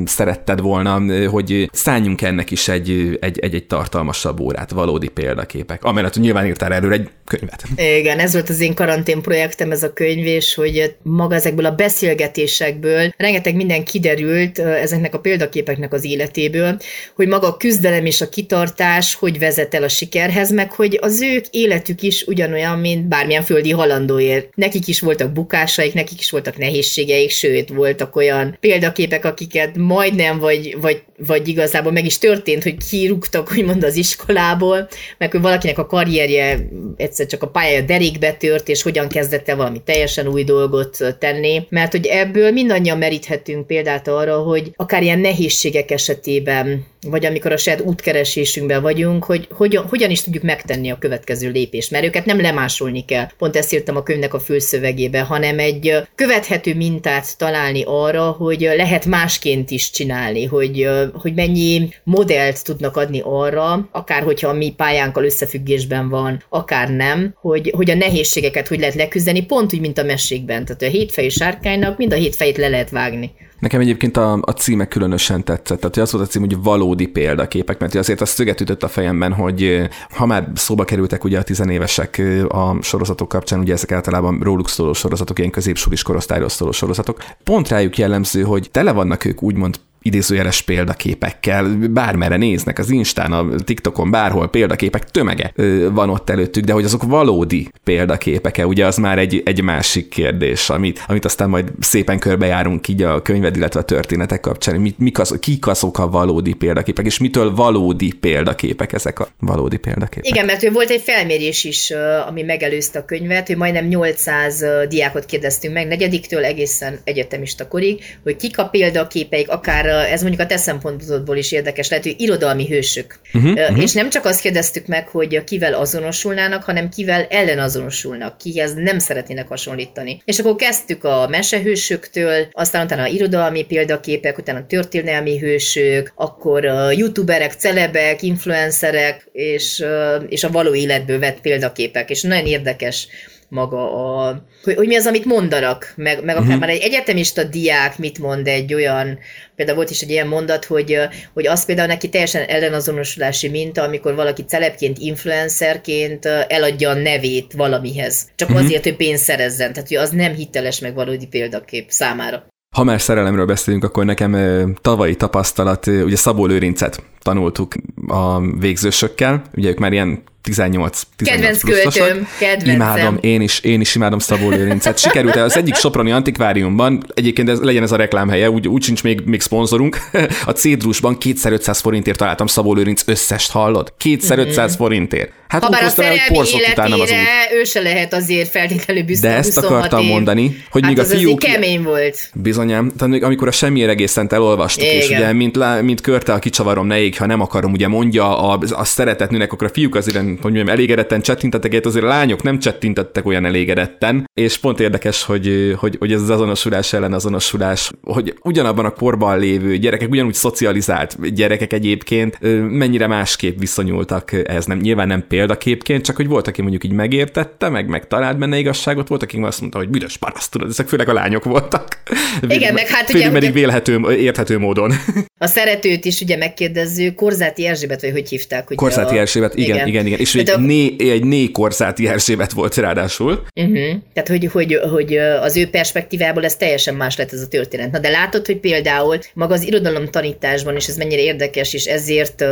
szeretted 0.04 0.60
volna, 0.60 1.02
hogy 1.28 1.68
szálljunk 1.72 2.22
ennek 2.22 2.50
is 2.50 2.68
egy, 2.68 3.18
egy, 3.20 3.38
egy, 3.38 3.54
egy 3.54 3.66
tartalmasabb 3.66 4.40
órát, 4.40 4.70
valódi 4.70 5.08
példaképek? 5.08 5.84
Amellett, 5.84 6.12
hogy 6.12 6.22
nyilván 6.22 6.46
írtál 6.46 6.72
erről 6.72 6.92
egy 6.92 7.08
könyvet. 7.24 7.64
Igen, 7.98 8.18
ez 8.18 8.32
volt 8.32 8.48
az 8.48 8.60
én 8.60 8.74
karantén 8.74 9.22
projektem, 9.22 9.70
ez 9.70 9.82
a 9.82 9.92
könyv, 9.92 10.26
és 10.26 10.54
hogy 10.54 10.96
maga 11.02 11.34
ezekből 11.34 11.66
a 11.66 11.74
beszélgetésekből 11.74 13.12
rengeteg 13.16 13.54
minden 13.54 13.84
kiderült 13.84 14.58
ezeknek 14.58 15.14
a 15.14 15.20
példaképeknek 15.20 15.92
az 15.92 16.04
életéből, 16.04 16.76
hogy 17.14 17.28
maga 17.28 17.46
a 17.46 17.56
küzdelem 17.56 18.06
és 18.06 18.20
a 18.20 18.28
kitartás 18.28 19.14
hogy 19.14 19.38
vezet 19.38 19.74
el 19.74 19.82
a 19.82 19.88
sikerhez, 19.88 20.52
meg 20.52 20.72
hogy 20.72 20.98
az 21.02 21.20
ők 21.20 21.44
életük 21.50 22.02
is 22.02 22.22
ugyanolyan, 22.22 22.78
mint 22.78 23.08
bármilyen 23.08 23.42
földi 23.64 23.80
halandóért. 23.82 24.56
Nekik 24.56 24.88
is 24.88 25.00
voltak 25.00 25.32
bukásaik, 25.32 25.94
nekik 25.94 26.20
is 26.20 26.30
voltak 26.30 26.56
nehézségeik, 26.56 27.30
sőt, 27.30 27.68
voltak 27.68 28.16
olyan 28.16 28.56
példaképek, 28.60 29.24
akiket 29.24 29.76
majdnem, 29.76 30.38
vagy, 30.38 30.76
vagy, 30.80 31.02
vagy 31.26 31.48
igazából 31.48 31.92
meg 31.92 32.04
is 32.04 32.18
történt, 32.18 32.62
hogy 32.62 32.76
kirúgtak, 32.90 33.52
úgymond 33.52 33.84
az 33.84 33.96
iskolából, 33.96 34.88
meg 35.18 35.30
hogy 35.30 35.40
valakinek 35.40 35.78
a 35.78 35.86
karrierje 35.86 36.68
egyszer 36.96 37.26
csak 37.26 37.42
a 37.42 37.48
pályája 37.48 37.80
derékbe 37.80 38.32
tört, 38.32 38.68
és 38.68 38.82
hogyan 38.82 39.08
kezdett 39.08 39.48
el 39.48 39.56
valami 39.56 39.82
teljesen 39.84 40.28
új 40.28 40.44
dolgot 40.44 41.16
tenni, 41.18 41.66
mert 41.68 41.92
hogy 41.92 42.06
ebből 42.06 42.50
mindannyian 42.50 42.98
meríthetünk 42.98 43.66
példát 43.66 44.08
arra, 44.08 44.38
hogy 44.38 44.72
akár 44.76 45.02
ilyen 45.02 45.18
nehézségek 45.18 45.90
esetében, 45.90 46.84
vagy 47.06 47.24
amikor 47.24 47.52
a 47.52 47.56
saját 47.56 47.80
útkeresésünkben 47.80 48.82
vagyunk, 48.82 49.24
hogy 49.24 49.48
hogyan, 49.50 49.86
hogyan 49.86 50.10
is 50.10 50.22
tudjuk 50.22 50.42
megtenni 50.42 50.90
a 50.90 50.98
következő 50.98 51.50
lépést, 51.50 51.90
mert 51.90 52.04
őket 52.04 52.24
nem 52.24 52.40
lemásolni 52.40 53.04
kell. 53.04 53.26
Pont 53.38 53.53
ezt 53.56 53.72
írtam 53.72 53.96
a 53.96 54.02
könyvnek 54.02 54.34
a 54.34 54.40
fülszövegébe, 54.40 55.20
hanem 55.20 55.58
egy 55.58 56.02
követhető 56.14 56.74
mintát 56.74 57.38
találni 57.38 57.82
arra, 57.86 58.30
hogy 58.30 58.60
lehet 58.60 59.06
másként 59.06 59.70
is 59.70 59.90
csinálni, 59.90 60.44
hogy, 60.44 60.88
hogy 61.12 61.34
mennyi 61.34 61.88
modellt 62.04 62.64
tudnak 62.64 62.96
adni 62.96 63.20
arra, 63.24 63.88
akár 63.92 64.22
hogyha 64.22 64.48
a 64.48 64.52
mi 64.52 64.74
pályánkkal 64.76 65.24
összefüggésben 65.24 66.08
van, 66.08 66.42
akár 66.48 66.90
nem, 66.90 67.34
hogy, 67.40 67.72
hogy 67.76 67.90
a 67.90 67.94
nehézségeket 67.94 68.68
hogy 68.68 68.78
lehet 68.78 68.94
leküzdeni, 68.94 69.44
pont 69.46 69.74
úgy, 69.74 69.80
mint 69.80 69.98
a 69.98 70.04
mesékben. 70.04 70.64
Tehát 70.64 70.82
a 70.82 70.86
hétfejű 70.86 71.28
sárkánynak 71.28 71.98
mind 71.98 72.12
a 72.12 72.16
hétfejét 72.16 72.56
le 72.56 72.68
lehet 72.68 72.90
vágni. 72.90 73.32
Nekem 73.64 73.80
egyébként 73.80 74.16
a, 74.16 74.38
a 74.40 74.50
címe 74.50 74.88
különösen 74.88 75.44
tetszett. 75.44 75.80
Tehát 75.80 75.96
az 75.96 76.12
volt 76.12 76.24
a 76.24 76.28
cím, 76.28 76.40
hogy 76.42 76.62
valódi 76.62 77.06
példaképek, 77.06 77.78
mert 77.78 77.94
azért 77.94 78.20
az 78.20 78.28
szöget 78.28 78.60
ütött 78.60 78.82
a 78.82 78.88
fejemben, 78.88 79.32
hogy 79.32 79.88
ha 80.10 80.26
már 80.26 80.48
szóba 80.54 80.84
kerültek 80.84 81.24
ugye 81.24 81.38
a 81.38 81.42
tizenévesek 81.42 82.22
a 82.48 82.82
sorozatok 82.82 83.28
kapcsán, 83.28 83.58
ugye 83.58 83.72
ezek 83.72 83.92
általában 83.92 84.38
róluk 84.42 84.68
szóló 84.68 84.92
sorozatok, 84.92 85.38
ilyen 85.38 85.50
középsulis 85.50 86.02
korosztályról 86.02 86.48
szóló 86.48 86.72
sorozatok, 86.72 87.24
pont 87.44 87.68
rájuk 87.68 87.98
jellemző, 87.98 88.42
hogy 88.42 88.68
tele 88.70 88.92
vannak 88.92 89.24
ők 89.24 89.42
úgymond 89.42 89.80
idézőjeles 90.04 90.62
példaképekkel, 90.62 91.76
bármerre 91.90 92.36
néznek, 92.36 92.78
az 92.78 92.90
Instán, 92.90 93.32
a 93.32 93.54
TikTokon, 93.64 94.10
bárhol 94.10 94.48
példaképek 94.48 95.10
tömege 95.10 95.52
van 95.90 96.10
ott 96.10 96.30
előttük, 96.30 96.64
de 96.64 96.72
hogy 96.72 96.84
azok 96.84 97.02
valódi 97.02 97.68
példaképeke, 97.84 98.66
ugye 98.66 98.86
az 98.86 98.96
már 98.96 99.18
egy, 99.18 99.42
egy 99.44 99.62
másik 99.62 100.08
kérdés, 100.08 100.70
amit, 100.70 101.04
amit 101.06 101.24
aztán 101.24 101.48
majd 101.48 101.72
szépen 101.80 102.18
körbejárunk 102.18 102.88
így 102.88 103.02
a 103.02 103.22
könyved, 103.22 103.56
illetve 103.56 103.80
a 103.80 103.84
történetek 103.84 104.40
kapcsán, 104.40 104.80
mit, 104.80 104.98
mik 104.98 105.18
az, 105.18 105.36
kik 105.40 105.66
azok 105.66 105.98
a 105.98 106.08
valódi 106.08 106.52
példaképek, 106.52 107.06
és 107.06 107.18
mitől 107.18 107.54
valódi 107.54 108.12
példaképek 108.12 108.92
ezek 108.92 109.18
a 109.18 109.28
valódi 109.40 109.76
példaképek. 109.76 110.30
Igen, 110.30 110.44
mert 110.44 110.70
volt 110.70 110.90
egy 110.90 111.02
felmérés 111.02 111.64
is, 111.64 111.92
ami 112.28 112.42
megelőzte 112.42 112.98
a 112.98 113.04
könyvet, 113.04 113.46
hogy 113.46 113.56
majdnem 113.56 113.86
800 113.86 114.64
diákot 114.88 115.24
kérdeztünk 115.24 115.74
meg, 115.74 115.86
negyediktől 115.86 116.44
egészen 116.44 116.98
egyetemista 117.04 117.68
korig, 117.68 118.02
hogy 118.22 118.36
kik 118.36 118.58
a 118.58 118.68
példaképeik, 118.68 119.48
akár 119.50 119.93
ez 119.94 120.20
mondjuk 120.20 120.42
a 120.42 120.46
te 120.46 120.56
szempontból 120.56 121.36
is 121.36 121.52
érdekes 121.52 121.88
lehet, 121.88 122.04
hogy 122.04 122.14
irodalmi 122.18 122.66
hősök. 122.68 123.18
Uh-huh, 123.34 123.52
uh-huh. 123.52 123.82
És 123.82 123.92
nem 123.92 124.10
csak 124.10 124.24
azt 124.24 124.40
kérdeztük 124.40 124.86
meg, 124.86 125.08
hogy 125.08 125.44
kivel 125.44 125.74
azonosulnának, 125.74 126.62
hanem 126.62 126.88
kivel 126.88 127.26
ellenazonosulnak, 127.30 128.38
kihez 128.38 128.74
nem 128.74 128.98
szeretnének 128.98 129.48
hasonlítani. 129.48 130.22
És 130.24 130.38
akkor 130.38 130.54
kezdtük 130.54 131.04
a 131.04 131.26
mesehősöktől, 131.30 132.46
aztán 132.52 132.84
utána 132.84 133.02
a 133.02 133.06
irodalmi 133.06 133.64
példaképek, 133.64 134.38
utána 134.38 134.58
a 134.58 134.66
történelmi 134.66 135.38
hősök, 135.38 136.12
akkor 136.14 136.66
a 136.66 136.90
youtuberek, 136.90 137.52
celebek, 137.52 138.22
influencerek, 138.22 139.28
és, 139.32 139.84
és 140.28 140.44
a 140.44 140.50
való 140.50 140.74
életből 140.74 141.18
vett 141.18 141.40
példaképek, 141.40 142.10
és 142.10 142.22
nagyon 142.22 142.46
érdekes 142.46 143.08
maga 143.48 143.92
a, 144.26 144.44
hogy, 144.64 144.74
hogy 144.74 144.86
mi 144.86 144.96
az, 144.96 145.06
amit 145.06 145.24
mondanak, 145.24 145.92
meg, 145.96 146.24
meg 146.24 146.36
akár 146.36 146.46
uh-huh. 146.46 146.60
már 146.60 146.68
egy 146.68 146.82
egyetemista 146.82 147.44
diák 147.44 147.98
mit 147.98 148.18
mond 148.18 148.46
egy 148.46 148.74
olyan, 148.74 149.18
például 149.56 149.76
volt 149.76 149.90
is 149.90 150.00
egy 150.00 150.10
ilyen 150.10 150.26
mondat, 150.26 150.64
hogy, 150.64 150.98
hogy 151.34 151.46
az 151.46 151.64
például 151.64 151.88
neki 151.88 152.08
teljesen 152.08 152.42
ellenazonosulási 152.48 153.48
minta, 153.48 153.82
amikor 153.82 154.14
valaki 154.14 154.44
celebként, 154.44 154.98
influencerként 154.98 156.26
eladja 156.26 156.90
a 156.90 156.94
nevét 156.94 157.52
valamihez. 157.52 158.28
Csak 158.34 158.48
uh-huh. 158.48 158.64
azért, 158.64 158.82
hogy 158.82 158.96
pénzt 158.96 159.22
szerezzen. 159.22 159.72
Tehát, 159.72 159.88
hogy 159.88 159.96
az 159.96 160.10
nem 160.10 160.34
hiteles 160.34 160.80
meg 160.80 160.94
valódi 160.94 161.26
példakép 161.26 161.90
számára. 161.90 162.46
Ha 162.76 162.84
már 162.84 163.00
szerelemről 163.00 163.46
beszélünk, 163.46 163.84
akkor 163.84 164.04
nekem 164.04 164.34
tavalyi 164.80 165.16
tapasztalat, 165.16 165.86
ugye 165.86 166.16
Szabó 166.16 166.46
Lőrincet 166.46 167.02
tanultuk 167.22 167.74
a 168.06 168.40
végzősökkel, 168.40 169.42
ugye 169.54 169.68
ők 169.68 169.78
már 169.78 169.92
ilyen 169.92 170.22
18 170.44 171.02
18 171.16 171.60
Kedvenc 171.62 171.92
költőm, 171.92 172.28
kedvencem. 172.38 172.74
Imádom, 172.74 173.18
én 173.20 173.40
is, 173.40 173.60
én 173.60 173.80
is 173.80 173.94
imádom 173.94 174.18
Szabó 174.18 174.50
Lőrincet. 174.50 174.98
Sikerült 174.98 175.36
az 175.36 175.56
egyik 175.56 175.74
Soproni 175.74 176.12
antikváriumban, 176.12 177.04
egyébként 177.14 177.48
ez, 177.48 177.60
legyen 177.60 177.82
ez 177.82 177.92
a 177.92 177.96
reklámhelye, 177.96 178.50
úgy, 178.50 178.68
úgy 178.68 178.82
sincs 178.82 179.02
még, 179.02 179.20
még 179.24 179.40
szponzorunk, 179.40 179.98
a 180.46 180.50
Cédrusban 180.50 181.18
2500 181.18 181.80
forintért 181.80 182.18
találtam 182.18 182.46
Szabó 182.46 182.74
Lőrinc 182.74 183.02
összest, 183.06 183.50
hallod? 183.50 183.92
2500 183.96 184.70
mm-hmm. 184.70 184.78
forintért. 184.78 185.32
Hát 185.48 185.64
ha 185.64 185.70
bár 185.70 185.84
a 185.84 185.88
szerelmi 185.88 186.18
életére 186.54 187.22
ő 187.52 187.64
se 187.64 187.80
lehet 187.80 188.14
azért 188.14 188.50
feltétlenül 188.50 189.02
büszke 189.02 189.28
De 189.28 189.34
ezt 189.34 189.58
akartam 189.58 190.02
év. 190.02 190.08
mondani, 190.08 190.64
hogy 190.70 190.82
hát 190.82 190.90
még 190.90 191.00
a 191.00 191.04
fiúk... 191.04 191.38
kemény 191.38 191.82
volt. 191.82 192.30
Bizonyám, 192.34 192.92
tehát 192.98 193.22
amikor 193.22 193.48
a 193.48 193.50
semmi 193.50 193.82
egészen 193.82 194.28
elolvastuk, 194.30 194.84
Igen. 194.84 194.96
és 194.96 195.08
ugye 195.08 195.32
mint, 195.32 195.82
mint 195.82 196.00
körte 196.00 196.32
a 196.32 196.38
kicsavarom 196.38 196.86
ne 196.86 197.00
ég, 197.00 197.16
ha 197.16 197.26
nem 197.26 197.40
akarom, 197.40 197.72
ugye 197.72 197.88
mondja 197.88 198.38
a, 198.50 198.58
a 198.70 198.84
szeretett 198.84 199.30
nőnek, 199.30 199.52
akkor 199.52 199.66
a 199.66 199.70
fiúk 199.72 199.94
azért, 199.94 200.16
hogy 200.42 200.52
mondjam, 200.52 200.74
elégedetten 200.74 201.20
csettintettek, 201.20 201.84
azért 201.84 202.04
a 202.04 202.08
lányok 202.08 202.42
nem 202.42 202.58
csettintettek 202.58 203.26
olyan 203.26 203.44
elégedetten, 203.44 204.30
és 204.34 204.58
pont 204.58 204.80
érdekes, 204.80 205.22
hogy, 205.22 205.74
hogy, 205.78 205.96
hogy 205.98 206.12
ez 206.12 206.20
az 206.20 206.30
azonosulás 206.30 206.92
ellen 206.92 207.12
azonosulás, 207.12 207.90
hogy 208.02 208.34
ugyanabban 208.42 208.84
a 208.84 208.90
korban 208.90 209.38
lévő 209.38 209.76
gyerekek, 209.76 210.10
ugyanúgy 210.10 210.34
szocializált 210.34 211.34
gyerekek 211.34 211.72
egyébként 211.72 212.38
mennyire 212.70 213.06
másképp 213.06 213.58
viszonyultak 213.58 214.32
ez 214.32 214.64
nem, 214.64 214.78
nyilván 214.78 215.06
nem 215.06 215.24
példaképként, 215.28 216.04
csak 216.04 216.16
hogy 216.16 216.26
volt, 216.26 216.46
aki 216.46 216.60
mondjuk 216.60 216.84
így 216.84 216.92
megértette, 216.92 217.68
meg 217.68 217.88
megtalált 217.88 218.38
benne 218.38 218.58
igazságot, 218.58 219.08
volt, 219.08 219.22
aki 219.22 219.38
azt 219.40 219.60
mondta, 219.60 219.78
hogy 219.78 219.88
büdös 219.88 220.16
paraszt, 220.16 220.50
tudod, 220.50 220.68
ezek 220.68 220.88
főleg 220.88 221.08
a 221.08 221.12
lányok 221.12 221.44
voltak. 221.44 222.02
Igen, 222.48 222.74
meg 222.74 222.86
hát 222.86 223.10
ugye... 223.10 223.30
Pedig 223.30 223.52
vélhető, 223.52 224.00
érthető 224.10 224.58
módon. 224.58 224.92
A 225.38 225.46
szeretőt 225.46 226.04
is 226.04 226.20
ugye 226.20 226.36
megkérdezzük, 226.36 227.14
Korzáti 227.14 227.66
Erzsébet, 227.66 228.00
vagy 228.00 228.10
hogy 228.10 228.28
hívták? 228.28 228.66
Ugye 228.66 228.74
Korzáti 228.74 229.16
a... 229.16 229.20
Erzsébet, 229.20 229.54
igen, 229.54 229.76
igen, 229.76 229.88
igen. 229.88 230.06
igen. 230.06 230.18
És 230.24 230.34
egy, 230.34 230.50
a... 230.50 230.58
né, 230.58 230.94
egy 230.98 231.24
né 231.24 231.50
Korzáti 231.50 232.08
Erzsébet 232.08 232.52
volt 232.52 232.76
ráadásul. 232.76 233.46
Uh-huh. 233.54 233.88
Tehát, 234.12 234.28
hogy, 234.28 234.48
hogy, 234.52 234.80
hogy 234.90 235.16
az 235.16 235.56
ő 235.56 235.68
perspektívából 235.68 236.44
ez 236.44 236.56
teljesen 236.56 236.94
más 236.94 237.16
lett 237.16 237.32
ez 237.32 237.40
a 237.40 237.48
történet. 237.48 237.90
Na, 237.90 237.98
de 237.98 238.08
látod, 238.08 238.46
hogy 238.46 238.56
például 238.56 239.18
maga 239.34 239.54
az 239.54 239.62
irodalom 239.62 240.10
tanításban, 240.10 240.76
és 240.76 240.86
ez 240.86 240.96
mennyire 240.96 241.22
érdekes, 241.22 241.74
és 241.74 241.84
ezért 241.84 242.40
uh, 242.40 242.48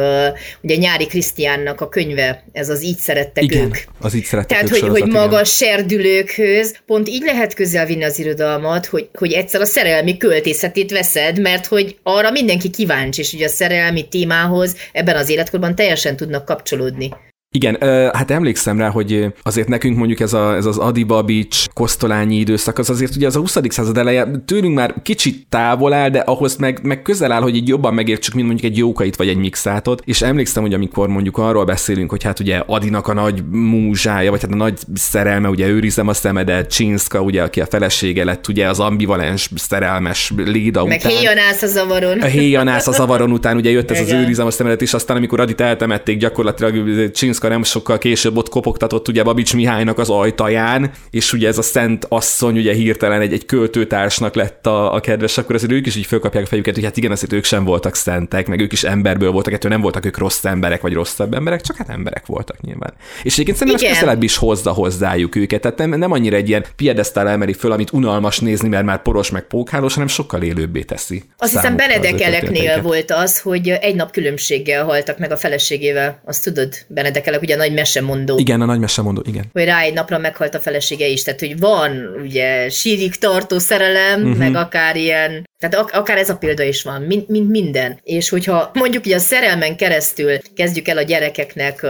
ugye 0.63 0.77
Nyári 0.77 1.07
Krisztiánnak 1.07 1.81
a 1.81 1.89
könyve, 1.89 2.45
ez 2.53 2.69
az 2.69 2.83
Így 2.83 2.99
szerettek 2.99 3.45
igen, 3.45 3.65
ők. 3.65 3.75
az 4.01 4.15
Így 4.15 4.25
szerettek 4.25 4.59
Tehát, 4.59 4.77
ők 4.77 4.91
hogy, 4.91 5.01
hogy 5.01 5.11
maga 5.11 5.37
a 5.37 5.45
serdülőkhöz, 5.45 6.77
pont 6.87 7.09
így 7.09 7.23
lehet 7.23 7.55
közel 7.55 7.87
vinni 7.87 8.05
az 8.05 8.19
irodalmat, 8.19 8.87
hogy, 8.87 9.09
hogy 9.15 9.33
egyszer 9.33 9.61
a 9.61 9.65
szerelmi 9.65 10.17
költészetét 10.17 10.91
veszed, 10.91 11.41
mert 11.41 11.67
hogy 11.67 11.97
arra 12.03 12.31
mindenki 12.31 12.71
kíváncsi, 12.71 13.21
és 13.21 13.33
ugye 13.33 13.45
a 13.45 13.49
szerelmi 13.49 14.09
témához 14.09 14.77
ebben 14.93 15.17
az 15.17 15.29
életkorban 15.29 15.75
teljesen 15.75 16.17
tudnak 16.17 16.45
kapcsolódni. 16.45 17.11
Igen, 17.55 17.77
hát 18.13 18.31
emlékszem 18.31 18.79
rá, 18.79 18.89
hogy 18.89 19.27
azért 19.43 19.69
nekünk 19.69 19.97
mondjuk 19.97 20.21
ez, 20.21 20.33
a, 20.33 20.55
ez 20.55 20.67
az 20.67 20.79
Adibabics, 20.79 21.69
Kosztolányi 21.75 22.37
időszak, 22.37 22.79
az 22.79 22.91
azért 22.91 23.17
ugye 23.17 23.27
az 23.27 23.37
a 23.37 23.39
20. 23.39 23.59
század 23.69 23.97
eleje 23.97 24.31
tőlünk 24.47 24.75
már 24.75 24.95
kicsit 25.03 25.47
távol 25.49 25.93
áll, 25.93 26.09
de 26.09 26.19
ahhoz 26.19 26.57
meg, 26.57 26.81
meg 26.83 27.03
közel 27.03 27.33
áll, 27.33 27.43
hogy 27.43 27.57
így 27.57 27.69
jobban 27.69 27.95
megértsük, 27.95 28.35
mint 28.35 28.47
mondjuk 28.47 28.71
egy 28.71 28.79
jókait 28.79 29.17
vagy 29.17 29.29
egy 29.29 29.37
mixátot. 29.37 30.03
És 30.05 30.23
emlékszem, 30.23 30.63
hogy 30.63 30.75
amikor 30.75 31.09
mondjuk 31.09 31.39
arról 31.39 31.65
beszélünk, 31.65 32.11
hogy 32.11 32.23
hát 32.23 32.41
ugye 32.41 32.63
Adinak 32.67 33.09
a 33.09 33.13
nagy 33.13 33.43
múzsája, 33.51 34.31
vagy 34.31 34.43
hát 34.43 34.53
a 34.53 34.57
nagy 34.57 34.79
szerelme, 34.95 35.49
ugye 35.49 35.69
őrizem 35.69 36.09
a 36.09 36.15
szemedet, 36.15 36.71
Csinszka, 36.71 37.21
ugye, 37.21 37.43
aki 37.43 37.61
a 37.61 37.67
felesége 37.67 38.25
lett, 38.25 38.49
ugye 38.49 38.69
az 38.69 38.81
ambivalens, 38.81 39.51
szerelmes 39.55 40.33
Léda 40.37 40.85
meg 40.85 40.99
után. 40.99 41.13
Meg 41.13 41.21
héjanász 41.21 41.63
a 41.63 41.67
zavaron. 41.67 42.23
Héjanász 42.23 42.87
a 42.87 42.93
zavaron 42.93 43.33
után, 43.33 43.57
ugye 43.57 43.71
jött 43.71 43.91
ez 43.91 44.01
Igen. 44.01 44.17
az 44.17 44.23
őrizem 44.23 44.47
a 44.47 44.51
szemedet, 44.51 44.83
és 44.83 44.95
aztán 44.95 45.17
amikor 45.17 45.41
Adit 45.41 45.61
eltemették, 45.61 46.19
gyakorlatilag 46.19 47.11
Csinszka 47.11 47.42
Moszkva 47.43 47.61
nem 47.61 47.71
sokkal 47.71 47.99
később 47.99 48.37
ott 48.37 48.49
kopogtatott 48.49 49.09
ugye 49.09 49.23
Babics 49.23 49.55
Mihálynak 49.55 49.99
az 49.99 50.11
ajtaján, 50.11 50.91
és 51.11 51.33
ugye 51.33 51.49
ez 51.49 51.59
a 51.59 51.63
szent 51.63 52.07
asszony 52.09 52.57
ugye 52.57 52.73
hirtelen 52.73 53.21
egy, 53.21 53.33
egy 53.33 53.47
költőtársnak 53.47 54.35
lett 54.35 54.67
a, 54.67 54.95
a 54.95 55.01
kedves, 55.01 55.39
akkor 55.39 55.55
azért 55.55 55.73
ők 55.73 55.87
is 55.87 55.97
így 55.97 56.07
fölkapják 56.07 56.45
a 56.45 56.47
fejüket, 56.47 56.75
hogy 56.75 56.85
hát 56.85 56.97
igen, 56.97 57.11
azért 57.11 57.33
ők 57.33 57.45
sem 57.45 57.65
voltak 57.65 57.95
szentek, 57.95 58.47
meg 58.47 58.61
ők 58.61 58.73
is 58.73 58.85
emberből 58.85 59.31
voltak, 59.31 59.53
ettől 59.53 59.71
nem 59.71 59.81
voltak 59.81 60.05
ők 60.05 60.19
rossz 60.19 60.45
emberek, 60.45 60.81
vagy 60.81 60.93
rosszabb 60.93 61.35
emberek, 61.35 61.61
csak 61.61 61.77
hát 61.77 61.89
emberek 61.89 62.27
voltak 62.27 62.61
nyilván. 62.61 62.93
És 63.23 63.33
egyébként 63.33 63.57
szerintem 63.57 63.87
ez 63.87 63.93
közelebb 63.93 64.23
is 64.23 64.37
hozza 64.37 64.73
hozzájuk 64.73 65.37
őket, 65.37 65.61
tehát 65.61 65.79
nem, 65.79 65.91
nem 65.91 66.13
annyira 66.13 66.37
egy 66.37 66.49
ilyen 66.49 66.65
piedesztál 66.77 67.29
emeli 67.29 67.53
föl, 67.53 67.73
amit 67.73 67.93
unalmas 67.93 68.39
nézni, 68.39 68.69
mert 68.69 68.85
már 68.85 69.03
poros 69.03 69.31
meg 69.31 69.43
pókhálós, 69.43 69.95
hanem 69.95 70.09
sokkal 70.09 70.43
élőbbé 70.43 70.83
teszi. 70.83 71.23
Azt 71.39 71.53
hiszem 71.53 71.77
Benedek 71.77 72.21
Eleknél 72.21 72.83
volt 72.83 73.11
az, 73.11 73.41
hogy 73.41 73.69
egy 73.69 73.95
nap 73.95 74.13
különbséggel 74.13 74.85
haltak 74.85 75.19
meg 75.19 75.31
a 75.31 75.37
feleségével. 75.37 76.21
Azt 76.25 76.45
tudod, 76.45 76.75
Benedek 76.89 77.31
Elek 77.33 77.45
ugye 77.45 77.55
a 77.55 77.59
nagy 77.59 77.73
mesemondó. 77.73 78.39
Igen, 78.39 78.61
a 78.61 78.65
nagy 78.65 78.79
mesemondó, 78.79 79.23
igen. 79.27 79.45
Hogy 79.53 79.65
rá 79.65 79.81
egy 79.81 79.95
napra 79.95 80.19
meghalt 80.19 80.55
a 80.55 80.61
felesége 80.61 81.07
is, 81.07 81.23
tehát 81.23 81.41
hogy 81.41 81.59
van 81.59 82.17
ugye 82.23 82.69
sírig 82.69 83.17
tartó 83.17 83.59
szerelem, 83.59 84.23
uh-huh. 84.23 84.37
meg 84.37 84.55
akár 84.55 84.97
ilyen 84.97 85.45
tehát 85.63 85.77
ak- 85.77 85.95
akár 85.95 86.19
ez 86.19 86.31
a 86.31 86.37
példa 86.37 86.63
is 86.63 86.83
van, 86.83 87.03
mint, 87.03 87.29
mint 87.29 87.51
minden. 87.51 88.01
És 88.03 88.29
hogyha 88.29 88.71
mondjuk 88.73 89.05
ugye 89.05 89.15
a 89.15 89.19
szerelmen 89.19 89.77
keresztül 89.77 90.39
kezdjük 90.55 90.89
el 90.89 90.97
a 90.97 91.03
gyerekeknek, 91.03 91.87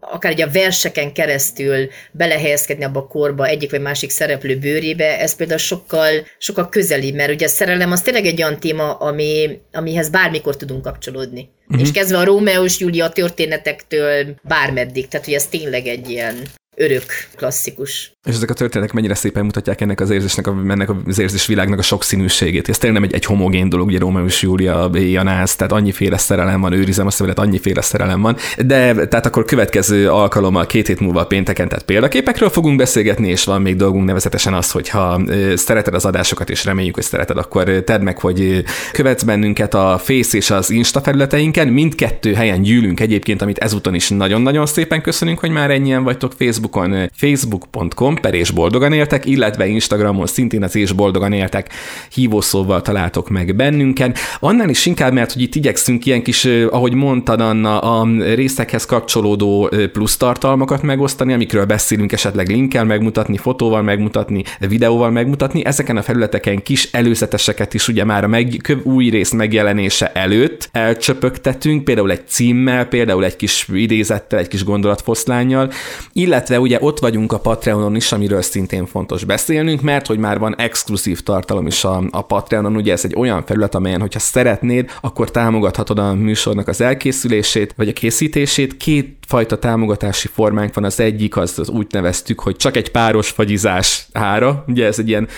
akár 0.00 0.32
ugye 0.32 0.44
a 0.44 0.50
verseken 0.50 1.12
keresztül 1.12 1.88
belehelyezkedni 2.12 2.84
abba 2.84 3.00
a 3.00 3.06
korba 3.06 3.46
egyik 3.46 3.70
vagy 3.70 3.80
másik 3.80 4.10
szereplő 4.10 4.58
bőrébe, 4.58 5.20
ez 5.20 5.34
például 5.34 5.58
sokkal, 5.58 6.10
sokkal 6.38 6.68
közelibb, 6.68 7.14
mert 7.14 7.32
ugye 7.32 7.46
a 7.46 7.48
szerelem 7.48 7.92
az 7.92 8.02
tényleg 8.02 8.26
egy 8.26 8.42
olyan 8.42 8.60
téma, 8.60 8.92
ami, 8.92 9.60
amihez 9.72 10.08
bármikor 10.08 10.56
tudunk 10.56 10.82
kapcsolódni. 10.82 11.50
Uh-huh. 11.68 11.80
És 11.80 11.92
kezdve 11.92 12.18
a 12.18 12.24
Rómeus 12.24 12.78
Júlia 12.80 13.08
történetektől 13.08 14.34
bármeddig, 14.42 15.08
tehát 15.08 15.26
hogy 15.26 15.34
ez 15.34 15.46
tényleg 15.46 15.86
egy 15.86 16.10
ilyen 16.10 16.36
örök 16.76 17.04
klasszikus. 17.36 18.13
És 18.24 18.34
ezek 18.34 18.50
a 18.50 18.54
történetek 18.54 18.94
mennyire 18.94 19.14
szépen 19.14 19.44
mutatják 19.44 19.80
ennek 19.80 20.00
az 20.00 20.10
érzésnek, 20.10 20.46
ennek 20.68 20.90
az 21.06 21.18
érzés 21.18 21.46
világnak 21.46 21.78
a 21.78 21.82
sokszínűségét. 21.82 22.68
Ez 22.68 22.78
tényleg 22.78 23.00
nem 23.00 23.08
egy, 23.08 23.14
egy 23.14 23.24
homogén 23.24 23.68
dolog, 23.68 23.86
ugye 23.86 23.98
Rómeus 23.98 24.42
Júlia, 24.42 24.90
Janász, 24.94 25.56
tehát 25.56 25.72
annyiféle 25.72 26.16
szerelem 26.16 26.60
van, 26.60 26.72
őrizem 26.72 27.06
a 27.06 27.10
szövelet, 27.10 27.38
annyiféle 27.38 27.80
szerelem 27.80 28.20
van. 28.20 28.36
De 28.66 29.06
tehát 29.06 29.26
akkor 29.26 29.44
következő 29.44 30.10
alkalommal 30.10 30.66
két 30.66 30.86
hét 30.86 31.00
múlva 31.00 31.26
pénteken, 31.26 31.68
tehát 31.68 31.84
példaképekről 31.84 32.48
fogunk 32.48 32.76
beszélgetni, 32.76 33.28
és 33.28 33.44
van 33.44 33.62
még 33.62 33.76
dolgunk 33.76 34.04
nevezetesen 34.04 34.54
az, 34.54 34.70
hogy 34.70 34.88
ha 34.88 35.20
szereted 35.54 35.94
az 35.94 36.04
adásokat, 36.04 36.50
és 36.50 36.64
reméljük, 36.64 36.94
hogy 36.94 37.04
szereted, 37.04 37.36
akkor 37.36 37.64
tedd 37.64 38.00
meg, 38.00 38.18
hogy 38.18 38.64
követsz 38.92 39.22
bennünket 39.22 39.74
a 39.74 40.00
Face 40.02 40.36
és 40.36 40.50
az 40.50 40.70
Insta 40.70 41.00
felületeinken. 41.00 41.68
Mindkettő 41.68 42.34
helyen 42.34 42.62
gyűlünk 42.62 43.00
egyébként, 43.00 43.42
amit 43.42 43.58
ezúton 43.58 43.94
is 43.94 44.08
nagyon-nagyon 44.08 44.66
szépen 44.66 45.02
köszönünk, 45.02 45.38
hogy 45.38 45.50
már 45.50 45.70
ennyien 45.70 46.02
vagytok 46.02 46.32
Facebookon, 46.38 47.10
facebook.com 47.14 48.13
per 48.20 48.34
és 48.34 48.50
boldogan 48.50 48.92
éltek, 48.92 49.26
illetve 49.26 49.66
Instagramon 49.66 50.26
szintén 50.26 50.62
az 50.62 50.76
és 50.76 50.92
boldogan 50.92 51.32
éltek 51.32 51.72
hívószóval 52.14 52.82
találtok 52.82 53.28
meg 53.28 53.56
bennünken. 53.56 54.14
Annál 54.40 54.68
is 54.68 54.86
inkább, 54.86 55.12
mert 55.12 55.32
hogy 55.32 55.42
itt 55.42 55.54
igyekszünk 55.54 56.06
ilyen 56.06 56.22
kis, 56.22 56.44
ahogy 56.70 56.94
mondtad 56.94 57.40
Anna, 57.40 57.78
a 57.78 58.06
részekhez 58.34 58.86
kapcsolódó 58.86 59.70
plusz 59.92 60.16
tartalmakat 60.16 60.82
megosztani, 60.82 61.32
amikről 61.32 61.64
beszélünk, 61.64 62.12
esetleg 62.12 62.48
linkkel 62.48 62.84
megmutatni, 62.84 63.36
fotóval 63.36 63.82
megmutatni, 63.82 64.44
videóval 64.68 65.10
megmutatni. 65.10 65.64
Ezeken 65.64 65.96
a 65.96 66.02
felületeken 66.02 66.62
kis 66.62 66.88
előzeteseket 66.92 67.74
is 67.74 67.88
ugye 67.88 68.04
már 68.04 68.24
a 68.24 68.28
meg, 68.28 68.78
új 68.82 69.08
rész 69.08 69.32
megjelenése 69.32 70.12
előtt 70.12 70.68
elcsöpögtetünk, 70.72 71.84
például 71.84 72.10
egy 72.10 72.26
címmel, 72.26 72.86
például 72.86 73.24
egy 73.24 73.36
kis 73.36 73.68
idézettel, 73.72 74.38
egy 74.38 74.48
kis 74.48 74.64
gondolatfoszlányjal, 74.64 75.72
illetve 76.12 76.60
ugye 76.60 76.78
ott 76.80 76.98
vagyunk 76.98 77.32
a 77.32 77.38
Patreonon 77.38 77.96
is, 77.96 78.03
is, 78.04 78.12
amiről 78.12 78.42
szintén 78.42 78.86
fontos 78.86 79.24
beszélnünk, 79.24 79.80
mert 79.80 80.06
hogy 80.06 80.18
már 80.18 80.38
van 80.38 80.56
exkluzív 80.56 81.20
tartalom 81.20 81.66
is 81.66 81.84
a, 81.84 82.02
a 82.10 82.22
Patreonon, 82.22 82.76
ugye 82.76 82.92
ez 82.92 83.04
egy 83.04 83.14
olyan 83.16 83.44
felület, 83.46 83.74
amelyen, 83.74 84.00
hogyha 84.00 84.18
szeretnéd, 84.18 84.90
akkor 85.00 85.30
támogathatod 85.30 85.98
a 85.98 86.14
műsornak 86.14 86.68
az 86.68 86.80
elkészülését, 86.80 87.74
vagy 87.76 87.88
a 87.88 87.92
készítését. 87.92 88.76
Két 88.76 89.16
fajta 89.26 89.58
támogatási 89.58 90.28
formánk 90.28 90.74
van, 90.74 90.84
az 90.84 91.00
egyik, 91.00 91.36
az, 91.36 91.58
az 91.58 91.68
úgy 91.68 91.86
neveztük, 91.90 92.40
hogy 92.40 92.56
csak 92.56 92.76
egy 92.76 92.90
páros 92.90 93.30
fagyizás 93.30 94.06
ára, 94.12 94.64
ugye 94.66 94.86
ez 94.86 94.98
egy 94.98 95.08
ilyen 95.08 95.28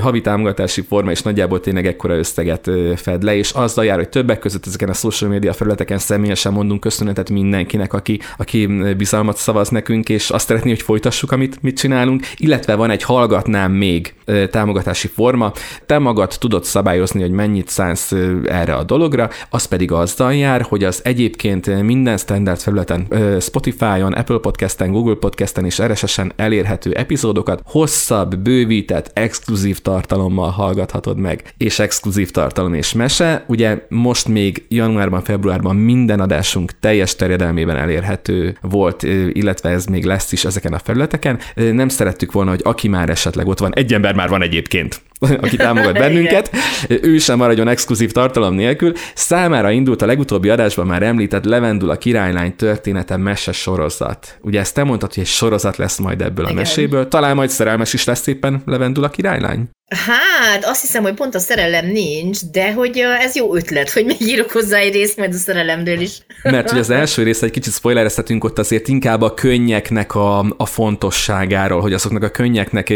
havi 0.00 0.20
támogatási 0.20 0.80
forma, 0.80 1.10
és 1.10 1.22
nagyjából 1.22 1.60
tényleg 1.60 1.86
ekkora 1.86 2.16
összeget 2.16 2.70
fed 2.96 3.22
le, 3.22 3.36
és 3.36 3.50
azzal 3.50 3.84
jár, 3.84 3.96
hogy 3.96 4.08
többek 4.08 4.38
között 4.38 4.66
ezeken 4.66 4.88
a 4.88 4.92
social 4.92 5.30
media 5.30 5.52
felületeken 5.52 5.98
személyesen 5.98 6.52
mondunk 6.52 6.80
köszönetet 6.80 7.30
mindenkinek, 7.30 7.92
aki, 7.92 8.20
aki 8.36 8.66
bizalmat 8.96 9.36
szavaz 9.36 9.68
nekünk, 9.68 10.08
és 10.08 10.30
azt 10.30 10.46
szeretné, 10.46 10.70
hogy 10.70 10.82
folytassuk, 10.82 11.32
amit 11.32 11.62
mit 11.62 11.76
csinálunk, 11.76 12.26
illetve 12.36 12.74
van 12.74 12.90
egy 12.90 13.02
hallgatnám 13.02 13.72
még 13.72 14.14
támogatási 14.50 15.08
forma, 15.08 15.52
te 15.86 15.98
magad 15.98 16.36
tudod 16.38 16.64
szabályozni, 16.64 17.20
hogy 17.20 17.30
mennyit 17.30 17.68
szánsz 17.68 18.12
erre 18.44 18.74
a 18.74 18.82
dologra, 18.82 19.30
az 19.50 19.64
pedig 19.64 19.92
azzal 19.92 20.34
jár, 20.34 20.62
hogy 20.62 20.84
az 20.84 21.00
egyébként 21.04 21.82
minden 21.82 22.16
standard 22.16 22.60
felületen 22.60 23.06
Spotify-on, 23.40 24.12
Apple 24.12 24.38
Podcast-en, 24.38 24.90
Google 24.90 25.14
Podcast-en 25.14 25.64
és 25.64 25.82
RSS-en 25.82 26.32
elérhető 26.36 26.92
epizódokat 26.92 27.62
hosszabb, 27.64 28.38
bővített, 28.38 29.10
exkluzív 29.14 29.78
tartalommal 29.78 30.50
hallgathatod 30.50 31.18
meg, 31.18 31.54
és 31.56 31.78
exkluzív 31.78 32.30
tartalom 32.30 32.74
és 32.74 32.92
mese. 32.92 33.44
Ugye 33.46 33.86
most 33.88 34.28
még 34.28 34.64
januárban, 34.68 35.22
februárban 35.22 35.76
minden 35.76 36.20
adásunk 36.20 36.78
teljes 36.80 37.16
terjedelmében 37.16 37.76
elérhető 37.76 38.56
volt, 38.60 39.02
illetve 39.32 39.70
ez 39.70 39.86
még 39.86 40.04
lesz 40.04 40.32
is 40.32 40.44
ezeken 40.44 40.72
a 40.72 40.78
felületeken. 40.78 41.38
Nem 41.54 41.88
szerettük 41.88 42.32
volna, 42.32 42.50
hogy 42.50 42.60
aki 42.64 42.88
már 42.88 43.10
esetleg 43.10 43.46
ott 43.46 43.58
van, 43.58 43.74
egy 43.74 43.94
ember 43.94 44.14
már 44.14 44.28
van 44.28 44.42
egyébként, 44.42 45.02
aki 45.44 45.56
támogat 45.56 45.92
bennünket, 45.92 46.50
ő 46.88 47.18
sem 47.18 47.38
maradjon 47.38 47.68
exkluzív 47.68 48.12
tartalom 48.12 48.54
nélkül. 48.54 48.92
Számára 49.14 49.70
indult 49.70 50.02
a 50.02 50.06
legutóbbi 50.06 50.48
adásban 50.48 50.86
már 50.86 51.02
említett 51.02 51.44
Levendula 51.44 51.96
királylány 51.96 52.56
története 52.56 53.16
mese 53.16 53.52
sorozat. 53.52 54.38
Ugye 54.40 54.60
ezt 54.60 54.74
te 54.74 54.84
mondtad, 54.84 55.14
hogy 55.14 55.22
egy 55.22 55.28
sorozat 55.28 55.76
lesz 55.76 55.98
majd 55.98 56.22
ebből 56.22 56.44
Igen. 56.44 56.56
a 56.56 56.60
meséből. 56.60 57.08
Talán 57.08 57.34
majd 57.34 57.50
szerelmes 57.50 57.92
is 57.92 58.04
lesz 58.04 58.26
éppen 58.26 58.62
Levendula 58.66 59.08
királylány? 59.08 59.68
Hát, 59.94 60.64
azt 60.64 60.80
hiszem, 60.80 61.02
hogy 61.02 61.14
pont 61.14 61.34
a 61.34 61.38
szerelem 61.38 61.86
nincs, 61.86 62.38
de 62.52 62.72
hogy 62.72 63.02
ez 63.20 63.34
jó 63.34 63.56
ötlet, 63.56 63.90
hogy 63.90 64.04
még 64.04 64.20
írok 64.20 64.50
hozzá 64.50 64.78
egy 64.78 64.92
részt 64.92 65.16
majd 65.16 65.34
a 65.34 65.36
szerelemről 65.36 66.00
is. 66.00 66.18
Mert 66.42 66.70
hogy 66.70 66.78
az 66.78 66.90
első 66.90 67.22
rész 67.22 67.42
egy 67.42 67.50
kicsit 67.50 67.72
spoilerezhetünk 67.72 68.44
ott 68.44 68.58
azért 68.58 68.88
inkább 68.88 69.22
a 69.22 69.34
könnyeknek 69.34 70.14
a, 70.14 70.54
a 70.56 70.66
fontosságáról, 70.66 71.80
hogy 71.80 71.92
azoknak 71.92 72.22
a 72.22 72.28
könnyeknek 72.28 72.92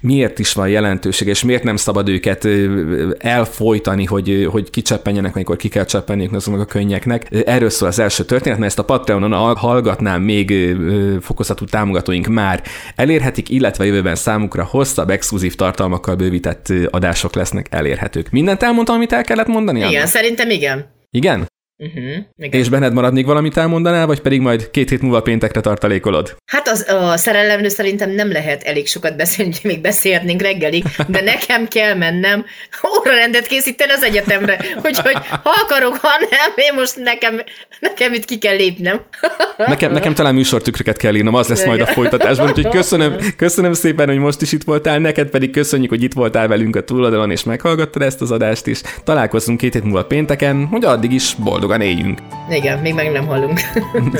miért 0.00 0.38
is 0.38 0.52
van 0.52 0.68
jelentőség, 0.68 1.28
és 1.28 1.44
miért 1.44 1.62
nem 1.62 1.76
szabad 1.76 2.08
őket 2.08 2.48
elfolytani, 3.18 4.04
hogy, 4.04 4.48
hogy 4.50 4.70
kicseppenjenek, 4.70 5.34
amikor 5.34 5.56
ki 5.56 5.68
kell 5.68 5.84
cseppenniük 5.84 6.32
azoknak 6.32 6.62
a 6.62 6.72
könnyeknek. 6.72 7.26
Erről 7.44 7.70
szól 7.70 7.88
az 7.88 7.98
első 7.98 8.24
történet, 8.24 8.58
mert 8.58 8.70
ezt 8.70 8.78
a 8.78 8.84
Patreonon 8.84 9.56
hallgatnám 9.56 10.22
még 10.22 10.76
fokozatú 11.20 11.64
támogatóink 11.64 12.26
már 12.26 12.62
elérhetik, 12.96 13.48
illetve 13.48 13.84
jövőben 13.84 14.14
számukra 14.14 14.64
hosszabb, 14.64 15.10
exkluzív 15.10 15.54
tartalmakkal 15.74 16.14
bővített 16.14 16.68
adások 16.90 17.34
lesznek 17.34 17.66
elérhetők. 17.70 18.30
Mindent 18.30 18.62
elmondtam, 18.62 18.94
amit 18.94 19.12
el 19.12 19.24
kellett 19.24 19.46
mondani? 19.46 19.78
Igen, 19.78 19.94
Anna? 19.94 20.06
szerintem 20.06 20.50
igen. 20.50 20.86
Igen? 21.10 21.46
Uh-huh, 21.78 22.24
és 22.36 22.68
benned 22.68 22.92
marad 22.92 23.12
még 23.12 23.26
valamit 23.26 23.56
elmondanál, 23.56 24.06
vagy 24.06 24.20
pedig 24.20 24.40
majd 24.40 24.70
két 24.70 24.88
hét 24.90 25.02
múlva 25.02 25.22
péntekre 25.22 25.60
tartalékolod? 25.60 26.36
Hát 26.46 26.68
az, 26.68 26.88
a 26.88 27.16
szerelemről 27.16 27.68
szerintem 27.68 28.10
nem 28.10 28.32
lehet 28.32 28.62
elég 28.62 28.86
sokat 28.86 29.16
beszélni, 29.16 29.52
hogy 29.62 29.70
még 29.70 29.80
beszélhetnénk 29.80 30.42
reggelig, 30.42 30.84
de 31.08 31.20
nekem 31.20 31.68
kell 31.68 31.94
mennem 31.94 32.44
órarendet 32.98 33.46
készíteni 33.46 33.92
az 33.92 34.02
egyetemre, 34.02 34.58
úgyhogy 34.76 35.14
ha 35.42 35.52
akarok, 35.64 35.96
ha 35.96 36.08
nem, 36.20 36.52
én 36.54 36.74
most 36.74 36.96
nekem, 36.96 37.40
nekem 37.80 38.12
itt 38.12 38.24
ki 38.24 38.38
kell 38.38 38.56
lépnem. 38.56 39.00
Nekem, 39.56 39.92
nekem 39.92 40.14
talán 40.14 40.34
műsortükröket 40.34 40.96
kell 40.96 41.14
írnom, 41.14 41.34
az 41.34 41.48
lesz 41.48 41.66
majd 41.66 41.80
a 41.80 41.86
folytatásban, 41.86 42.48
úgyhogy 42.48 42.68
köszönöm, 42.68 43.16
köszönöm 43.36 43.72
szépen, 43.72 44.08
hogy 44.08 44.18
most 44.18 44.42
is 44.42 44.52
itt 44.52 44.64
voltál, 44.64 44.98
neked 44.98 45.28
pedig 45.28 45.50
köszönjük, 45.50 45.90
hogy 45.90 46.02
itt 46.02 46.12
voltál 46.12 46.48
velünk 46.48 46.76
a 46.76 46.84
túloldalon, 46.84 47.30
és 47.30 47.44
meghallgattad 47.44 48.02
ezt 48.02 48.20
az 48.20 48.30
adást 48.30 48.66
is. 48.66 48.80
Találkozunk 49.04 49.58
két 49.58 49.72
hét 49.72 49.84
múlva 49.84 50.04
pénteken, 50.04 50.66
hogy 50.66 50.84
addig 50.84 51.12
is 51.12 51.34
boldogan 51.66 51.80
éljünk. 51.80 52.18
Igen, 52.50 52.78
még 52.78 52.94
meg 52.94 53.12
nem 53.12 53.26
hallunk. 53.26 53.60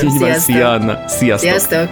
Így 0.03 0.19
van, 0.19 0.33
szia 0.35 0.71
Anna. 0.71 1.09
Sziasztok. 1.09 1.51
Sziasztok. 1.51 1.89